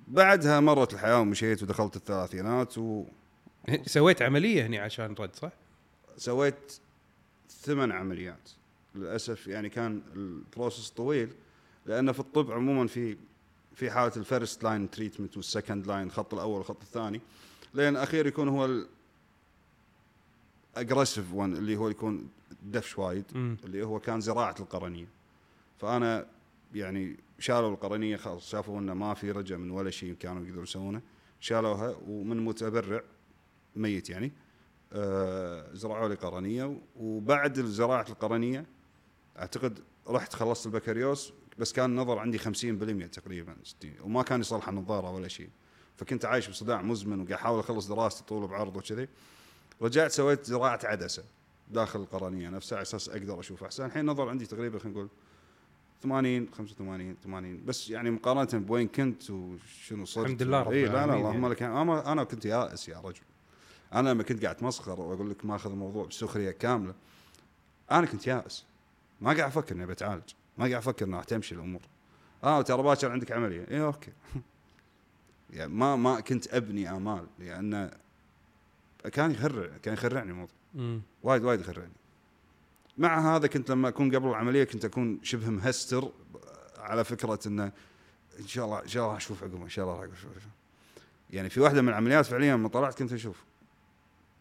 بعدها 0.09 0.61
مرت 0.61 0.95
الحياة 0.95 1.20
ومشيت 1.20 1.62
ودخلت 1.62 1.97
الثلاثينات 1.97 2.74
سويت 3.86 4.23
عملية 4.23 4.66
هني 4.66 4.78
عشان 4.78 5.15
رد 5.19 5.36
صح؟ 5.36 5.51
وسويت 6.16 6.73
ثمان 7.51 7.93
عمليات. 7.93 8.51
للأسف 8.95 9.47
يعني 9.47 9.69
كان 9.69 10.03
ال 10.16 10.26
process 10.26 10.90
طويل 10.91 11.28
لأن 11.86 12.12
في 12.12 12.20
الطب 12.20 12.51
عموما 12.53 12.86
في 12.86 13.16
في 13.74 13.90
حالة 13.90 14.12
ال 14.16 14.24
first 14.24 14.64
line 14.64 14.90
treatment 14.90 15.36
وال 15.36 15.49
second 15.49 15.86
line 15.86 16.06
الخط 16.06 16.34
الأول 16.34 16.59
والخط 16.59 16.82
الثاني. 16.82 17.20
لين 17.74 17.96
أخير 17.96 18.26
يكون 18.26 18.48
هو 18.48 18.84
ال 20.76 20.82
aggressive 20.82 21.32
one 21.32 21.56
اللي 21.56 21.76
هو 21.76 21.88
يكون 21.88 22.28
دفش 22.62 22.98
وايد. 22.98 23.24
اللي 23.34 23.82
هو 23.82 24.01
كان 24.01 24.20
زراعة 24.20 24.55
القرنية. 24.60 25.06
فأنا 25.78 26.26
يعني 26.74 27.16
شالوا 27.38 27.70
القرنية 27.70 28.16
خلاص 28.16 28.51
شافوا 28.51 28.78
إنه 28.78 28.94
ما 28.94 29.14
في 29.14 29.30
رجع 29.30 29.56
من 29.56 29.70
ولا 29.70 29.90
شيء 29.90 30.14
كانوا 30.14 30.42
يقدرون 30.44 30.62
يسوونه. 30.62 31.02
شالوها 31.40 31.96
ومن 32.09 32.44
متبرع 32.44 33.02
ميت 33.76 34.10
يعني. 34.10 34.32
آه 34.92 35.74
زرعوا 35.74 36.09
لي 36.09 36.14
قرنية. 36.14 36.80
وبعد 36.96 37.60
زراعة 37.60 38.06
القرنية 38.09 38.66
أعتقد 39.38 39.78
رحت 40.09 40.34
خلصت 40.34 40.66
البكالوريوس 40.66 41.32
بس 41.59 41.72
كان 41.72 41.90
النظر 41.90 42.18
عندي 42.18 42.39
50% 42.39 43.10
تقريبا 43.12 43.56
60 43.64 43.93
وما 44.01 44.22
كان 44.22 44.40
يصلح 44.40 44.68
النظارة 44.68 45.10
ولا 45.10 45.28
شيء. 45.28 45.48
فكنت 45.97 46.24
عايش 46.24 46.48
بصداع 46.48 46.82
مزمن 46.82 47.20
وقاعد 47.20 47.32
أحاول 47.32 47.60
أخلص 47.60 47.86
دراستي 47.86 48.24
طول 48.24 48.48
بعرض 48.48 48.76
وكذي. 48.76 49.09
رجعت 49.82 50.10
سويت 50.10 50.44
زراعة 50.44 50.81
عدسة 50.85 51.24
داخل 51.70 52.01
القرنية 52.01 52.48
نفسها 52.48 52.76
على 52.76 52.82
أساس 52.82 53.09
أقدر 53.09 53.40
أشوف 53.40 53.64
أحسن. 53.64 53.85
الحين 53.85 54.01
النظر 54.01 54.28
عندي 54.28 54.47
تقريبا 54.47 54.78
خلينا 54.78 54.98
نقول 54.98 55.09
80 56.02 56.48
85 56.52 57.16
80 57.24 57.64
بس 57.64 57.90
يعني 57.90 58.10
مقارنة 58.10 58.64
بوين 58.64 58.89
كنت 58.89 59.31
وشنو 59.31 60.05
صرت. 60.05 60.24
الحمد 60.24 60.43
لله 60.43 60.62
رب 60.62 60.72
اي 60.72 60.85
لا 60.85 61.06
لا 61.06 61.14
اللهم 61.14 61.43
يعني. 61.43 61.48
لك 61.48 61.62
أنا 61.62 62.12
أنا 62.12 62.24
كنت 62.24 62.44
يائس 62.44 62.89
يا 62.89 63.01
رجل. 63.01 63.22
أنا 63.93 64.09
لما 64.09 64.22
كنت 64.22 64.43
قاعد 64.43 64.56
أتمسخر 64.56 65.01
وأقول 65.01 65.31
لك 65.31 65.44
ماخذ 65.44 65.70
الموضوع 65.70 66.06
بسخرية 66.06 66.51
كاملة 66.51 66.94
أنا 67.90 68.06
كنت 68.06 68.26
يائس. 68.26 68.64
ما 69.20 69.32
قاعد 69.32 69.51
أفكر 69.51 69.74
إني 69.74 69.86
بتعالج. 69.86 70.31
ما 70.59 70.64
قاعد 70.64 70.74
أفكر 70.74 71.06
انه 71.06 71.16
راح 71.16 71.24
تمشي 71.24 71.55
الأمور. 71.55 71.81
آه 72.44 72.62
ترى 72.62 72.82
باكر 72.82 73.12
عندك 73.12 73.32
عملية. 73.32 73.66
اي 73.70 73.82
okay. 73.82 74.12
يعني 75.51 75.72
ما 75.72 75.97
ما 75.97 76.20
كنت 76.20 76.55
أبني 76.55 76.90
آمال 76.90 77.26
لأن 77.39 77.90
كان 79.12 79.31
يخرع 79.31 79.70
كان 79.82 79.94
يخرعني 79.94 80.31
الموضوع. 80.31 80.55
وايد 81.22 81.44
وايد 81.44 81.60
يخرعني. 81.60 81.93
مع 82.98 83.36
هذا 83.36 83.47
كنت 83.47 83.70
لما 83.70 83.89
أكون 83.89 84.14
قبل 84.14 84.28
العملية 84.28 84.64
كنت 84.64 84.85
أكون 84.85 85.20
شبه 85.22 85.51
مهستر 85.51 86.12
على 86.78 87.05
فكرة 87.05 87.39
انه 87.47 87.72
إن 88.40 88.47
شاء 88.47 88.64
الله 88.64 88.82
إن 88.82 88.89
شاء 88.89 89.05
الله 89.05 89.16
أشوف 89.16 89.43
عقب 89.43 89.62
إن 89.62 89.68
شاء 89.68 89.85
الله 89.85 90.01
راح 90.01 90.12
أشوف 90.12 90.31
يعني 91.31 91.51
في 91.51 91.60
واحدة 91.60 91.82
من 91.82 91.89
العمليات 91.89 92.26
فعليا 92.26 92.56
لما 92.56 92.68
طلعت 92.68 92.98
كنت 92.98 93.12
أشوف. 93.12 93.44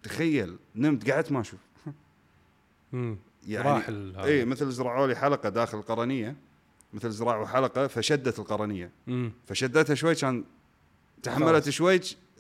تخيل 0.04 0.58
نمت 0.76 1.12
قعدت 1.12 1.32
ما 1.32 1.42
أشوف. 1.42 1.60
يعني. 3.48 4.24
اي 4.24 4.46
مثل 4.46 4.72
زرعوا 4.72 5.08
لي 5.08 5.16
حلقة 5.16 5.50
داخل 5.50 5.78
القرنية. 5.78 6.36
مثل 6.94 7.10
زرعوا 7.10 7.46
حلقة 7.46 7.88
فشدت 7.88 8.40
القرنية. 8.40 8.92
مم. 9.08 9.32
فشدتها 9.48 9.96
شوي 9.96 10.16
كان 10.16 10.44
تحملت. 11.24 11.70
شوي 11.70 12.00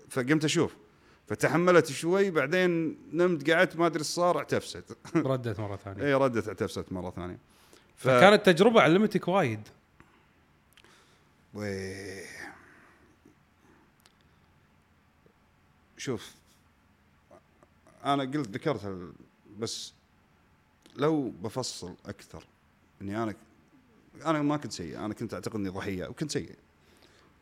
فقمت 0.09 0.45
أشوف. 0.45 0.75
فتحملت 1.27 1.91
شوي 1.91 2.31
بعدين 2.31 2.97
نمت 3.13 3.49
قعدت 3.49 3.75
ما 3.77 3.85
أدري 3.85 3.99
إيش 3.99 4.07
صار 4.07 4.37
اعتفست. 4.37 4.97
ردت 5.15 5.59
مرة 5.59 5.75
ثانية. 5.75 6.03
اي 6.03 6.13
ردت 6.13 6.47
اعتفست 6.47 6.85
مرة 6.91 7.11
ثانية. 7.11 7.37
ف... 7.95 8.07
فكانت 8.07 8.45
تجربة 8.45 8.81
علمتك 8.81 9.27
وايد. 9.27 9.67
وي... 11.53 12.23
شوف 15.97 16.31
أنا 18.05 18.23
قلت 18.23 18.49
ذكرتها 18.49 18.89
ال- 18.89 19.13
بس 19.59 19.93
لو 20.95 21.29
بفصل 21.29 21.95
أكثر 22.05 22.43
إني 23.01 23.23
أنا 23.23 23.35
أنا 24.25 24.41
ما 24.41 24.57
كنت 24.57 24.71
سيء 24.71 24.97
أنا 25.05 25.13
كنت 25.13 25.33
أعتقد 25.33 25.55
إني 25.55 25.69
ضحية 25.69 26.05
وكنت 26.07 26.31
سيء. 26.31 26.55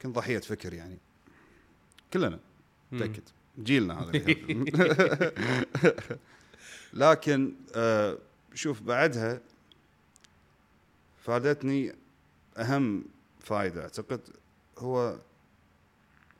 كنت 0.01 0.15
ضحية 0.15 0.39
فكر 0.39 0.73
يعني. 0.73 0.97
كلنا. 2.13 2.39
متاكد 2.91 3.23
جيلنا 3.59 4.01
هذا 4.03 4.11
لكن 6.93 7.53
آه 7.75 8.17
شوف 8.53 8.81
بعدها 8.81 9.41
فادتني 11.23 11.95
أهم 12.57 13.05
فائده 13.39 13.81
أعتقد 13.83 14.21
هو 14.77 15.19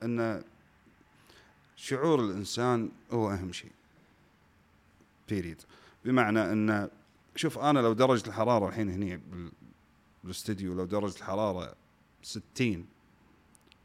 أن 0.03 0.43
شعور 1.75 2.25
الإنسان 2.25 2.91
هو 3.11 3.31
أهم 3.31 3.53
شيء. 3.53 3.71
بيريد 5.29 5.61
بمعنى 6.05 6.39
أن 6.51 6.89
شوف 7.35 7.57
أنا 7.59 7.79
لو 7.79 7.93
درجة 7.93 8.27
الحرارة 8.27 8.69
الحين 8.69 8.89
هني 8.89 9.17
بال- 9.17 9.51
بالاستديو 10.23 10.73
لو 10.73 10.85
درجة 10.85 11.17
الحرارة 11.17 11.75
60 12.23 12.85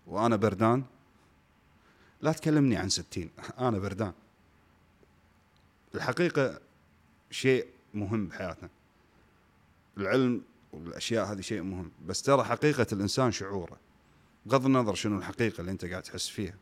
وأنا 0.07 0.37
بردان 0.37 0.85
لا 2.23 2.33
تكلمني 2.33 2.77
عن 2.77 2.89
60 2.89 3.31
أنا 3.59 3.79
بردان. 3.79 4.13
الحقيقة 5.95 6.61
شيء 7.31 7.67
مهم 7.95 8.27
بحياتنا. 8.27 8.69
العلم 9.99 10.43
والأشياء 10.73 11.33
هذه 11.33 11.41
شيء 11.41 11.63
مهم. 11.63 11.91
بس 12.07 12.23
ترى 12.23 12.45
حقيقة 12.45 12.87
الإنسان 12.93 13.33
شعوره. 13.33 13.77
بغض 14.47 14.67
النظر 14.67 14.95
شنو 14.95 15.19
الحقيقة 15.19 15.61
اللي 15.61 15.71
أنت 15.73 15.85
قاعد 15.85 16.03
تحس 16.03 16.29
فيها. 16.29 16.55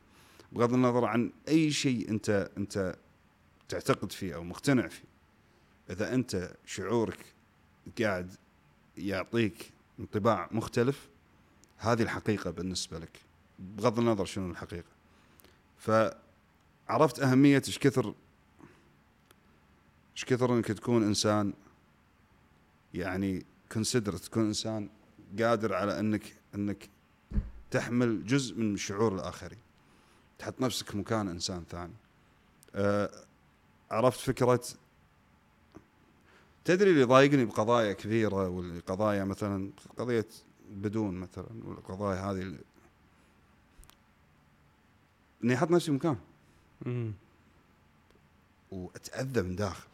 بغض 0.53 0.73
النظر 0.75 1.05
عن 1.05 1.33
أي 1.49 1.71
شيء 1.71 2.11
أنت 2.11 2.51
أنت 2.59 2.97
تعتقد 3.69 4.13
فيه 4.13 4.35
أو 4.35 4.45
مقتنع 4.45 4.89
فيه. 4.89 5.14
إذا 5.91 6.15
أنت 6.15 6.57
شعورك 6.67 7.19
قاعد 8.01 8.35
يعطيك 8.97 9.73
انطباع 10.01 10.49
مختلف 10.51 11.09
هذه 11.77 12.03
الحقيقة 12.03 12.51
بالنسبة 12.51 12.99
لك 12.99 13.21
بغض 13.59 13.99
النظر 13.99 14.25
شنو 14.25 14.51
الحقيقة. 14.51 14.89
فعرفت 15.79 17.21
أهمية 17.21 17.63
إيش 17.67 17.79
كثر 17.79 18.15
إيش 20.15 20.25
كثر 20.25 20.55
إنك 20.55 20.67
تكون 20.67 21.03
إنسان 21.03 21.53
يعني 22.95 23.47
كونسيدر 23.73 24.17
تكون 24.17 24.45
إنسان 24.45 24.91
قادر 25.39 25.75
على 25.75 26.01
إنك 26.01 26.37
إنك 26.55 26.89
تحمل 27.71 28.27
جزء 28.27 28.59
من 28.59 28.77
شعور 28.77 29.15
الآخرين. 29.15 29.59
تحط 30.39 30.61
نفسك 30.61 30.95
مكان 30.95 31.29
إنسان 31.29 31.65
ثاني. 31.71 31.95
أه 32.75 33.25
عرفت 33.91 34.21
فكرة 34.21 34.61
تدري 36.65 36.91
اللي 36.91 37.01
يضايقني 37.03 37.45
بقضايا 37.45 37.93
كبيرة 37.93 38.49
واللي 38.49 38.81
قضايا 38.81 39.25
مثلا 39.25 39.71
قضية 39.99 40.27
بدون 40.71 41.15
مثلا 41.15 41.47
والقضايا 41.65 42.21
هذه 42.21 42.41
اللي- 42.43 42.59
إني 45.45 45.55
أحط 45.55 45.71
نفسي 45.71 45.91
مكان. 45.91 46.17
وأتأذى 48.71 49.43
من 49.43 49.57
داخل. 49.57 49.89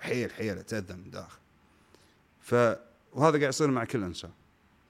حيل 0.00 0.30
حيل 0.32 0.58
أتأذى 0.58 0.94
من 0.94 1.10
داخل. 1.10 1.38
ف 2.40 2.54
وهذا 3.12 3.38
قاعد 3.38 3.42
يصير 3.42 3.70
مع 3.70 3.84
كل 3.84 4.02
إنسان 4.04 4.30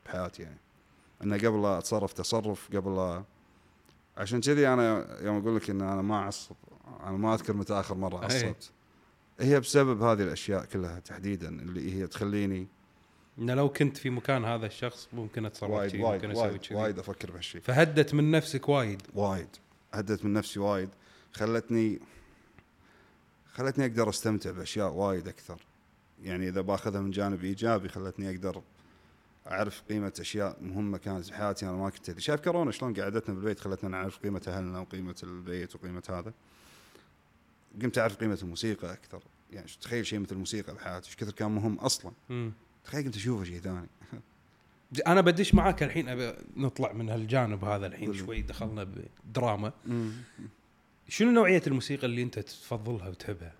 بحياتي 0.06 0.42
يعني. 0.42 0.58
إنه 1.22 1.36
قبل 1.36 1.64
أتصرف 1.66 2.12
تصرف 2.12 2.68
قبل 2.76 3.22
عشان 4.16 4.40
كذي 4.40 4.68
أنا 4.68 5.06
يوم 5.22 5.38
أقول 5.42 5.56
لك 5.56 5.70
إن 5.70 5.80
أنا 5.80 6.02
ما 6.02 6.14
أعصب 6.16 6.54
أنا 7.00 7.10
ما 7.16 7.34
أذكر 7.34 7.52
متى 7.52 7.72
آخر 7.72 7.94
مرة 7.94 8.18
أي. 8.30 8.36
عصبت. 8.36 8.70
هي 9.40 9.60
بسبب 9.60 10.02
هذه 10.02 10.22
الأشياء 10.22 10.64
كلها 10.64 10.98
تحديدا 10.98 11.48
اللي 11.48 11.94
هي 11.94 12.06
تخليني 12.06 12.66
إن 13.38 13.50
لو 13.50 13.68
كنت 13.68 13.96
في 13.96 14.10
مكان 14.10 14.44
هذا 14.44 14.66
الشخص 14.66 15.08
ممكن 15.12 15.46
أتصرف 15.46 15.70
وايد 15.70 15.90
كذي 15.90 16.02
وايد 16.02 16.14
ممكن 16.14 16.30
أسوي 16.30 16.48
وايد, 16.48 16.60
كذي 16.60 16.78
وايد 16.78 16.98
أفكر 16.98 17.30
بهالشيء 17.30 17.60
فهدت 17.60 18.14
من 18.14 18.30
نفسك 18.30 18.68
وايد. 18.68 19.02
وايد. 19.14 19.48
هدت 19.92 20.24
من 20.24 20.32
نفسي 20.32 20.60
وايد. 20.60 20.88
خلتني 21.32 22.00
خلتني 23.52 23.86
أقدر 23.86 24.08
أستمتع 24.08 24.50
بأشياء 24.50 24.92
وايد 24.92 25.28
أكثر. 25.28 25.60
يعني 26.22 26.48
إذا 26.48 26.60
باخذها 26.60 27.00
من 27.00 27.10
جانب 27.10 27.44
إيجابي 27.44 27.88
خلتني 27.88 28.30
أقدر 28.30 28.62
أعرف 29.46 29.82
قيمة 29.88 30.12
أشياء 30.20 30.56
مهمة 30.62 30.98
كانت 30.98 31.24
في 31.24 31.34
حياتي 31.34 31.66
أنا 31.66 31.76
ما 31.76 31.90
كنت 31.90 32.08
أدري. 32.08 32.20
شايف 32.20 32.40
كورونا 32.40 32.70
شلون 32.70 32.94
قعدتنا 32.94 33.34
بالبيت 33.34 33.60
خلتنا 33.60 33.90
نعرف 33.90 34.18
قيمة 34.18 34.42
أهلنا 34.48 34.80
وقيمة 34.80 35.16
البيت 35.22 35.74
وقيمة 35.74 36.02
هذا؟ 36.08 36.32
قمت 37.82 37.98
أعرف 37.98 38.16
قيمة 38.16 38.38
الموسيقى 38.42 38.92
أكثر. 38.92 39.22
يعني 39.52 39.66
تخيل 39.80 40.06
شيء 40.06 40.18
مثل 40.18 40.32
الموسيقى 40.34 40.74
بحياتي؟ 40.74 41.06
إيش 41.08 41.16
كثر 41.16 41.32
كان 41.32 41.50
مهم 41.50 41.74
أصلا. 41.78 42.12
مم. 42.30 42.52
تخيل 42.84 43.04
قمت 43.04 43.16
أشوفه 43.16 43.44
شيء 43.44 43.60
ثاني. 43.60 43.86
أنا 45.06 45.20
بدش 45.20 45.54
معاك 45.54 45.82
الحين 45.82 46.08
أبي 46.08 46.32
نطلع 46.56 46.92
من 46.92 47.08
هالجانب 47.08 47.64
هذا 47.64 47.86
الحين 47.86 48.06
قول. 48.08 48.18
شوي 48.18 48.42
دخلنا 48.42 48.86
بدراما. 49.24 49.72
شنو 51.08 51.30
نوعية 51.30 51.62
الموسيقى 51.66 52.06
اللي 52.06 52.22
أنت 52.22 52.38
تفضلها 52.38 53.08
وتحبها؟ 53.08 53.52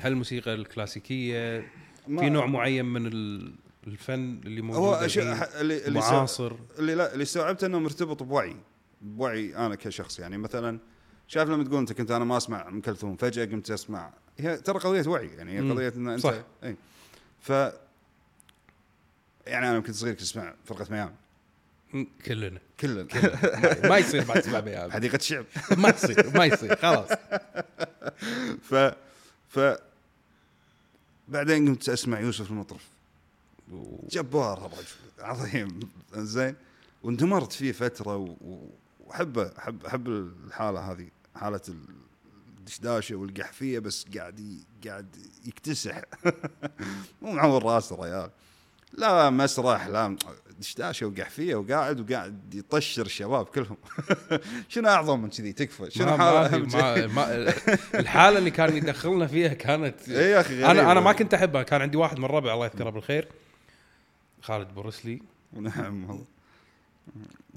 هل 0.00 0.12
الموسيقى 0.12 0.54
الكلاسيكية؟ 0.54 1.60
في 2.06 2.30
نوع 2.30 2.46
معين 2.46 2.84
من 2.84 3.06
ال- 3.06 3.54
الفن 3.86 4.40
اللي 4.44 4.60
موجود 4.60 4.82
هو؟ 4.82 4.94
اللي 5.60 5.86
اللي 5.86 6.00
سا- 6.00 6.10
معاصر؟ 6.10 6.52
اللي 6.78 6.94
لا 6.94 7.12
اللي 7.12 7.22
استوعبته 7.22 7.66
إنه 7.66 7.78
مرتبط 7.78 8.22
بوعي 8.22 8.56
بوعي 9.02 9.56
أنا 9.56 9.74
كشخص. 9.74 10.18
يعني 10.18 10.38
مثلا 10.38 10.78
شايف 11.28 11.48
لما 11.48 11.64
تقول 11.64 11.78
انت 11.78 11.92
كنت 11.92 12.10
أنا 12.10 12.24
ما 12.24 12.36
اسمع 12.36 12.68
ام 12.68 12.80
كلثوم 12.80 13.16
فجأة 13.16 13.44
قمت 13.44 13.70
اسمع. 13.70 14.10
هي 14.38 14.56
ترى 14.56 14.78
قضية 14.78 15.08
وعي 15.08 15.26
يعني 15.26 15.52
هي. 15.60 15.70
قضية 15.70 15.92
إن 15.96 16.08
انت 16.08 16.20
صح. 16.22 16.34
إي. 16.64 16.76
ف 17.40 17.48
يعني 19.46 19.70
أنا 19.70 19.80
كنت 19.80 19.94
صغير 19.94 20.12
كنت 20.12 20.22
أسمع 20.22 20.54
فرقة 20.64 20.86
ميام 20.90 21.14
مم، 21.92 22.06
كلنا. 22.26 22.60
كلنا. 22.80 23.06
ما- 23.88 23.98
يصير 23.98 24.24
ما 24.28 24.34
تسمع 24.40 24.60
بيان 24.60 24.92
حديقه 24.92 25.16
الشعب 25.16 25.44
ما 25.78 25.88
يصير 25.88 26.30
ما 26.38 26.44
يصير 26.44 26.76
خلاص. 26.76 27.08
ف 28.62 28.74
ف 29.48 29.60
بعدين 31.28 31.68
قمت 31.68 31.88
أسمع 31.88 32.20
يوسف 32.20 32.50
المطرف. 32.50 32.84
جبار 34.10 34.66
الرجل 34.66 34.86
عظيم. 35.18 35.80
زين 36.14 36.54
واندمرت 37.02 37.52
فيه 37.52 37.72
فترة 37.72 38.36
واحبه 39.06 39.50
احب 39.58 39.84
أحب 39.86 40.08
الحالة 40.08 40.80
هذه. 40.92 41.08
حالة 41.36 41.60
الدشداشة 42.58 43.16
والقحفية 43.16 43.78
بس 43.78 44.04
قاعد 44.16 44.60
قاعد 44.86 45.16
يكتسح. 45.46 46.00
مو 47.22 47.32
معور 47.32 47.62
راسه 47.62 47.94
الرجال 47.94 48.30
لا 48.92 49.30
مسرح 49.30 49.86
لا. 49.86 50.16
دشداشة 50.58 51.06
وقحفية 51.06 51.54
وقاعد 51.54 52.00
وقاعد 52.10 52.54
يطشر 52.54 53.06
الشباب 53.06 53.46
كلهم. 53.46 53.76
شنو 54.68 54.88
أعظم 54.88 55.22
من 55.22 55.30
كذي؟ 55.30 55.52
تكفى. 55.52 55.90
شنو 55.90 56.18
حالة 56.18 56.58
ما؟ 56.58 57.06
ما, 57.06 57.54
الحالة 57.94 58.38
اللي 58.38 58.50
كان 58.50 58.76
يدخلنا 58.76 59.26
فيها 59.26 59.54
كانت 59.54 60.08
إيه 60.08 60.32
يا 60.34 60.40
أخي 60.40 60.64
أنا 60.64 60.92
أنا. 60.92 61.00
ما 61.00 61.12
كنت 61.12 61.34
أحبها. 61.34 61.62
كان 61.62 61.82
عندي 61.82 61.96
واحد 61.96 62.18
من 62.18 62.24
الربع 62.24 62.54
الله 62.54 62.66
يذكره 62.66 62.90
بالخير 62.90 63.28
خالد 64.42 64.74
بورسلي 64.74 65.22
نعم. 65.52 66.04
والله. 66.10 66.35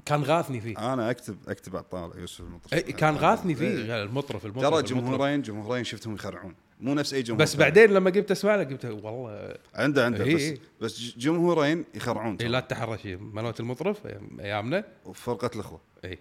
كان 0.04 0.22
غاثني 0.22 0.60
فيه. 0.60 0.92
أنا 0.92 1.10
أكتب 1.10 1.36
أكتب 1.48 1.76
على 1.76 1.82
الطاولة 1.82 2.20
يوسف 2.20 2.40
المطرف. 2.40 2.74
إيه، 2.74 2.92
كان 2.92 3.14
غاثني 3.14 3.52
إيه. 3.52 3.58
فيه 3.58 4.02
المطرف 4.02 4.46
المطرف 4.46 4.70
ترى. 4.70 4.82
جمهورين 4.82 5.42
جمهورين 5.42 5.84
شفتهم 5.84 6.14
يخرعون. 6.14 6.54
مو 6.80 6.94
نفس 6.94 7.14
أي 7.14 7.22
جمهور 7.22 7.42
بس. 7.42 7.56
بعدين 7.56 7.90
لما 7.90 8.10
قمت 8.10 8.30
اسمع 8.30 8.56
له 8.56 8.64
قلت 8.64 8.84
والله. 8.84 9.54
عنده 9.74 10.04
عنده 10.04 10.24
إيه، 10.24 10.34
بس 10.34 10.40
إيه. 10.40 10.58
بس 10.80 11.18
جمهورين 11.18 11.84
يخرعون 11.94 12.36
إيه. 12.40 12.48
لا 12.48 12.60
تتحرش. 12.60 13.06
مالوت 13.06 13.60
المطرف 13.60 13.98
أيامنا. 14.40 14.84
وفرقة 15.04 15.50
الأخوة. 15.54 15.80
إي 16.04 16.18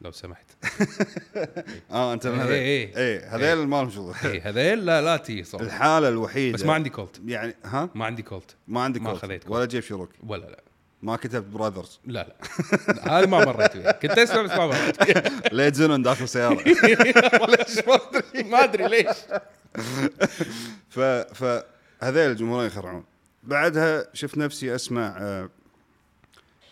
لو 0.00 0.10
سمحت. 0.10 0.46
آه 1.90 2.12
أنت 2.12 2.26
من 2.26 2.40
إيه، 2.40 2.44
هذيل 2.44 2.52
إيه. 2.52 2.96
إيه 2.96 3.36
هذيل 3.36 3.66
ما 3.68 3.76
لهم 3.76 3.90
شغل. 3.90 4.14
إي 4.24 4.40
هذيل 4.40 4.84
لا 4.86 5.02
لا 5.02 5.16
تي 5.16 5.44
صوت 5.44 5.60
الحالة 5.60 6.08
الوحيدة. 6.08 6.54
بس 6.54 6.64
ما 6.64 6.72
عندي 6.72 6.90
كولت. 6.90 7.20
يعني 7.26 7.54
ها؟ 7.64 7.88
ما 7.94 8.04
عندي 8.04 8.22
كولت. 8.22 8.56
ما 8.68 8.80
عندك 8.80 9.00
ما 9.00 9.10
كولت. 9.10 9.22
خذيت 9.22 9.50
ولا 9.50 9.64
جيب 9.64 9.82
شروك. 9.82 10.10
ولا 10.26 10.46
لا. 10.46 10.62
ما 11.02 11.16
كتبت 11.16 11.46
براذرز. 11.46 12.00
لا 12.06 12.26
لا. 12.28 12.36
هذا 13.18 13.26
ما 13.26 13.44
مريت 13.44 13.72
فيه. 13.72 13.90
كنت 13.90 14.18
أسمع 14.18 14.42
بس 14.42 14.50
ما 14.50 14.66
مريت 14.66 15.02
فيه. 15.02 15.22
ليت 15.56 15.74
زنون 15.74 16.02
داخل 16.02 16.28
سيارة. 16.28 16.62
ليش؟ 17.52 17.78
ما 17.86 17.94
أدري. 17.94 18.42
ما 18.42 18.64
أدري 18.64 18.88
ليش. 18.88 19.16
ف 20.88 21.00
فهذيل 21.00 22.30
الجمهورين 22.30 22.66
يخرعون. 22.66 23.04
بعدها 23.42 24.06
شفت 24.14 24.38
نفسي 24.38 24.74
أسمع 24.74 25.16
آه، 25.18 25.48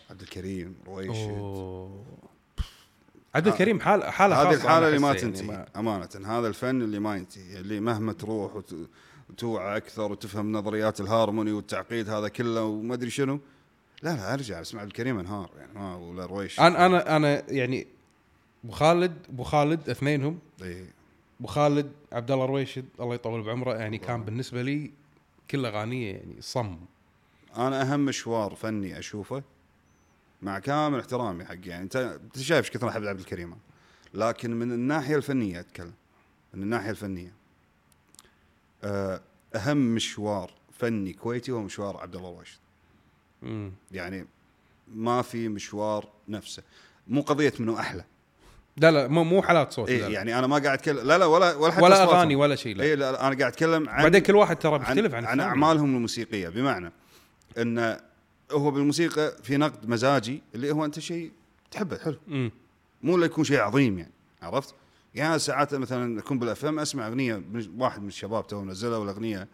عبد 0.09 0.21
الكريم 0.21 0.75
رويش 0.87 1.17
أوه. 1.17 2.05
عبد 3.35 3.47
الكريم 3.47 3.79
حال 3.79 4.03
حالة 4.03 4.41
هذه 4.41 4.53
الحالة 4.53 4.87
اللي 4.87 4.99
ما 4.99 5.11
أحسها 5.11 5.29
يعني 5.29 5.37
تنتهي 5.37 5.65
أمانة. 5.75 6.09
هذا 6.25 6.47
الفن 6.47 6.81
اللي 6.81 6.99
ما 6.99 7.15
ينتهي 7.15 7.59
اللي 7.59 7.79
مهما 7.79 8.13
تروح 8.13 8.55
وت... 8.55 8.75
وتوعى 9.29 9.77
أكثر 9.77 10.11
وتفهم 10.11 10.51
نظريات 10.51 11.01
الهارموني 11.01 11.51
والتعقيد 11.51 12.09
هذا 12.09 12.27
كله 12.27 12.63
وما 12.63 12.93
أدري 12.93 13.09
شنو 13.09 13.39
لا 14.03 14.09
لا 14.15 14.33
أرجع 14.33 14.61
أسمع 14.61 14.81
عبد 14.81 14.89
الكريم 14.89 15.19
أنهار 15.19 15.49
يعني 15.57 15.73
ما 15.73 15.95
ولا 15.95 16.25
رويش. 16.25 16.59
أنا 16.59 16.85
أنا 16.85 17.15
أنا 17.15 17.51
يعني 17.51 17.87
أبو 18.63 18.73
خالد 18.73 19.17
أبو 19.29 19.43
خالد 19.43 19.89
اثنينهم. 19.89 20.39
إيه. 20.61 20.85
أبو 21.39 21.47
خالد 21.47 21.91
عبد 22.11 22.31
الله 22.31 22.45
رويشد 22.45 22.85
الله 22.99 23.15
يطول 23.15 23.43
بعمره 23.43 23.73
يعني 23.73 23.97
كان 23.97 24.23
بالنسبة 24.23 24.61
لي 24.61 24.91
كل 25.51 25.65
أغانيه 25.65 26.13
يعني 26.13 26.35
صم. 26.39 26.79
أنا 27.57 27.81
أهم 27.81 28.05
مشوار 28.05 28.55
فني 28.55 28.99
أشوفه 28.99 29.43
مع 30.41 30.59
كامل 30.59 30.99
احترامي 30.99 31.45
حق 31.45 31.55
يعني 31.63 31.83
أنت 31.83 31.95
أنت 31.95 32.37
شايف 32.39 32.65
إيش 32.65 32.71
كثر 32.71 32.89
أحب 32.89 33.03
عبد 33.03 33.19
الكريم؟ 33.19 33.55
لكن 34.13 34.51
من 34.51 34.71
الناحية 34.71 35.15
الفنية 35.15 35.59
أتكلم 35.59 35.93
من 36.53 36.63
الناحية 36.63 36.89
الفنية. 36.89 37.33
آه، 38.83 39.21
أهم 39.55 39.95
مشوار 39.95 40.51
فني 40.71 41.13
كويتي 41.13 41.51
هو 41.51 41.61
مشوار 41.61 41.97
عبد 41.97 42.15
الله 42.15 42.29
الراشد 42.31 42.59
مم. 43.41 43.71
يعني 43.91 44.27
ما 44.95 45.21
في 45.21 45.47
مشوار 45.49 46.09
نفسه 46.29 46.63
مو 47.07 47.21
قضية 47.21 47.53
منو 47.59 47.77
أحلى 47.79 48.05
لا 48.77 48.91
لا 48.91 49.07
مو 49.07 49.23
مو 49.23 49.41
حالات 49.41 49.73
صوت 49.73 49.89
إيه 49.89 50.01
لا 50.01 50.05
لا. 50.07 50.13
يعني 50.13 50.39
أنا 50.39 50.47
ما 50.47 50.57
قاعد 50.57 50.77
اتكلم 50.79 51.07
لا 51.07 51.17
لا 51.17 51.25
ولا 51.25 51.55
ولا 51.55 51.71
حتى 51.71 51.81
ولا. 51.83 52.03
أغاني 52.03 52.35
ولا 52.35 52.55
شيء 52.55 52.75
لا 52.75 52.83
إيه 52.83 52.95
لا 52.95 53.11
لا، 53.11 53.27
أنا 53.27 53.37
قاعد 53.39 53.51
أتكلم 53.51 53.89
عن 53.89 54.03
بعدين 54.03 54.21
كل 54.21 54.35
واحد 54.35 54.55
ترى 54.55 54.73
عن, 54.73 54.79
بيختلف 54.79 55.13
عن, 55.13 55.25
عن 55.25 55.39
الثاني. 55.39 55.49
أعمالهم 55.49 55.95
الموسيقية 55.95 56.49
بمعنى 56.49 56.91
إن 57.57 57.97
هو 58.51 58.71
بالموسيقى 58.71 59.35
في 59.43 59.57
نقد 59.57 59.89
مزاجي 59.89 60.41
اللي 60.55 60.71
هو 60.71 60.85
أنت 60.85 60.99
شيء 60.99 61.31
تحبه 61.71 61.97
حلو 61.97 62.17
مم. 62.27 62.51
مو 63.03 63.17
لا 63.17 63.25
يكون 63.25 63.43
شيء 63.43 63.59
عظيم 63.59 63.99
يعني 63.99 64.11
عرفت؟ 64.41 64.75
يعني 65.15 65.39
ساعات 65.39 65.75
مثلا 65.75 66.19
أكون 66.19 66.39
بال 66.39 66.65
FM 66.65 66.79
أسمع 66.79 67.07
أغنية 67.07 67.35
من 67.35 67.71
واحد 67.77 68.01
من 68.01 68.07
الشباب 68.07 68.47
تو 68.47 68.61
منزلها 68.61 68.97
ولا 68.97 69.11
اغنيه 69.11 69.47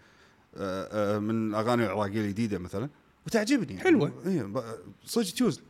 آه، 0.57 1.15
آه، 1.15 1.19
من 1.19 1.49
الأغاني 1.49 1.85
العراقية 1.85 2.21
الجديدة 2.21 2.59
مثلا 2.59 2.89
وتعجبني. 3.27 3.79
حلوة. 3.79 4.13
اي 4.25 4.63
صدق 5.05 5.31
تجوز. 5.31 5.61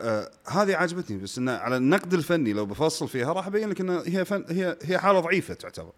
آه 0.00 0.30
هذه 0.46 0.76
عجبتني 0.76 1.18
بس 1.18 1.38
انه 1.38 1.52
على 1.52 1.76
النقد 1.76 2.14
الفني 2.14 2.52
لو 2.52 2.66
بفصل 2.66 3.08
فيها 3.08 3.32
راح 3.32 3.46
أبين 3.46 3.68
لك 3.68 3.80
انه 3.80 4.02
هي 4.06 4.24
فن 4.24 4.44
هي 4.48 4.78
هي 4.82 4.98
حالة 4.98 5.20
ضعيفة 5.20 5.54
تعتبر. 5.54 5.92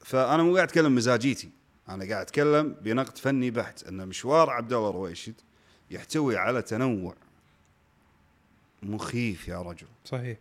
فأنا 0.00 0.42
مو 0.42 0.54
قاعد 0.54 0.68
أتكلم 0.68 0.94
مزاجيتي. 0.94 1.50
أنا 1.88 2.08
قاعد 2.08 2.26
أتكلم 2.26 2.76
بنقد 2.82 3.18
فني 3.18 3.50
بحت. 3.50 3.86
إن 3.86 4.08
مشوار 4.08 4.50
عبد 4.50 4.72
الله 4.72 4.90
رويشد 4.90 5.34
يحتوي 5.90 6.36
على 6.36 6.62
تنوع 6.62 7.14
مخيف 8.82 9.48
يا 9.48 9.62
رجل. 9.62 9.86
صحيح. 10.04 10.38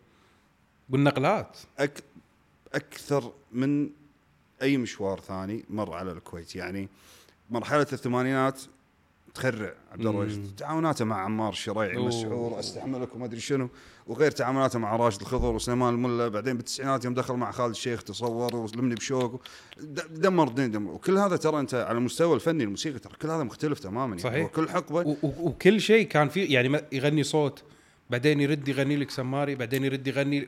والنقلات. 0.89 1.57
أك 1.79 2.03
أكثر 2.73 3.33
من 3.51 3.89
أي 4.61 4.77
مشوار 4.77 5.19
ثاني 5.19 5.65
مر 5.69 5.93
على 5.93 6.11
الكويت. 6.11 6.55
يعني 6.55 6.89
مرحلة 7.49 7.87
الثمانينات 7.93 8.61
تخرع. 9.35 9.73
عبد 9.91 10.05
الله 10.05 10.23
مم. 10.25 10.43
تعاوناته 10.57 11.05
مع 11.05 11.21
عمار 11.21 11.49
الشريعي 11.49 11.97
أوه. 11.97 12.07
مسعور 12.07 12.59
استحملك 12.59 13.15
وما 13.15 13.25
أدري 13.25 13.39
شنو. 13.39 13.69
وغير 14.07 14.31
تعاملاته 14.31 14.79
مع 14.79 14.95
راشد 14.95 15.21
الخضر 15.21 15.51
وسليمان 15.55 15.93
الملا. 15.93 16.27
بعدين 16.27 16.57
بالتسعينات 16.57 17.05
يوم 17.05 17.13
دخل 17.13 17.33
مع 17.33 17.51
خالد 17.51 17.69
الشيخ 17.69 18.03
تصور 18.03 18.55
وسلمني 18.55 18.95
بشوق. 18.95 19.41
د- 19.79 20.21
دمر 20.21 20.47
الدنيا 20.47 20.67
دمر 20.67 20.91
وكل 20.91 21.17
هذا 21.17 21.35
ترى 21.35 21.59
أنت 21.59 21.73
على 21.73 21.97
المستوى 21.97 22.35
الفني 22.35 22.63
الموسيقى 22.63 22.99
ترى 22.99 23.13
كل 23.21 23.29
هذا 23.29 23.43
مختلف 23.43 23.79
تماما 23.79 24.05
يعني. 24.15 24.21
صحيح. 24.21 24.41
هو 24.43 24.47
كل 24.49 24.69
حقبه 24.69 25.17
وكل 25.23 25.81
شيء 25.81 26.07
كان 26.07 26.29
فيه 26.29 26.53
يعني 26.53 26.81
يغني 26.91 27.23
صوت 27.23 27.63
بعدين 28.09 28.41
يرد 28.41 28.67
يغني 28.67 28.95
لك 28.95 29.09
سماري 29.11 29.55
بعدين 29.55 29.83
يرد 29.83 30.07
يغني 30.07 30.47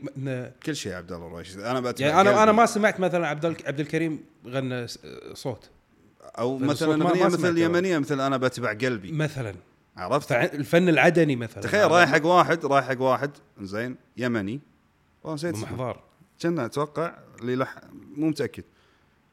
كل 0.65 0.75
شيء 0.75 0.93
عبد 0.93 1.11
الله 1.11 1.27
الرويشد 1.27 1.59
أنا 1.59 1.93
يعني 1.99 2.21
أنا 2.21 2.43
أنا. 2.43 2.51
ما 2.51 2.65
سمعت 2.65 2.99
مثلا 2.99 3.27
عبد 3.27 3.45
عبد 3.45 3.79
الكريم 3.79 4.19
غنى 4.47 4.87
صوت. 5.33 5.69
أو 6.39 6.57
مثلا 6.57 7.03
أغنية. 7.05 7.25
مثل 7.25 7.49
اليمنيه 7.49 7.97
مثل 7.97 8.21
أنا 8.21 8.37
بتبع 8.37 8.73
قلبي. 8.73 9.11
مثلا. 9.11 9.55
عرفت؟ 9.97 10.31
الفن 10.31 10.89
العدني 10.89 11.35
مثلا. 11.35 11.63
تخيل 11.63 11.91
رايح 11.91 12.09
حق 12.11 12.25
واحد 12.25 12.65
رايح 12.65 12.85
حق 12.87 13.01
واحد 13.01 13.31
زين 13.61 13.95
يمني. 14.17 14.59
والله 15.23 15.35
نسيت 15.35 15.53
اسمه. 15.55 15.67
بمحضار 15.69 16.03
كنا 16.41 16.65
أتوقع 16.65 17.17
اللي 17.41 17.55
لح 17.55 17.75
مو 18.15 18.27
متأكد. 18.29 18.63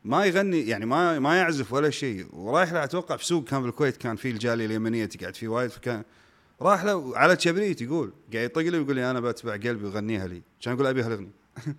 ما 0.05 0.25
يغني 0.25 0.69
يعني 0.69 0.87
ما 0.87 1.19
ما 1.19 1.37
يعزف 1.39 1.73
ولا 1.73 1.91
شيء. 1.91 2.27
ورايح 2.33 2.73
له 2.73 2.85
أتوقع 2.85 3.17
في 3.17 3.27
سوق 3.27 3.45
كان 3.45 3.63
بالكويت 3.63 3.97
كان 3.97 4.17
في 4.17 4.31
الجالية 4.31 4.67
اليمنية 4.67 5.05
تقعد 5.05 5.37
فيه 5.37 5.49
وايد 5.49 5.71
فكان 5.71 6.03
راح 6.63 6.85
له 6.85 7.19
على 7.19 7.37
كبريت 7.37 7.83
يقول 7.83 8.13
قاعد 8.33 8.45
يطق 8.45 8.61
لي 8.61 8.79
ويقول 8.79 8.97
لي 8.97 9.11
أنا 9.11 9.21
بتبع 9.21 9.53
قلبي 9.53 9.85
وغنيها 9.87 10.27
لي. 10.27 10.43
كان 10.63 10.75
يقول 10.75 10.87
ابي 10.87 11.03
هالاغنيه 11.03 11.31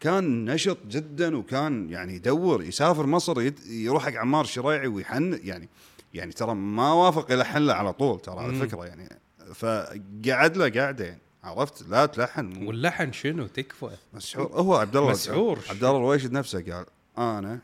كان 0.00 0.44
نشط 0.44 0.78
جدا 0.86 1.36
وكان 1.36 1.90
يعني 1.90 2.14
يدور 2.14 2.62
يسافر 2.62 3.06
مصر 3.06 3.52
يروح 3.66 4.04
حق 4.04 4.12
عمار 4.12 4.44
الشريعي 4.44 4.86
ويحن 4.86 5.40
يعني 5.44 5.68
يعني 6.14 6.32
ترى 6.32 6.54
ما 6.54 6.92
وافق 6.92 7.32
يلحن 7.32 7.58
له 7.58 7.74
على 7.74 7.92
طول 7.92 8.20
ترى 8.20 8.40
على. 8.40 8.68
فكرة 8.68 8.86
يعني. 8.86 9.08
فقعد 9.54 10.56
له 10.56 10.68
قاعدة 10.80 11.04
يعني 11.04 11.20
عرفت؟ 11.44 11.88
لا 11.88 12.06
تلحن. 12.06 12.66
واللحن 12.66 13.12
شنو؟ 13.12 13.46
تكفى. 13.46 13.90
مسحور. 14.14 14.46
هو 14.46 14.74
عبد 14.74 14.96
الله 14.96 15.10
مسحور. 15.10 15.58
عبد 15.70 15.84
الله 15.84 15.96
الرويشد 15.96 16.32
نفسه 16.32 16.72
قال 16.72 16.86
أنا 17.18 17.58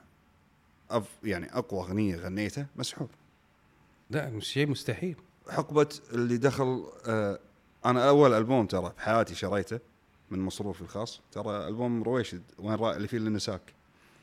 أف 0.91 1.05
يعني 1.25 1.59
أقوى 1.59 1.81
أغنية 1.81 2.17
غنيتها 2.17 2.67
مسحور. 2.77 3.09
لا 4.11 4.31
مش 4.31 4.47
شيء 4.47 4.67
مستحيل. 4.67 5.17
حقبة 5.51 5.89
اللي 6.13 6.37
دخل 6.37 6.85
آه 7.07 7.39
أنا 7.85 8.09
أول 8.09 8.33
ألبوم 8.33 8.67
ترى 8.67 8.93
بحياتي 8.99 9.35
شريته 9.35 9.79
من 10.33 10.39
مصروفي 10.39 10.83
الخاص. 10.83 11.21
ترى 11.33 11.69
ألبوم 11.69 12.03
رويشد 12.03 12.43
وين 12.59 12.75
را... 12.75 12.97
اللي 12.97 13.09
فيه 13.09 13.17
النساك 13.17 13.61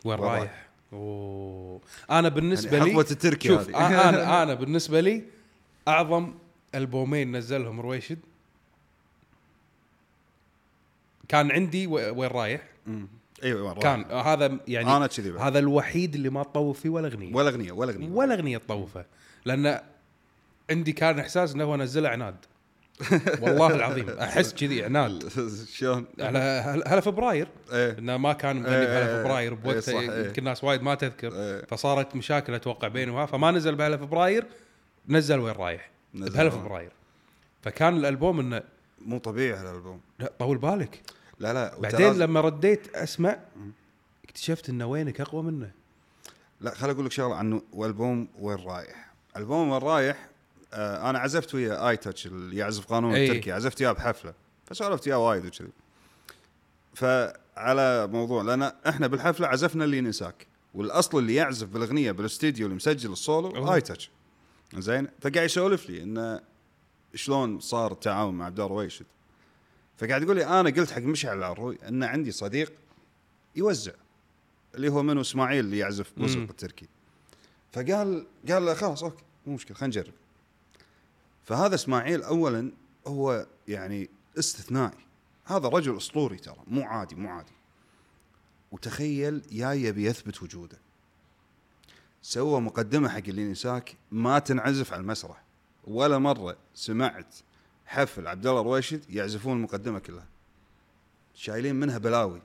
وين 0.05 0.19
رايح؟ 0.19 0.69
أوه. 0.93 1.81
أنا 2.09 2.29
بالنسبة 2.29 2.77
يعني 2.77 2.85
لي 2.85 2.91
حقبة 2.91 3.11
التركي 3.11 3.47
شوف 3.47 3.69
هذه. 3.69 3.87
أنا 4.09 4.43
أنا 4.43 4.53
بالنسبة 4.53 4.99
لي 4.99 5.23
أعظم 5.87 6.33
ألبومين 6.75 7.37
نزلهم 7.37 7.81
رويشد. 7.81 8.19
كان 11.27 11.51
عندي 11.51 11.87
وين 11.87 12.29
رايح؟ 12.29 12.61
أيوه 13.43 13.63
وين 13.63 13.73
كان 13.73 14.01
رايح. 14.01 14.27
هذا 14.27 14.59
يعني 14.67 14.97
أنا 14.97 15.07
كذي. 15.07 15.31
هذا 15.31 15.59
الوحيد 15.59 16.15
اللي 16.15 16.29
ما 16.29 16.43
تطوف 16.43 16.79
فيه 16.79 16.89
ولا 16.89 17.07
أغنية. 17.07 17.35
ولا 17.35 17.49
أغنية 17.49 17.71
ولا 17.71 17.91
أغنية. 17.91 18.09
ولا 18.09 18.33
أغنية 18.33 18.57
تطوفه. 18.57 19.05
لأن 19.45 19.79
عندي 20.69 20.91
كان 20.91 21.19
إحساس 21.19 21.53
إنه 21.53 21.63
هو 21.63 21.75
نزله 21.75 22.09
عناد. 22.09 22.35
والله 23.41 23.75
العظيم 23.75 24.09
أحس 24.09 24.53
كذي 24.53 24.83
عناد. 24.83 25.29
شلون؟ 25.77 26.05
على 26.19 26.39
هل- 26.39 26.83
هلا 26.87 26.99
فبراير؟ 27.01 27.47
إيه. 27.73 27.97
إنه 27.99 28.17
ما 28.17 28.33
كان 28.33 28.61
مغني 28.61 28.75
إيه، 28.75 28.85
بهلا 28.85 29.17
إيه، 29.17 29.23
فبراير 29.23 29.51
إيه، 29.51 29.57
بوقته 29.59 29.79
صح، 29.81 29.93
إيه. 29.99 30.25
يمكن 30.25 30.39
الناس 30.41 30.63
وايد 30.63 30.81
ما 30.81 30.95
تذكر. 30.95 31.31
فصارت 31.67 32.15
مشاكل 32.15 32.53
أتوقع 32.53 32.87
بينه 32.87 33.15
وها 33.15 33.25
فما 33.25 33.51
نزل 33.51 33.75
بهلا 33.75 33.97
فبراير 33.97 34.45
نزل 35.09 35.39
وين 35.39 35.53
رايح؟ 35.55 35.89
نزل 36.15 36.33
بهلا. 36.33 36.49
فبراير. 36.49 36.91
فكان 37.61 37.97
الألبوم 37.97 38.39
إنه 38.39 38.61
مو 39.05 39.17
طبيعي 39.17 39.59
هالألبوم. 39.59 40.01
لا 40.19 40.31
طول 40.39 40.57
بالك. 40.57 41.01
لا 41.39 41.53
لا 41.53 41.79
بعدين 41.79 42.13
لما 42.13 42.41
رديت 42.41 42.95
أسمع 42.95 43.39
اكتشفت 44.25 44.69
إنه 44.69 44.85
وينك 44.85 45.21
أقوى 45.21 45.43
منه. 45.43 45.71
لا 46.61 46.75
خل 46.75 46.89
أقول 46.89 47.05
لك 47.05 47.11
شغلة 47.11 47.35
عنه 47.35 47.61
والبوم 47.73 48.27
وين 48.39 48.57
رايح. 48.65 49.09
ألبوم 49.37 49.69
وين 49.69 49.81
رايح 49.81 50.28
آه 50.73 51.09
أنا 51.09 51.19
عزفت 51.19 51.55
ويا 51.55 51.89
اي 51.89 51.97
تاتش 51.97 52.27
اللي 52.27 52.57
يعزف 52.57 52.85
قانون 52.85 53.13
أي. 53.13 53.27
التركي 53.27 53.51
عزفت 53.51 53.81
وياه 53.81 53.91
بحفلة 53.91 54.33
فسولفت 54.65 55.07
وياه 55.07 55.17
وايد 55.17 55.45
وكذي 55.45 55.69
فعلى 56.93 58.07
موضوع 58.07 58.43
لأن 58.43 58.61
إحنا 58.63 59.07
بالحفلة 59.07 59.47
عزفنا 59.47 59.83
اللي 59.83 60.01
نساك 60.01 60.47
والأصل 60.73 61.17
اللي 61.19 61.35
يعزف 61.35 61.67
بالأغنية 61.67 62.11
بالاستديو 62.11 62.65
اللي 62.65 62.75
مسجل 62.75 63.11
السولو. 63.11 63.73
اي 63.73 63.81
touch 63.81 64.09
زين 64.77 65.07
فقاعد 65.21 65.45
يسولف 65.45 65.89
لي 65.89 66.03
إنه 66.03 66.41
شلون 67.15 67.59
صار 67.59 67.91
التعاون 67.91 68.35
مع 68.35 68.45
عبد 68.45 68.59
رويشد 68.59 69.05
فقاعد 69.97 70.23
يقول 70.23 70.35
لي 70.35 70.45
أنا 70.45 70.69
قلت 70.69 70.91
حق 70.91 71.01
مشعل 71.01 71.37
العروي 71.37 71.77
إن 71.87 72.03
عندي 72.03 72.31
صديق 72.31 72.73
يوزع 73.55 73.91
اللي 74.75 74.89
هو 74.89 75.03
منو 75.03 75.21
إسماعيل 75.21 75.65
اللي 75.65 75.77
يعزف 75.77 76.11
مم. 76.17 76.25
التركي 76.25 76.87
فقال 77.73 78.27
قال 78.49 78.65
له 78.65 78.73
خلاص 78.73 79.03
okay 79.03 79.23
مو 79.47 79.53
مشكلة 79.53 79.77
خلينا 79.77 79.97
نجرب 80.01 80.13
فهذا 81.49 81.75
إسماعيل 81.75 82.23
اولا 82.23 82.71
هو 83.07 83.47
يعني 83.67 84.09
استثنائي. 84.39 84.97
هذا 85.45 85.67
رجل 85.67 85.97
أسطوري 85.97 86.37
ترى 86.37 86.63
مو 86.67 86.81
عادي 86.81 87.15
مو 87.15 87.29
عادي. 87.29 87.51
وتخيل 88.71 89.41
يا 89.51 89.71
يبي 89.71 90.05
يثبت 90.05 90.43
وجوده. 90.43 90.77
سوى 92.21 92.61
مقدمة 92.61 93.09
حق 93.09 93.27
الإنساك 93.27 93.97
ما 94.11 94.39
تنعزف 94.39 94.93
على 94.93 95.01
المسرح. 95.01 95.43
ولا 95.83 96.17
مرة 96.17 96.57
سمعت 96.73 97.35
حفل 97.85 98.27
عبد 98.27 98.47
الله 98.47 98.61
رويشد 98.61 99.09
يعزفون 99.09 99.57
المقدمة 99.57 99.99
كلها. 99.99 100.27
شايلين 101.33 101.75
منها 101.75 101.97
بلاوي. 101.97 102.41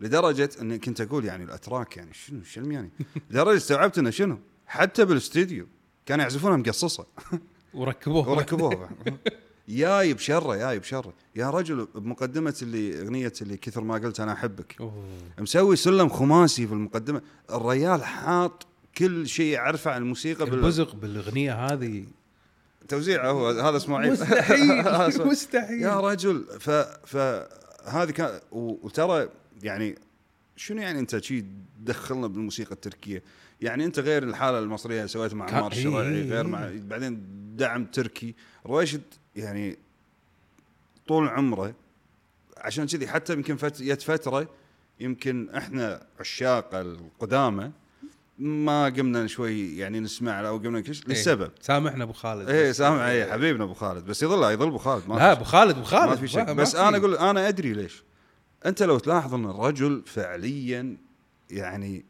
لدرجة 0.00 0.50
اني 0.60 0.78
كنت 0.78 1.00
أقول 1.00 1.24
يعني 1.24 1.44
الأتراك 1.44 1.96
يعني 1.96 2.14
شنو 2.14 2.44
شنو 2.44 2.70
يعني 2.70 2.90
لدرجة 3.30 3.56
استوعبت 3.56 3.98
أنه 3.98 4.10
شنو؟ 4.10 4.38
حتى 4.66 5.04
بالاستديو 5.04 5.66
كانوا 6.06 6.22
يعزفونها 6.22 6.56
مقصصة. 6.56 7.06
وركبوه 7.74 8.28
وركبوها. 8.28 8.90
ياي 9.68 10.14
بشره 10.14 10.56
ياي 10.56 10.78
بشره 10.78 11.12
يا 11.36 11.50
رجل 11.50 11.88
بمقدمة 11.94 12.54
اللي 12.62 13.00
أغنية 13.02 13.32
اللي 13.42 13.56
كثر 13.56 13.80
ما 13.84 13.94
قلت 13.94 14.20
أنا 14.20 14.32
أحبك. 14.32 14.76
أوه. 14.80 15.04
مسوي 15.38 15.76
سلم 15.76 16.08
خماسي 16.08 16.66
في 16.66 16.72
المقدمة. 16.72 17.22
الريال 17.52 18.04
حاط 18.04 18.66
كل 18.98 19.28
شيء 19.28 19.46
يعرفه 19.52 19.90
عن 19.90 20.02
الموسيقى 20.02 20.44
بال- 20.44 20.54
البزق 20.54 20.94
بالأغنية 20.94 21.66
هذه. 21.66 22.04
توزيعه 22.88 23.30
هو 23.30 23.48
هذا 23.48 23.76
إسماعيل. 23.76 24.12
مستحيل 24.12 24.70
هذا 24.88 25.08
إسماعيل. 25.08 25.32
مستحيل. 25.32 25.82
يا 25.82 26.00
رجل 26.00 26.44
ف 26.60 26.70
فهذه 27.06 28.10
كان 28.10 28.40
وترى 28.52 29.28
يعني 29.62 29.94
شنو 30.56 30.82
يعني 30.82 30.98
أنت 30.98 31.18
شي 31.18 31.44
تدخلنا 31.84 32.26
بالموسيقى 32.26 32.72
التركية؟ 32.72 33.22
يعني 33.60 33.84
أنت 33.84 33.98
غير 33.98 34.22
الحالة 34.22 34.58
المصرية 34.58 34.96
اللي 34.96 35.08
سويتها 35.08 35.36
مع 35.36 35.50
عمار 35.50 35.72
الشرعي 35.72 36.08
إيه، 36.08 36.30
غير 36.30 36.44
إيه. 36.44 36.50
مع 36.50 36.70
بعدين 36.74 37.26
دعم 37.56 37.84
تركي. 37.84 38.34
رويشد 38.66 39.02
يعني 39.36 39.78
طول 41.08 41.28
عمره 41.28 41.74
عشان 42.56 42.86
كذي 42.86 43.08
حتى 43.08 43.32
يمكن 43.32 43.56
فت... 43.56 43.82
جت 43.82 44.02
فترة 44.02 44.48
يمكن 45.00 45.50
إحنا 45.50 46.06
عشاق 46.20 46.74
القدامى 46.74 47.70
ما 48.38 48.84
قمنا 48.84 49.26
شوي 49.26 49.76
يعني 49.76 50.00
نسمع 50.00 50.40
له 50.40 50.48
أو 50.48 50.58
قمنا 50.58 50.80
كش 50.80 51.08
للسبب 51.08 51.50
سامحنا 51.60 52.04
أبو 52.04 52.12
خالد. 52.12 52.48
إيه 52.48 52.72
سامع 52.72 53.10
إيه 53.10 53.32
حبيبنا 53.32 53.64
أبو 53.64 53.74
خالد. 53.74 54.04
بس 54.04 54.22
يظل 54.22 54.52
يظل 54.52 54.66
أبو 54.66 54.78
خالد 54.78 55.08
ما 55.08 55.14
لا 55.14 55.32
أبو 55.32 55.44
خالد 55.44 55.76
أبو 55.76 55.84
خالد. 55.84 56.20
ما 56.20 56.26
في 56.26 56.36
ما 56.36 56.52
بس. 56.52 56.76
أنا 56.76 56.96
أقول 56.96 57.16
أنا 57.16 57.48
أدري 57.48 57.72
ليش. 57.72 58.02
أنت 58.66 58.82
لو 58.82 58.98
تلاحظ 58.98 59.34
أن 59.34 59.44
الرجل 59.44 60.02
فعليا 60.06 60.96
يعني 61.50 62.04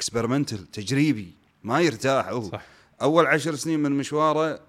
اكسبيرمنتال 0.00 0.70
تجريبي 0.70 1.34
ما 1.64 1.80
يرتاح. 1.80 2.28
هو 2.28 2.42
صح. 2.42 2.62
أول 3.02 3.26
عشر 3.26 3.54
سنين 3.54 3.80
من 3.80 3.92
مشواره 3.92 4.60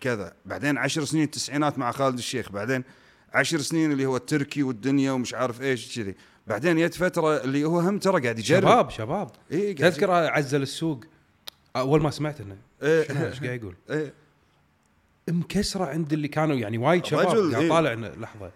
كذا 0.00 0.32
بعدين 0.46 0.78
عشر 0.78 1.04
سنين 1.04 1.24
التسعينات 1.24 1.78
مع 1.78 1.92
خالد 1.92 2.18
الشيخ 2.18 2.52
بعدين 2.52 2.84
عشر 3.34 3.58
سنين 3.60 3.92
اللي 3.92 4.06
هو 4.06 4.16
التركي 4.16 4.62
والدنيا 4.62 5.12
ومش 5.12 5.34
عارف 5.34 5.62
إيش 5.62 5.98
كذي 5.98 6.14
بعدين 6.46 6.76
جت 6.76 6.94
فترة 6.94 7.44
اللي 7.44 7.64
هو 7.64 7.80
هم 7.80 7.98
ترى 7.98 8.22
قاعد 8.22 8.38
يجرب. 8.38 8.62
شباب 8.62 8.90
شباب. 8.90 9.30
قاعد 9.50 9.74
تذكر 9.74 10.10
عزل 10.10 10.62
السوق؟ 10.62 11.04
أول 11.76 12.02
ما 12.02 12.10
سمعت 12.10 12.40
إنه. 12.40 12.56
إيه. 12.82 13.28
إيش 13.28 13.40
قاعد 13.40 13.62
يقول؟ 13.62 13.74
إيه. 13.90 14.12
مكسرة 15.28 15.84
عند 15.84 16.12
اللي 16.12 16.28
كانوا 16.28 16.56
يعني 16.56 16.78
وايد 16.78 17.04
شباب 17.04 17.26
قاعد 17.26 17.54
إيه. 17.54 17.68
طالع 17.68 17.92
إنه 17.92 18.08
لحظة. 18.08 18.50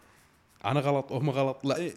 أنا 0.65 0.81
غلط 0.81 1.13
وهم 1.13 1.31
غلط؟ 1.31 1.61
لا. 1.65 1.77
إيه. 1.77 1.95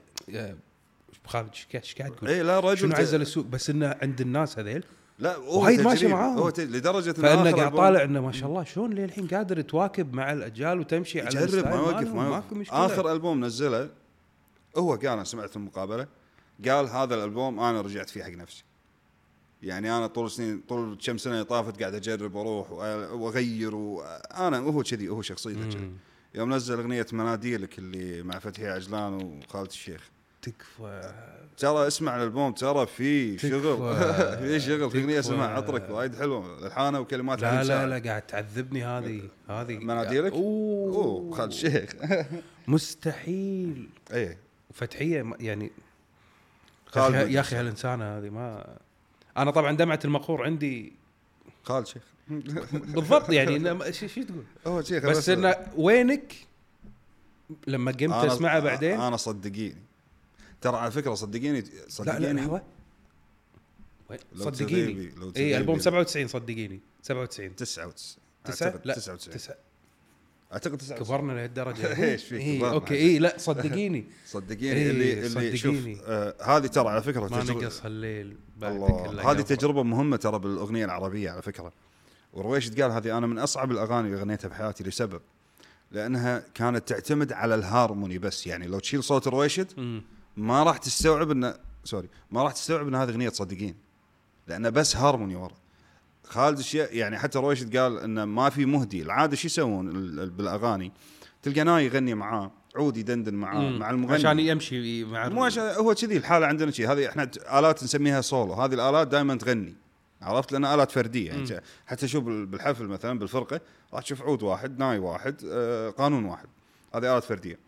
خالد 1.29 1.49
إيش 1.75 1.95
قاعد 1.95 2.11
تقول؟ 2.11 2.29
اي 2.29 2.43
لا 2.43 2.59
رجل 2.59 2.77
شنو 2.77 2.95
عزل 2.95 3.21
السوق 3.21 3.45
بس 3.45 3.69
إنه 3.69 3.95
عند 4.01 4.21
الناس 4.21 4.59
هذيل 4.59 4.83
لا 5.19 5.35
هو 5.35 5.63
وايد 5.63 5.81
ماشي. 5.81 6.07
معاهم. 6.07 6.37
هو 6.37 6.49
لدرجة 6.57 7.09
إن 7.09 7.13
فإنه 7.13 7.51
قاعد 7.51 7.75
طالع 7.75 8.03
إنه 8.03 8.21
ما 8.21 8.31
شاء 8.31 8.49
الله 8.49 8.63
شلون 8.63 8.93
للحين 8.93 9.27
قادر 9.27 9.61
تواكب 9.61 10.13
مع 10.13 10.33
الأجيال 10.33 10.79
وتمشي 10.79 11.21
على 11.21 11.43
الستايل 11.43 11.65
ما 11.65 11.75
يوقف 11.75 12.13
ما 12.13 12.27
يوقف 12.27 12.53
مشكلة 12.53 12.85
آخر 12.85 13.11
ألبوم 13.11 13.45
نزله 13.45 13.89
هو 14.77 14.95
قال 14.95 15.07
أنا 15.07 15.23
سمعت 15.23 15.55
المقابلة 15.55 16.07
قال 16.67 16.87
هذا 16.87 17.15
الألبوم 17.15 17.59
أنا 17.59 17.81
رجعت 17.81 18.09
فيه 18.09 18.23
حق 18.23 18.29
نفسي 18.29 18.63
يعني 19.63 19.97
أنا 19.97 20.07
طول 20.07 20.31
سنين 20.31 20.63
طول 20.69 20.97
كم 21.05 21.17
سنة 21.17 21.43
طافت 21.43 21.79
قاعد 21.79 21.95
أجرب 21.95 22.35
وأروح 22.35 22.71
وأغير 23.11 23.75
وأنا 23.75 24.57
هو 24.57 24.83
كذي 24.83 25.09
هو 25.09 25.21
شخصيته 25.21 25.69
كذي. 25.69 25.91
يوم 26.35 26.53
نزل 26.53 26.79
أغنية 26.79 27.05
مناديلك 27.13 27.79
اللي 27.79 28.23
مع 28.23 28.39
فتحي 28.39 28.67
عجلان 28.67 29.13
وخالد 29.13 29.67
الشيخ 29.67 30.09
تكفى. 30.41 31.13
ترى 31.57 31.87
اسمع 31.87 32.15
الألبوم 32.15 32.51
ترى 32.51 32.85
في 32.85 33.37
شغل. 33.37 33.95
في 34.41 34.59
شغل 34.59 34.91
في 34.91 35.01
أغنية. 35.01 35.19
اسمها 35.19 35.47
عطرك 35.47 35.89
وايد 35.89 36.15
حلوة. 36.15 36.67
الحانة 36.67 36.99
وكلمات 36.99 37.41
لا 37.41 37.63
لا. 37.63 37.87
لا 37.87 38.09
قاعد 38.09 38.21
تعذبني 38.21 38.83
هذه 38.83 39.21
هذه. 39.49 39.77
مناديلك؟ 39.77 40.31
أوه. 40.31 41.35
خالد 41.35 41.51
الشيخ 41.51 41.95
مستحيل. 42.67 43.89
إيه. 44.11 44.37
فتحية 44.73 45.33
يعني 45.39 45.71
خالد. 46.85 47.31
يا 47.31 47.39
أخي 47.39 47.55
هالإنسانة 47.55 48.17
هذه 48.17 48.29
ما. 48.29 48.77
أنا 49.37 49.51
طبعا 49.51 49.71
دمعة 49.77 49.99
المقهور 50.05 50.43
عندي. 50.43 50.93
خالد 51.63 51.87
شيخ. 51.87 52.03
بالضبط 52.95 53.29
يعني 53.29 53.93
شو 53.93 54.07
تقول؟ 54.07 54.43
هو 54.67 54.81
شيخ 54.81 55.05
بس 55.05 55.29
إنه 55.29 55.55
وينك؟ 55.75 56.33
لما 57.67 57.91
قمت 57.91 58.13
اسمعه 58.25 58.59
بعدين؟ 58.59 59.01
أنا 59.01 59.17
صدقيني. 59.17 59.88
ترى 60.61 60.77
على 60.77 60.91
فكرة 60.91 61.13
صدقيني 61.13 61.61
لا 61.61 61.65
لا 61.67 61.89
صدقيني. 61.89 62.41
لحظه 62.41 62.61
صدقيني. 64.35 65.11
اي. 65.37 65.57
ألبوم 65.57 65.79
97 65.79 66.27
صدقيني. 66.27 66.79
97 67.01 67.55
99 67.55 67.93
تسعة 68.45 68.67
أعتقد 68.67 68.87
لا 68.87 68.93
99 68.93 69.37
تسعة. 69.37 69.55
أعتقد 70.53 70.77
99 70.77 71.05
كبرنا 71.05 71.33
لهالدرجة. 71.33 72.03
إيش 72.11 72.23
فيك؟ 72.23 72.41
إيه. 72.41 72.71
أوكي. 72.71 72.95
اي 72.95 73.19
لا 73.19 73.35
صدقيني. 73.37 74.05
صدقيني. 74.27 74.73
إيه، 74.73 74.91
اللي 74.91 75.27
اللي 75.27 75.57
شوف 75.57 75.75
صدقيني. 75.75 75.99
آه 76.05 76.35
هذه 76.57 76.67
ترى 76.67 76.89
على 76.89 77.03
فكرة 77.03 77.19
ما 77.21 77.27
تجربة- 77.43 77.49
نقص 77.49 77.85
هالليل 77.85 78.37
الله. 78.63 79.31
هذه. 79.31 79.41
تجربة 79.41 79.83
مهمة 79.83 80.17
ترى 80.17 80.39
بالأغنية 80.39 80.85
العربية 80.85 81.29
على 81.31 81.41
فكرة. 81.41 81.71
ورويشد 82.33 82.81
قال 82.81 82.91
هذه 82.91 83.17
أنا 83.17 83.27
من 83.27 83.39
أصعب 83.39 83.71
الأغاني 83.71 84.07
اللي 84.07 84.19
غنيتها 84.21 84.47
بحياتي 84.47 84.83
لسبب 84.83 85.21
لأنها 85.91 86.43
كانت 86.53 86.87
تعتمد 86.87 87.33
على 87.33 87.55
الهارموني 87.55 88.17
بس. 88.17 88.47
يعني 88.47 88.67
لو 88.67 88.79
تشيل 88.79 89.03
صوت 89.03 89.27
رويشد 89.27 89.67
مم. 89.77 90.03
ما 90.39 90.63
راح 90.63 90.77
تستوعب 90.77 91.31
انه 91.31 91.55
sorry 91.83 92.09
ما 92.31 92.43
راح 92.43 92.51
تستوعب 92.51 92.87
إن 92.87 92.95
هذه 92.95 93.09
أغنية 93.09 93.29
صدقيني 93.29 93.75
لأنه 94.47 94.69
بس 94.69 94.95
هارموني 94.95 95.35
ورا. 95.35 95.53
خالد 96.23 96.57
الشيء 96.59 96.87
يعني 96.91 97.17
حتى 97.17 97.39
رويشد 97.39 97.77
قال 97.77 97.97
انه 97.99 98.25
ما 98.25 98.49
في 98.49 98.65
melody. 98.65 99.01
العادة 99.01 99.35
شو 99.35 99.47
يسوون 99.47 99.89
ال- 99.89 100.19
ال- 100.19 100.29
بالأغاني؟ 100.29 100.91
تلقى 101.43 101.63
ناي 101.63 101.85
يغني 101.85 102.13
معاه 102.13 102.51
عود 102.75 102.97
يدندن 102.97 103.33
معاه. 103.33 103.69
مع 103.69 103.89
المغني. 103.89 104.13
عشان 104.15 104.39
يمشي 104.39 105.03
مع 105.03 105.29
مو 105.29 105.43
عشان 105.45 105.63
هو 105.63 105.93
كذي 105.93 106.17
الحالة 106.17 106.45
عندنا 106.47 106.71
شيء 106.71 106.91
هذه 106.91 107.09
إحنا 107.09 107.31
آلات 107.59 107.83
نسميها 107.83 108.21
سولو. 108.21 108.53
هذه 108.53 108.73
الآلات 108.73 109.07
دائما 109.07 109.35
تغني. 109.35 109.75
عرفت؟ 110.21 110.51
لأنها 110.51 110.75
آلات 110.75 110.91
فردية. 110.91 111.27
يعني 111.27 111.41
مم. 111.41 111.59
حتى 111.85 112.07
شوف 112.07 112.23
بال- 112.23 112.45
بالحفل 112.45 112.85
مثلا 112.85 113.19
بالفرقة 113.19 113.61
راح 113.93 114.01
تشوف 114.03 114.21
عود 114.21 114.43
واحد 114.43 114.79
ناي 114.79 114.99
واحد 114.99 115.35
آه 115.51 115.89
قانون 115.89 116.25
واحد. 116.25 116.47
هذه 116.95 117.11
آلات 117.13 117.23
فردية. 117.23 117.59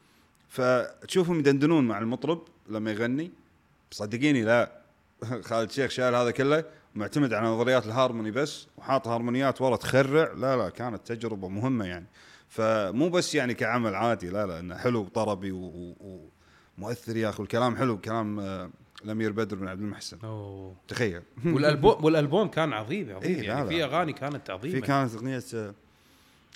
فتشوفهم 0.55 1.39
يدندنون 1.39 1.87
مع 1.87 1.99
المطرب 1.99 2.41
لما 2.69 2.91
يغني. 2.91 3.31
صدقيني 3.91 4.43
لا. 4.43 4.71
خالد 5.47 5.71
شيخ 5.71 5.91
شايل 5.91 6.15
هذا 6.15 6.31
كله 6.31 6.63
معتمد 6.95 7.33
على 7.33 7.47
نظريات 7.47 7.85
الهارموني 7.85 8.31
بس 8.31 8.67
وحاط 8.77 9.07
هارمونيات 9.07 9.61
ورا 9.61 9.75
تخرع. 9.75 10.33
لا 10.33 10.57
لا 10.57 10.69
كانت 10.69 11.07
تجربة 11.11 11.47
مهمة 11.47 11.85
يعني. 11.85 12.05
فمو 12.49 13.09
بس 13.09 13.35
يعني 13.35 13.53
كعمل 13.53 13.95
عادي 13.95 14.29
لا 14.29 14.45
لا 14.45 14.59
إنه 14.59 14.77
حلو 14.77 15.03
طربي 15.07 15.51
و- 15.51 15.57
و- 15.99 16.29
ومؤثر 16.77 17.17
يا 17.17 17.29
أخي 17.29 17.41
والكلام 17.41 17.75
حلو 17.75 17.97
كلام 17.97 18.39
آه، 18.39 18.69
الأمير 19.05 19.31
بدر 19.31 19.55
بن 19.55 19.67
عبد 19.67 19.81
المحسن. 19.81 20.17
أوه. 20.23 20.75
تخيل. 20.87 21.21
والالبوم 21.45 21.95
والألبوم 22.05 22.47
كان 22.47 22.73
عظيم 22.73 23.15
عظيم 23.15 23.35
إيه، 23.35 23.41
يعني. 23.47 23.67
في 23.69 23.83
أغاني 23.83 24.13
كانت 24.13 24.49
عظيمة. 24.49 24.73
في 24.75 24.81
كانت 24.81 25.15
أغنية 25.15 25.43
آه، 25.53 25.73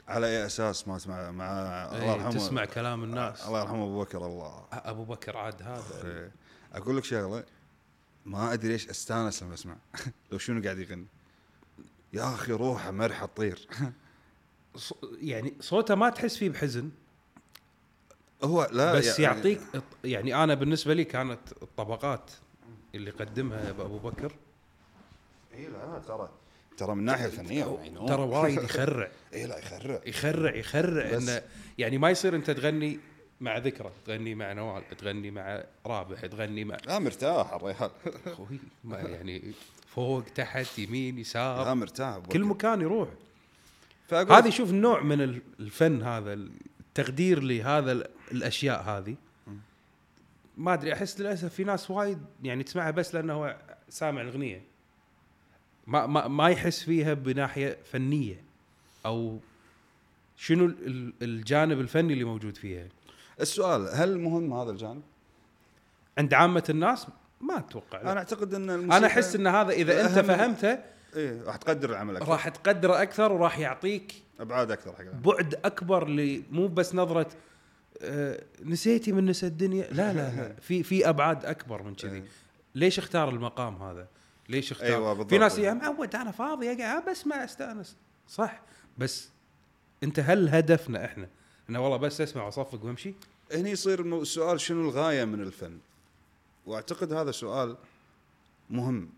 على 0.07 0.27
أي 0.27 0.45
أساس 0.45 0.87
ما 0.87 0.99
مع 1.07 1.31
مع 1.31 1.85
الله 1.85 2.01
إيه 2.03 2.11
يرحمه. 2.11 2.31
تسمع 2.31 2.65
كلام 2.65 3.03
الناس. 3.03 3.47
الله 3.47 3.61
يرحمه 3.61 3.83
أبو 3.83 4.01
بكر 4.03 4.25
الله. 4.25 4.65
أبو 4.73 5.03
بكر 5.03 5.37
عاد 5.37 5.61
هذا. 5.61 6.01
إيه. 6.05 6.31
أقول 6.73 6.97
لك 6.97 7.03
شغلة 7.03 7.43
ما 8.25 8.53
أدري 8.53 8.71
ليش 8.71 8.89
أستانس 8.89 9.43
لما 9.43 9.53
أسمع. 9.53 9.75
لو 10.31 10.37
شنو 10.37 10.63
قاعد 10.63 10.79
يغني. 10.79 11.05
يا 12.13 12.33
أخي 12.33 12.51
روحه 12.51 12.91
مرحه 12.91 13.25
تطير 13.25 13.67
ص- 14.75 14.93
يعني 15.21 15.53
صوته 15.59 15.95
ما 15.95 16.09
تحس 16.09 16.37
فيه 16.37 16.49
بحزن. 16.49 16.89
هو 18.43 18.69
لا 18.71 18.93
بس 18.93 19.19
يعني 19.19 19.35
يعطيك 19.35 19.61
يعني 20.03 20.43
أنا 20.43 20.53
بالنسبة 20.53 20.93
لي 20.93 21.03
كانت 21.03 21.39
الطبقات 21.61 22.31
اللي 22.95 23.11
قدمها 23.11 23.69
أبو 23.69 23.97
بكر. 23.99 24.35
اي 25.53 25.67
لا 25.67 25.99
ترى. 26.07 26.29
ترى 26.77 26.93
من 26.93 26.99
الناحيه 26.99 27.25
الفنيه 27.25 27.63
ترى 28.07 28.21
وايد 28.23 28.63
يخرع. 28.63 29.07
اي 29.33 29.45
لا 29.47 29.57
يخرع. 29.57 30.01
يخرع 30.05 30.55
يخرع. 30.55 31.17
إنه 31.17 31.41
يعني 31.77 31.97
ما 31.97 32.09
يصير 32.09 32.35
أنت 32.35 32.51
تغني 32.51 32.99
مع 33.41 33.57
ذكرى 33.57 33.91
تغني 34.05 34.35
مع 34.35 34.53
نوال 34.53 34.83
تغني 34.97 35.31
مع 35.31 35.63
رابح 35.85 36.25
تغني 36.25 36.63
مع 36.63 36.77
لا 36.87 36.99
مرتاح 36.99 37.53
الريال. 37.53 37.89
أخوي 38.27 38.59
ما 38.83 38.97
يعني 38.99 39.51
فوق 39.87 40.23
تحت 40.35 40.79
يمين 40.79 41.15
لا 41.15 41.21
يسار 41.21 41.75
مرتاح. 41.75 42.15
أبو 42.15 42.29
كل. 42.29 42.43
مكان 42.43 42.81
يروح. 42.81 43.09
هذه 44.11 44.49
شوف 44.49 44.71
نوع 44.71 45.01
من 45.01 45.21
ال- 45.21 45.41
الفن 45.59 46.03
هذا 46.03 46.33
ال- 46.33 46.51
تقدير 46.93 47.43
لهذا 47.43 47.91
ال- 47.91 48.07
الأشياء 48.31 48.81
هذه. 48.83 49.15
ما 50.57 50.73
أدري 50.73 50.93
أحس 50.93 51.19
للأسف 51.21 51.53
في 51.53 51.63
ناس 51.63 51.91
وايد 51.91 52.19
يعني 52.43 52.63
تسمعها 52.63 52.91
بس 52.91 53.15
لأنه 53.15 53.33
هو 53.33 53.57
سامع 53.89 54.21
الأغنية. 54.21 54.61
ما 55.87 56.05
ما 56.05 56.27
ما 56.27 56.49
يحس 56.49 56.83
فيها 56.83 57.13
بناحية 57.13 57.77
فنية 57.91 58.43
أو 59.05 59.39
شنو 60.37 60.65
ال- 60.65 60.87
ال- 60.87 61.13
الجانب 61.21 61.79
الفني 61.79 62.13
اللي 62.13 62.23
موجود 62.23 62.57
فيها 62.57 62.87
السؤال 63.41 63.89
هل 63.93 64.19
مهم 64.19 64.53
هذا 64.53 64.71
الجانب؟ 64.71 65.01
عند 66.17 66.33
عامة 66.33 66.63
الناس 66.69 67.07
ما 67.41 67.57
أتوقع 67.57 68.01
لا. 68.01 68.11
أنا 68.11 68.19
أعتقد 68.19 68.53
إن 68.53 68.69
أنا 68.69 69.07
أحس 69.07 69.35
إن 69.35 69.47
هذا 69.47 69.71
إذا 69.71 70.05
أنت 70.05 70.19
فهمته 70.19 70.79
إيه 71.15 71.43
راح 71.43 71.55
تقدر 71.55 71.89
العمل 71.89 72.15
أكثر 72.17 72.31
راح 72.31 72.49
تقدره 72.49 73.01
أكثر 73.01 73.31
وراح 73.31 73.59
يعطيك 73.59 74.13
أبعاد 74.39 74.71
أكثر 74.71 74.93
حق. 74.95 75.03
بعد 75.03 75.55
أكبر 75.65 76.09
ل 76.09 76.43
مو 76.51 76.67
بس 76.67 76.95
نظرة 76.95 77.27
آه، 78.01 78.43
نسيتي 78.63 79.11
من 79.11 79.25
نسى 79.25 79.47
الدنيا 79.47 79.87
لا 79.91 80.13
لا 80.13 80.35
لا 80.35 80.55
في 80.67 80.83
في 80.83 81.09
أبعاد 81.09 81.45
أكبر 81.45 81.83
من 81.83 81.95
كذي 81.95 82.15
إيه. 82.17 82.23
ليش 82.75 82.99
اختار 82.99 83.29
المقام 83.29 83.75
هذا 83.75 84.07
ليش 84.49 84.71
اختار؟ 84.71 84.87
أيوة 84.87 85.13
بالضبط. 85.13 85.29
في 85.29 85.37
ناس 85.37 85.57
يا 85.57 85.73
معود 85.73 86.15
أنا 86.15 86.31
فاضي 86.31 86.71
اقعد 86.71 87.05
بسمع 87.09 87.43
أستأنس. 87.43 87.95
صح 88.27 88.61
بس 88.97 89.29
أنت 90.03 90.19
هل 90.19 90.49
هدفنا 90.49 91.05
إحنا؟ 91.05 91.27
إنه 91.69 91.79
والله 91.83 91.97
بس 91.97 92.21
أسمع 92.21 92.45
وأصفق 92.45 92.85
وأمشي؟ 92.85 93.13
هني 93.51 93.71
يصير 93.71 94.21
السؤال 94.21 94.59
شنو 94.59 94.81
الغاية 94.81 95.25
من 95.25 95.41
الفن؟ 95.41 95.77
وأعتقد 96.65 97.13
هذا 97.13 97.31
سؤال 97.31 97.77
مهم 98.69 99.09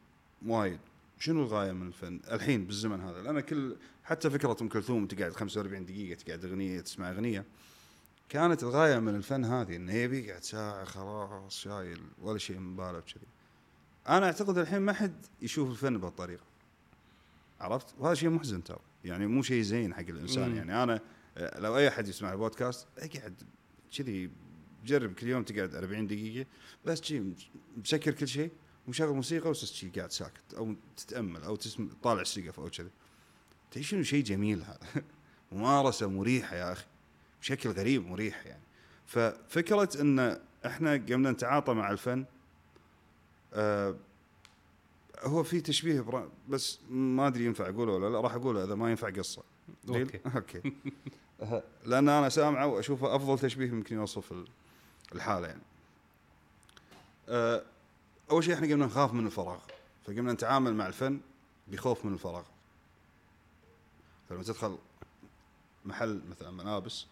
وايد. 0.45 0.79
شنو 1.19 1.43
الغاية 1.43 1.71
من 1.71 1.87
الفن؟ 1.87 2.19
الحين 2.31 2.65
بالزمن 2.65 3.01
هذا. 3.01 3.21
لأن 3.21 3.39
كل 3.39 3.75
حتى 4.03 4.29
فكرة 4.29 4.57
أم 4.61 4.69
كلثوم 4.69 5.07
تقعد 5.07 5.33
45 5.33 5.85
دقيقة 5.85 6.17
تقعد 6.17 6.45
أغنية 6.45 6.81
تسمع 6.81 7.11
أغنية. 7.11 7.45
كانت 8.29 8.63
الغاية 8.63 8.99
من 8.99 9.15
الفن 9.15 9.45
هذه 9.45 9.75
انه 9.75 9.93
يبي 9.93 10.27
يقعد 10.27 10.43
ساعة 10.43 10.83
خلاص 10.83 11.59
شايل 11.59 12.01
ولا 12.21 12.37
شيء 12.37 12.57
من 12.57 12.75
باله 12.75 12.99
بكذي 12.99 13.27
أنا 14.09 14.25
أعتقد 14.25 14.57
الحين 14.57 14.79
ما 14.79 14.93
حد 14.93 15.25
يشوف 15.41 15.69
الفن 15.69 15.97
بهالطريقة. 15.97 16.43
عرفت؟ 17.59 17.95
وهذا 17.99 18.15
شيء 18.15 18.29
محزن 18.29 18.63
ترى. 18.63 18.79
يعني 19.03 19.27
مو 19.27 19.41
شيء 19.41 19.61
زين 19.61 19.93
حق 19.93 19.99
الإنسان. 19.99 20.49
مم. 20.49 20.55
يعني 20.55 20.83
أنا 20.83 21.01
لو 21.37 21.77
أي 21.77 21.87
أحد 21.87 22.07
يسمع 22.07 22.33
البودكاست 22.33 22.87
أقعد 22.97 23.43
كذي 23.97 24.31
جرب 24.85 25.13
كل 25.13 25.27
يوم 25.27 25.43
تقعد 25.43 25.75
40 25.75 26.07
دقيقة 26.07 26.47
بس 26.85 27.03
شي 27.03 27.23
مسكر 27.77 28.11
كل 28.11 28.27
شيء 28.27 28.51
ومشغل 28.87 29.13
موسيقى 29.13 29.49
وبس 29.49 29.65
شي 29.65 29.89
قاعد 29.89 30.11
ساكت 30.11 30.53
أو 30.53 30.75
تتأمل 30.97 31.43
أو 31.43 31.55
تسمع 31.55 31.87
طالع 32.03 32.21
السقف 32.21 32.59
أو 32.59 32.69
كذي. 32.69 32.89
تدري 33.71 33.83
شنو 33.83 34.03
شيء 34.03 34.23
جميل 34.23 34.61
هذا؟ 34.61 34.79
ممارسة 35.51 36.07
مريحة 36.07 36.55
يا 36.55 36.71
أخي. 36.71 36.85
بشكل 37.41 37.69
غريب 37.69 38.07
مريح 38.07 38.45
يعني. 38.45 38.63
ففكرة 39.05 40.01
إن 40.01 40.39
إحنا 40.65 40.93
قمنا 40.93 41.31
نتعاطى 41.31 41.73
مع 41.73 41.91
الفن 41.91 42.25
آه 43.53 43.95
هو 45.23 45.43
في 45.43 45.61
تشبيه 45.61 46.01
برا 46.01 46.29
بس 46.49 46.79
ما 46.89 47.27
أدري 47.27 47.45
ينفع 47.45 47.69
أقوله 47.69 47.93
ولا 47.93 48.09
لا 48.09 48.21
راح 48.21 48.33
أقوله 48.33 48.63
إذا 48.63 48.75
ما 48.75 48.89
ينفع 48.89 49.09
قصة؟ 49.09 49.43
okay 49.89 50.19
okay 50.35 50.73
لأن 51.85 52.09
أنا 52.09 52.29
سامعه 52.29 52.67
وأشوفه 52.67 53.15
أفضل 53.15 53.39
تشبيه 53.39 53.71
ممكن 53.71 53.95
يوصف 53.95 54.31
ال- 54.31 54.47
الحالة 55.15 55.47
يعني. 55.47 55.61
أه، 57.29 57.63
أول 58.31 58.43
شيء 58.43 58.53
إحنا 58.53 58.67
قمنا 58.67 58.85
نخاف 58.85 59.13
من 59.13 59.25
الفراغ 59.25 59.59
فقمنا 60.05 60.33
نتعامل 60.33 60.75
مع 60.75 60.87
الفن 60.87 61.19
بخوف 61.67 62.05
من 62.05 62.13
الفراغ. 62.13 62.43
فلما 64.29 64.43
تدخل 64.43 64.77
محل 65.85 66.21
مثلا 66.29 66.51
ملابس 66.51 67.05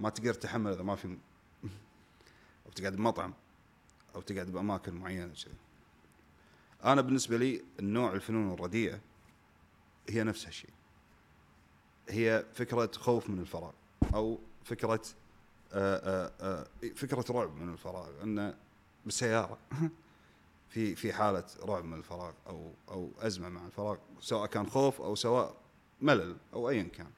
ما 0.00 0.10
تقدر 0.10 0.34
تتحمل 0.34 0.72
إذا 0.72 0.82
ما 0.82 0.96
في 0.96 1.08
أو 2.66 2.70
تقعد 2.74 2.96
بمطعم 2.96 3.34
أو 4.16 4.20
تقعد 4.20 4.52
بأماكن 4.52 4.94
معينة 4.94 5.34
كذي. 5.34 5.54
أنا 6.84 7.00
بالنسبة 7.00 7.36
لي 7.36 7.62
النوع 7.80 8.12
الفنون 8.12 8.52
الرديئة 8.54 9.00
هي 10.08 10.24
نفس 10.24 10.46
هالشيء. 10.46 10.70
هي 12.08 12.44
فكرة 12.52 12.90
خوف 12.96 13.30
من 13.30 13.38
الفراغ 13.38 13.72
أو 14.14 14.38
فكرة 14.64 15.02
آآ 15.72 16.32
آآ 16.40 16.66
فكرة 16.94 17.24
رعب 17.30 17.56
من 17.56 17.72
الفراغ 17.72 18.22
إنه 18.22 18.54
بالسيارة 19.04 19.58
في 20.70 20.94
في 20.94 21.12
حالة 21.12 21.44
رعب 21.62 21.84
من 21.84 21.98
الفراغ 21.98 22.32
أو 22.46 22.70
أو 22.90 23.10
أزمة 23.18 23.48
مع 23.48 23.66
الفراغ 23.66 23.96
سواء 24.20 24.46
كان 24.46 24.66
خوف 24.66 25.00
أو 25.00 25.14
سواء 25.14 25.56
ملل 26.00 26.36
أو 26.54 26.70
ايا 26.70 26.82
كان 26.82 27.10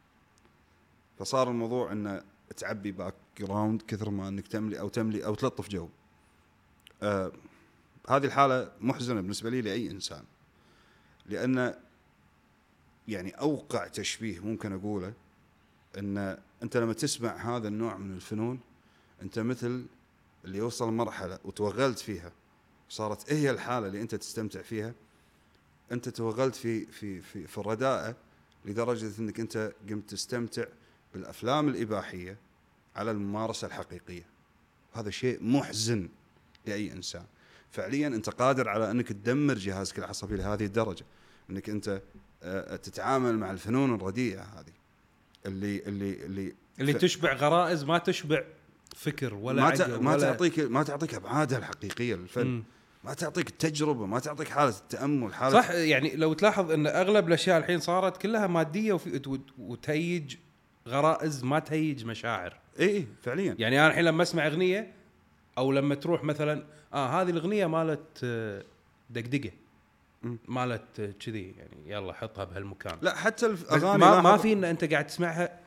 فصار 1.18 1.50
الموضوع 1.50 1.92
إنه 1.92 2.22
تعبي 2.56 2.92
background 2.92 3.82
كثر 3.82 4.10
ما 4.10 4.28
إنك 4.28 4.48
تملي 4.48 4.80
أو 4.80 4.88
تملي 4.88 5.24
أو 5.24 5.34
تلطف 5.34 5.68
جو 5.68 5.88
آه 7.02 7.32
هذه 8.08 8.24
الحالة 8.24 8.72
محزنة 8.80 9.20
بالنسبة 9.20 9.50
لي 9.50 9.60
لأي 9.60 9.90
إنسان 9.90 10.24
لأن 11.26 11.74
يعني 13.08 13.30
أوقع 13.30 13.86
تشبيه 13.86 14.40
ممكن 14.40 14.72
أقوله 14.72 15.12
إن 15.98 16.38
أنت 16.62 16.76
لما 16.76 16.92
تسمع 16.92 17.56
هذا 17.56 17.68
النوع 17.68 17.96
من 17.96 18.14
الفنون 18.14 18.60
أنت 19.22 19.38
مثل 19.38 19.86
اللي 20.44 20.60
وصل 20.60 20.92
مرحلة 20.92 21.38
وتوغلت 21.44 21.98
فيها 21.98 22.32
صارت 22.88 23.32
هي 23.32 23.50
الحالة 23.50 23.86
اللي 23.86 24.00
أنت 24.00 24.14
تستمتع 24.14 24.62
فيها 24.62 24.94
أنت 25.92 26.08
توغلت 26.08 26.54
في 26.54 26.86
في 26.86 27.20
في 27.20 27.46
في 27.46 27.58
الرداءة 27.58 28.16
لدرجة 28.64 29.10
إنك 29.18 29.40
أنت 29.40 29.72
قمت 29.88 30.10
تستمتع 30.10 30.64
بالأفلام 31.14 31.68
الإباحية 31.68 32.38
على 32.96 33.10
الممارسة 33.10 33.66
الحقيقية. 33.66 34.26
هذا 34.92 35.10
شيء 35.10 35.42
محزن. 35.42 36.08
لأي 36.66 36.92
إنسان. 36.92 37.24
فعليا 37.70 38.06
أنت 38.06 38.28
قادر 38.30 38.68
على 38.68 38.90
أنك 38.90 39.08
تدمر 39.08 39.54
جهازك 39.54 39.98
العصبي 39.98 40.36
لهذه 40.36 40.64
الدرجة. 40.64 41.04
أنك 41.50 41.68
أنت 41.70 42.02
آه، 42.42 42.76
تتعامل 42.76 43.38
مع 43.38 43.50
الفنون 43.50 43.94
الرديئة 43.94 44.40
هذه. 44.42 44.72
اللي 45.46 45.78
اللي 45.86 46.12
اللي 46.24 46.54
اللي 46.80 46.92
ف- 46.92 46.96
تشبع 46.96 47.32
غرائز 47.32 47.84
ما 47.84 47.98
تشبع 47.98 48.42
فكر 48.96 49.34
ولا 49.34 49.62
ما 49.62 49.70
ت- 49.70 49.82
ما 49.90 50.10
ولا 50.12 50.20
تعطيك 50.20 50.58
ما 50.58 50.82
تعطيك 50.82 51.14
أبعادها 51.14 51.58
الحقيقية 51.58 52.14
للفن. 52.14 52.62
ما 53.04 53.14
تعطيك 53.14 53.48
التجربه 53.48 54.06
ما 54.06 54.18
تعطيك 54.18 54.48
حالة 54.48 54.68
التأمل 54.78 55.34
حالة 55.34 55.60
صح 55.60 55.70
يعني 55.70 56.16
لو 56.16 56.32
تلاحظ 56.32 56.70
إن 56.70 56.86
أغلب 56.86 57.28
الأشياء 57.28 57.58
الحين 57.58 57.80
صارت 57.80 58.16
كلها 58.22 58.46
مادية 58.46 58.92
وفي 58.92 59.22
وت- 59.26 59.50
وتهيج 59.58 60.36
غرائز 60.88 61.44
ما 61.44 61.58
تهيج 61.58 62.04
مشاعر. 62.04 62.56
اي 62.80 62.86
اي 62.96 63.06
فعليا. 63.22 63.56
يعني 63.58 63.80
أنا 63.80 63.88
الحين 63.88 64.04
لما 64.04 64.22
أسمع 64.22 64.46
أغنية 64.46 64.92
أو 65.58 65.72
لما 65.72 65.94
تروح 65.94 66.24
مثلا 66.24 66.64
آه 66.92 67.22
هذه 67.22 67.30
الأغنية 67.30 67.66
مالت 67.66 68.20
آه، 68.24 68.64
دقدقة. 69.10 69.50
مالت 70.48 71.00
آه، 71.00 71.10
كذي 71.10 71.54
يعني 71.58 71.90
يلا 71.90 72.12
حطها 72.12 72.44
بهالمكان. 72.44 72.98
لا 73.02 73.16
حتى 73.16 73.46
الاغاني 73.46 73.98
ما 73.98 74.20
ما 74.20 74.36
في 74.36 74.52
إن 74.52 74.64
أنت 74.64 74.84
قاعد 74.84 75.06
تسمعها 75.06 75.60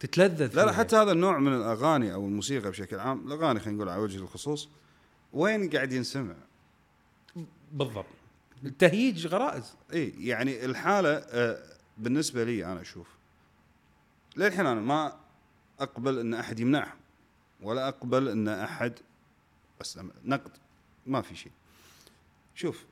تتلذذ 0.00 0.56
لا. 0.56 0.66
لا 0.66 0.72
حتى 0.72 0.96
هذا 0.96 1.12
النوع 1.12 1.38
من 1.38 1.52
الأغاني 1.52 2.14
أو 2.14 2.26
الموسيقى 2.26 2.70
بشكل 2.70 2.98
عام 2.98 3.26
الأغاني 3.26 3.60
خلينا 3.60 3.76
نقول 3.76 3.88
على 3.88 4.02
وجه 4.02 4.18
الخصوص 4.18 4.68
وين 5.32 5.70
قاعد 5.70 5.92
ينسمع؟ 5.92 6.34
بالضبط. 7.72 8.06
تهيج 8.78 9.26
غرائز. 9.26 9.74
إي 9.92 10.14
يعني 10.18 10.64
الحالة 10.64 11.08
آه، 11.08 11.62
بالنسبة 11.98 12.44
لي 12.44 12.66
أنا 12.66 12.80
أشوف 12.80 13.08
للحين 14.36 14.66
أنا 14.66 14.80
ما 14.80 15.16
أقبل 15.80 16.18
إن 16.18 16.34
أحد 16.34 16.60
يمنعهم 16.60 16.96
ولا 17.62 17.88
أقبل 17.88 18.28
إن 18.28 18.48
أحد 18.48 18.92
بس 19.80 19.98
نقد 20.24 20.50
ما 21.06 21.20
في 21.20 21.36
شيء. 21.36 21.52
شوف 22.54 22.84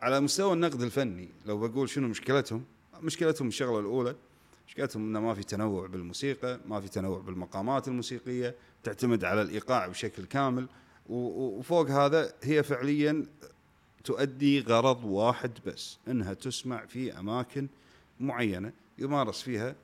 على 0.00 0.20
مستوى 0.20 0.52
النقد 0.52 0.82
الفني 0.82 1.28
لو 1.46 1.68
بقول 1.68 1.88
شنو 1.88 2.08
مشكلتهم 2.08 2.64
مشكلتهم 3.02 3.48
الشغلة 3.48 3.80
الأولى 3.80 4.16
مشكلتهم 4.68 5.02
إنه 5.02 5.20
ما 5.20 5.34
في 5.34 5.42
تنوع 5.42 5.86
بالموسيقى 5.86 6.60
ما 6.66 6.80
في 6.80 6.88
تنوع 6.88 7.18
بالمقامات 7.18 7.88
الموسيقية 7.88 8.54
تعتمد 8.84 9.24
على 9.24 9.42
الإيقاع 9.42 9.86
بشكل 9.86 10.24
كامل 10.24 10.68
وفوق 11.08 11.90
هذا 11.90 12.32
هي 12.42 12.62
فعليا 12.62 13.26
تؤدي 14.04 14.60
غرض 14.60 15.04
واحد 15.04 15.52
بس 15.66 15.98
إنها 16.08 16.34
تسمع 16.34 16.86
في 16.86 17.18
أماكن 17.18 17.68
معينة 18.20 18.72
يمارس 18.98 19.42
فيها 19.42 19.74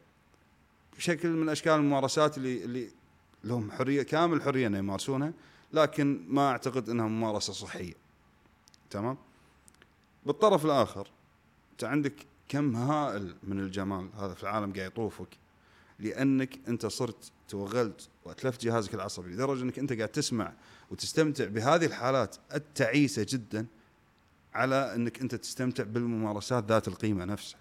شكل 0.99 1.29
من 1.29 1.49
أشكال 1.49 1.73
الممارسات 1.73 2.39
اللي 2.39 2.65
اللي 2.65 2.91
لهم 3.45 3.71
حرية 3.71 4.03
كامل 4.03 4.43
حرية 4.43 4.67
ان 4.67 4.75
يمارسونها 4.75 5.33
لكن 5.75 6.25
ما 6.29 6.49
أعتقد 6.49 6.89
إنها 6.89 7.07
ممارسة 7.07 7.53
صحية. 7.53 7.95
تمام؟ 8.91 9.17
بالطرف 10.27 10.65
الآخر 10.65 11.09
أنت 11.73 11.85
عندك 11.85 12.15
كم 12.49 12.77
هائل 12.77 13.37
من 13.43 13.61
الجمال 13.61 14.09
هذا 14.19 14.35
في 14.35 14.43
العالم 14.43 14.73
قاعد 14.73 14.87
يطوفك 14.87 15.29
لأنك 15.99 16.59
أنت 16.69 16.87
صرت 16.87 17.33
توغلت 17.49 18.09
وأتلفت 18.25 18.65
جهازك 18.65 18.95
العصبي 18.95 19.31
لدرجة 19.31 19.63
أنك 19.63 19.79
أنت 19.79 19.93
قاعد 19.93 20.09
تسمع 20.09 20.53
وتستمتع 20.91 21.45
بهذه 21.45 21.87
الحالات 21.87 22.37
التعيسة 22.55 23.27
جدا 23.29 23.67
على 24.55 24.95
أنك 24.95 25.21
أنت 25.21 25.35
تستمتع 25.35 25.85
بالممارسات 25.85 26.65
ذات 26.65 26.89
القيمة 26.89 27.25
نفسها 27.25 27.61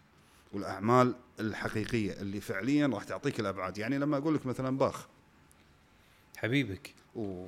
والأعمال 0.54 1.16
الحقيقية 1.40 2.22
اللي 2.22 2.42
فعليا 2.42 2.88
راح 2.88 3.04
تعطيك 3.04 3.40
الأبعاد. 3.40 3.78
يعني 3.78 3.98
لما 3.98 4.18
أقول 4.18 4.36
لك 4.36 4.46
مثلا 4.46 4.78
باخ. 4.78 5.08
حبيبك. 6.38 6.96
و 7.16 7.46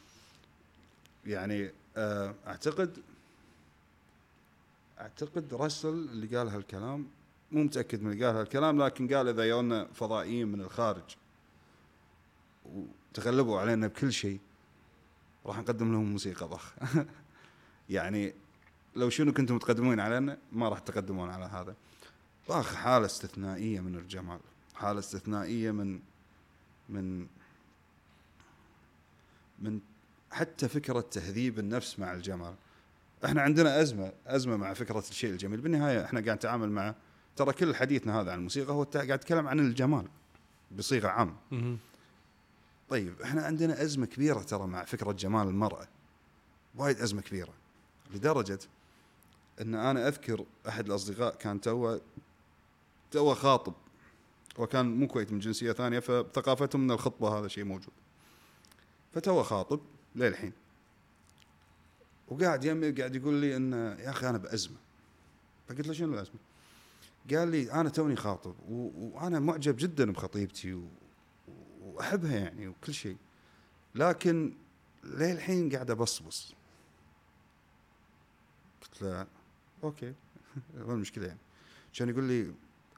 يعني 1.26 1.70
آه، 1.96 2.34
أعتقد 2.46 2.98
أعتقد 5.00 5.54
راسل 5.54 5.88
اللي 5.88 6.36
قال 6.36 6.48
هالكلام 6.48 7.06
مو 7.52 7.62
متأكد 7.62 8.02
من 8.02 8.12
اللي 8.12 8.26
قال 8.26 8.36
هالكلام 8.36 8.82
لكن 8.82 9.14
قال 9.14 9.28
إذا 9.28 9.44
يونا 9.44 9.88
فضائيين 9.94 10.48
من 10.48 10.60
الخارج 10.60 11.16
وتغلبوا 12.64 13.60
علينا 13.60 13.86
بكل 13.86 14.12
شيء 14.12 14.40
راح 15.46 15.58
نقدم 15.58 15.92
لهم 15.92 16.12
موسيقى 16.12 16.46
ضخ. 16.46 16.72
يعني 17.90 18.34
لو 18.96 19.10
شنو 19.10 19.32
كنتم 19.32 19.58
تقدمون 19.58 20.00
علينا 20.00 20.38
ما 20.52 20.68
راح 20.68 20.78
تقدمون 20.78 21.30
على 21.30 21.44
هذا. 21.44 21.74
باخ 22.48 22.74
حالة 22.74 23.06
استثنائية 23.06 23.80
من 23.80 23.94
الجمال 23.94 24.40
حالة 24.74 24.98
استثنائية 24.98 25.70
من 25.70 26.00
من 26.88 27.26
من 29.62 29.80
حتى 30.30 30.68
فكرة 30.68 31.00
تهذيب 31.00 31.58
النفس 31.58 31.98
مع 31.98 32.12
الجمال. 32.12 32.54
إحنا 33.24 33.42
عندنا 33.42 33.80
أزمة 33.80 34.12
أزمة 34.26 34.56
مع 34.56 34.74
فكرة 34.74 35.04
الشيء 35.10 35.30
الجميل. 35.30 35.60
بالنهاية 35.60 36.04
إحنا 36.04 36.20
قاعد 36.20 36.36
نتعامل 36.36 36.70
مع 36.70 36.94
ترى 37.36 37.52
كل 37.52 37.74
حديثنا 37.74 38.20
هذا 38.20 38.32
عن 38.32 38.38
الموسيقى 38.38 38.72
هو 38.72 38.82
قاعد 38.82 39.12
نتكلم 39.12 39.48
عن 39.48 39.60
الجمال 39.60 40.08
بصيغة 40.78 41.08
عامة. 41.08 41.36
طيب 42.88 43.22
إحنا 43.22 43.42
عندنا 43.42 43.82
أزمة 43.82 44.06
كبيرة 44.06 44.40
ترى 44.40 44.66
مع 44.66 44.84
فكرة 44.84 45.12
جمال 45.12 45.48
المرأة. 45.48 45.88
وايد 46.74 47.00
أزمة 47.00 47.22
كبيرة. 47.22 47.52
لدرجة 48.14 48.58
إن 49.60 49.74
أنا 49.74 50.08
أذكر 50.08 50.44
أحد 50.68 50.86
الأصدقاء 50.86 51.34
كان 51.36 51.60
تو 51.60 51.98
تو 53.10 53.34
خاطب 53.34 53.74
وكان 54.58 55.00
مو 55.00 55.06
كويت 55.06 55.32
من 55.32 55.38
جنسية 55.38 55.72
ثانية 55.72 55.98
فثقافتهم 55.98 56.80
من 56.80 56.90
الخطبة 56.90 57.38
هذا 57.38 57.48
شيء 57.48 57.64
موجود. 57.64 57.92
فتو 59.18 59.42
خاطب 59.42 59.80
للحين. 60.16 60.52
وقاعد 62.28 62.64
يمي 62.64 62.90
قاعد 62.90 63.16
يقول 63.16 63.34
لي 63.34 63.56
إن 63.56 63.72
يا 63.72 64.10
أخي 64.10 64.28
أنا 64.28 64.38
بأزمة. 64.38 64.76
فقلت 65.68 65.86
له 65.86 65.92
شنو 65.92 66.14
الأزمة؟ 66.14 66.34
قال 67.30 67.48
لي 67.48 67.72
أنا 67.72 67.88
توني 67.88 68.16
خاطب 68.16 68.54
وأنا 68.68 69.40
معجب 69.40 69.76
جدا 69.76 70.12
بخطيبتي 70.12 70.74
و- 70.74 70.88
وأحبها 71.82 72.36
يعني 72.38 72.68
وكل 72.68 72.94
شيء. 72.94 73.16
لكن 73.94 74.54
للحين 75.04 75.70
قاعد 75.72 75.90
أبصبص. 75.90 76.54
قلت 78.82 79.02
له 79.02 79.26
أوكي. 79.84 80.14
وين 80.74 80.90
المشكلة 80.90 81.26
يعني. 81.26 81.38
كان 81.94 82.08
يقول 82.08 82.24
لي 82.24 82.52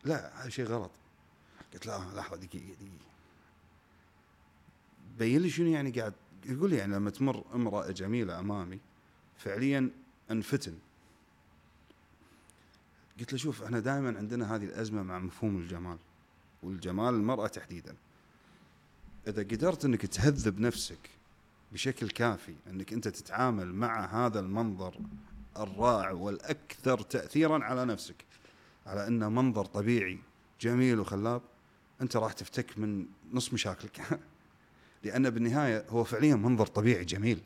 لا 0.04 0.42
هذا 0.42 0.48
شيء 0.50 0.64
غلط. 0.66 0.90
قلت 1.72 1.86
له 1.86 1.94
آه 1.94 2.14
لحظة 2.14 2.36
دقيقة 2.36 2.74
دقيقة. 2.74 3.09
بين 5.20 5.40
لي 5.40 5.50
شنو 5.50 5.66
يعني 5.66 5.90
قاعد 5.90 6.14
يقول 6.46 6.70
لي 6.70 6.76
يعني 6.76 6.94
لما 6.94 7.10
تمر 7.10 7.44
امرأة 7.54 7.90
جميلة 7.90 8.40
أمامي 8.40 8.78
فعليا 9.36 9.90
انفتن. 10.30 10.74
قلت 13.20 13.32
له 13.32 13.38
شوف 13.38 13.62
إحنا 13.62 13.80
دائما 13.80 14.18
عندنا 14.18 14.56
هذه 14.56 14.64
الأزمة 14.64 15.02
مع 15.02 15.18
مفهوم 15.18 15.58
الجمال 15.58 15.98
والجمال 16.62 17.14
المرأة 17.14 17.46
تحديدا. 17.46 17.94
إذا 19.28 19.42
قدرت 19.42 19.84
إنك 19.84 20.06
تهذب 20.06 20.60
نفسك 20.60 21.10
بشكل 21.72 22.10
كافي 22.10 22.54
إنك 22.70 22.92
أنت 22.92 23.08
تتعامل 23.08 23.74
مع 23.74 24.26
هذا 24.26 24.40
المنظر 24.40 25.00
الرائع 25.56 26.10
والأكثر 26.10 27.00
تاثيرا 27.00 27.64
على 27.64 27.84
نفسك 27.84 28.24
على 28.86 29.06
إنه 29.06 29.28
منظر 29.28 29.64
طبيعي 29.64 30.18
جميل 30.60 31.00
وخلاب 31.00 31.42
أنت 32.00 32.16
راح 32.16 32.32
تفتك 32.32 32.78
من 32.78 33.06
نص 33.32 33.52
مشاكلك. 33.52 34.00
لأن 35.04 35.30
بالنهاية 35.30 35.84
هو 35.88 36.04
فعليا 36.04 36.34
منظر 36.36 36.66
طبيعي 36.66 37.04
جميل. 37.04 37.40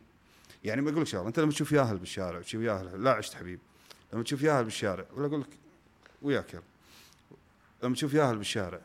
يعني 0.64 0.82
بقول 0.82 1.00
لك 1.00 1.06
شغلة 1.06 1.28
أنت 1.28 1.40
لما 1.40 1.50
تشوف 1.52 1.72
ياهل 1.72 1.98
بالشارع 1.98 2.40
تشوف 2.40 2.62
ياهل 2.62 3.04
لا 3.04 3.10
عشت 3.12 3.34
حبيب. 3.34 3.58
لما 4.12 4.22
تشوف 4.22 4.42
ياهل 4.42 4.64
بالشارع 4.64 5.04
ولا 5.16 5.26
أقول 5.26 5.40
لك 5.40 5.48
وياك. 6.22 6.62
لما 7.82 7.94
تشوف 7.94 8.14
ياهل 8.14 8.36
بالشارع 8.36 8.80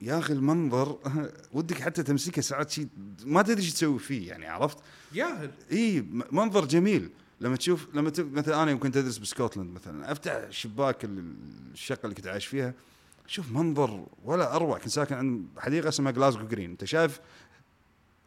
يا 0.00 0.18
أخي 0.18 0.32
المنظر 0.32 0.98
ودك 1.52 1.80
حتى 1.80 2.02
تمسكه 2.02 2.42
ساعات 2.42 2.70
شيء 2.70 2.88
ما 3.24 3.42
تدري 3.42 3.56
إيش 3.62 3.72
تسوي 3.72 3.98
فيه 3.98 4.28
يعني 4.28 4.46
عرفت؟ 4.46 4.78
ياهل. 5.12 5.50
إي 5.72 6.04
منظر 6.32 6.64
جميل. 6.64 7.10
لما 7.40 7.56
تشوف 7.56 7.86
لما 7.94 8.10
ت... 8.10 8.20
مثلا 8.20 8.62
أنا 8.62 8.70
يوم 8.70 8.80
كنت 8.80 8.96
أدرس 8.96 9.18
بسكوتلاند 9.18 9.74
مثلا 9.74 10.12
أفتح 10.12 10.50
شباك 10.50 11.04
ال- 11.04 11.34
الشقة 11.72 12.04
اللي 12.04 12.14
كنت 12.14 12.26
عايش 12.26 12.46
فيها 12.46 12.74
شوف 13.26 13.52
منظر 13.52 14.06
ولا 14.24 14.56
أروع. 14.56 14.78
كنت 14.78 14.88
ساكن 14.88 15.14
عند 15.14 15.46
حديقة 15.58 15.88
اسمها 15.88 16.12
جلاسكو 16.12 16.46
جرين 16.46 16.70
أنت 16.70 16.84
شايف 16.84 17.20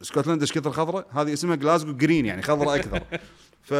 سكوتلاند 0.02 0.40
إيش 0.40 0.52
كثر 0.52 0.72
خضراء 0.72 1.06
هذه 1.10 1.32
اسمها 1.32 1.56
جلاسكو 1.56 1.92
جرين 1.92 2.26
يعني 2.26 2.42
خضراء 2.42 2.76
أكثر. 2.76 3.02
ف 3.68 3.74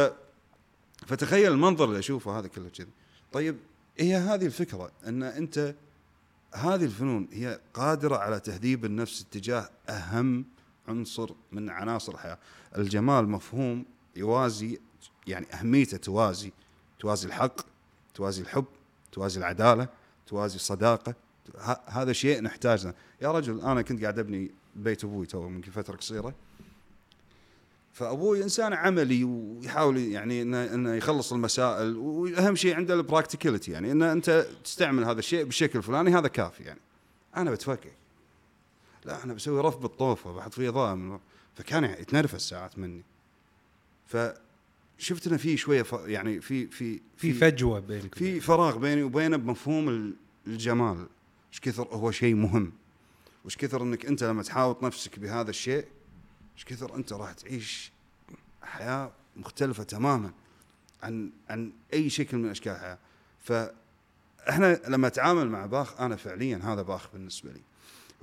فتخيل 1.07 1.51
المنظر 1.51 1.85
اللي 1.85 1.99
أشوفه 1.99 2.39
هذا 2.39 2.47
كله 2.47 2.69
كذي. 2.69 2.87
طيب 3.31 3.57
هي 3.97 4.15
هذه 4.15 4.45
الفكرة 4.45 4.91
إن 5.07 5.23
أنت 5.23 5.75
هذه 6.53 6.83
الفنون 6.83 7.27
هي 7.31 7.59
قادرة 7.73 8.15
على 8.15 8.39
تهذيب 8.39 8.85
النفس 8.85 9.21
اتجاه 9.21 9.69
أهم 9.89 10.45
عنصر 10.87 11.31
من 11.51 11.69
عناصر 11.69 12.13
الحياة. 12.13 12.37
الجمال 12.77 13.29
مفهوم 13.29 13.85
يوازي 14.15 14.79
يعني 15.27 15.47
أهميته 15.53 15.97
توازي. 15.97 16.51
توازي 16.99 17.27
الحق 17.27 17.61
توازي 18.13 18.41
الحب 18.41 18.65
توازي 19.11 19.39
العدالة 19.39 19.87
توازي 20.27 20.55
الصداقة. 20.55 21.15
هذا 21.87 22.13
شيء 22.13 22.41
نحتاجه. 22.41 22.95
يا 23.21 23.31
رجل 23.31 23.61
أنا 23.61 23.81
كنت 23.81 24.01
قاعد 24.01 24.19
أبني 24.19 24.51
بيت 24.75 25.03
أبوي 25.03 25.25
تو 25.25 25.49
من 25.49 25.61
فترة 25.61 25.95
قصيرة. 25.95 26.33
فأبوي 27.93 28.43
إنسان 28.43 28.73
عملي 28.73 29.23
ويحاول 29.23 29.97
يعني 29.97 30.41
انه 30.41 30.73
إنه 30.73 30.93
يخلص 30.93 31.33
المسائل 31.33 31.95
وأهم 31.97 32.55
شيء 32.55 32.75
عنده 32.75 32.93
ال 32.93 32.99
practicality 32.99 33.71
يعني 33.71 33.91
ان 33.91 34.01
أنت 34.01 34.47
تستعمل 34.63 35.03
هذا 35.03 35.19
الشيء 35.19 35.43
بالشكل 35.43 35.79
الفلاني 35.79 36.15
هذا 36.15 36.27
كافي 36.27 36.63
يعني. 36.63 36.79
أنا 37.37 37.51
بتفكك 37.51 37.93
لا 39.05 39.23
أنا 39.23 39.33
بسوي 39.33 39.61
رف 39.61 39.77
بالطوفة 39.77 40.33
بحط 40.33 40.53
فيه 40.53 40.69
اضاءه 40.69 41.19
فكان 41.55 41.83
يتنرفز 41.83 42.41
ساعات 42.41 42.79
مني. 42.79 43.01
فشفت 44.07 45.27
إنه 45.27 45.37
في 45.37 45.57
شوية 45.57 45.81
ف... 45.81 45.93
يعني 46.05 46.41
في 46.41 46.67
في 46.67 46.99
في 47.17 47.33
فجوة 47.33 47.79
بينك 47.79 48.15
في 48.15 48.39
فراغ 48.39 48.77
بيني 48.77 49.03
وبينه 49.03 49.37
بمفهوم 49.37 49.89
ال- 49.89 50.13
الجمال. 50.47 51.07
إيش 51.51 51.59
كثر 51.59 51.87
هو 51.87 52.11
شيء 52.11 52.35
مهم. 52.35 52.71
وايش 53.43 53.57
كثر 53.57 53.81
إنك 53.81 54.05
أنت 54.05 54.23
لما 54.23 54.43
تحاوط 54.43 54.83
نفسك 54.83 55.19
بهذا 55.19 55.49
الشيء 55.49 55.85
إيش 56.55 56.65
كثر 56.65 56.95
أنت 56.95 57.13
راح 57.13 57.33
تعيش 57.33 57.91
حياة 58.61 59.11
مختلفة 59.35 59.83
تماما 59.83 60.31
عن 61.03 61.31
عن 61.49 61.71
أي 61.93 62.09
شكل 62.09 62.37
من 62.37 62.49
أشكال 62.49 62.71
الحياة 62.71 62.97
فإحنا 63.39 64.81
لما 64.87 65.07
أتعامل 65.07 65.49
مع 65.49 65.65
باخ 65.65 66.01
أنا 66.01 66.15
فعليا 66.15 66.57
هذا 66.63 66.81
باخ 66.81 67.11
بالنسبة 67.13 67.51
لي 67.51 67.61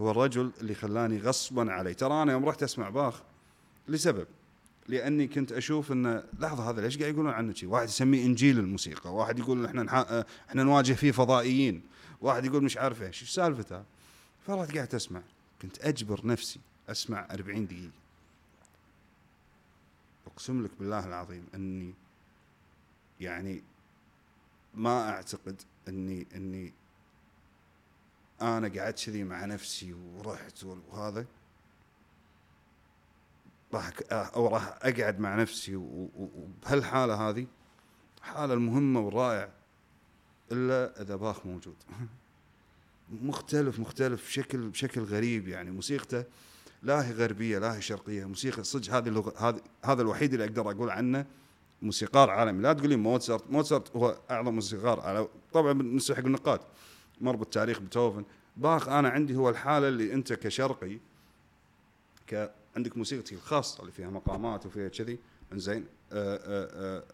هو 0.01 0.11
الرجل 0.11 0.53
اللي 0.61 0.75
خلاني 0.75 1.19
غصبا 1.19 1.73
علي 1.73 1.95
ترى 1.95 2.23
أنا 2.23 2.33
يوم 2.33 2.47
رحت 2.47 2.63
أسمع 2.63 2.89
باخ 2.89 3.23
لسبب 3.89 4.27
لأني 4.89 5.27
كنت 5.27 5.53
أشوف 5.53 5.93
انه 5.93 6.23
لحظة 6.39 6.71
هذا 6.71 6.81
ليش 6.81 6.99
قاعد 6.99 7.15
يقولون 7.15 7.33
عنه 7.33 7.55
شيء؟ 7.55 7.69
واحد 7.69 7.89
يسميه 7.89 8.27
إنجيل 8.27 8.59
الموسيقى، 8.59 9.15
واحد 9.15 9.39
يقول 9.39 9.65
إحنا. 9.67 10.25
إحنا 10.49 10.63
نواجه 10.63 10.93
فيه 10.93 11.13
فضائيين، 11.13 11.83
واحد 12.21 12.45
يقول 12.45 12.65
مش 12.65 12.77
عارف 12.77 13.03
إيش، 13.03 13.23
إيش 13.23 13.31
سالفته؟ 13.31 13.83
فرحت 14.49 14.75
قاعد 14.75 14.95
أسمع، 14.95 15.23
كنت 15.63 15.79
أجبر 15.79 16.27
نفسي 16.27 16.61
أسمع 16.89 17.27
40 17.31 17.67
دقيقة. 17.67 17.91
أقسم 20.27 20.65
لك 20.65 20.71
بالله 20.79 21.07
العظيم 21.07 21.47
إني 21.55 21.95
يعني 23.21 23.63
ما 24.75 25.11
أعتقد 25.11 25.63
إني 25.89 26.27
إني 26.35 26.73
أنا 28.43 28.69
قعدت 28.69 29.07
كذي 29.07 29.25
مع 29.25 29.45
نفسي 29.45 29.93
ورحت 29.93 30.65
وهذا. 30.65 31.27
راح 33.75 33.91
أو 34.13 34.49
راح 34.49 34.79
أقعد 34.83 35.21
مع 35.21 35.35
نفسي 35.35 35.77
وبهالحالة 35.77 37.29
هذه 37.29 37.47
حالة 38.23 38.55
المهمه 38.55 39.01
والرائع 39.01 39.51
إلا 40.53 41.03
إذا 41.03 41.17
باخ 41.17 41.47
موجود. 41.47 41.77
مختلف 43.11 43.81
مختلف 43.81 44.27
بشكل 44.27 44.69
بشكل 44.69 45.01
غريب 45.01 45.49
يعني. 45.49 45.71
موسيقته 45.71 46.25
لا 46.83 47.09
هي 47.09 47.13
غربية 47.13 47.59
لا 47.59 47.77
هي 47.77 47.81
شرقية. 47.83 48.25
موسيقى 48.25 48.65
صدق 48.65 48.95
هذه 48.95 49.09
اللغة 49.09 49.49
هذا 49.49 49.61
هذا 49.85 50.03
الوحيد 50.03 50.33
اللي 50.33 50.45
أقدر 50.45 50.71
أقول 50.71 50.91
عنه 50.91 51.27
موسيقار 51.83 52.31
عالمي. 52.31 52.63
لا 52.63 52.73
تقول 52.73 52.89
لي 52.89 52.97
موتسارت 52.97 53.51
موتسارت 53.51 53.97
هو 53.97 54.19
أعظم 54.31 54.55
موسيقار 54.55 55.01
على 55.01 55.29
طبعا 55.53 55.73
بالنسبة 55.73 56.15
حق 56.15 56.25
النقاد 56.25 56.61
مر 57.21 57.37
بالتاريخ 57.37 57.81
بيتهوفن. 57.81 58.25
باخ 58.57 58.89
أنا 58.89 59.09
عندي 59.09 59.37
هو 59.37 59.49
الحالة 59.49 59.89
اللي 59.89 60.13
أنت 60.15 60.33
كشرقي 60.33 60.99
ك 62.27 62.53
عندك 62.77 62.97
موسيقتي 62.97 63.35
الخاصة 63.35 63.81
اللي 63.81 63.93
فيها 63.93 64.11
مقامات 64.11 64.67
وفيها 64.67 64.89
كذي 64.89 65.19
إنزين 65.53 65.87
آه، 66.13 66.37
آه، 66.37 66.99
آه، 66.99 67.05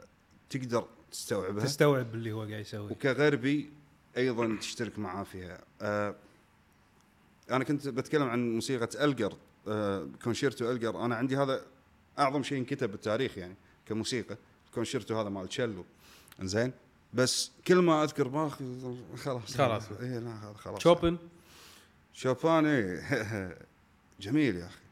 تقدر 0.50 0.86
تستوعبها. 1.10 1.64
تستوعب 1.64 2.14
اللي 2.14 2.32
هو 2.32 2.40
قاعد 2.40 2.60
يسويه. 2.60 2.92
وكغربي 2.92 3.70
أيضا 4.16 4.56
تشترك 4.60 4.98
معاه 4.98 5.24
فيها. 5.24 5.60
آه 5.82 6.14
أنا 7.50 7.64
كنت 7.64 7.88
بتكلم 7.88 8.28
عن 8.28 8.54
موسيقى 8.54 9.04
إلجار 9.04 9.36
آه 9.68 10.08
كونشيرتو 10.24 10.70
إلجار. 10.70 11.04
أنا 11.04 11.14
عندي 11.14 11.36
هذا 11.36 11.64
أعظم 12.18 12.42
شيء 12.42 12.58
انكتب 12.58 12.90
بالتاريخ 12.90 13.38
يعني 13.38 13.54
كموسيقى 13.86 14.36
الكونشيرتو 14.66 15.20
هذا 15.20 15.28
مال 15.28 15.48
تشيلو. 15.48 15.84
إنزين؟ 16.40 16.72
بس 17.14 17.50
كل 17.66 17.76
ما 17.76 18.04
أذكر 18.04 18.28
باخ 18.28 18.58
خلاص. 19.16 19.56
خلاص. 19.56 19.92
اي 19.92 20.20
لا 20.20 20.44
هذا 20.44 20.54
خلاص. 20.54 20.82
شوبن؟ 20.82 21.18
شوبان 22.12 22.66
إيه. 22.66 23.58
جميل 24.20 24.56
يا 24.56 24.66
أخي. 24.66 24.84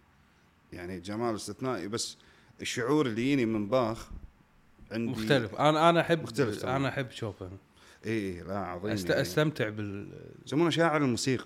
يعني 0.72 1.00
جمال 1.00 1.34
استثنائي. 1.34 1.88
بس 1.88 2.16
الشعور 2.60 3.06
اللي 3.06 3.22
يجيني 3.22 3.46
من 3.46 3.68
باخ 3.68 4.08
عندي 4.92 5.12
مختلف. 5.12 5.54
أنا 5.54 5.90
أنا 5.90 6.00
احب 6.00 6.22
مختلف. 6.22 6.64
أنا 6.64 6.88
أحب 6.88 7.10
شوبن. 7.10 7.50
اي 8.06 8.10
إيه 8.10 8.42
لا 8.42 8.58
عظيم 8.58 8.90
أست... 8.90 9.10
يعني. 9.10 9.22
أستمتع 9.22 9.68
بال 9.68 10.08
يسمونه 10.46 10.70
شاعر 10.70 11.02
الموسيقى. 11.02 11.44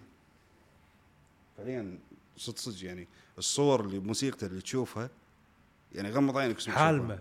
فعليا 1.57 1.99
صدق 2.37 2.57
صدق 2.57 2.85
يعني 2.85 3.09
الصور 3.39 3.81
اللي 3.81 3.99
بموسيقته 3.99 4.47
اللي 4.47 4.61
تشوفها 4.61 5.11
يعني 5.95 6.11
غمض 6.11 6.39
عينك 6.39 6.57
اسمع 6.57 6.75
حالمة. 6.75 7.19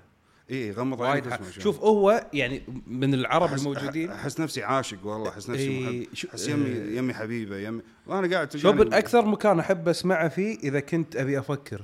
اي 0.51 0.71
غمض 0.71 0.99
وايد 0.99 1.27
عينك 1.27 1.29
ح... 1.29 1.47
اسمع 1.47 1.63
شوف 1.63 1.79
هو 1.79 2.29
يعني 2.33 2.63
من 2.87 3.13
العرب 3.13 3.49
أحس- 3.49 3.53
الموجودين. 3.59 4.11
أحس 4.11 4.39
نفسي 4.39 4.63
عاشق 4.63 5.05
والله 5.05 5.29
أحس 5.29 5.49
نفسي 5.49 5.67
إيه، 5.67 6.07
أحس 6.29 6.47
يمي 6.47 6.65
إيه. 6.65 6.97
يمي 6.97 7.13
حبيبة 7.13 7.57
يمي 7.57 7.81
وأنا 8.07 8.35
قاعد 8.35 8.57
شوبن 8.57 8.93
أكثر 8.93 9.25
مكان 9.25 9.59
أحب 9.59 9.89
أسمعه 9.89 10.27
فيه 10.27 10.57
إذا 10.59 10.79
كنت 10.79 11.15
أبي 11.15 11.39
أفكر. 11.39 11.83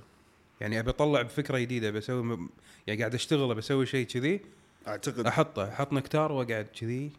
يعني 0.61 0.79
أبي 0.79 0.89
أطلع 0.89 1.21
بفكرة 1.21 1.57
جديدة 1.59 1.91
بسوي 1.91 2.23
م... 2.23 2.49
يعني 2.87 2.99
قاعد 2.99 3.13
أشتغل 3.13 3.55
بسوي 3.55 3.85
شيء 3.85 4.05
كذي 4.05 4.41
أعتقد 4.87 5.27
أحطه 5.27 5.69
أحط 5.69 5.93
نكتار 5.93 6.31
وأقعد 6.31 6.67
كذي. 6.79 7.11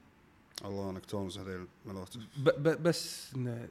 الله 0.64 0.92
نكتونز 0.92 1.38
هذيل. 1.38 1.66
ب... 2.36 2.82
بس 2.82 3.34
إنه 3.34 3.68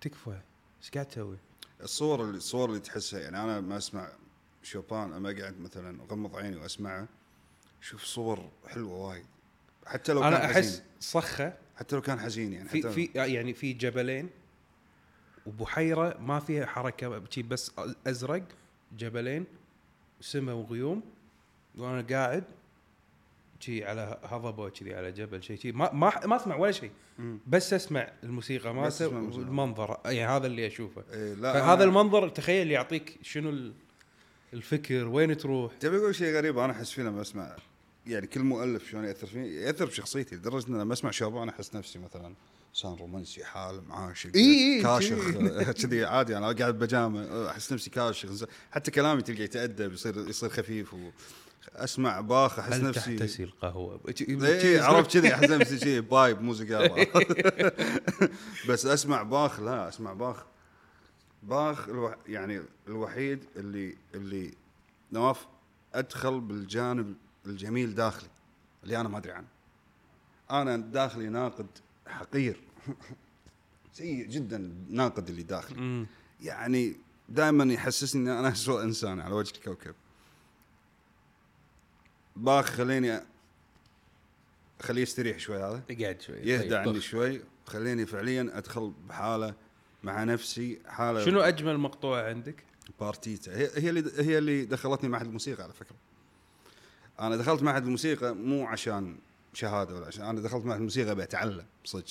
تكفى. 0.00 0.40
إيش 0.82 0.90
قاعد 0.90 1.06
تسوي؟ 1.06 1.36
الصور 1.82 2.24
اللي 2.24 2.36
الصور 2.36 2.68
اللي 2.68 2.80
تحسها 2.80 3.20
يعني 3.20 3.42
أنا 3.42 3.60
ما 3.60 3.76
أسمع 3.76 4.12
شوبان 4.62 5.12
أما 5.12 5.30
أقعد 5.30 5.60
مثلا 5.60 6.02
أغمض 6.02 6.36
عيني 6.36 6.56
واسمعه 6.56 7.08
شوف 7.80 8.04
صور 8.04 8.50
حلوة 8.66 8.92
وايد. 8.92 9.26
حتى 9.86 10.12
لو 10.12 10.20
كان 10.20 10.32
أنا 10.32 10.44
احس 10.44 10.82
صخة. 11.00 11.54
حتى 11.76 11.96
لو 11.96 12.02
كان 12.02 12.20
حزين 12.20 12.52
يعني 12.52 12.68
في 12.68 12.78
حتى 12.78 12.90
في 12.90 13.10
يعني 13.14 13.54
في 13.54 13.72
جبلين. 13.72 14.30
وبحيره 15.46 16.18
ما 16.18 16.40
فيها 16.40 16.66
حركة 16.66 17.08
بس 17.42 17.72
أزرق 18.06 18.42
جبلين 18.98 19.46
سماء 20.20 20.54
وغيوم. 20.54 21.02
وأنا 21.76 22.06
قاعد 22.10 22.44
شي 23.60 23.84
على 23.84 24.18
هضبة 24.24 24.68
كذي 24.68 24.94
على 24.94 25.12
جبل 25.12 25.42
شيء 25.42 25.58
شي. 25.58 25.72
ما 25.72 25.92
ما 25.92 26.26
ما 26.26 26.36
أسمع 26.36 26.56
ولا 26.56 26.72
شيء. 26.72 26.90
بس 27.46 27.72
أسمع 27.72 28.08
الموسيقى 28.24 28.74
مالته 28.74 28.88
تسمع 28.88 29.18
الموسيقى. 29.18 29.42
والمنظر 29.44 29.98
يعني 30.04 30.24
هذا 30.36 30.46
اللي 30.46 30.66
أشوفه. 30.66 31.04
إيه 31.12 31.34
لا 31.34 31.52
فهذا 31.52 31.84
المنظر 31.84 32.28
تخيل 32.28 32.70
يعطيك 32.70 33.18
شنو 33.22 33.50
ال- 33.50 33.72
الفكر 34.52 35.08
وين 35.08 35.36
تروح. 35.36 35.72
تبي 35.80 35.96
أقول 35.96 36.14
شيء 36.14 36.34
غريب؟ 36.36 36.58
أنا 36.58 36.72
أحس 36.72 36.90
فيه 36.90 37.02
لما 37.02 37.20
أسمع. 37.20 37.56
يعني 38.06 38.26
كل 38.26 38.40
مؤلف 38.40 38.90
شلون 38.90 39.04
يأثر 39.04 39.26
فيني؟ 39.26 39.54
يأثر 39.54 39.84
بشخصيتي 39.84 40.36
لدرجة 40.36 40.68
إن 40.68 40.80
لما 40.80 40.92
أسمع 40.92 41.10
شوبان 41.10 41.48
أحس 41.48 41.74
نفسي 41.74 41.98
مثلا 41.98 42.34
إنسان 42.70 42.94
رومانسي 42.94 43.44
حالم 43.44 43.92
عاشق 43.92 44.30
إي 44.34 44.76
إي، 44.76 44.82
كاشخ 44.82 45.30
كذي 45.82 46.04
عادي. 46.04 46.36
أنا 46.36 46.52
قاعد 46.52 46.78
بجامه 46.78 47.50
أحس 47.50 47.72
نفسي 47.72 47.90
كاشخ 47.90 48.28
حتى 48.70 48.90
كلامي 48.90 49.22
تلقى 49.22 49.42
يتأدب 49.42 49.92
يصير 49.92 50.28
يصير 50.28 50.48
خفيف 50.48 50.94
و 50.94 50.98
أسمع 51.84 52.20
باخ 52.20 52.58
أحس 52.58 52.72
هل 52.72 52.84
نفسي 52.84 53.16
تحتسي 53.16 53.44
القهوة؟ 53.44 54.00
اي 54.18 54.80
عرفت 54.80 55.12
كذي 55.12 55.34
أحس 55.34 55.50
نفسي 55.50 55.78
شيء 55.78 56.00
pipe 56.00 56.42
مو 56.42 56.54
سيجاره 56.54 57.06
بس 58.68 58.86
أسمع 58.86 59.22
باخ 59.22 59.60
لا 59.60 59.88
أسمع 59.88 60.12
باخ. 60.12 60.44
باخ 61.42 61.88
ألو... 61.88 62.14
يعني 62.26 62.62
الوحيد 62.88 63.44
اللي 63.56 63.96
اللي 64.14 64.54
نواف 65.12 65.46
أدخل 65.94 66.40
بالجانب 66.40 67.14
الجميل 67.46 67.94
داخلي 67.94 68.28
اللي 68.84 69.00
أنا 69.00 69.08
ما 69.08 69.18
أدري 69.18 69.32
عنه. 69.32 69.46
أنا 70.50 70.76
داخلي 70.76 71.28
ناقد 71.28 71.66
حقير. 72.06 72.60
سيء 73.92 74.26
جدا 74.26 74.72
ناقد 74.90 75.28
اللي 75.28 75.42
داخلي. 75.42 76.06
يعني 76.40 76.96
دائما 77.28 77.74
يحسسني 77.74 78.32
ان 78.32 78.38
أنا 78.38 78.48
اسوء 78.48 78.82
إنسان 78.82 79.20
على 79.20 79.34
وجه 79.34 79.52
الكوكب. 79.56 79.94
باخ 82.38 82.64
خليني 82.66 83.20
خليه 84.82 85.02
يستريح 85.02 85.38
شوي 85.38 85.56
هذا. 85.56 85.82
اقعد 85.90 86.20
شوي. 86.20 86.36
يهدى 86.36 86.68
طيب، 86.68 86.88
عني. 86.88 87.00
شوي. 87.00 87.40
خليني 87.66 88.06
فعليا 88.06 88.50
أدخل 88.54 88.92
بحالة 89.08 89.54
مع 90.02 90.24
نفسي 90.24 90.78
حالة 90.86 91.24
شنو 91.24 91.40
أجمل 91.40 91.78
مقطوعه 91.78 92.22
عندك؟ 92.28 92.64
بارتيتا. 93.00 93.56
هي 93.56 93.70
هي 93.74 93.90
اللي 93.90 94.12
هي 94.18 94.38
اللي 94.38 94.64
دخلتني 94.64 95.08
معهد 95.08 95.26
الموسيقى 95.26 95.62
على 95.62 95.72
فكرة. 95.72 95.96
أنا 97.20 97.36
دخلت 97.36 97.62
معهد 97.62 97.84
الموسيقى 97.84 98.34
مو 98.34 98.66
عشان 98.66 99.16
شهادة 99.54 99.94
ولا 99.94 100.06
عشان 100.06 100.24
أنا 100.24 100.40
دخلت 100.40 100.64
معهد 100.64 100.78
الموسيقى 100.78 101.10
ابي 101.12 101.22
اتعلم 101.22 101.64
صدق. 101.84 102.04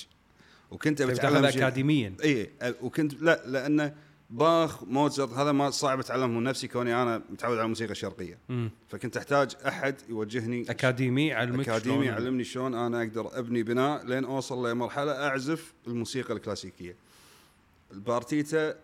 وكنت 0.70 0.98
تاخذ 1.02 1.50
شيء- 1.50 1.58
اكاديميا. 1.58 2.16
اي 2.24 2.50
وكنت 2.80 3.14
لا 3.14 3.46
لأنه 3.46 3.94
باخ 4.30 4.82
موزارت 4.84 5.32
هذا 5.32 5.52
ما 5.52 5.70
صعب 5.70 5.98
أتعلمه 5.98 6.26
من 6.26 6.42
نفسي 6.42 6.68
كوني 6.68 7.02
أنا 7.02 7.22
متعود 7.30 7.56
على 7.56 7.64
الموسيقى 7.64 7.92
الشرقية 7.92 8.38
مم. 8.48 8.70
فكنت 8.88 9.16
أحتاج 9.16 9.56
أحد 9.66 9.94
يوجهني 10.08 10.70
أكاديمي 10.70 11.26
يعلمك 11.26 11.68
أكاديمي 11.68 11.94
شلون- 11.94 12.04
يعلمني 12.06 12.44
شلون 12.44 12.74
أنا 12.74 13.02
أقدر 13.02 13.38
أبني 13.38 13.62
بناء 13.62 14.06
لين 14.06 14.24
أوصل 14.24 14.70
لمرحلة 14.70 15.12
أعزف 15.26 15.72
الموسيقى 15.86 16.34
الكلاسيكية. 16.34 16.96
البارتيتا 17.92 18.76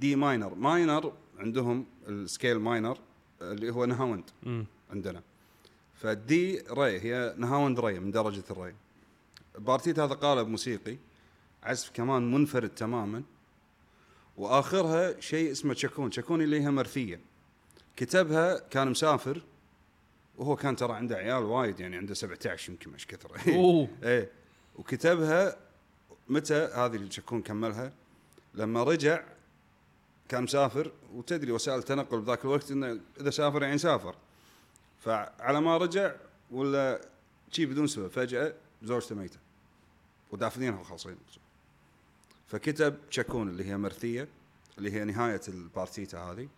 D 0.00 0.16
minor، 0.16 0.54
minor 0.54 1.12
عندهم 1.38 1.86
ال 2.08 2.16
scale 2.16 2.58
minor 2.58 2.98
اللي 3.42 3.70
هو 3.72 3.84
نهاوند 3.84 4.24
مم. 4.42 4.64
عندنا. 4.90 5.22
فال 5.94 6.39
D 6.39 6.62
ري 6.70 7.00
هي 7.00 7.34
نهاوند 7.38 7.80
ري 7.80 7.98
من 8.00 8.10
درجة 8.10 8.44
الري. 8.50 8.74
البارتيتا 9.58 10.04
هذا 10.04 10.14
قالب 10.14 10.48
موسيقي 10.48 10.96
عزف 11.62 11.90
كمان 11.94 12.30
منفرد 12.32 12.68
تماما 12.68 13.22
وآخرها 14.40 15.20
شيء 15.20 15.52
اسمه 15.52 15.74
تشاكون، 15.74 16.10
تشاكون 16.10 16.42
اللي 16.42 16.60
هي 16.60 16.70
مرثية. 16.70 17.20
كتبها 17.96 18.58
كان 18.58 18.88
مسافر 18.88 19.42
وهو 20.36 20.56
كان 20.56 20.76
ترى 20.76 20.92
عنده 20.92 21.16
عيال 21.16 21.42
وايد 21.42 21.80
يعني 21.80 21.96
عنده 21.96 22.14
17 22.14 22.70
يمكن 22.72 22.90
مش 22.90 23.06
كثر. 23.06 23.30
أوه. 23.54 23.88
إيه. 24.02 24.30
وكتبها 24.76 25.56
متى 26.28 26.54
هذه 26.54 26.96
اللي 26.96 27.08
تكون 27.08 27.42
كملها؟ 27.42 27.92
لما 28.54 28.82
رجع 28.82 29.24
كان 30.28 30.42
مسافر 30.42 30.92
وتدري 31.14 31.52
وسائل 31.52 31.78
التنقل 31.78 32.20
بذاك 32.20 32.44
الوقت 32.44 32.70
إنه 32.70 33.00
إذا 33.20 33.30
سافر 33.30 33.62
يعني 33.62 33.78
سافر. 33.78 34.14
فعلى 35.00 35.60
ما 35.60 35.76
رجع 35.76 36.14
ولا 36.50 37.00
شي 37.50 37.66
بدون 37.66 37.86
سبب 37.86 38.08
فجأة 38.08 38.54
زوجته 38.82 39.14
ميتة. 39.14 39.38
ودافنينها 40.30 40.80
وخالصين 40.80 41.16
فكتب 42.50 42.96
تشاكون 43.10 43.48
اللي 43.48 43.64
هي 43.64 43.76
مرثية 43.76 44.28
اللي 44.78 44.92
هي 44.92 45.04
نهاية 45.04 45.40
البارتيتا 45.48 46.18
هذه. 46.18 46.48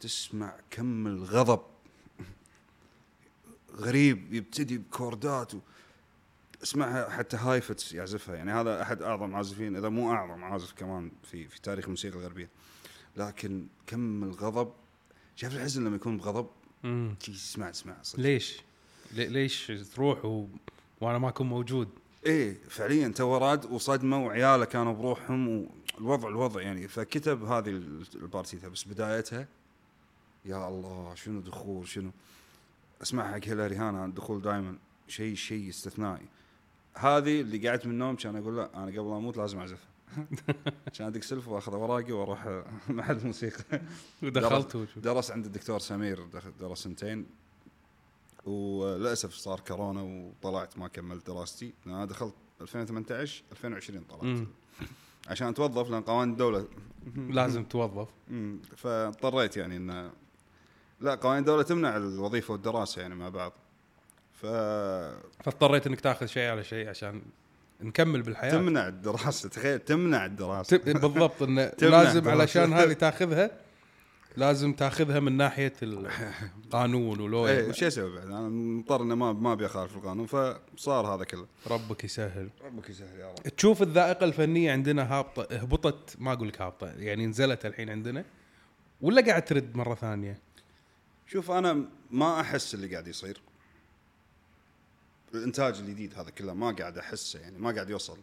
تسمع 0.00 0.54
كم 0.70 1.06
الغضب. 1.06 1.60
غريب 3.74 4.34
يبتدي 4.34 4.78
بكوردات 4.78 5.54
و... 5.54 5.58
اسمعها 6.62 7.10
حتى 7.10 7.36
هايفتس 7.36 7.92
يعزفها. 7.92 8.34
يعني 8.34 8.52
هذا 8.52 8.82
أحد 8.82 9.02
أعظم 9.02 9.34
عازفين 9.34 9.76
إذا 9.76 9.88
مو 9.88 10.12
أعظم 10.12 10.44
عازف 10.44 10.72
كمان 10.72 11.10
في 11.30 11.48
في 11.48 11.60
تاريخ 11.60 11.84
الموسيقى 11.84 12.18
الغربية. 12.18 12.48
لكن 13.16 13.66
كم 13.86 14.24
الغضب. 14.24 14.72
شايف 15.36 15.54
الحزن 15.56 15.84
لما 15.84 15.96
يكون 15.96 16.16
بغضب؟ 16.16 16.46
تسمع 17.20 17.72
صدق. 17.72 18.20
ليش؟ 18.20 18.62
لي- 19.12 19.28
ليش 19.28 19.66
تروح 19.94 20.24
و... 20.24 20.48
وأنا 21.00 21.18
ما 21.18 21.28
أكون 21.28 21.46
موجود؟ 21.48 21.88
إيه 22.26 22.56
فعليا 22.68 23.08
تو 23.08 23.36
راد 23.36 23.64
وصدمة 23.64 24.26
وعياله 24.26 24.64
كانوا 24.64 24.92
بروحهم 24.92 25.48
والوضع 25.98 26.28
الوضع 26.28 26.62
يعني 26.62 26.88
فكتب 26.88 27.44
هذه 27.44 27.68
ال- 27.68 28.04
البارتيتا 28.14 28.68
بس 28.68 28.84
بدايتها 28.84 29.46
يا 30.44 30.68
الله 30.68 31.14
شنو 31.14 31.40
دخول 31.40 31.88
شنو؟ 31.88 32.10
اسمعها 33.02 33.32
حق 33.32 33.40
هيلاري 33.44 33.76
هانا 33.76 34.04
الدخول 34.04 34.42
دائما 34.42 34.76
شيء 35.08 35.34
شيء 35.34 35.68
استثنائي. 35.68 36.26
هذه 36.94 37.40
اللي 37.40 37.68
قعدت 37.68 37.86
من 37.86 37.92
النوم 37.92 38.16
كان 38.16 38.36
أقول 38.36 38.56
لا 38.56 38.70
أنا 38.76 38.86
قبل 38.86 38.98
أموت 39.12 39.36
لازم 39.36 39.58
اعزفها 39.58 39.88
كان 40.98 41.06
أدق 41.06 41.20
سلف 41.22 41.48
وأخذ 41.48 41.72
أوراقي 41.74 42.12
وأروح 42.12 42.62
معهد 42.88 43.18
الموسيقى 43.20 43.80
ودخلت 44.22 44.76
وشو. 44.76 45.00
درس 45.00 45.30
عند 45.30 45.46
الدكتور 45.46 45.78
سمير 45.78 46.26
درس 46.60 46.78
سنتين. 46.82 47.26
وللأسف 48.44 49.32
صار 49.34 49.60
كورونا 49.60 50.02
وطلعت 50.02 50.78
ما 50.78 50.88
كملت 50.88 51.26
دراستي 51.26 51.74
أنا 51.86 52.04
دخلت 52.04 52.34
2018 52.60 53.42
2020 53.52 54.04
طلعت 54.04 54.22
مم. 54.24 54.46
عشان 55.28 55.48
أتوظف 55.48 55.90
لأن 55.90 56.02
قوانين 56.02 56.32
الدولة 56.32 56.66
لازم 57.30 57.64
توظف. 57.64 58.08
فاضطريت 58.76 59.56
يعني 59.56 59.76
إن 59.76 60.10
لا 61.00 61.14
قوانين 61.14 61.40
الدولة 61.40 61.62
تمنع 61.62 61.96
الوظيفة 61.96 62.52
والدراسة 62.52 63.02
يعني 63.02 63.14
مع 63.14 63.28
بعض 63.28 63.52
ف 64.32 64.46
فاضطريت 65.42 65.86
إنك 65.86 66.00
تاخذ 66.00 66.26
شيء 66.26 66.50
على 66.50 66.64
شيء 66.64 66.88
عشان 66.88 67.22
نكمل 67.80 68.22
بالحياة 68.22 68.50
تمنع 68.50 68.88
الدراسة 68.88 69.48
تخيل 69.48 69.78
تمنع 69.78 70.24
الدراسة 70.26 70.76
بالضبط 70.76 71.42
انه 71.42 71.72
لازم. 71.82 72.28
علشان 72.28 72.72
هذه 72.72 72.92
تاخذها 72.92 73.50
لازم 74.36 74.72
تاخذها 74.72 75.20
من 75.20 75.36
ناحية 75.36 75.72
القانون 75.82 77.20
ولو 77.22 77.46
إيه 77.46 77.68
وش 77.68 77.84
أسوي 77.84 78.16
بعد؟ 78.16 78.26
أنا 78.26 78.48
مضطر 78.48 79.02
انه 79.02 79.14
ما 79.14 79.32
ما 79.32 79.52
أبي 79.52 79.66
أخالف 79.66 79.96
القانون 79.96 80.26
فصار 80.26 81.14
هذا 81.14 81.24
كله. 81.24 81.46
ربك 81.66 82.04
يسهل. 82.04 82.50
ربك 82.64 82.90
يسهل 82.90 83.20
يا 83.20 83.30
رب. 83.30 83.56
تشوف 83.56 83.82
الذائقة 83.82 84.24
الفنية 84.24 84.72
عندنا 84.72 85.12
هابطة 85.12 85.56
هبطت 85.56 86.16
ما 86.18 86.32
أقول 86.32 86.48
لك 86.48 86.62
هابطة 86.62 86.86
يعني 86.86 87.26
نزلت 87.26 87.66
الحين 87.66 87.90
عندنا 87.90 88.24
ولا 89.00 89.22
قاعد 89.26 89.44
ترد 89.44 89.76
مرة 89.76 89.94
ثانية؟ 89.94 90.38
شوف 91.26 91.50
أنا 91.50 91.84
ما 92.10 92.40
أحس 92.40 92.74
اللي 92.74 92.86
قاعد 92.86 93.06
يصير. 93.06 93.40
الإنتاج 95.34 95.78
الجديد 95.78 96.14
هذا 96.18 96.30
كله 96.30 96.54
ما 96.54 96.70
قاعد 96.70 96.98
أحسه 96.98 97.40
يعني 97.40 97.58
ما 97.58 97.70
قاعد 97.70 97.90
يوصل. 97.90 98.18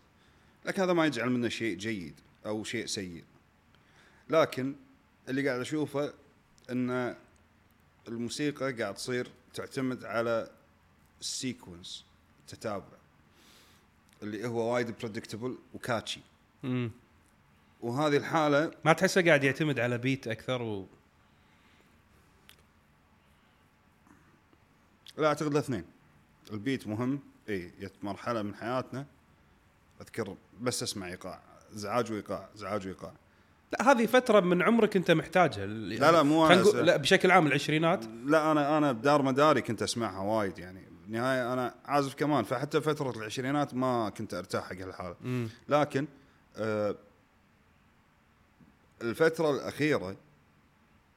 لكن 0.65 0.81
هذا 0.81 0.93
ما 0.93 1.05
يجعل 1.05 1.29
منه 1.29 1.49
شيء 1.49 1.77
جيد 1.77 2.13
أو 2.45 2.63
شيء 2.63 2.85
سيء. 2.85 3.23
لكن 4.29 4.75
اللي 5.29 5.47
قاعد 5.47 5.59
أشوفه 5.59 6.13
إن 6.69 7.15
الموسيقى 8.07 8.71
قاعد 8.73 8.93
تصير 8.93 9.31
تعتمد 9.53 10.05
على 10.05 10.49
ال 11.21 11.31
sequence 11.31 12.05
التتابع 12.39 12.97
اللي 14.23 14.47
هو 14.47 14.73
وايد 14.73 14.91
predictable 14.99 15.57
و 15.73 15.79
catchy. 15.79 16.21
مم. 16.63 16.91
وهذه 17.81 18.17
الحالة 18.17 18.71
ما 18.85 18.93
تحسه 18.93 19.21
قاعد 19.25 19.43
يعتمد 19.43 19.79
على 19.79 19.97
beat 19.97 20.27
أكثر 20.27 20.61
و... 20.61 20.87
لا 25.17 25.27
أعتقد 25.27 25.51
الاثنين 25.51 25.85
ال 26.51 26.58
beat 26.58 26.87
مهم 26.87 27.19
إي 27.49 27.71
جت 27.79 27.93
مرحلة 28.03 28.41
من 28.41 28.55
حياتنا. 28.55 29.05
أذكر 30.01 30.37
بس 30.61 30.83
اسمع 30.83 31.07
إيقاع. 31.07 31.41
ازعاج 31.73 32.11
وإيقاع 32.11 32.49
ازعاج 32.55 32.87
وإيقاع. 32.87 33.13
لا 33.71 33.91
هذه 33.91 34.05
فترة 34.05 34.39
من 34.39 34.61
عمرك 34.61 34.95
أنت 34.95 35.11
محتاجها. 35.11 35.65
لا، 35.65 36.11
لا، 36.11 36.23
مو 36.23 36.63
س- 36.63 36.75
لا 36.75 36.97
بشكل 36.97 37.31
عام 37.31 37.47
العشرينات. 37.47 38.05
لا 38.25 38.51
أنا 38.51 38.77
أنا 38.77 38.91
بدار 38.91 39.21
مداري 39.21 39.61
كنت 39.61 39.81
أسمعها 39.81 40.19
وايد 40.19 40.59
يعني 40.59 40.83
بالنهايه 41.03 41.53
أنا 41.53 41.75
عازف 41.85 42.15
كمان 42.15 42.43
فحتى 42.43 42.81
فترة 42.81 43.17
العشرينات 43.17 43.73
ما 43.73 44.09
كنت 44.09 44.33
أرتاح 44.33 44.63
حق 44.69 44.75
هالحاله 44.75 45.15
مم. 45.21 45.49
لكن 45.69 46.07
آه 46.57 46.95
الفترة 49.01 49.51
الأخيرة 49.51 50.15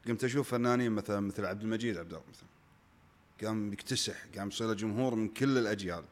قمت 0.09 0.24
أشوف 0.24 0.51
فنانين 0.51 0.93
مثلا 0.93 1.20
مثل 1.20 1.45
عبد 1.47 1.62
المجيد 1.62 1.97
عبد 1.99 2.12
الله 2.12 2.23
مثلا 2.31 2.49
قام 3.49 3.73
يكتسح 3.73 4.15
قام 4.39 4.49
يصير 4.49 4.66
له 4.66 4.74
جمهور 4.74 5.15
من 5.15 5.29
كل 5.29 5.59
الأجيال. 5.59 6.05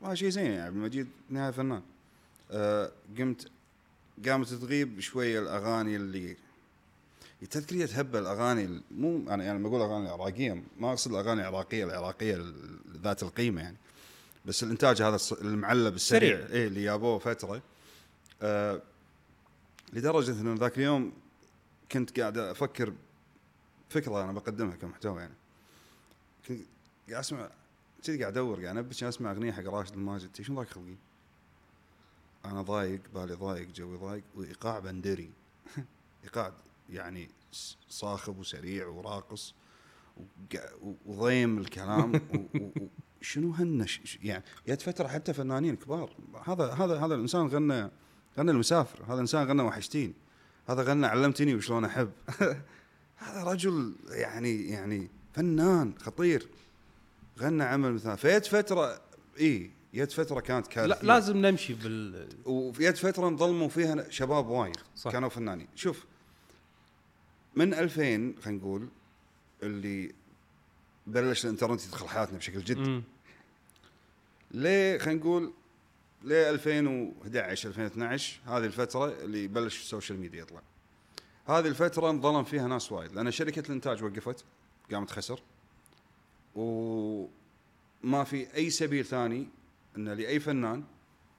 وهذا 0.00 0.14
شيء 0.14 0.28
زين 0.28 0.44
يعني 0.46 0.60
عبد 0.62 0.76
المجيد 0.76 1.08
نهاية 1.30 1.50
فنان. 1.50 1.82
آه 2.50 2.92
قمت 3.18 3.48
قامت 4.26 4.48
تغيب 4.48 5.00
شوية 5.00 5.40
الأغاني 5.40 5.96
اللي 5.96 6.36
تذكرية 7.50 7.86
هبه 7.86 8.18
الأغاني 8.18 8.64
ال- 8.64 8.82
مو 8.90 9.16
أنا 9.30 9.44
يعني 9.44 9.58
لما 9.58 9.68
أقول 9.68 9.80
أغاني 9.80 10.08
عراقيه 10.08 10.62
ما 10.78 10.90
أقصد 10.90 11.10
الأغاني 11.12 11.40
العراقية 11.40 11.84
العراقية 11.84 12.34
ال- 12.34 12.80
ذات 13.02 13.22
القيمة 13.22 13.62
يعني. 13.62 13.76
بس 14.46 14.62
الإنتاج 14.62 15.02
هذا 15.02 15.18
المعلب 15.40 15.94
السريع. 15.94 16.36
سريع. 16.36 16.48
إيه 16.48 16.66
اللي 16.66 16.84
جابوه 16.84 17.18
فترة. 17.18 17.62
آه 18.42 18.82
لدرجة 19.92 20.30
إنه 20.40 20.54
ذاك 20.54 20.78
اليوم 20.78 21.12
كنت 21.92 22.20
قاعد 22.20 22.38
أفكر 22.38 22.92
فكرة 23.88 24.24
أنا 24.24 24.32
بقدمها 24.32 24.76
كمحتوى 24.76 25.20
يعني. 25.20 25.34
كنت 26.48 26.60
قاعد 27.10 27.20
اسمع 27.24 27.50
كنت 27.96 28.10
قاعد 28.10 28.22
أدور 28.36 28.64
قاعد 28.64 28.76
ابكي 28.76 29.08
أسمع 29.08 29.30
أغنية 29.32 29.52
حق 29.52 29.62
راشد 29.64 29.92
الماجد. 29.94 30.42
شنو 30.42 30.58
ذاك 30.62 30.68
خلقي؟ 30.70 30.94
أنا 32.44 32.62
ضايق 32.62 33.00
بالي 33.14 33.34
ضايق 33.34 33.68
جوي 33.68 33.96
ضايق 33.96 34.22
وإيقاع 34.34 34.78
بندري. 34.78 35.30
إيقاع 36.24 36.52
يعني 36.90 37.28
صاخب 37.88 38.38
وسريع 38.38 38.86
وراقص 38.86 39.54
وضيم 41.06 41.58
الكلام 41.58 42.14
و- 42.14 42.36
و- 42.58 42.60
و- 42.84 42.88
شنو 43.20 43.50
هن 43.52 43.86
يعني 44.22 44.44
جت 44.68 44.82
فتره 44.82 45.08
حتى 45.08 45.32
فنانين 45.32 45.76
كبار. 45.76 46.16
هذا 46.46 46.72
هذا 46.72 46.96
هذا 46.98 47.14
الإنسان 47.14 47.46
غنى 47.46 47.90
غنى 48.38 48.50
المسافر. 48.50 49.04
هذا 49.04 49.14
الانسان 49.14 49.48
غنى 49.48 49.62
وحشتيني 49.62 50.14
هذا 50.68 50.82
غنى 50.82 51.06
علمتني 51.06 51.54
وشلون 51.54 51.84
أحب. 51.84 52.10
هذا 53.16 53.44
رجل 53.44 53.94
يعني 54.08 54.68
يعني 54.68 55.10
فنان 55.34 55.94
خطير. 55.98 56.48
غنى 57.40 57.62
عمل 57.62 57.92
مثال. 57.92 58.18
فيت 58.18 58.46
فترة 58.46 59.00
اي 59.40 59.70
جت 59.94 60.12
فترة 60.12 60.40
كانت 60.40 60.66
لا 60.66 60.72
كارثية. 60.72 61.06
لازم 61.06 61.36
نمشي 61.36 61.74
بال 61.74 62.28
وفي 62.44 62.84
وايد 62.84 62.96
فترة 62.96 63.28
انظلموا 63.28 63.68
فيها 63.68 64.10
شباب 64.10 64.48
وايد 64.48 64.76
صح. 64.96 65.12
كانوا 65.12 65.28
فنانين. 65.28 65.68
شوف 65.74 66.04
من 67.56 67.74
2000 67.74 67.96
خلينا 68.42 68.60
نقول 68.60 68.88
اللي 69.62 70.14
بلش 71.06 71.44
الانترنت 71.44 71.86
يدخل 71.86 72.08
حياتنا 72.08 72.38
بشكل 72.38 72.64
جدي. 72.64 73.02
ليه 74.50 74.98
خلينا 74.98 75.20
نقول 75.20 75.52
ليه 76.22 76.50
2011 76.50 77.68
2012 77.68 78.40
هذه 78.46 78.64
الفترة 78.64 79.06
اللي 79.06 79.46
بلش 79.46 79.80
ال 79.80 79.86
social 79.86 80.20
media 80.20 80.40
يطلع. 80.40 80.62
هذه 81.46 81.66
الفترة 81.66 82.10
انظلم 82.10 82.44
فيها 82.44 82.68
ناس 82.68 82.92
وايد 82.92 83.12
لأن 83.12 83.30
شركة 83.30 83.60
الإنتاج 83.66 84.04
وقفت 84.04 84.44
قامت 84.92 85.10
خسر 85.10 85.42
وما 86.54 88.24
في 88.24 88.54
أي 88.54 88.70
سبيل 88.70 89.04
ثاني 89.04 89.48
إن 90.00 90.08
لأي 90.08 90.40
فنان 90.40 90.84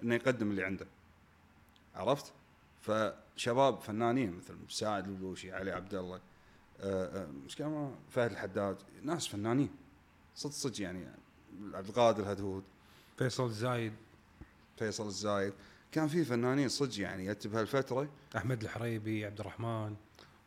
إنه 0.03 0.15
يقدم 0.15 0.51
اللي 0.51 0.63
عنده. 0.63 0.87
عرفت؟ 1.95 2.33
فشباب 2.81 3.79
فنانين 3.79 4.37
مثل 4.37 4.55
سعد 4.69 5.07
البلوشي 5.07 5.51
علي 5.51 5.71
عبد 5.71 5.93
الله 5.93 6.21
آه، 6.79 7.23
آه، 7.23 7.27
مش 7.45 7.55
كمان 7.55 7.95
فهد 8.09 8.31
الحداد 8.31 8.77
ناس 9.03 9.27
فنانين. 9.27 9.69
صدق 10.35 10.51
صدق 10.53 10.81
يعني. 10.81 11.07
عبد 11.73 11.87
القادر 11.87 12.23
الهدهود. 12.23 12.63
فيصل 13.17 13.45
الزايد. 13.45 13.93
فيصل 14.77 15.07
الزايد. 15.07 15.53
كان 15.91 16.07
في 16.07 16.25
فنانين 16.25 16.69
صدق 16.69 16.99
يعني. 16.99 17.27
جت 17.27 17.47
بهالفترة. 17.47 18.09
أحمد 18.35 18.63
الحريبي 18.63 19.25
عبد 19.25 19.39
الرحمن. 19.39 19.95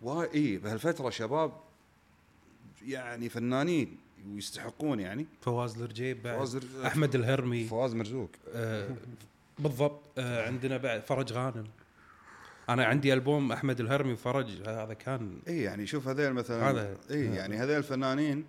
واي 0.03 0.35
إي 0.35 0.57
بهالفترة 0.57 1.11
شباب 1.11 1.53
يعني 2.82 3.28
فنانين. 3.28 3.99
ويستحقون 4.32 5.01
يعني. 5.01 5.26
فواز 5.40 5.82
الرجيب 5.82 6.22
بعد 6.22 6.36
فواز 6.38 6.56
الر- 6.56 6.86
أحمد 6.86 7.14
الهرمي. 7.14 7.64
فواز 7.64 7.94
مرزوق. 7.94 8.30
آه 8.55 8.88
بالضبط. 9.59 10.01
آه 10.18 10.46
عندنا 10.46 10.76
بعد 10.76 11.02
فرج 11.02 11.32
غانم. 11.32 11.64
أنا 12.68 12.84
عندي 12.84 13.12
ألبوم 13.12 13.52
أحمد 13.52 13.80
الهرمي 13.80 14.12
وفرج 14.12 14.46
هذا 14.68 14.94
كان 14.94 15.38
اي 15.48 15.62
يعني 15.62 15.86
شوف 15.86 16.09
هذيل 16.09 16.32
مثلا 16.32 16.70
هذا- 16.70 16.96
اي 17.10 17.24
يعني 17.24 17.56
هذيل 17.56 17.76
الفنانين 17.78 18.44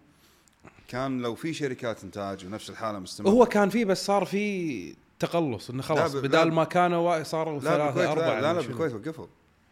كان 0.88 1.22
لو 1.22 1.36
في 1.36 1.54
شركات 1.54 2.04
إنتاج 2.04 2.46
ونفس 2.46 2.70
الحالة 2.70 3.00
مستمرة. 3.00 3.30
هو 3.30 3.46
كان 3.46 3.70
فيه 3.70 3.86
بس 3.86 4.06
صار 4.06 4.26
في 4.26 4.96
تقلص 5.20 5.70
إنه 5.70 5.82
خلاص 5.82 6.16
بدال 6.16 6.54
ما 6.54 6.64
كانوا 6.64 6.98
وا- 6.98 7.24
صاروا 7.24 7.60
بالكويت 7.60 8.08
أربعة 8.08 8.40
لا, 8.42 8.54
لا, 8.54 8.62
شنو. 8.62 8.70
بالكويت 8.78 8.94
وقفوا. 8.94 9.28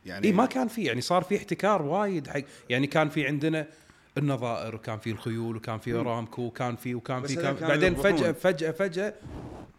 يعني 0.06 0.28
اي 0.28 0.32
ما 0.34 0.46
كان 0.46 0.68
في 0.68 0.84
يعني 0.84 1.02
صار 1.02 1.24
في 1.24 1.38
احتكار 1.38 1.82
وايد 1.82 2.28
حق 2.28 2.42
يعني 2.70 2.88
كان 2.88 3.10
في 3.10 3.28
عندنا 3.28 3.68
النظائر 4.18 4.76
وكان 4.76 5.00
في 5.00 5.12
الخيول 5.12 5.56
وكان 5.56 5.80
في 5.80 5.94
أرامكو 5.94 6.42
وكان 6.42 6.76
في 6.76 6.96
وكان 6.96 7.24
في 7.24 7.36
كان 7.36 7.54
بعدين. 7.56 7.96
فجأة 7.96 8.32
فجأة 8.32 8.72
فجأة 8.72 9.14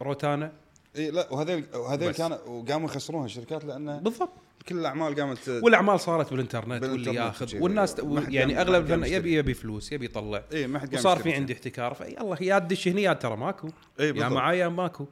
روتانا 0.03 0.53
اي 0.97 1.11
لا 1.11 1.33
وهذيل 1.33 1.65
وهذيل. 1.75 2.13
كانوا 2.13 2.39
وقاموا 2.47 2.89
يخسرون 2.91 3.25
الشركات 3.25 3.65
لأن 3.65 4.01
بالضبط 4.01 4.31
كل 4.69 4.79
الأعمال 4.79 5.15
قامت 5.21 5.49
والأعمال 5.49 6.01
صارت 6.01 6.31
بالإنترنت 6.31 6.83
واللي 6.83 6.89
بالإنترنت 6.89 7.17
ياخذ 7.17 7.45
وشي. 7.45 7.59
والناس 7.59 7.97
يعني 8.29 8.61
أغلب 8.61 8.91
الفن- 8.93 9.05
يبي. 9.13 9.35
يبي 9.35 9.55
فلوس 9.55 9.93
يبي 9.93 10.05
يطلع 10.05 10.43
اي 10.53 10.67
ما 10.67 10.79
حد 10.79 10.95
وصار 10.95 11.19
في 11.19 11.33
عندي 11.33 11.53
احتكار 11.53 11.95
فيلا 11.95 12.37
يا 12.41 12.59
تدش 12.59 12.89
هني 12.89 13.03
يا 13.03 13.13
ترى 13.13 13.37
ماكو 13.37 13.69
اي 14.01 14.07
يا. 14.09 14.29
معاي 14.29 14.59
يا 14.59 14.69
ماكو 14.69 15.07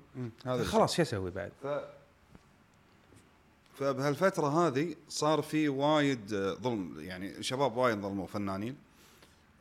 خلاص 0.65 0.97
شو 0.97 1.03
أسوي 1.03 1.31
بعد؟ 1.31 1.53
ف 1.63 1.67
فبهالفترة 3.75 4.67
هذه 4.69 4.95
صار 5.09 5.43
في 5.43 5.69
وايد 5.69 6.27
ظلم 6.63 6.95
يعني 7.01 7.43
شباب 7.43 7.77
وايد 7.77 8.01
ظلموا 8.01 8.27
فنانين 8.27 8.77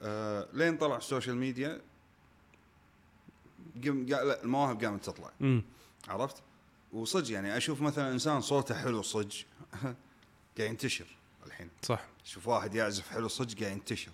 آه 0.01 0.47
لين 0.53 0.77
طلع 0.77 0.97
ال 0.97 1.03
social 1.03 1.35
media 1.35 1.81
قم 3.85 4.05
لا 4.05 4.43
المواهب 4.43 4.83
قامت 4.83 5.05
تطلع. 5.05 5.31
عرفت؟ 6.07 6.43
وصدق 6.93 7.31
يعني 7.31 7.57
أشوف 7.57 7.81
مثلا 7.81 8.11
إنسان 8.11 8.41
صوته 8.41 8.75
حلو 8.75 9.01
صدق 9.01 9.35
قاعد 10.57 10.69
ينتشر 10.69 11.05
الحين. 11.45 11.69
صح. 11.81 12.05
شوف 12.23 12.47
واحد 12.47 12.75
يعزف 12.75 13.09
حلو 13.09 13.27
صدق 13.27 13.59
قاعد 13.63 13.71
ينتشر. 13.71 14.11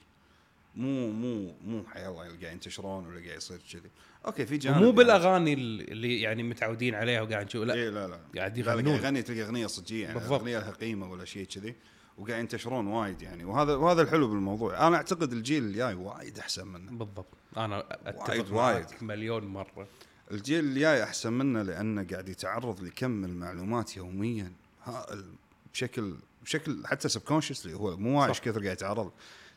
مو 0.76 1.11
مو 1.11 1.53
مو 1.65 1.84
حي 1.93 2.07
الله 2.07 2.27
اللي 2.27 2.38
قاعد 2.43 2.53
ينتشرون 2.53 3.05
ولا 3.07 3.26
قاعد 3.26 3.38
يصير 3.38 3.59
كذي. 3.73 3.89
أوكي 4.26 4.45
في 4.45 4.57
جانب 4.57 4.77
يعني- 4.81 4.91
بالأغاني 4.91 5.53
اللي 5.53 6.22
يعني 6.22 6.43
متعودين 6.43 6.95
عليها 6.95 7.22
وقاعد 7.22 7.45
نشوف 7.45 7.64
لا. 7.64 7.73
إيه 7.73 7.89
لا 7.89 8.07
لا. 8.07 8.19
قاعد 8.38 8.57
يغنون. 8.57 8.95
يغني 8.95 9.22
تلقى 9.22 9.41
أغنية 9.41 9.68
صجية 9.68 10.03
يعني 10.03 10.19
بالضبط. 10.19 10.39
أغنية 10.39 10.59
لها 10.59 10.72
قيمه 10.72 11.11
ولا 11.11 11.26
شيء 11.26 11.45
كذي. 11.45 11.76
وقاعد 12.18 12.39
ينتشرون 12.39 12.88
وايد 12.88 13.22
يعني. 13.22 13.45
وهذا 13.45 13.76
وهذا 13.76 14.02
الحلو 14.02 14.27
بالموضوع. 14.27 14.88
أنا 14.88 14.98
أعتقد 14.98 15.31
الجيل 15.31 15.64
الجاي 15.64 15.94
وايد 15.94 16.39
أحسن 16.39 16.68
منه. 16.68 16.91
بالضبط. 16.91 17.27
أنا 17.57 17.85
أتفق 18.06 18.35
وايد 18.35 18.52
معاك 18.52 19.03
مليون 19.03 19.44
مرة. 19.44 19.88
الجيل 20.31 20.65
الجاي 20.65 21.03
أحسن 21.03 21.34
منه 21.34 21.61
لأنه 21.61 22.07
قاعد 22.11 22.30
يتعرض 22.30 22.81
لكم 22.81 23.26
المعلومات 23.26 23.98
يوميا. 23.98 24.52
هائل 24.84 25.26
بشكل 25.73 26.15
بشكل 26.44 26.88
حتى 26.88 27.10
subconsciously 27.10 27.73
هو 27.73 27.98
مو 27.98 28.19
واعي 28.19 28.31
كثر 28.31 28.64
قاعد 28.64 28.77
يتعرض. 28.77 29.11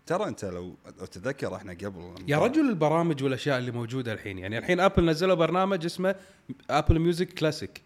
ترى 0.07 0.29
أنت 0.29 0.45
لو 0.45 0.77
لو 0.99 1.07
تتذكر 1.07 1.57
إحنا 1.57 1.73
قبل 1.73 2.15
يا 2.29 2.39
رجل 2.39 2.69
البرامج 2.69 3.23
والأشياء 3.23 3.59
اللي 3.59 3.71
موجودة 3.71 4.13
الحين. 4.13 4.39
يعني 4.39 4.59
الحين 4.59 4.81
ابل 4.81 5.05
نزلوا 5.05 5.35
برنامج 5.35 5.85
اسمه 5.85 6.15
Apple 6.71 6.99
Music 6.99 7.33
Classical 7.33 7.83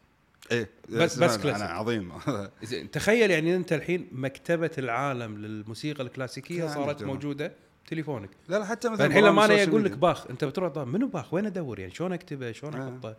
إيه 0.53 0.69
بس- 0.89 1.19
بس 1.19 1.19
لا، 1.19 1.27
كلاسيك. 1.43 1.47
أنا 1.63 1.65
عظيم 1.65 2.13
زين 2.63 2.91
تخيل 2.91 3.31
يعني 3.31 3.57
أنت 3.57 3.73
الحين 3.73 4.09
مكتبة 4.13 4.71
العالم 4.79 5.39
للموسيقى 5.39 6.03
الكلاسيكية 6.03 6.67
صارت 6.67 6.99
جوا. 7.01 7.07
موجودة 7.09 7.53
بتليفونك 7.87 8.31
لا 8.49 8.59
لا 8.59 8.65
حتى 8.65 8.89
مثلا 8.89 9.07
برامج 9.09 9.25
لما 9.25 9.45
أنا 9.45 9.63
أقول 9.63 9.85
لك. 9.85 9.91
باخ 9.93 10.27
أنت 10.31 10.45
بتروح 10.45 10.77
منو 10.77 11.07
باخ 11.09 11.35
وين 11.35 11.47
أدور 11.47 11.79
يعني 11.79 11.95
شلون 11.95 12.13
اكتبه 12.13 12.53
شلون 12.53 12.75
آه. 12.75 12.89
أحطه 12.89 13.17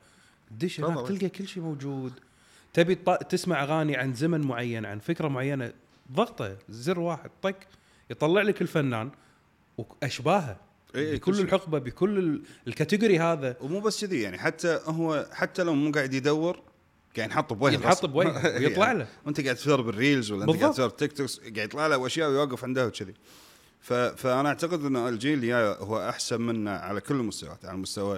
دش. 0.52 0.80
هناك 0.82 1.08
تلقى 1.08 1.30
كل 1.30 1.48
شيء 1.48 1.64
موجود 1.64 2.14
تبي 2.74 2.96
تسمع 3.30 3.64
أغاني 3.64 3.98
عن 3.98 4.14
زمن 4.14 4.42
معين 4.42 4.86
عن 4.86 5.00
فكرة 5.00 5.28
معينة 5.28 5.74
ضغطة 6.12 6.58
زر 6.70 7.00
واحد 7.00 7.30
طق 7.42 7.56
يطلع 8.10 8.42
لك 8.42 8.62
الفنان 8.62 9.12
وأشباهه 9.78 10.58
إيه، 10.96 11.10
إيه، 11.10 11.16
بكل. 11.16 11.40
الحقبة 11.40 11.80
بكل 11.80 12.18
ال- 12.20 12.42
ال 12.68 12.74
category 12.74 13.20
هذا 13.20 13.58
ومو 13.62 13.80
بس 13.80 14.06
كذي 14.06 14.22
يعني 14.22 14.38
حتى 14.38 14.80
هو 14.86 15.26
حتى 15.32 15.64
لو 15.64 15.74
مو 15.76 15.92
قاعد 15.92 16.14
يدور 16.14 16.60
قاعد 17.18 17.30
ينحط 17.30 17.54
بوجهه 17.54 17.74
ينحط. 17.76 18.06
بوجهه 18.06 18.44
ويطلع 18.60 18.86
يعني 18.88 19.00
له 19.00 19.08
وأنت 19.26 19.42
قاعد 19.42 19.56
تفر 19.56 19.82
بال 19.82 19.96
reels 19.96 20.32
ولا 20.32 20.44
أنت 20.52 20.62
قاعد. 20.62 20.74
تفر 20.74 20.90
TikToks 20.90 21.40
قاعد 21.40 21.58
يطلع 21.58 21.88
له 21.88 22.06
أشياء 22.06 22.30
ويوقف 22.30 22.64
عندها 22.64 22.86
وكذي. 22.86 23.14
فأنا 23.82 24.50
أعتقد 24.50 24.86
ان 24.86 24.96
الجيل 24.96 25.34
اللي 25.34 25.48
جاي 25.48 25.76
هو 25.80 26.10
أحسن 26.10 26.42
منا 26.42 26.78
على 26.78 27.02
كل 27.02 27.16
المستويات 27.16 27.66
على 27.66 27.76
المستوى 27.76 28.18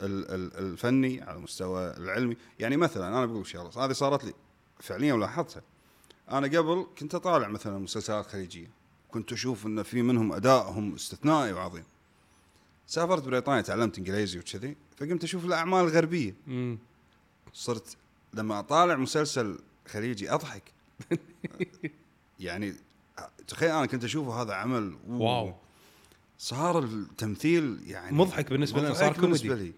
ال- 0.00 0.30
ال- 0.34 0.56
الفني 0.58 1.22
على 1.22 1.36
المستوى 1.36 1.94
العلمي 1.96 2.36
يعني 2.58 2.76
مثلا 2.76 3.08
أنا 3.08 3.26
بقول 3.26 3.46
شغله 3.46 3.84
هذه 3.84 3.92
صارت 3.92 4.24
لي 4.24 4.32
فعليا 4.80 5.14
ولاحظتها 5.14 5.62
أنا 6.30 6.46
قبل 6.58 6.86
كنت 6.98 7.14
أطالع 7.14 7.48
مثلا 7.48 7.78
مسلسلات 7.78 8.26
خليجية 8.26 8.70
كنت 9.10 9.32
أشوف 9.32 9.66
إن 9.66 9.82
في 9.82 10.02
منهم 10.02 10.32
أدائهم 10.32 10.94
استثنائي 10.94 11.52
وعظيم 11.52 11.84
سافرت 12.86 13.22
بريطانيا 13.22 13.60
تعلمت 13.62 13.98
إنجليزي 13.98 14.38
وكذي 14.38 14.76
فقمت 14.96 15.24
أشوف 15.24 15.44
الأعمال 15.44 15.80
الغربية 15.84 16.34
مم. 16.46 16.78
صرت 17.52 17.96
لما 18.36 18.58
أطالع 18.58 18.96
مسلسل 18.96 19.58
خليجي 19.88 20.30
أضحك 20.30 20.62
يعني 22.40 22.74
تخيل 23.48 23.70
أنا 23.70 23.86
كنت 23.86 24.04
أشوفه 24.04 24.42
هذا 24.42 24.54
عمل. 24.54 24.96
واو 25.08 25.54
صار 26.38 26.84
التمثيل 26.84 27.78
يعني 27.86 28.16
مضحك 28.16 28.50
بالنسبة 28.50 28.80
لنا، 28.80 28.94
صار 28.94 29.12
بالنسبة 29.12 29.48
كوميدي. 29.48 29.64
لي 29.64 29.72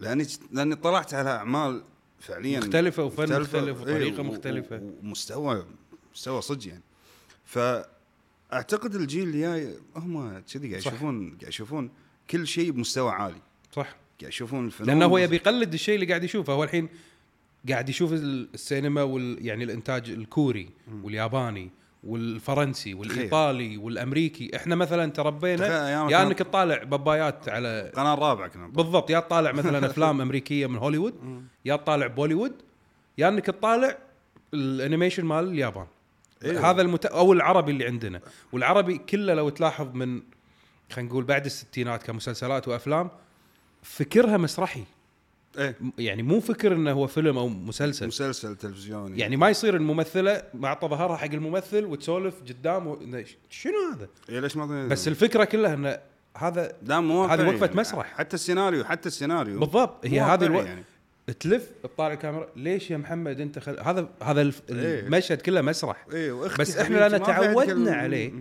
لأني 0.00 0.26
لأني 0.52 0.74
طلعت 0.74 1.14
على 1.14 1.30
أعمال 1.30 1.84
فعليا 2.20 2.58
مختلفة 2.60 3.04
وفن 3.04 3.22
مختلفة، 3.22 3.60
مختلف 3.60 3.80
وطريقة 3.80 4.74
إيه،. 4.74 4.80
و- 4.80 4.92
ومستوى 5.02 5.66
مستوى 6.14 6.42
صدق 6.42 6.68
يعني 6.68 6.82
فأعتقد 7.44 8.94
الجيل 8.94 9.22
اللي 9.22 9.40
جاي 9.40 9.78
هم 9.96 10.38
كذي 10.38 10.68
قاعد. 10.68 10.80
يشوفون 10.80 11.28
قاعد 11.28 11.48
يشوفون 11.48 11.90
كل 12.30 12.46
شيء 12.46 12.70
بمستوى 12.70 13.10
عالي 13.10 13.40
صح 13.72 13.96
قاعد 14.20 14.32
يشوفون 14.32 14.66
الفنون 14.66 14.88
لأنه 14.88 15.04
هو 15.04 15.18
يبي 15.18 15.36
يقلد 15.36 15.72
الشيء 15.72 15.94
اللي 15.94 16.06
قاعد 16.06 16.24
يشوفه 16.24 16.52
هو 16.52 16.64
الحين 16.64 16.88
قاعد 17.68 17.88
يشوف 17.88 18.12
ال- 18.12 18.48
السينما 18.54 19.02
وال 19.02 19.46
يعني 19.46 19.64
الإنتاج 19.64 20.10
الكوري 20.10 20.70
والياباني 21.02 21.70
والفرنسي 22.04 22.94
والإيطالي 22.94 23.76
والأمريكي. 23.76 24.56
إحنا 24.56 24.74
مثلا 24.74 25.10
تربينا 25.12 25.90
يا 25.90 26.08
كان- 26.10 26.26
إنك 26.26 26.38
تطالع 26.38 26.82
باباي 26.82 27.48
على 27.48 27.68
القناه 27.68 28.14
الرابعه 28.14 28.48
كنا. 28.48 28.68
بالضبط 28.68 29.10
يا 29.10 29.20
تطالع 29.20 29.52
مثلا 29.52 29.86
أفلام 29.90 30.20
أمريكية 30.20 30.66
من 30.66 30.76
هوليوود 30.76 31.14
يا 31.64 31.76
تطالع 31.76 32.06
بوليوود 32.06 32.52
يا 33.18 33.28
إنك 33.28 33.46
تطالع 33.46 33.98
ال 34.54 34.61
animation 34.61 35.24
مال 35.24 35.44
اليابان. 35.48 35.86
إيه. 36.44 36.70
هذا 36.70 36.82
المت... 36.82 37.06
أو 37.06 37.32
العربي 37.32 37.72
اللي 37.72 37.86
عندنا. 37.86 38.20
والعربي 38.52 38.98
كله 38.98 39.34
لو 39.34 39.48
تلاحظ 39.48 39.94
من 39.94 40.22
خلينا 40.92 41.10
نقول 41.10 41.24
بعد 41.24 41.44
الستينات 41.44 42.02
كمسلسلات 42.02 42.68
وأفلام 42.68 43.10
فكرها 43.82 44.36
مسرحي. 44.36 44.84
م- 45.58 45.90
يعني 45.98 46.22
مو 46.22 46.40
فكر 46.40 46.72
إنه 46.72 46.92
هو 46.92 47.06
فيلم 47.06 47.38
أو 47.38 47.48
مسلسل. 47.48 48.06
مسلسل 48.06 48.56
تلفزيوني. 48.56 49.18
يعني 49.18 49.36
ما 49.36 49.48
يصير 49.50 49.76
الممثله 49.76 50.42
معطى 50.54 50.88
ظهرها 50.88 51.16
حق 51.16 51.32
الممثل 51.32 51.84
وتسولف 51.84 52.34
قدام 52.48 52.86
و... 52.86 52.98
شنو 53.50 53.74
هذا؟ 53.94 54.08
إيه 54.28 54.40
ليش 54.40 54.56
ما 54.56 54.86
بس 54.86 55.08
الفكرة 55.08 55.44
كلها 55.44 55.74
انه 55.74 55.98
هذا 56.36 56.72
لا 56.82 57.00
مو 57.00 57.24
هذه 57.24 57.40
واقعي 57.40 57.56
وقفة 57.56 57.76
مسرح. 57.76 58.14
حتى 58.14 58.34
السيناريو 58.34 58.84
حتى 58.84 59.06
السيناريو. 59.08 59.60
بالضبط. 59.60 60.06
هي 60.06 60.20
هذه 60.20 60.46
ألو... 60.46 60.60
يعني. 60.60 60.84
تلف 61.40 61.70
تطالع 61.82 62.12
الكاميرا 62.12 62.48
ليش 62.56 62.90
يا 62.90 62.96
محمد 62.96 63.40
أنت 63.40 63.58
خل... 63.58 63.80
هذا 63.80 64.08
هذا 64.22 64.42
الف... 64.42 64.62
إيه. 64.70 65.00
المشهد 65.00 65.40
كله 65.40 65.60
مسرح. 65.60 66.06
وأختي 66.14 66.62
بس 66.62 66.78
في 66.78 67.02
عندك 67.04 67.26
تعودنا 67.26 67.92
عليه. 67.94 68.32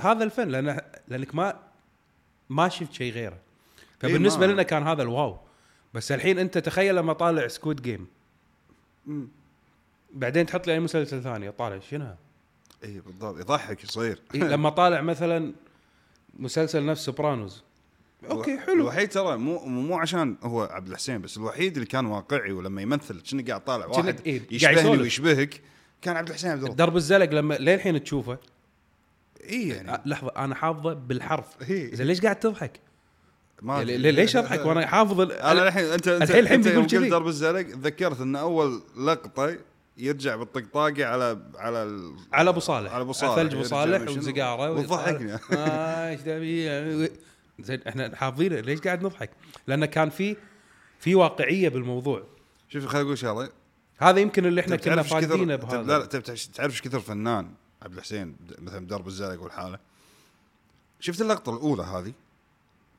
هذا 0.00 0.24
الفن 0.24 0.48
لأن 0.48 0.80
لأنك 1.08 1.34
ما 1.34 1.54
ما 2.50 2.68
شفت 2.68 2.92
شيء 2.92 3.12
غيره. 3.12 3.36
فبالنسبة 4.00 4.46
ما- 4.46 4.52
لنا 4.52 4.62
كان 4.62 4.82
هذا 4.82 5.02
الواو. 5.02 5.38
بس 5.94 6.12
الحين 6.12 6.38
انت 6.38 6.58
تخيل 6.58 6.96
لما 6.96 7.12
طالع 7.12 7.48
سكوت 7.48 7.80
جيم 7.80 8.06
م. 9.06 9.24
بعدين 10.12 10.46
تحط 10.46 10.66
لي 10.66 10.72
أي 10.72 10.80
مسلسل 10.80 11.22
ثاني 11.22 11.52
طالع 11.52 11.78
شنو؟ 11.78 12.14
إيه 12.84 13.00
بالضبط 13.00 13.40
يضحك 13.40 13.84
يصير 13.84 14.20
إيه 14.34 14.40
لما 14.54 14.70
طالع 14.70 15.00
مثلا 15.00 15.52
مسلسل 16.38 16.86
نفس 16.86 17.04
سوبرانوز 17.04 17.62
أوكي 18.30 18.58
حلو 18.58 18.74
الوحيد 18.74 19.08
ترى 19.08 19.36
مو 19.36 19.58
مو 19.66 19.98
عشان 19.98 20.36
هو 20.42 20.62
عبد 20.62 20.88
الحسين 20.88 21.20
بس 21.20 21.36
الوحيد 21.36 21.74
اللي 21.74 21.86
كان 21.86 22.06
واقعي 22.06 22.52
ولما 22.52 22.82
يمثل 22.82 23.20
كأنه 23.20 23.44
قاعد 23.44 23.64
طالع 23.64 23.86
واحد 23.86 24.20
إيه، 24.26 24.42
يشبهني. 24.50 25.00
ويشبهك 25.00 25.60
كان 26.02 26.16
عبد 26.16 26.28
الحسين 26.28 26.50
عبد 26.50 26.62
الله 26.62 26.74
درب 26.74 26.96
الزلق 26.96 27.30
لما 27.30 27.54
للحين 27.54 28.04
تشوفه 28.04 28.38
اي 29.44 29.68
يعني 29.68 29.90
آه، 29.90 30.02
لحظة 30.06 30.32
أنا 30.36 30.54
حافظه 30.54 30.92
بالحرف 30.92 31.70
إيه. 31.70 31.94
زين 31.94 32.06
ليش 32.06 32.20
قاعد 32.20 32.40
تضحك؟ 32.40 32.80
ما 33.62 33.76
يعني 33.78 33.96
ليش 34.12 34.36
اضحك 34.36 34.66
وأنا 34.66 34.86
حافظ 34.86 35.20
ال- 35.20 35.32
أنا 35.32 35.68
الحين 35.68 35.84
انت 35.84 36.08
الحين- 36.08 36.38
الحين 36.38 36.60
بيقول 36.62 36.86
كذي. 36.86 37.08
درب 37.08 37.26
الزلق 37.26 37.62
تذكرت 37.62 38.20
إن 38.20 38.36
أول 38.36 38.82
لقطة 38.96 39.56
يرجع 39.96 40.36
بالطقطاقة 40.36 41.04
على 41.06 41.38
على 41.56 41.82
ال- 41.82 42.16
على 42.32 42.50
أبو 42.50 42.60
صالح. 42.60 42.92
على 42.92 43.02
أبو 43.02 43.12
صالح. 43.12 43.34
ثلج 43.34 43.54
أبو 43.54 43.62
صالح؟ 43.62 44.10
وسيجاره 44.10 44.70
وتضحكني 44.70 45.34
آه، 45.52 46.10
إيش؟ 46.10 47.10
زين 47.60 47.80
إحنا 47.88 48.16
حافظينه 48.16 48.60
ليش 48.60 48.80
قاعد 48.80 49.02
نضحك؟ 49.02 49.30
لأن 49.66 49.84
كان 49.84 50.10
في 50.10 50.36
في 51.00 51.14
واقعية 51.14 51.68
بالموضوع. 51.68 52.22
شوف 52.68 52.86
خليني 52.86 53.06
أقول 53.06 53.18
شغلة. 53.18 53.48
هذا 53.98 54.20
يمكن 54.20 54.46
اللي 54.46 54.60
إحنا 54.60 54.76
كنا 54.76 55.02
فاقدينه 55.02 55.44
لا 55.44 55.56
بهذا. 55.56 55.82
لا 55.82 56.04
تبي 56.06 56.22
تعرف- 56.22 56.60
إيش 56.60 56.82
كثر 56.82 57.00
فنان 57.00 57.50
عبد 57.82 57.94
الحسين 57.96 58.36
مثلا 58.58 58.86
درب 58.86 59.06
الزلق 59.06 59.42
والحالة. 59.42 59.78
شفت 61.00 61.20
اللقطة 61.20 61.54
الأولى 61.54 61.82
هذه؟ 61.82 62.12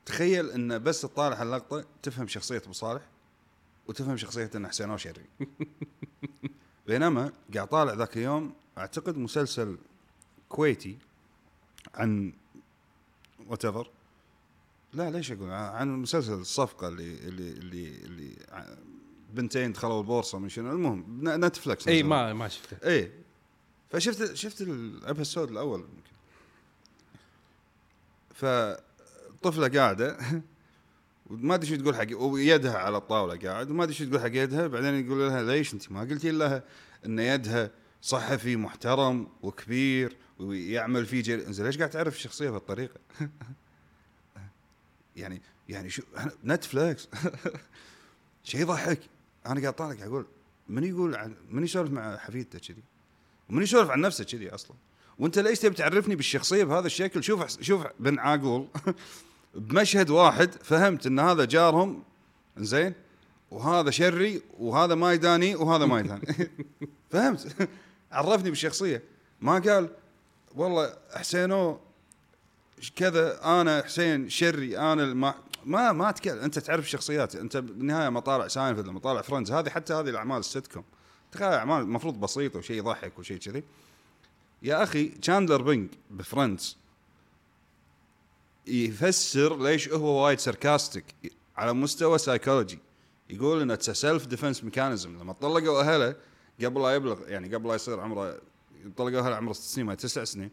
تخيل 0.06 0.50
إن 0.50 0.78
بس 0.82 1.00
تطالع 1.00 1.42
اللقطه 1.42 1.84
تفهم 2.02 2.28
شخصية 2.28 2.62
أبو 2.64 2.72
صالح 2.72 3.02
وتفهم 3.86 4.16
شخصية 4.16 4.50
إن 4.54 4.68
حسينوه 4.68 4.90
شري 4.90 5.24
بينما 6.86 7.32
قاعد 7.54 7.68
طالع 7.68 7.92
ذاك 7.92 8.16
اليوم 8.16 8.54
أعتقد 8.78 9.16
مسلسل 9.16 9.78
كويتي 10.48 10.98
عن 11.94 12.32
what 13.46 13.64
لا 14.92 15.10
ليش 15.10 15.32
أقول؟ 15.32 15.50
عن 15.50 15.88
مسلسل 15.88 16.32
الصفقة 16.32 16.88
اللي 16.88 17.14
اللي 17.14 17.50
اللي, 17.50 17.88
اللي 17.88 18.36
بنتين 19.34 19.72
دخلوا 19.72 20.00
البورصة 20.00 20.38
من 20.38 20.48
شنو. 20.48 20.72
المهم 20.72 21.20
نتفلكس 21.44 21.88
إيه. 21.88 22.02
ما 22.02 22.32
ما 22.32 22.48
شفته. 22.48 22.76
إيه 22.88 23.12
فشفت 23.90 24.34
شفت 24.34 24.60
ال 24.60 24.71
episode 24.71 25.50
الأول 25.50 25.80
يمكن. 25.80 26.16
فطفله 29.42 29.68
قاعدة 29.68 30.18
وما 31.30 31.54
أدري 31.54 31.68
شو 31.68 31.76
تقول 31.76 31.96
حق 31.96 32.22
ويدها 32.22 32.78
على 32.78 32.96
الطاولة 32.96 33.36
قاعد 33.36 33.70
وما 33.70 33.84
أدري 33.84 33.94
شو 33.94 34.04
تقول 34.04 34.20
حق 34.20 34.30
يدها 34.32 34.66
بعدين 34.66 35.06
يقول 35.06 35.18
لها 35.18 35.42
ليش 35.42 35.74
أنت 35.74 35.92
ما 35.92 36.00
قلتي 36.00 36.30
لها 36.30 36.62
إن 37.06 37.18
يدها 37.18 37.70
صحفي 38.02 38.56
محترم 38.56 39.28
وكبير 39.42 40.16
ويعمل 40.38 41.06
في 41.06 41.22
جري 41.22 41.52
زين 41.52 41.66
ليش 41.66 41.78
قاعد 41.78 41.90
تعرف 41.90 42.16
الشخصية 42.16 42.50
بهالطريقة؟ 42.50 43.00
يعني 45.16 45.42
يعني 45.68 45.90
شو 45.90 46.02
نتفلكس 46.44 47.08
شيء 48.44 48.60
يضحك. 48.60 49.00
أنا 49.46 49.60
قاعد 49.60 49.72
طالع 49.72 50.04
أقول 50.04 50.26
من 50.68 50.84
يقول 50.84 51.14
عن 51.14 51.34
من 51.50 51.64
يسولف 51.64 51.90
مع 51.90 52.16
حفيدته 52.16 52.58
كذي؟ 52.58 52.82
ومن 53.50 53.62
يسولف 53.62 53.90
عن 53.90 54.00
نفسه 54.00 54.24
كذي 54.24 54.50
أصلا؟ 54.50 54.76
وأنت 55.18 55.38
ليش 55.38 55.58
تبي 55.58 55.74
تعرفني 55.74 56.16
بالشخصية 56.16 56.64
بهذا 56.64 56.86
الشكل؟ 56.86 57.24
شوف 57.24 57.60
شوف 57.60 57.86
بن 58.00 58.18
عاقول. 58.18 58.68
بمشهد 59.56 60.10
واحد 60.10 60.50
فهمت 60.62 61.06
إن 61.06 61.18
هذا 61.18 61.44
جارهم 61.44 62.02
زين 62.58 62.94
وهذا 63.50 63.90
شري 63.90 64.42
وهذا 64.58 64.94
ما 64.94 65.12
يداني 65.12 65.54
وهذا 65.54 65.86
ما 65.86 66.00
يداني 66.00 66.50
فهمت؟ 67.10 67.68
عرفني 68.12 68.50
بالشخصية. 68.50 69.02
ما 69.40 69.58
قال 69.58 69.88
والله 70.54 70.96
حسينو 71.14 71.80
كذا 72.96 73.44
أنا 73.44 73.82
حسين 73.82 74.28
شري 74.28 74.78
أنا 74.78 75.02
الما 75.04 75.34
ما 75.64 75.92
ما 75.92 76.10
تكلم. 76.10 76.38
أنت 76.38 76.58
تعرف 76.58 76.84
الشخصيات 76.84 77.36
أنت 77.36 77.56
بالنهاية 77.56 78.08
مطالع 78.08 78.48
ساينفيلد 78.48 78.88
مطالع 78.88 79.22
فريندز 79.22 79.52
هذه 79.52 79.68
حتى 79.68 79.94
هذه 79.94 80.08
الأعمال 80.08 80.38
السيت 80.38 80.66
كوم 80.66 80.84
تخيل 81.32 81.48
أعمال 81.48 81.80
المفروض 81.82 82.20
بسيطة 82.20 82.58
وشيء 82.58 82.76
يضحك 82.76 83.18
وشيء 83.18 83.38
كذي. 83.38 83.62
يا 84.62 84.82
أخي 84.82 85.08
تشاندلر 85.08 85.62
بينج 85.62 85.88
بفريندز 86.10 86.76
يفسر 88.66 89.62
ليش 89.62 89.88
هو 89.88 90.24
وايد 90.24 90.38
sarcastic 90.38 91.04
على 91.56 91.72
مستوى 91.72 92.18
سايكولوجي 92.18 92.78
يقول 93.30 93.62
انه 93.62 93.78
self 93.80 94.26
defense 94.26 94.64
mechanism 94.64 95.18
لما 95.18 95.32
طلقوا 95.32 95.80
أهله 95.80 96.16
قبل 96.64 96.82
لا 96.82 96.94
يبلغ 96.94 97.28
يعني 97.28 97.54
قبل 97.54 97.68
لا 97.68 97.74
يصير 97.74 98.00
عمره 98.00 98.40
طلقوا 98.96 99.18
أهله 99.18 99.36
عمره 99.36 99.52
ست 99.52 99.62
سنين 99.62 99.86
ما 99.86 99.94
تسع 99.94 100.24
سنين. 100.24 100.50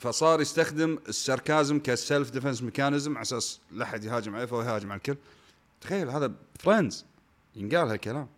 فصار 0.00 0.40
يستخدم 0.40 0.98
ال 1.08 1.17
sarcasm 1.17 1.78
ك 1.78 1.88
self 1.88 2.30
defense 2.30 2.62
mechanism 2.62 3.14
على 3.14 3.22
أساس 3.22 3.60
لا 3.70 3.84
أحد 3.84 4.04
يهاجم 4.04 4.34
عليه 4.34 4.44
فهو 4.44 4.62
يهاجم 4.62 4.92
على 4.92 4.98
الكل. 4.98 5.16
تخيل 5.80 6.10
هذا 6.10 6.32
فريندز 6.58 7.04
ينقال 7.56 7.88
هالكلام. 7.88 8.28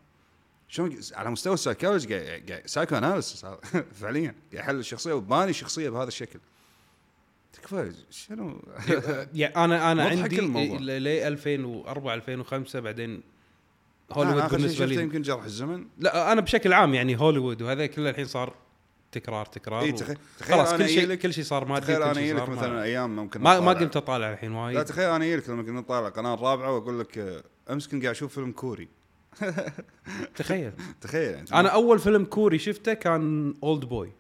شلون 0.69 1.01
على 1.13 1.31
مستوى 1.31 1.55
ال 1.55 2.43
psychology 2.67 2.97
psychoanalysis 2.97 3.47
فعليا. 4.01 4.35
يحل 4.53 4.79
الشخصية 4.79 5.13
وباني 5.13 5.51
الشخصيه 5.51 5.91
بهذا 5.91 6.09
الشكل. 6.09 6.39
تكفى 7.63 7.93
شنو؟ 8.11 8.63
يعني 9.35 9.57
أنا 9.57 9.93
أنا 9.93 10.05
عندي. 10.05 10.41
ل 10.41 11.09
2004 11.09 12.15
2005 12.15 12.81
بعدين 12.81 13.11
أنا 13.11 13.23
هوليوود 14.13 14.41
شيء 14.43 14.57
بالنسبة 14.59 14.87
لي. 14.87 15.03
يمكن 15.03 15.23
جرح 15.23 15.45
الزمن؟ 15.45 15.87
لا 15.99 16.33
أنا 16.33 16.41
بشكل 16.41 16.73
عام 16.73 16.95
يعني 16.95 17.21
هوليوود 17.21 17.63
وهذا 17.63 17.87
كله 17.87 18.11
الحين 18.11 18.25
صار 18.25 18.55
تكرار 19.13 19.47
تكرار 19.47 19.85
و- 19.85 19.97
تخيل 19.97 20.17
خلاص 20.43 20.75
كل 20.75 20.89
شيء 20.89 21.15
كل 21.15 21.35
شيء 21.35 21.45
صار 21.45 21.65
مادي 21.65 21.87
تخيل 21.87 22.03
أنا 22.03 22.21
لك 22.43 22.49
مثلا 22.49 22.83
أيام 22.83 23.17
ممكن 23.17 23.41
ما, 23.41 23.61
ما. 23.61 23.73
قمت 23.73 23.97
أطالع 23.97 24.33
الحين 24.33 24.53
لا 24.53 24.59
وايد 24.59 24.85
تخيل 24.85 25.11
أنا 25.11 25.37
لك 25.37 25.49
لما 25.49 25.63
كنا 25.63 25.81
نطالع 25.81 26.09
القناه 26.09 26.35
الرابعه 26.35 26.75
وأقول 26.75 27.01
لك 27.01 27.19
آه، 27.19 27.43
أمس 27.71 27.89
كنت 27.89 28.03
قاعد 28.03 28.15
أشوف 28.15 28.35
فيلم 28.35 28.53
كوري. 28.53 28.89
تخيل. 30.37 30.73
تخيل 31.01 31.35
انت 31.35 31.53
أنا 31.53 31.69
أول 31.69 31.99
فيلم 31.99 32.25
كوري 32.25 32.59
شفته 32.59 32.93
كان 32.95 33.55
Oldboy 33.63 34.13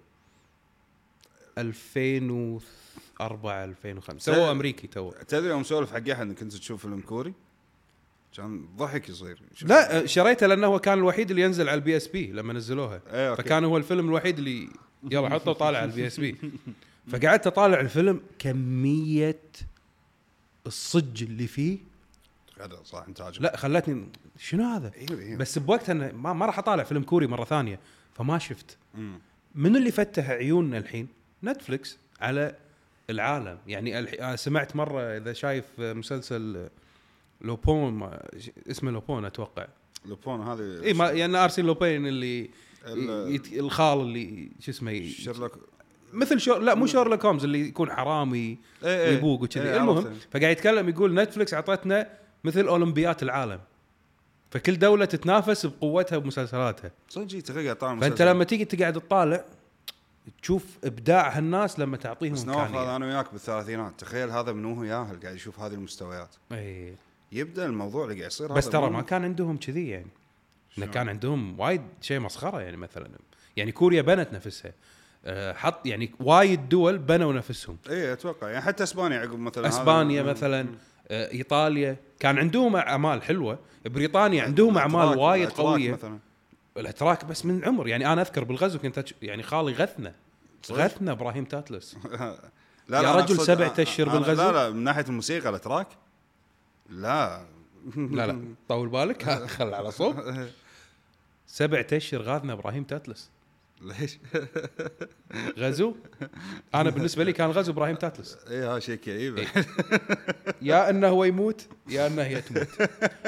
2004 3.20 3.64
2005 3.64 4.34
تو 4.34 4.50
أمريكي 4.50 4.86
تو. 4.86 5.12
تدري 5.28 5.50
يوم 5.50 5.62
سولف 5.62 5.92
حق 5.92 6.08
أحد 6.08 6.32
كنت 6.32 6.52
تشوف 6.52 6.82
فيلم 6.82 7.00
كوري؟ 7.00 7.32
كان 8.36 8.66
ضحك 8.76 9.08
يصير. 9.08 9.42
لا 9.62 10.06
شريته 10.06 10.46
لأنه 10.46 10.66
هو 10.66 10.78
كان 10.78 10.98
الوحيد 10.98 11.30
اللي 11.30 11.42
ينزل 11.42 11.68
على 11.68 11.74
ال 11.74 11.96
PSP 11.96 12.32
لما 12.32 12.52
نزلوها. 12.52 13.02
أوكي. 13.06 13.42
فكان 13.42 13.64
هو 13.64 13.76
الفيلم 13.76 14.08
الوحيد 14.08 14.38
اللي 14.38 14.68
يلا 15.10 15.28
حطه 15.28 15.52
طالع 15.52 15.78
على 15.78 15.90
ال 15.90 16.06
PSP. 16.06 16.36
فقعدت 17.12 17.46
أطالع 17.46 17.80
الفيلم 17.80 18.20
كمية 18.38 19.42
الصج 20.66 21.22
اللي 21.22 21.46
فيه. 21.46 21.78
هذا 22.60 22.80
صح 22.84 23.04
انت 23.08 23.20
عاجبك 23.20 23.42
لا 23.42 23.56
خلتني 23.56 24.08
شنو 24.38 24.64
هذا؟ 24.64 24.92
أيوه 24.96 25.22
أيوه. 25.22 25.38
بس 25.38 25.58
بوقتها 25.58 25.94
ما, 25.94 26.32
ما 26.32 26.46
راح 26.46 26.58
أطالع 26.58 26.84
فيلم 26.84 27.02
كوري 27.02 27.26
مرة 27.26 27.44
ثانية 27.44 27.78
فما 28.14 28.38
شفت. 28.38 28.76
مم. 28.94 29.18
من 29.54 29.76
اللي 29.76 29.90
فتح 29.90 30.30
عيوننا 30.30 30.78
الحين؟ 30.78 31.08
Netflix 31.44 31.98
على 32.20 32.56
العالم 33.10 33.58
يعني. 33.66 33.98
آه، 33.98 34.36
سمعت 34.36 34.76
مرة 34.76 35.00
إذا 35.02 35.32
شايف 35.32 35.64
مسلسل 35.78 36.68
لوبين. 37.40 38.10
اسمه 38.70 38.90
لوبين 38.90 39.24
أتوقع 39.24 39.66
لوبين 40.06 40.40
هذه 40.40 40.84
إي 40.84 40.92
ما 40.92 41.10
يعني 41.10 41.36
ارسين 41.36 41.66
لوبين 41.66 42.06
اللي 42.06 42.50
ال- 42.86 43.34
يت... 43.34 43.52
الخال 43.52 44.00
اللي 44.00 44.50
شو 44.60 44.70
اسمه. 44.70 45.08
شيرلوك 45.08 45.58
مثل 46.12 46.40
شو... 46.40 46.56
لا 46.56 46.74
مو 46.74 46.86
شيرلوك 46.86 47.24
هومز 47.24 47.44
اللي 47.44 47.60
يكون 47.68 47.90
حرامي. 47.90 48.58
ويبوق 48.82 49.42
وكذي 49.42 49.76
المهم. 49.76 50.14
فقاعد 50.30 50.52
يتكلم 50.52 50.88
يقول 50.88 51.14
Netflix 51.14 51.54
أعطتنا 51.54 52.08
مثل 52.44 52.66
أولمبيات 52.66 53.22
العالم 53.22 53.60
فكل 54.50 54.78
دولة 54.78 55.04
تتنافس 55.04 55.66
بقوتها 55.66 56.18
بمسلسلاتها 56.18 56.90
صدق 57.08 57.40
تخيل 57.40 57.74
طالع 57.74 58.00
فأنت. 58.00 58.22
لما 58.22 58.44
تيجي 58.44 58.64
تقعد 58.64 58.92
تطالع 58.92 59.44
تشوف 60.42 60.78
إبداع 60.84 61.38
هالناس 61.38 61.78
لما 61.78 61.96
تعطيهم 61.96 62.32
بس 62.32 62.44
نواف 62.44 62.70
هذا 62.70 62.96
أنا 62.96 63.06
وياك 63.06 63.32
بالثلاثينات. 63.32 64.00
تخيل 64.00 64.30
هذا 64.30 64.52
من 64.52 64.64
هو 64.64 64.84
ياهل 64.84 65.20
قاعد 65.22 65.34
يشوف 65.34 65.60
هذه 65.60 65.74
المستويات. 65.74 66.34
إي. 66.52 66.94
يبدأ 67.32 67.66
الموضوع 67.66 68.04
اللي 68.04 68.14
قاعد 68.14 68.26
يصير 68.26 68.52
بس 68.52 68.68
ترى 68.68 68.90
ما 68.90 69.02
كان 69.02 69.24
عندهم 69.24 69.56
كذي 69.56 69.88
يعني. 69.88 70.10
شلون؟ 70.70 70.88
كان 70.88 71.08
عندهم 71.08 71.60
وايد 71.60 71.82
شيء 72.00 72.20
مسخرة 72.20 72.60
يعني 72.60 72.76
مثلا. 72.76 73.08
يعني 73.56 73.72
كوريا 73.72 74.02
بنت 74.02 74.32
نفسها. 74.32 74.72
أه، 75.24 75.52
حط 75.52 75.86
يعني 75.86 76.12
وايد 76.20 76.68
دول 76.68 76.98
بنوا 76.98 77.32
نفسهم. 77.32 77.76
إي 77.90 78.12
أتوقع. 78.12 78.48
يعني 78.48 78.64
حتى 78.64 78.82
إسبانيا 78.82 79.18
عقب 79.18 79.38
مثلا 79.38 79.68
إسبانيا. 79.68 80.22
مثلا 80.22 80.66
أه، 81.08 81.32
إيطاليا. 81.32 81.96
كان 82.20 82.38
عندهم 82.38 82.76
أعمال 82.76 83.22
حلوة. 83.22 83.58
بريطانيا 83.84 84.42
عندهم 84.42 84.78
أعمال 84.78 85.18
وايد 85.18 85.48
قوية. 85.48 85.92
مثلا. 85.92 86.18
الاتراك 86.76 87.24
بس 87.24 87.44
من 87.46 87.64
عمر. 87.64 87.88
يعني 87.88 88.12
أنا 88.12 88.22
أذكر 88.22 88.44
بالغزو 88.44 88.78
كنت 88.78 89.04
يعني 89.22 89.42
خالي 89.42 89.72
غثنا؟ 89.72 90.14
غثنا 90.70 91.12
إبراهيم 91.12 91.44
تاتلس. 91.44 91.96
لا 92.88 93.00
يا 93.02 93.12
رجل 93.14 93.40
سبعة 93.40 93.74
أنا- 93.74 94.12
بالغزو؟ 94.12 94.42
لا 94.42 94.52
لا 94.52 94.70
من 94.70 94.84
ناحية 94.84 95.04
الموسيقى 95.08 95.48
الأتراك؟ 95.48 95.86
لا. 96.88 97.46
لا 97.96 98.26
لا 98.26 98.44
طول 98.68 98.88
بالك 98.88 99.22
خل 99.56 99.74
على 99.74 99.90
صوب. 99.90 100.24
سبعة 101.46 101.86
أشهر 101.92 102.22
غاثنا 102.22 102.52
إبراهيم 102.52 102.84
تاتلس. 102.84 103.30
ليش؟ 103.80 104.18
غزو؟ 105.58 105.94
أنا 106.74 106.90
بالنسبة 106.90 107.24
لي 107.24 107.32
كان 107.32 107.50
غزو 107.50 107.72
إبراهيم 107.72 107.96
تاتلس. 107.96 108.38
اي 108.50 108.64
هذا 108.64 108.78
شيء 108.78 108.94
كئيب. 108.94 109.38
إيه. 109.38 109.46
يا 110.62 110.90
إنه 110.90 111.08
هو 111.08 111.24
يموت 111.24 111.66
يا 111.88 112.06
إنه 112.06 112.22
هي 112.22 112.40
تموت. 112.40 112.68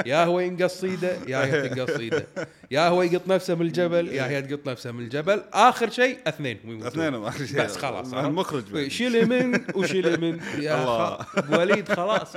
يا 0.06 0.24
هو 0.24 0.40
ينقص 0.40 0.84
ايده 0.84 1.16
يا 1.28 1.44
هي 1.44 1.68
تنقص 1.68 1.90
ايده 1.90 2.26
يا 2.70 2.88
هو 2.88 3.02
يقط 3.02 3.28
نفسه 3.28 3.54
من 3.54 3.66
الجبل 3.66 4.08
يا 4.08 4.28
هي 4.28 4.42
تقط 4.42 4.68
نفسها 4.68 4.92
من 4.92 5.04
الجبل. 5.04 5.42
آخر 5.52 5.90
شيء 5.90 6.18
اثنين. 6.26 6.58
يموتون. 6.64 6.86
اثنين 6.86 7.24
أخر 7.24 7.46
شيء. 7.46 7.64
بس 7.64 7.76
خلاص 7.76 8.14
المخرج. 8.14 8.88
شيل 8.88 9.28
من 9.28 9.60
وشيل 9.74 10.20
من. 10.20 10.40
يا 10.58 10.82
الله. 10.82 11.26
وليد 11.58 11.92
خلاص. 11.92 12.36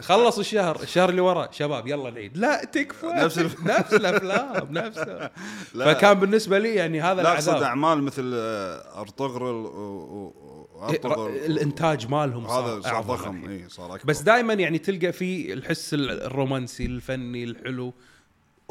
خلص 0.00 0.38
الشهر 0.38 0.82
الشهر 0.82 1.08
اللي 1.08 1.20
وراه 1.20 1.48
شباب 1.52 1.86
يلا 1.86 2.08
العيد. 2.08 2.36
لا 2.36 2.64
تكفى. 2.64 3.06
نفس 3.06 3.38
نفس 3.38 3.94
الأفلام 3.94 4.68
نفسها. 4.70 5.30
فكان 5.86 6.14
بالنسبة 6.14 6.58
لي 6.58 6.74
يعني 6.74 7.00
هذا 7.02 7.22
لا 7.22 7.40
العذاب 7.58 7.68
اعمال 7.68 8.02
مثل 8.02 8.32
آه، 8.34 9.00
أرطغرل 9.00 9.66
وارطغرل 10.74 11.32
إيه، 11.32 11.46
الإنتاج 11.46 12.08
مالهم 12.08 12.48
صار 12.48 12.64
هذا 12.64 12.80
صار 12.80 13.02
ضخم. 13.02 13.48
اي 13.48 13.68
صار 13.68 13.94
أكبر. 13.94 14.04
بس 14.06 14.22
دائما 14.22 14.54
يعني 14.54 14.78
تلقى 14.78 15.12
في 15.12 15.52
الحس 15.52 15.94
الرومانسي 15.94 16.86
الفني 16.86 17.44
الحلو. 17.44 17.94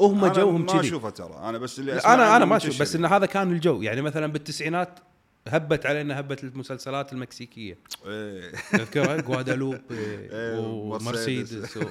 هم 0.00 0.26
جوهم 0.26 0.60
ما 0.60 0.72
كذي. 0.72 0.80
أشوفه 0.80 1.10
ترى. 1.10 1.40
أنا 1.42 1.58
بس 1.58 1.78
اللي 1.78 1.92
أنا 1.92 2.36
أنا 2.36 2.44
ما 2.44 2.56
أشوف 2.56 2.80
بس 2.82 2.96
إن 2.96 3.04
هذا 3.04 3.26
كان 3.26 3.52
الجو. 3.52 3.82
يعني 3.82 4.02
مثلا 4.02 4.26
بالتسعينات 4.26 4.98
هبت 5.48 5.86
علينا 5.86 6.20
هبه 6.20 6.36
المسلسلات 6.42 7.12
المكسيكية. 7.12 7.78
إيه. 8.06 8.50
تذكرها 8.72 9.16
جوادالوب 9.16 9.74
إيه، 9.90 10.58
ومرسيدس. 10.58 11.76
و... 11.76 11.82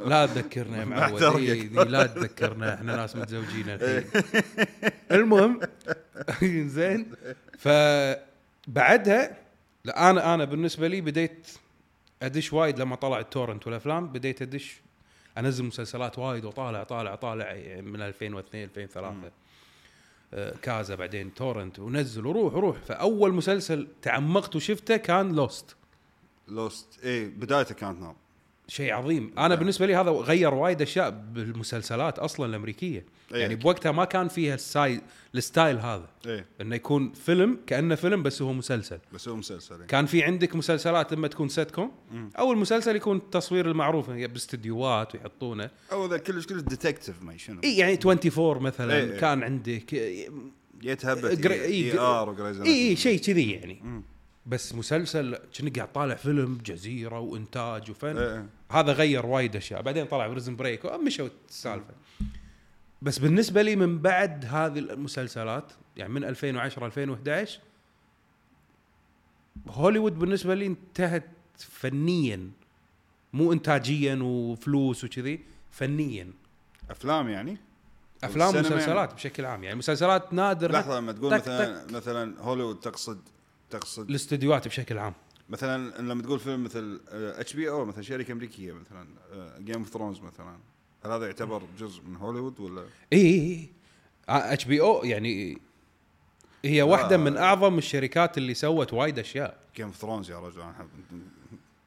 لا 0.00 0.26
تذكرنا 0.26 0.78
يا 0.80 0.84
معود. 0.94 1.22
إيه، 1.22 1.52
إيه، 1.52 1.68
لا 1.68 2.06
تذكرنا 2.06 2.74
إحنا 2.74 2.96
ناس 2.96 3.16
متزوجين 3.16 3.68
الحين. 3.68 4.22
المهم 5.10 5.60
زين. 6.76 7.12
فبعدها 7.58 9.36
لا 9.84 10.10
أنا 10.10 10.34
أنا 10.34 10.44
بالنسبة 10.44 10.88
لي 10.88 11.00
بديت 11.00 11.48
أدش 12.22 12.52
وايد 12.52 12.78
لما 12.78 12.96
طلع 12.96 13.18
التورنت 13.20 13.66
والأفلام 13.66 14.08
بديت 14.08 14.42
أدش 14.42 14.80
أنزل 15.38 15.64
مسلسلات 15.64 16.18
وايد 16.18 16.44
وطالع 16.44 16.82
طالع 16.84 17.14
طالع 17.14 17.52
يعني 17.52 17.82
من 17.82 18.02
2002 18.02 18.64
2003 18.64 19.26
آه، 19.26 19.30
Kazaa 20.62 20.94
بعدين 20.94 21.34
torrent 21.34 21.78
ونزل 21.78 22.26
وروح 22.26 22.54
وروح. 22.54 22.76
فأول 22.76 23.34
مسلسل 23.34 23.88
تعمقت 24.02 24.56
وشفته 24.56 24.96
كان 24.96 25.32
لوست 25.32 25.76
لوست 26.48 27.04
اي 27.04 27.26
بدايته 27.28 27.74
كانت 27.74 28.00
نار. 28.00 28.16
شيء 28.70 28.92
عظيم. 28.92 29.32
أنا 29.38 29.54
بالنسبة 29.54 29.86
لي 29.86 29.94
هذا 29.94 30.10
غير 30.10 30.54
وايد 30.54 30.82
أشياء 30.82 31.10
بالمسلسلات 31.32 32.18
أصلا 32.18 32.46
الأمريكية. 32.46 33.04
إيه. 33.34 33.40
يعني 33.40 33.54
بوقتها 33.54 33.92
ما 33.92 34.04
كان 34.04 34.28
فيها 34.28 34.54
الساي 34.54 35.00
ال 35.34 35.41
style 35.41 35.78
هذا. 35.78 36.08
إيه. 36.26 36.46
إنه 36.60 36.76
يكون 36.76 37.12
فيلم 37.12 37.58
كأنه 37.66 37.94
فيلم 37.94 38.22
بس 38.22 38.42
هو 38.42 38.52
مسلسل. 38.52 38.98
بس 39.12 39.28
هو 39.28 39.36
مسلسل 39.36 39.80
إيه. 39.80 39.86
كان 39.86 40.06
في 40.06 40.22
عندك 40.22 40.56
مسلسلات 40.56 41.12
اما 41.12 41.28
تكون 41.28 41.48
سيت 41.48 41.70
كوم 41.70 41.92
أو 42.38 42.52
المسلسل 42.52 42.96
يكون 42.96 43.16
التصوير 43.16 43.70
المعروف 43.70 44.08
يعني 44.08 44.26
باستديوهات 44.26 45.14
ويحطونه. 45.14 45.70
أو 45.92 46.06
ذا 46.06 46.18
كلش 46.18 46.46
كلش 46.46 46.62
detective 46.62 47.22
ما 47.22 47.36
شنو. 47.36 47.60
اي 47.64 47.76
يعني 47.76 47.98
24 48.06 48.62
مثلا 48.62 48.94
إيه، 48.94 49.12
إيه. 49.12 49.20
كان 49.20 49.42
عندك 49.42 49.92
يتهبت 50.82 51.46
ER 51.46 52.52
اي 52.66 52.96
شيء 52.96 53.18
كذي 53.18 53.50
يعني. 53.50 53.80
مم. 53.84 54.02
بس 54.46 54.74
مسلسل 54.74 55.38
كأنك 55.54 55.78
قاعد 55.78 55.92
طالع 55.92 56.14
فيلم 56.14 56.58
جزيرة 56.64 57.20
وإنتاج 57.20 57.90
وفن. 57.90 58.18
إيه،. 58.18 58.46
هذا 58.70 58.92
غير 58.92 59.26
وايد 59.26 59.56
أشياء. 59.56 59.82
بعدين 59.82 60.06
طلع 60.06 60.26
Prison 60.26 60.56
Break 60.56 60.86
مشوا 60.86 61.28
السالفة. 61.48 61.94
بس 63.02 63.18
بالنسبة 63.18 63.62
لي 63.62 63.76
من 63.76 63.98
بعد 63.98 64.44
هذه 64.44 64.78
المسلسلات 64.78 65.72
يعني 65.96 66.12
من 66.12 66.24
2010 66.24 66.86
2011 66.86 67.60
هوليوود 69.68 70.18
بالنسبة 70.18 70.54
لي 70.54 70.66
انتهت 70.66 71.28
فنيا. 71.58 72.50
مو 73.32 73.52
انتاجيا 73.52 74.18
وفلوس 74.22 75.04
وكذي 75.04 75.40
فنيا. 75.70 76.32
أفلام 76.90 77.28
يعني؟ 77.28 77.56
أفلام 78.24 78.48
السينما 78.48 78.74
ومسلسلات 78.74 79.08
يعني. 79.08 79.14
بشكل 79.14 79.44
عام. 79.44 79.64
يعني 79.64 79.78
مسلسلات 79.78 80.32
نادر 80.32 80.72
لحظة 80.72 80.98
لما 80.98 81.12
تقول 81.12 81.40
تك 81.40 81.48
مثلا 81.48 81.86
مثلا 81.92 82.40
هوليوود 82.40 82.80
تقصد 82.80 83.20
تقصد؟ 83.70 84.08
الاستديوهات 84.08 84.68
بشكل 84.68 84.98
عام. 84.98 85.14
مثلا 85.48 85.98
لما 86.02 86.22
تقول 86.22 86.38
فيلم 86.40 86.64
مثل 86.64 87.00
HBO 87.10 87.84
مثلا 87.84 88.02
شركة 88.02 88.32
أمريكية 88.32 88.72
مثلا 88.72 89.06
Game 89.58 89.76
of 89.76 89.88
Thrones 89.88 90.20
مثلا 90.20 90.56
هل 91.04 91.10
هذا 91.10 91.26
يعتبر 91.26 91.62
جزء 91.78 92.02
من 92.02 92.16
هوليوود 92.16 92.60
ولا؟ 92.60 92.84
اي 93.12 93.18
اي 93.20 93.68
HBO 94.28 95.04
يعني 95.04 95.58
هي 96.64 96.82
واحدة 96.82 97.16
من 97.16 97.36
أعظم 97.36 97.78
الشركات 97.78 98.38
اللي 98.38 98.54
سوت 98.54 98.92
وايد 98.92 99.18
أشياء. 99.18 99.56
Game 99.76 99.86
of 99.86 99.96
Thrones 99.96 100.30
يا 100.30 100.38
رجل 100.40 100.60
أنا 100.60 100.70
أحب. 100.70 100.88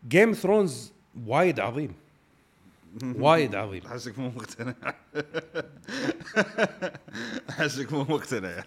Game 0.07 0.33
Thrones 0.33 0.91
وايد 1.25 1.59
عظيم. 1.59 1.93
وايد 3.03 3.55
عظيم. 3.61 3.81
أحسك 3.85 4.19
مو 4.19 4.29
مقتنع. 4.29 4.73
أحسك 7.49 7.93
مو 7.93 8.01
مقتنع. 8.03 8.63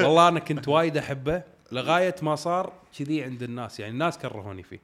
والله 0.00 0.28
أنا 0.28 0.40
كنت 0.40 0.68
وايد 0.68 0.96
أحبه. 0.96 1.42
لغاية 1.74 2.14
ما 2.22 2.34
صار 2.34 2.72
كذي 2.98 3.22
عند 3.22 3.42
الناس 3.42 3.80
يعني 3.80 3.92
الناس 3.92 4.18
كرهوني 4.18 4.62
فيه. 4.62 4.80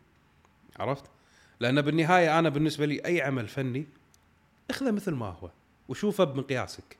عرفت؟ 0.78 1.04
لأن 1.60 1.82
بالنهاية 1.82 2.38
أنا 2.38 2.48
بالنسبة 2.48 2.86
لي 2.86 3.04
أي 3.04 3.22
عمل 3.22 3.48
فني 3.48 3.86
اخذه 4.70 4.90
مثل 4.90 5.12
ما 5.12 5.26
هو 5.26 5.50
وشوفه 5.88 6.24
بمقياسك. 6.24 6.96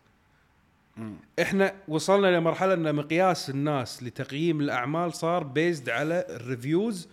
إحنا 1.42 1.74
وصلنا 1.88 2.36
لمرحلة 2.36 2.74
إن 2.74 2.94
مقياس 2.94 3.50
الناس 3.50 4.02
لتقييم 4.02 4.60
الأعمال 4.60 5.14
صار 5.14 5.42
based 5.42 5.90
على 5.90 6.26
ال 6.28 6.38
reviews 6.38 7.08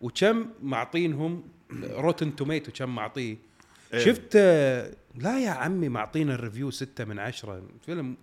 وكم 0.00 0.46
معطينهم 0.62 1.44
Rotten 1.82 2.36
Tomato 2.36 2.72
كم 2.72 2.94
معطيه. 2.94 3.36
إيه. 3.94 4.04
شفت 4.04 4.32
آه، 4.36 4.92
لا 5.14 5.40
يا 5.40 5.50
عمي 5.50 5.88
معطينا 5.88 6.34
ال 6.34 6.39
review 6.39 6.70
ستة 6.70 7.04
من 7.04 7.18
عشرة. 7.18 7.62
فيلم 7.86 8.16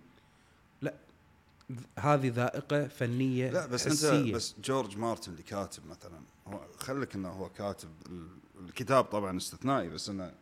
هذه 1.98 2.28
ذائقة 2.28 2.88
فنية 2.88 3.50
لا 3.50 3.66
بس 3.66 3.88
حسية. 3.88 4.10
انت 4.20 4.34
بس 4.34 4.54
جورج 4.64 4.96
مارتن 4.98 5.32
اللي 5.32 5.42
كاتب 5.42 5.86
مثلا 5.86 6.20
هو 6.46 6.60
خليك 6.78 7.14
إنه 7.14 7.28
هو 7.28 7.48
كاتب 7.48 7.88
ال- 8.06 8.28
الكتاب 8.68 9.04
طبعا 9.04 9.36
استثنائي 9.36 9.88
بس 9.88 10.08
إنه 10.08 10.32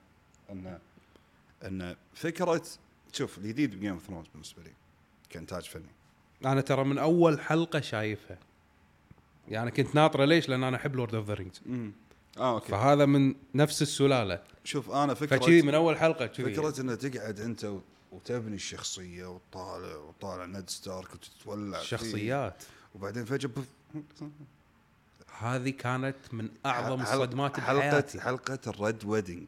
إنه 0.51 0.79
إنه 1.65 1.97
فكرة 2.15 2.63
شوف 3.13 3.39
الجديد 3.39 3.75
ب 3.77 3.80
Game 3.80 3.93
of 3.93 4.07
Thrones 4.07 4.27
بالنسبة 4.29 4.63
لي 4.63 4.73
كإنتاج 5.31 5.63
فني. 5.63 5.91
أنا 6.45 6.61
ترى 6.61 6.85
من 6.85 6.99
أول 6.99 7.41
حلقة 7.41 7.81
شايفها. 7.81 8.39
يعني 9.49 9.71
كنت 9.71 9.95
ناطرة 9.95 10.25
ليش؟ 10.25 10.49
لأن 10.49 10.65
أنا 10.65 10.77
أحب 10.77 10.97
Lord 10.97 11.15
of 11.15 11.27
the 11.29 11.35
Rings 11.35 11.61
آه 12.39 12.55
okay. 12.55 12.69
فهذا 12.69 13.07
من 13.07 13.35
نفس 13.55 13.83
السلالة. 13.83 14.43
شوف 14.65 14.91
أنا 14.91 15.15
فكرة 15.15 15.37
فكذي 15.39 15.63
من 15.63 15.75
أول 15.75 15.97
كذي 16.27 16.55
فكرة 16.55 16.81
إنه 16.81 16.95
تقعد 16.95 17.41
أنت 17.41 17.73
وتبني 18.15 18.55
الشخصية 18.55 19.27
وتطالع 19.27 19.97
وتطالع 19.97 20.45
نيد 20.45 20.70
ستارك 20.70 21.09
وتتولع 21.15 21.78
فيه، 21.78 21.82
الشخصيات 21.85 22.62
وبعدين 22.95 23.24
فجأة 23.24 23.49
بف 23.49 23.65
هذه 25.39 25.70
كانت 25.70 26.16
من 26.32 26.49
أعظم 26.66 27.05
حلقة- 27.05 27.09
الصدمات 27.09 27.61
حلقه 27.61 27.78
بحياتي. 27.78 28.20
حلقة 28.20 28.59
ال 28.66 28.76
Red 28.76 29.05
Wedding. 29.05 29.47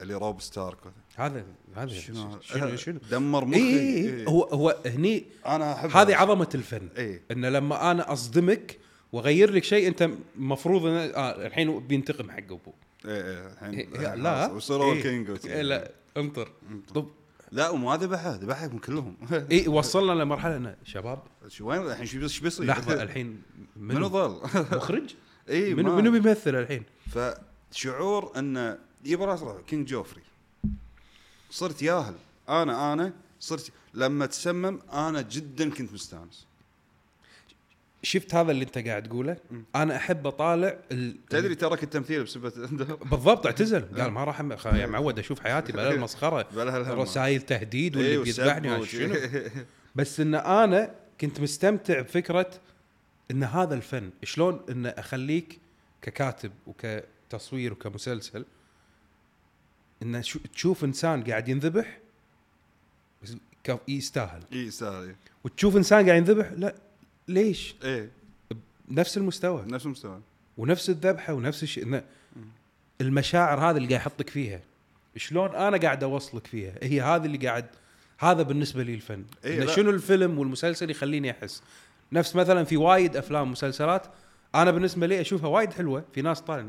اللي 0.00 0.14
روب 0.14 0.40
ستارك. 0.40 0.78
هذا 1.16 1.44
هذا 1.76 1.94
شنو؟ 2.00 2.40
شنو 2.40 2.76
شنو؟ 2.76 2.98
دمر 3.10 3.44
مخي. 3.44 3.58
إيه 3.60 4.10
إيه. 4.14 4.24
هو 4.28 4.42
هو 4.44 4.76
هني 4.86 5.24
أنا 5.46 5.72
احب 5.74 5.90
هذه 5.90 6.16
عظمة 6.16 6.48
الفن. 6.54 6.88
اي 6.98 7.20
إن 7.30 7.46
لما 7.46 7.90
أنا 7.90 8.12
أصدمك 8.12 8.78
وأغير 9.12 9.50
لك 9.50 9.64
شيء 9.64 9.88
أنت 9.88 10.10
المفروض 10.36 10.86
إن 10.86 10.94
آه 10.96 11.46
الحين 11.46 11.80
بينتقم 11.80 12.30
حق 12.30 12.38
أبوه. 12.38 12.58
إيه 13.04 13.22
إيه 13.22 13.52
الحين 13.52 13.74
إيه، 13.74 14.14
لا. 14.14 14.46
هو 14.46 14.92
إيه، 14.92 15.30
وت- 15.30 15.46
إيه، 15.46 15.62
لا. 15.62 15.90
انطر. 16.16 16.52
طب. 16.94 17.08
لا 17.52 17.68
وما 17.68 17.96
ذبحه 17.96 18.30
ذبحهم 18.30 18.78
كلهم 18.78 19.16
اي 19.52 19.68
وصلنا 19.68 20.22
لمرحلة 20.22 20.56
ان 20.56 20.76
شباب 20.84 21.22
شو 21.48 21.68
وين 21.68 21.82
الحين 21.82 22.06
شو 22.06 22.42
بيصير؟ 22.42 22.66
لحظة 22.66 23.02
الحين 23.02 23.42
منو 23.76 23.98
منو 23.98 24.08
ظل؟ 24.08 24.40
مخرج؟ 24.76 25.14
إي 25.48 25.74
منو 25.74 25.96
منو 25.96 26.10
بيمثل 26.10 26.54
الحين؟ 26.54 26.82
فشعور 27.10 28.38
انه 28.38 28.78
يبا 29.04 29.24
راس 29.24 29.40
King 29.66 29.88
جوفري 29.88 30.22
صرت 31.50 31.82
ياهل 31.82 32.14
أنا 32.48 32.92
أنا 32.92 33.12
صرت 33.40 33.72
لما 33.94 34.26
تسمم 34.26 34.80
أنا 34.92 35.20
جدا 35.20 35.70
كنت 35.70 35.92
مستانس 35.92 36.46
شفت 38.02 38.34
هذا 38.34 38.50
اللي 38.50 38.64
انت 38.64 38.78
قاعد 38.78 39.02
تقوله؟ 39.08 39.36
أنا 39.76 39.96
أحب 39.96 40.26
أطالع 40.26 40.76
ال... 40.92 41.16
تدري 41.30 41.54
ترك 41.54 41.82
التمثيل 41.82 42.22
بسبه 42.24 42.50
بالضبط 43.10 43.46
اعتزل. 43.46 43.80
قال 44.00 44.10
ما 44.10 44.24
راح 44.24 44.42
أم- 44.42 44.54
خ- 44.54 44.66
يعني 44.66 44.86
معود 44.86 45.18
أشوف 45.18 45.40
حياتي 45.40 45.72
بلا 45.72 45.90
المسخره 45.94 46.42
بلا. 46.52 46.94
رسائل 46.94 47.40
تهديد 47.42 47.96
واللي 47.96 48.10
إيه، 48.10 48.18
بيذبحني 48.18 48.86
شنو. 48.86 49.14
بس 49.94 50.20
إن 50.20 50.34
أنا 50.34 50.94
كنت 51.20 51.40
مستمتع 51.40 52.00
بفكرة 52.00 52.50
إن 53.30 53.42
هذا 53.44 53.74
الفن 53.74 54.10
شلون 54.22 54.60
إن 54.70 54.86
أخليك 54.86 55.58
ككاتب 56.02 56.52
وكتصوير 56.66 57.72
وكمسلسل 57.72 58.44
إن 60.02 60.22
شو- 60.22 60.38
تشوف 60.54 60.84
إنسان 60.84 61.24
قاعد 61.24 61.48
ينذبح 61.48 61.98
بس 63.22 63.36
يستاهل. 63.88 64.42
اي 64.52 64.58
يستاهل 64.58 65.04
إيه. 65.06 65.16
وتشوف 65.44 65.76
إنسان 65.76 66.06
قاعد 66.06 66.18
ينذبح 66.28 66.52
لا 66.52 66.74
ليش؟ 67.30 67.74
إيه. 67.84 68.10
نفس 68.88 69.16
المستوى. 69.16 69.64
نفس 69.66 69.86
المستوى. 69.86 70.20
ونفس 70.58 70.90
الذبحة 70.90 71.32
ونفس 71.32 71.62
الشيء. 71.62 72.02
المشاعر 73.00 73.60
هذه 73.60 73.76
اللي 73.76 73.88
قاعد 73.88 74.00
يحطك 74.00 74.30
فيها. 74.30 74.60
شلون 75.16 75.54
أنا 75.54 75.76
قاعد 75.76 76.04
أوصلك 76.04 76.46
فيها؟ 76.46 76.74
هي 76.82 77.00
هذه 77.00 77.26
اللي 77.26 77.38
قاعد 77.38 77.66
هذا 78.18 78.42
بالنسبة 78.42 78.82
لي 78.82 78.94
الفن. 78.94 79.24
إيه،. 79.44 79.66
شنو 79.66 79.90
الفيلم 79.90 80.38
والمسلسل 80.38 80.90
يخليني 80.90 81.30
أحس؟ 81.30 81.62
نفس 82.12 82.36
مثلا 82.36 82.64
في 82.64 82.76
وايد 82.76 83.16
أفلام 83.16 83.48
ومسلسلات 83.48 84.06
أنا 84.54 84.70
بالنسبة 84.70 85.06
لي 85.06 85.20
أشوفها 85.20 85.48
وايد 85.48 85.72
حلوة 85.72 86.04
في 86.14 86.22
ناس 86.22 86.40
طالع 86.40 86.66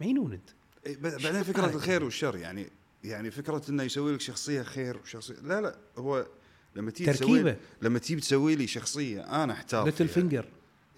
مجنون 0.00 0.32
انت 0.32 0.50
إيه، 0.86 0.96
بعدين 1.00 1.42
فكرة 1.42 1.66
الخير 1.66 2.04
والشر 2.04 2.36
يعني 2.36 2.66
يعني 3.04 3.30
فكرة 3.30 3.62
إنه 3.68 3.82
يسوي 3.82 4.14
لك 4.14 4.20
شخصية 4.20 4.62
خير 4.62 4.96
وشخصية. 4.96 5.34
لا 5.42 5.60
لا 5.60 5.76
هو 5.98 6.26
لما 6.76 6.90
تيجي 6.90 7.12
تسوي 7.12 7.28
تركيبة. 7.28 7.56
لما 7.82 7.98
تيجي 7.98 8.20
تسوي 8.20 8.56
لي 8.56 8.66
شخصية 8.66 9.44
أنا 9.44 9.52
أحتار 9.52 9.84
Little. 9.84 10.08
Finger 10.08 10.46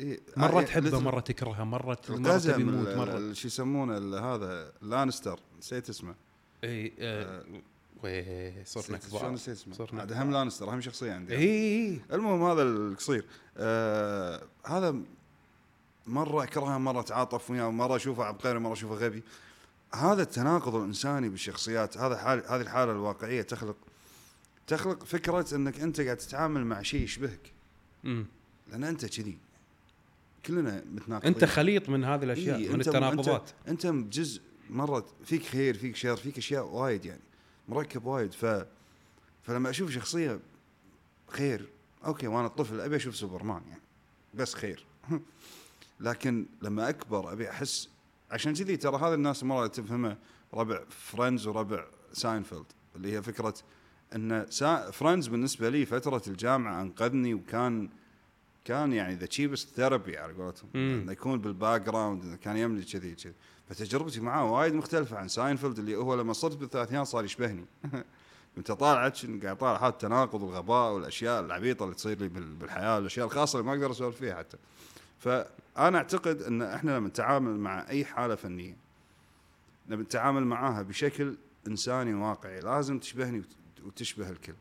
إيه، 0.01 0.21
مرة 0.37 0.61
آه، 0.61 0.63
تحبه 0.63 1.01
مرة 1.01 1.21
تكرهه 1.21 1.65
مرة 1.65 1.99
مرة 2.09 2.39
تبي 2.39 2.63
يموت 2.63 2.89
مرة. 2.89 3.33
شو 3.33 3.49
يسمونه 3.49 4.19
هذا 4.19 4.73
لانستر 4.83 5.41
نسيت 5.59 5.89
اسمه. 5.89 6.15
إي 6.65 6.93
آه، 6.99 7.45
ويه، 8.03 8.65
صرنا 8.65 8.97
نسيت- 8.99 9.09
شلون 9.11 9.21
كبار 9.21 9.33
نسيت 9.33 9.57
اسمه؟ 9.57 9.75
صرنا 9.75 10.01
عاد 10.01 10.13
اهم 10.13 10.31
لانستر 10.31 10.73
اهم 10.73 10.81
شخصية 10.81 11.13
عندي. 11.13 11.37
إي 11.37 11.43
إي. 11.89 12.01
المهم 12.13 12.43
هذا 12.43 12.63
القصير. 12.63 13.25
آه 13.57 14.43
هذا 14.67 14.97
مرة 16.07 16.43
أكرهه 16.43 16.79
مرة 16.79 17.01
أتعاطف 17.01 17.51
وياه 17.51 17.71
مرة 17.71 17.97
أشوفه 17.97 18.25
عبقري 18.25 18.59
مرة 18.59 18.73
أشوفه 18.73 18.95
غبي. 18.95 19.23
هذا 19.95 20.23
التناقض 20.23 20.75
الإنساني 20.75 21.29
بالشخصيات 21.29 21.99
هذا 21.99 22.17
حال 22.17 22.43
هذه 22.49 22.61
الحالة 22.61 22.93
الواقعية 22.93 23.43
تخلق 23.43 23.77
تخلق 24.69 25.05
فكرة 25.05 25.55
إنك 25.55 25.81
أنت 25.81 26.01
قاعد 26.01 26.17
تتعامل 26.17 26.67
مع 26.67 26.83
شيء 26.83 27.03
يشبهك. 27.03 27.53
مم. 28.05 28.27
لأن 28.71 28.85
أنت 28.85 29.07
كذي. 29.07 29.39
كلنا 30.47 30.85
متناقضين. 30.93 31.33
أنت 31.33 31.45
خليط 31.45 31.89
من 31.89 32.05
هذه 32.05 32.25
الأشياء 32.25 32.59
إيه، 32.59 32.69
من 32.69 32.81
التناقضات. 32.81 33.51
انت 33.69 33.87
أنت 33.87 34.15
جزء 34.15 34.43
مرة 34.71 35.07
فيك 35.25 35.43
خير 35.43 35.79
فيك 35.79 35.97
شر 35.97 36.17
فيك 36.17 36.39
أشياء 36.39 36.67
وايد 36.67 37.05
يعني. 37.05 37.21
مركب 37.69 38.05
وايد. 38.05 38.33
ف 38.33 38.65
فلما 39.43 39.71
أشوف 39.71 39.91
شخصية 39.91 40.41
خير 41.29 41.69
okay 42.05 42.27
وأنا 42.27 42.49
طفل 42.49 42.81
أبي 42.81 42.97
أشوف 42.97 43.17
سوبرمان 43.17 43.63
يعني. 43.69 43.83
بس 44.35 44.55
خير. 44.55 44.87
لكن 46.01 46.47
لما 46.63 46.89
أكبر 46.89 47.33
أبي 47.33 47.51
أحس 47.51 47.89
عشان 48.31 48.55
كذي 48.55 48.77
ترى 48.77 48.97
هذا 48.97 49.15
الناس 49.15 49.45
مرة 49.45 49.67
تفهمه 49.67 50.17
ربع 50.55 50.85
Friends 50.91 51.47
وربع 51.47 51.87
ساينفيلد 52.13 52.67
اللي 52.97 53.13
هي 53.13 53.23
فكرة 53.23 53.55
إن 54.15 54.47
سا... 54.51 54.91
Friends 54.91 55.29
بالنسبة 55.29 55.69
لي 55.69 55.87
فترة 55.87 56.23
الجامعة 56.27 56.83
أنقذني 56.83 57.35
وكان 57.35 57.89
كان 58.65 58.93
يعني 58.93 59.15
the 59.15 59.27
cheapest 59.27 59.69
therapy 59.75 60.19
على 60.19 60.33
قولتهم. 60.33 60.69
إنه 60.75 61.13
يكون 61.13 61.41
بال 61.41 61.81
background 61.83 62.39
كان 62.43 62.57
يملي 62.57 62.85
كذي 62.85 63.15
كذي. 63.15 63.33
فتجربتي 63.69 64.21
معاه 64.21 64.53
وايد 64.53 64.75
مختلفة 64.75 65.17
عن 65.19 65.29
ساينفيلد 65.29 65.79
اللي 65.79 65.97
هو 65.97 66.15
لما 66.15 66.33
صرت 66.33 66.57
بالثلاثينات 66.57 67.07
صار 67.07 67.25
يشبهني. 67.25 67.65
كنت 68.57 68.71
أطالع 68.71 68.99
قاعد 69.01 69.45
أطالع 69.45 69.81
هذا 69.81 69.89
التناقض 69.89 70.43
والغباء 70.43 70.93
والأشياء 70.93 71.41
العبيطة 71.41 71.85
اللي 71.85 71.95
تصير 71.95 72.19
لي 72.19 72.29
بال- 72.29 72.55
بالحياة 72.55 72.99
الاشياء 72.99 73.27
الخاصة 73.27 73.59
اللي 73.59 73.71
ما 73.71 73.77
أقدر 73.77 73.91
أسولف 73.91 74.17
فيها 74.17 74.35
حتى. 74.37 74.57
فأنا 75.19 75.99
أعتقد 75.99 76.43
إن 76.43 76.63
إحنا 76.63 76.91
لما 76.97 77.09
نتعامل 77.09 77.59
مع 77.59 77.89
أي 77.89 78.05
حالة 78.05 78.35
فنية 78.35 78.77
نبي 79.89 80.03
نتعامل 80.03 80.45
معاها 80.45 80.83
بشكل 80.83 81.35
إنساني 81.69 82.15
واقعي 82.15 82.61
لازم 82.61 82.99
تشبهني 82.99 83.43
وتشبه 83.87 84.31
الكل 84.31 84.55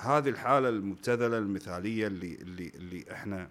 هذه 0.00 0.28
الحالة 0.28 0.68
المبتذلة 0.68 1.38
المثالية 1.38 2.06
اللي 2.06 2.34
اللي 2.34 2.72
اللي 2.74 3.04
إحنا 3.12 3.48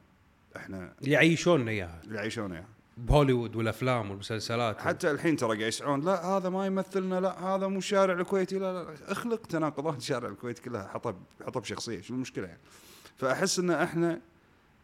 إحنا 0.55 0.93
اللي 1.01 1.11
يعيشوننا 1.11 1.71
إياها. 1.71 2.01
اللي 2.03 2.15
يعيشونها 2.15 2.57
إياها. 2.57 2.67
بهوليوود 2.97 3.55
والأفلام 3.55 4.09
والمسلسلات 4.11 4.81
حتى 4.81 5.11
الحين 5.11 5.35
ترى 5.35 5.47
قاعد 5.47 5.61
يسعون 5.61 6.05
لا 6.05 6.25
هذا 6.25 6.49
ما 6.49 6.65
يمثلنا 6.65 7.19
لا 7.19 7.43
هذا 7.43 7.67
مو 7.67 7.77
الشارع 7.77 8.13
الكويتي 8.13 8.59
لا 8.59 8.73
لا 8.73 9.11
اخلق 9.11 9.47
تناقضات 9.47 9.97
الشارع 9.97 10.29
الكويتي 10.29 10.61
كلها 10.61 10.87
حطها 10.87 11.15
حطها 11.45 11.59
بشخصية 11.59 12.01
شو 12.01 12.13
المشكلة 12.13 12.47
يعني؟ 12.47 12.59
فأحس 13.17 13.59
إن 13.59 13.71
إحنا 13.71 14.21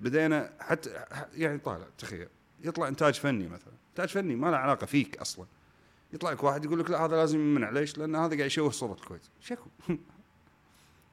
بدينا 0.02 0.54
حتى 0.60 0.90
يعني 1.34 1.58
طالع 1.58 1.86
تخيل 1.98 2.28
يطلع 2.64 2.88
إنتاج 2.88 3.14
فني 3.14 3.48
مثلا. 3.48 3.74
إنتاج 3.90 4.10
فني 4.10 4.36
ما 4.36 4.48
له 4.48 4.58
علاقة 4.58 4.86
فيك 4.86 5.18
أصلا. 5.18 5.46
يطلع 6.16 6.32
لك 6.32 6.44
واحد 6.44 6.66
يقول 6.66 6.80
لك 6.80 6.90
لا 6.90 7.06
هذا 7.06 7.16
لازم 7.16 7.40
يمنع. 7.40 7.70
ليش؟ 7.70 7.98
لأن 7.98 8.16
هذا 8.16 8.36
قاعد 8.36 8.46
يشوه 8.46 8.70
صوره 8.70 8.94
الكويت. 8.94 9.22
شكو؟ 9.42 9.70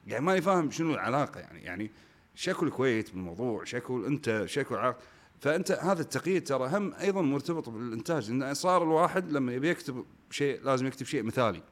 يعني 0.06 0.24
ما 0.24 0.34
يفهم 0.34 0.70
شنو 0.70 0.94
العلاقة 0.94 1.40
يعني. 1.40 1.60
يعني 1.60 1.90
شكو 2.34 2.64
الكويت 2.64 3.10
بالموضوع؟ 3.10 3.64
شكو 3.64 4.06
أنت؟ 4.06 4.42
شكو 4.46 4.74
العلاقه 4.74 4.98
فأنت 5.40 5.72
هذا 5.72 6.02
التقييد 6.02 6.46
ترى 6.46 6.68
هم 6.68 6.94
أيضا 6.94 7.22
مرتبط 7.22 7.68
بالإنتاج. 7.68 8.30
انه 8.30 8.52
صار 8.52 8.82
الواحد 8.82 9.32
لما 9.32 9.52
يبي 9.52 9.70
يكتب 9.70 10.04
شيء 10.30 10.62
لازم 10.62 10.86
يكتب 10.86 11.06
شيء 11.06 11.22
مثالي. 11.22 11.62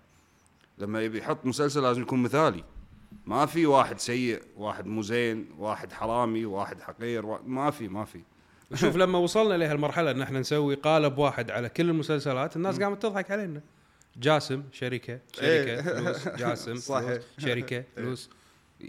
لما 0.79 1.03
يبي 1.03 1.19
يحط 1.19 1.47
مسلسل 1.47 1.83
لازم 1.83 2.03
يكون 2.03 2.23
مثالي. 2.23 2.65
ما 3.27 3.47
في 3.47 3.67
واحد 3.67 3.99
سيء 3.99 4.43
واحد 4.57 4.87
مو 4.87 5.03
زين 5.03 5.49
واحد 5.59 5.93
حرامي 5.93 6.45
واحد 6.45 6.81
حقير 6.81 7.43
ما 7.43 7.71
في 7.71 7.89
ما 7.89 8.05
في. 8.05 8.23
شوف 8.75 8.97
لما 8.97 9.19
وصلنا 9.19 9.55
لهالمرحله 9.55 10.11
إن 10.11 10.23
إحنا 10.23 10.41
نسوي 10.41 10.75
قالب 10.75 11.19
واحد 11.19 11.51
على 11.51 11.69
كل 11.69 11.89
المسلسلات 11.91 12.57
الناس 12.57 12.81
قامت 12.81 13.03
تضحك 13.03 13.31
علينا. 13.31 13.61
جاسم 14.17 14.63
شركة 14.73 15.19
شركة 15.33 15.47
إيه. 15.47 15.81
فلوس. 15.81 16.29
جاسم 16.29 16.75
صحيح. 16.93 17.23
شركة 17.39 17.85
فلوس. 17.97 18.31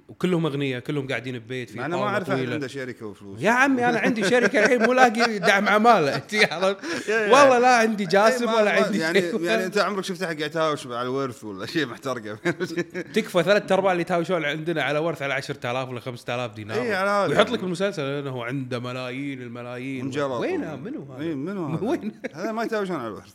وكلهم 0.07 0.45
أغنياء 0.45 0.79
كلهم 0.79 1.07
قاعدين 1.07 1.39
ببيت 1.39 1.69
في 1.69 1.85
أنا 1.85 1.97
ما 1.97 2.03
أعرف 2.03 2.27
طويلة. 2.27 2.53
عنده 2.53 2.67
شركة 2.67 3.05
وفلوس 3.05 3.41
يا 3.41 3.51
عمي 3.51 3.85
أنا 3.89 3.99
عندي 3.99 4.23
شركة 4.29 4.59
الحين 4.65 4.81
مو 4.83 4.93
لاقي 4.93 5.39
دعم 5.39 5.67
عمالة 5.69 6.11
عرفت؟ 6.51 6.77
والله 7.09 7.59
لا 7.59 7.77
عندي 7.77 8.05
جاسم 8.05 8.47
إيه، 8.47 8.55
ما- 8.55 8.61
ولا 8.61 8.71
عندي 8.71 8.99
يعني. 8.99 9.19
يعني 9.19 9.65
أنت 9.65 9.77
عمرك 9.77 10.03
شفت 10.03 10.23
أحد 10.23 10.37
قاعد 10.37 10.49
يتهاوش 10.51 10.87
على 10.87 11.01
الورث 11.01 11.43
ولا 11.43 11.65
شيء 11.65 11.85
محترقه 11.85 12.33
تكفى 13.15 13.43
ثلاث 13.43 13.71
أرباع 13.71 13.91
اللي 13.91 14.01
يتهاوشون 14.01 14.45
عندنا 14.45 14.83
على 14.83 14.99
ورث 14.99 15.21
على 15.21 15.33
10000 15.33 15.89
ولا 15.89 15.99
5000 15.99 16.53
دينار 16.53 16.81
إيه، 16.81 16.95
على 16.95 17.09
هذا. 17.09 17.27
ويحط 17.27 17.49
لك 17.51 17.59
بالمسلسل 17.59 18.01
انه 18.03 18.43
عنده 18.45 18.79
ملايين 18.79 19.41
الملايين 19.41 20.19
وينها 20.19 20.75
منو 20.75 21.13
هذا؟ 21.13 21.23
اي 21.23 21.35
منو 21.35 21.65
هذا؟ 21.65 21.83
وين؟ 21.83 22.11
هذا 22.33 22.51
ما 22.51 22.63
يتهاوشون 22.63 22.95
على 22.95 23.07
الورث 23.07 23.33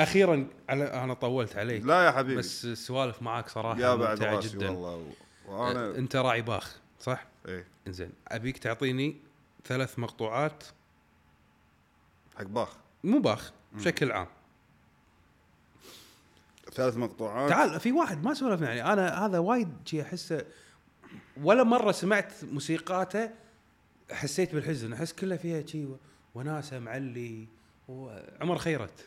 أخيرا 0.00 0.46
أنا 0.70 1.14
طولت 1.14 1.56
عليك 1.56 1.84
لا 1.84 2.06
يا 2.06 2.10
حبيبي 2.10 2.36
بس 2.38 2.64
السوالف 2.64 3.22
معاك 3.22 3.48
صراحة 3.48 3.80
يا 3.80 3.94
بعد 3.94 4.40
جدا 4.40 4.70
والله 4.70 5.06
وأنا 5.48 5.98
أنت 5.98 6.16
راعي 6.16 6.42
باخ 6.42 6.76
صح؟ 7.00 7.26
إيه 7.48 7.66
إنزين. 7.86 8.12
أبيك 8.28 8.58
تعطيني 8.58 9.16
ثلاث 9.64 9.98
مقطوعات؟ 9.98 10.64
حق 12.36 12.42
باخ. 12.42 12.76
مو 13.04 13.18
باخ 13.18 13.52
بشكل 13.72 14.12
عام. 14.12 14.26
ثلاث 16.72 16.96
مقطوعات. 16.96 17.50
تعال 17.50 17.80
في 17.80 17.92
واحد 17.92 18.24
ما 18.24 18.34
سولفنا 18.34 18.74
يعني 18.74 18.92
أنا 18.92 19.26
هذا 19.26 19.38
وايد 19.38 19.68
شي 19.84 20.02
أحسه 20.02 20.44
ولا 21.42 21.62
مرة 21.62 21.92
سمعت 21.92 22.32
موسيقاته 22.44 23.30
حسيت 24.12 24.54
بالحزن. 24.54 24.92
أحس 24.92 25.12
كلها 25.12 25.36
فيها 25.36 25.66
شي 25.66 25.86
وناسة 26.34 26.78
معلي 26.78 27.46
وعمر 27.88 28.58
خيرت. 28.58 29.06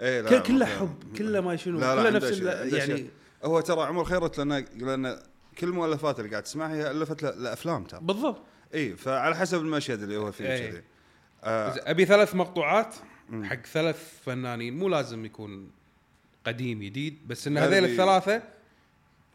إيه 0.00 0.20
لا 0.20 0.30
كل- 0.30 0.42
كله 0.42 0.66
حب 0.66 1.16
كله 1.18 1.40
ما 1.40 1.56
شنو 1.56 1.78
كله 1.78 2.10
نفس 2.10 2.40
يعني. 2.40 3.10
هو 3.44 3.60
ترى 3.60 3.82
عمر 3.82 4.04
خيرت 4.04 4.38
لأن 4.38 4.64
لأن 4.76 5.22
كل 5.58 5.68
المؤلفات 5.68 6.20
اللي 6.20 6.30
قاعد 6.30 6.42
تسمعها 6.42 6.74
هي 6.74 6.90
ألفت 6.90 7.22
لأفلام 7.22 7.84
ترى. 7.84 8.00
بالضبط. 8.00 8.42
إي 8.74 8.96
فعلى 8.96 9.36
حسب 9.36 9.60
المشهد 9.60 10.02
اللي 10.02 10.16
هو 10.16 10.32
فيه. 10.32 10.70
كذي. 10.70 10.82
آه. 11.44 11.90
أبي 11.90 12.04
ثلاث 12.04 12.34
مقطوعات 12.34 12.94
حق 13.42 13.66
ثلاث 13.66 14.20
فنانين. 14.24 14.78
مو 14.78 14.88
لازم 14.88 15.24
يكون 15.24 15.70
قديم 16.46 16.82
جديد 16.82 17.28
بس 17.28 17.46
إن 17.46 17.58
هذيل 17.58 17.84
الثلاثة 17.84 18.42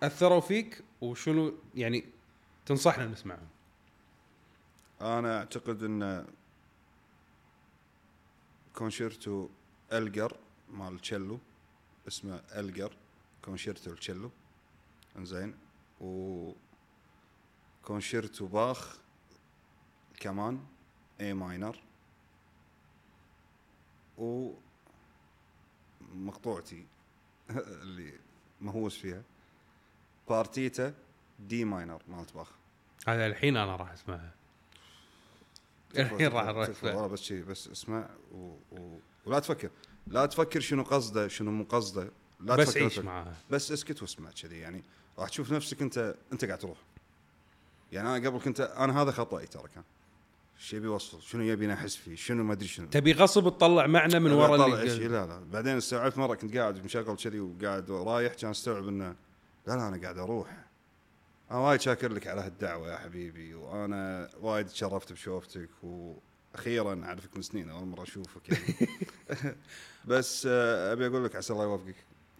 أثروا 0.04 0.40
فيك 0.40 0.84
وشنو 1.02 1.54
يعني 1.76 2.06
تنصحنا 2.66 3.06
نسمعهم؟ 3.06 3.48
أنا 5.02 5.38
أعتقد 5.38 5.84
إن 5.84 6.26
كونشيرتو 8.76 9.50
إلجر 9.94 10.38
مال 10.70 11.00
تشيلو 11.00 11.40
اسمه 12.08 12.42
إلجر 12.56 12.94
كونشيرتو 13.46 13.92
التشيلو 13.92 14.32
إنزين. 15.18 15.56
و 16.02 16.54
كونشيرتو 17.86 18.48
باخ 18.48 18.98
كمان 20.20 20.60
A 21.22 21.34
minor 21.34 21.84
و 24.18 24.54
مقطوعتي 26.16 26.86
اللي 27.82 28.14
مهووس 28.62 28.98
فيها. 28.98 29.24
Partita 30.30 30.94
D 31.40 31.66
minor 31.66 32.02
مالت 32.08 32.34
باخ. 32.34 32.52
هذا 33.08 33.28
الحين 33.28 33.58
أنا 33.58 33.76
راح 33.76 33.92
أسمعها. 33.92 34.34
الحين 35.98 36.28
راح 36.28 36.68
تكفى 36.68 36.86
والله 36.86 37.08
بس 37.08 37.22
شي 37.22 37.44
بس 37.44 37.68
اسمع 37.68 38.10
و... 38.32 38.56
و... 38.72 39.00
ولا 39.26 39.40
تفكر. 39.40 39.70
لا 40.08 40.26
تفكر 40.26 40.60
شنو 40.60 40.84
قصده 40.84 41.28
شنو 41.28 41.52
مو 41.52 41.64
قصده. 41.64 42.12
لا 42.40 42.56
بس 42.56 42.68
تفكر 42.68 42.84
عيش. 42.84 43.00
معاها؟ 43.00 43.36
بس 43.50 43.72
اسكت 43.72 44.02
واسمع 44.02 44.32
كذي 44.32 44.60
يعني. 44.60 44.84
راح 45.22 45.30
تشوف 45.30 45.52
نفسك 45.52 45.82
انت 45.82 46.16
انت 46.34 46.46
قاعد 46.46 46.60
تروح. 46.60 46.78
يعني 47.92 48.18
أنا 48.18 48.28
قبل 48.30 48.40
كنت 48.40 48.60
أنا 48.62 49.02
هذا 49.02 49.12
خطأي 49.12 49.46
ترى 49.46 49.68
كان. 49.76 49.84
إيش 50.58 50.74
يبي 50.74 50.86
يوصل؟ 50.86 51.22
شنو 51.22 51.44
يبي 51.44 51.68
نحس 51.68 51.96
فيه؟ 51.96 52.16
شنو 52.16 52.44
ما 52.44 52.54
أدري 52.54 52.68
شنو. 52.68 52.88
تبي 52.88 53.14
غصب 53.14 53.50
تطلع 53.50 53.88
معنى 53.88 54.20
من 54.20 54.32
ورا 54.32 54.66
اللي 54.66 54.90
شيء 54.90 55.10
لا 55.10 55.26
لا. 55.26 55.40
بعدين 55.52 55.78
استوعبت 55.78 56.18
مرة 56.18 56.36
كنت 56.36 56.58
قاعد 56.58 56.84
مشغل 56.86 57.18
كذي 57.18 57.40
وقاعد 57.40 57.92
رايح 57.92 58.34
كان 58.34 58.50
استوعب 58.52 58.88
إنه 58.88 59.16
لا 59.68 59.74
لا 59.74 59.88
أنا 59.88 60.02
قاعد 60.02 60.18
أروح. 60.18 60.66
أنا 61.52 61.60
وايد 61.60 61.82
شاكر 61.82 62.12
لك 62.14 62.28
على 62.28 62.42
هالدعوة 62.42 62.92
يا 62.92 62.98
حبيبي 62.98 63.54
وأنا 63.54 64.30
وايد 64.42 64.68
تشرفت 64.68 65.14
بشوفتك 65.14 65.70
وأخيرا 65.84 67.02
أعرفك 67.06 67.36
من 67.36 67.42
سنين 67.42 67.70
أول 67.70 67.88
مرة 67.88 68.04
أشوفك 68.04 68.50
يعني. 68.50 68.90
بس 70.06 70.48
آه، 70.52 70.94
أبي 70.94 71.08
أقول 71.08 71.26
لك 71.26 71.36
عسى 71.36 71.54
الله 71.54 71.64
يوفقك. 71.64 71.96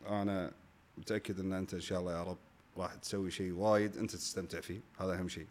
أنا 0.08 0.52
متأكد 0.98 1.40
إن 1.40 1.54
أنت 1.54 1.74
إن 1.74 1.80
شاء 1.82 2.00
الله 2.00 2.12
يا 2.12 2.24
رب 2.24 2.38
راح 2.78 2.96
تسوي 2.96 3.32
شيء 3.32 3.52
وايد 3.54 3.98
انت 3.98 4.12
تستمتع 4.12 4.60
فيه. 4.62 4.80
هذا 5.00 5.14
أهم 5.14 5.28
شيء. 5.30 5.48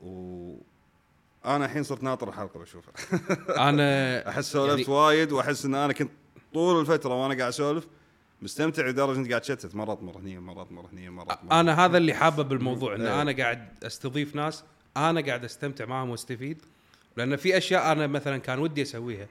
و 0.00 0.54
أنا 1.44 1.64
الحين 1.64 1.82
صرت 1.82 2.02
ناطر 2.02 2.28
الحلقة 2.28 2.60
بشوفها. 2.60 2.92
أنا 3.68 4.18
أحس 4.30 4.52
سولفت 4.52 4.78
يعني- 4.88 4.92
وايد 4.94 5.32
وأحس 5.32 5.64
إن 5.64 5.74
أنا 5.74 5.92
كنت 5.92 6.10
طول 6.54 6.80
الفترة 6.80 7.14
وأنا 7.22 7.34
قاعد 7.38 7.48
أسولف 7.48 7.86
مستمتع 8.42 8.86
لدرجة 8.86 9.16
إني 9.18 9.28
قاعد 9.28 9.40
أتشتت. 9.40 9.74
مرات 9.74 10.02
مرة 10.02 10.18
هنيه 10.18 10.38
مرات 10.38 10.72
مرة 10.72 10.88
هنيه 10.92 11.10
مرات 11.10 11.44
مرة 11.44 11.60
أنا 11.60 11.84
هذا 11.84 11.98
اللي 11.98 12.14
حابه 12.14 12.42
بالموضوع 12.42 12.94
إن 12.94 13.00
إيه. 13.06 13.22
أنا 13.22 13.32
قاعد 13.32 13.68
أستضيف 13.84 14.34
ناس 14.36 14.64
أنا 14.96 15.20
قاعد 15.20 15.44
أستمتع 15.44 15.84
معهم 15.84 16.10
وأستفيد. 16.10 16.62
لأن 17.16 17.36
في 17.36 17.56
أشياء 17.56 17.92
أنا 17.92 18.06
مثلا 18.06 18.38
كان 18.38 18.58
ودي 18.58 18.82
أسويها 18.82 19.26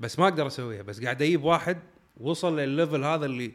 بس 0.00 0.18
ما 0.18 0.24
أقدر 0.28 0.46
أسويها 0.46 0.82
بس 0.82 1.02
قاعد 1.02 1.22
أجيب 1.22 1.44
واحد 1.44 1.78
وصل 2.20 2.58
للليفل 2.58 3.04
هذا 3.04 3.26
اللي 3.26 3.52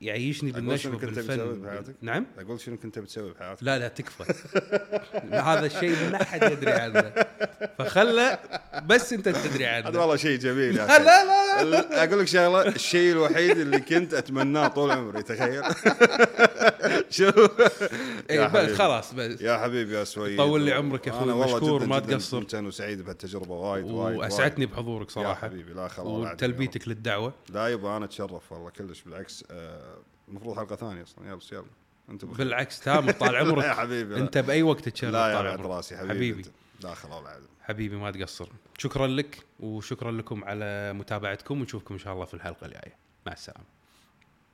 يعيشني 0.00 0.52
بالنشوة 0.52 0.96
بالفن؟ 0.98 1.94
نعم 2.00 2.26
أقول 2.38 2.60
شنو 2.60 2.76
كنت 2.76 2.98
بتسوي 2.98 3.30
بحياتك 3.32 3.62
لا 3.62 3.78
لا 3.78 3.88
تكفى 3.88 4.24
هذا 5.48 5.66
الشيء 5.66 6.10
ما 6.12 6.24
حد 6.24 6.42
يدري 6.52 6.72
عنه 6.72 7.12
فخله 7.78 8.38
بس 8.86 9.12
أنت 9.12 9.28
تدري 9.28 9.66
هذا 9.66 9.86
عنه 9.86 10.00
والله 10.00 10.16
شيء 10.16 10.38
جميل 10.38 10.74
لا. 10.74 10.86
لا 10.86 10.98
لا, 11.64 11.64
لا. 11.64 12.04
أقول 12.04 12.20
لك 12.20 12.26
شغلة 12.26 12.68
الشيء 12.68 13.12
الوحيد 13.12 13.58
اللي 13.58 13.80
كنت 13.80 14.14
أتمناه 14.14 14.68
طول 14.68 14.90
عمري 14.90 15.22
تخيل 15.22 15.62
شو 17.10 17.30
إيه 18.30 18.46
بس. 18.46 18.72
خلاص 18.72 19.14
بس 19.14 19.40
يا 19.40 19.58
حبيبي 19.58 19.94
يا 19.94 20.04
سويد 20.04 20.36
طول 20.38 20.60
لي 20.60 20.72
عمرك 20.72 21.06
يا 21.06 21.12
والله 21.12 21.54
مشكور، 21.56 21.86
ما 21.86 21.98
تقصر. 21.98 22.36
ممتن 22.40 22.66
وسعيد 22.66 23.02
بهالتجربة 23.04 23.54
وايد 23.54 23.84
وايد 23.84 24.16
واسعدني 24.16 24.66
بحضورك 24.66 25.06
وايد. 25.16 25.18
يا 25.18 25.22
صراحة 25.34 25.34
حبيبي 25.48 25.72
لا 25.72 25.88
خلا 25.88 26.04
ولا 26.04 26.14
عدل 26.16 26.24
يا 26.26 26.30
رب. 26.30 26.34
وتلبيتك 26.34 26.88
للدعوة 26.88 27.32
لا 27.50 27.68
يبا 27.68 27.96
أنا 27.96 28.04
أتشرف 28.04 28.52
والله 28.52 28.70
كلش 28.70 29.02
بالعكس 29.02 29.44
آه، 29.50 29.93
المفروض 30.28 30.56
حلقة 30.56 30.76
ثانية 30.76 31.02
أصلا. 31.02 31.26
يلا 31.26 31.34
بس 31.34 31.52
يلا. 31.52 31.64
انت 32.10 32.24
بخير. 32.24 32.38
بالعكس 32.38 32.80
تامر 32.80 33.12
طال 33.12 33.34
يا 33.34 33.38
عمرك 33.40 33.64
حبيبي 33.64 34.14
لا. 34.14 34.20
انت 34.20 34.38
بأي 34.38 34.62
وقت 34.62 34.80
تتشرف 34.80 35.12
لا 35.12 35.28
يا 35.28 35.36
عمرك. 35.36 35.60
راسي 35.60 35.96
حبيبي, 35.96 36.14
حبيبي. 36.14 36.50
ولا 36.84 37.28
عدل 37.30 37.46
حبيبي 37.62 37.96
ما 37.96 38.10
تقصر. 38.10 38.48
شكرا 38.78 39.06
لك 39.06 39.38
وشكرا 39.60 40.12
لكم 40.12 40.44
على 40.44 40.92
متابعتكم 40.92 41.60
ونشوفكم 41.60 41.94
إن 41.94 42.00
شاء 42.00 42.12
الله 42.14 42.24
في 42.24 42.34
الحلقة 42.34 42.66
الجاية. 42.66 42.96
مع 43.26 43.32
السلامة. 43.32 43.64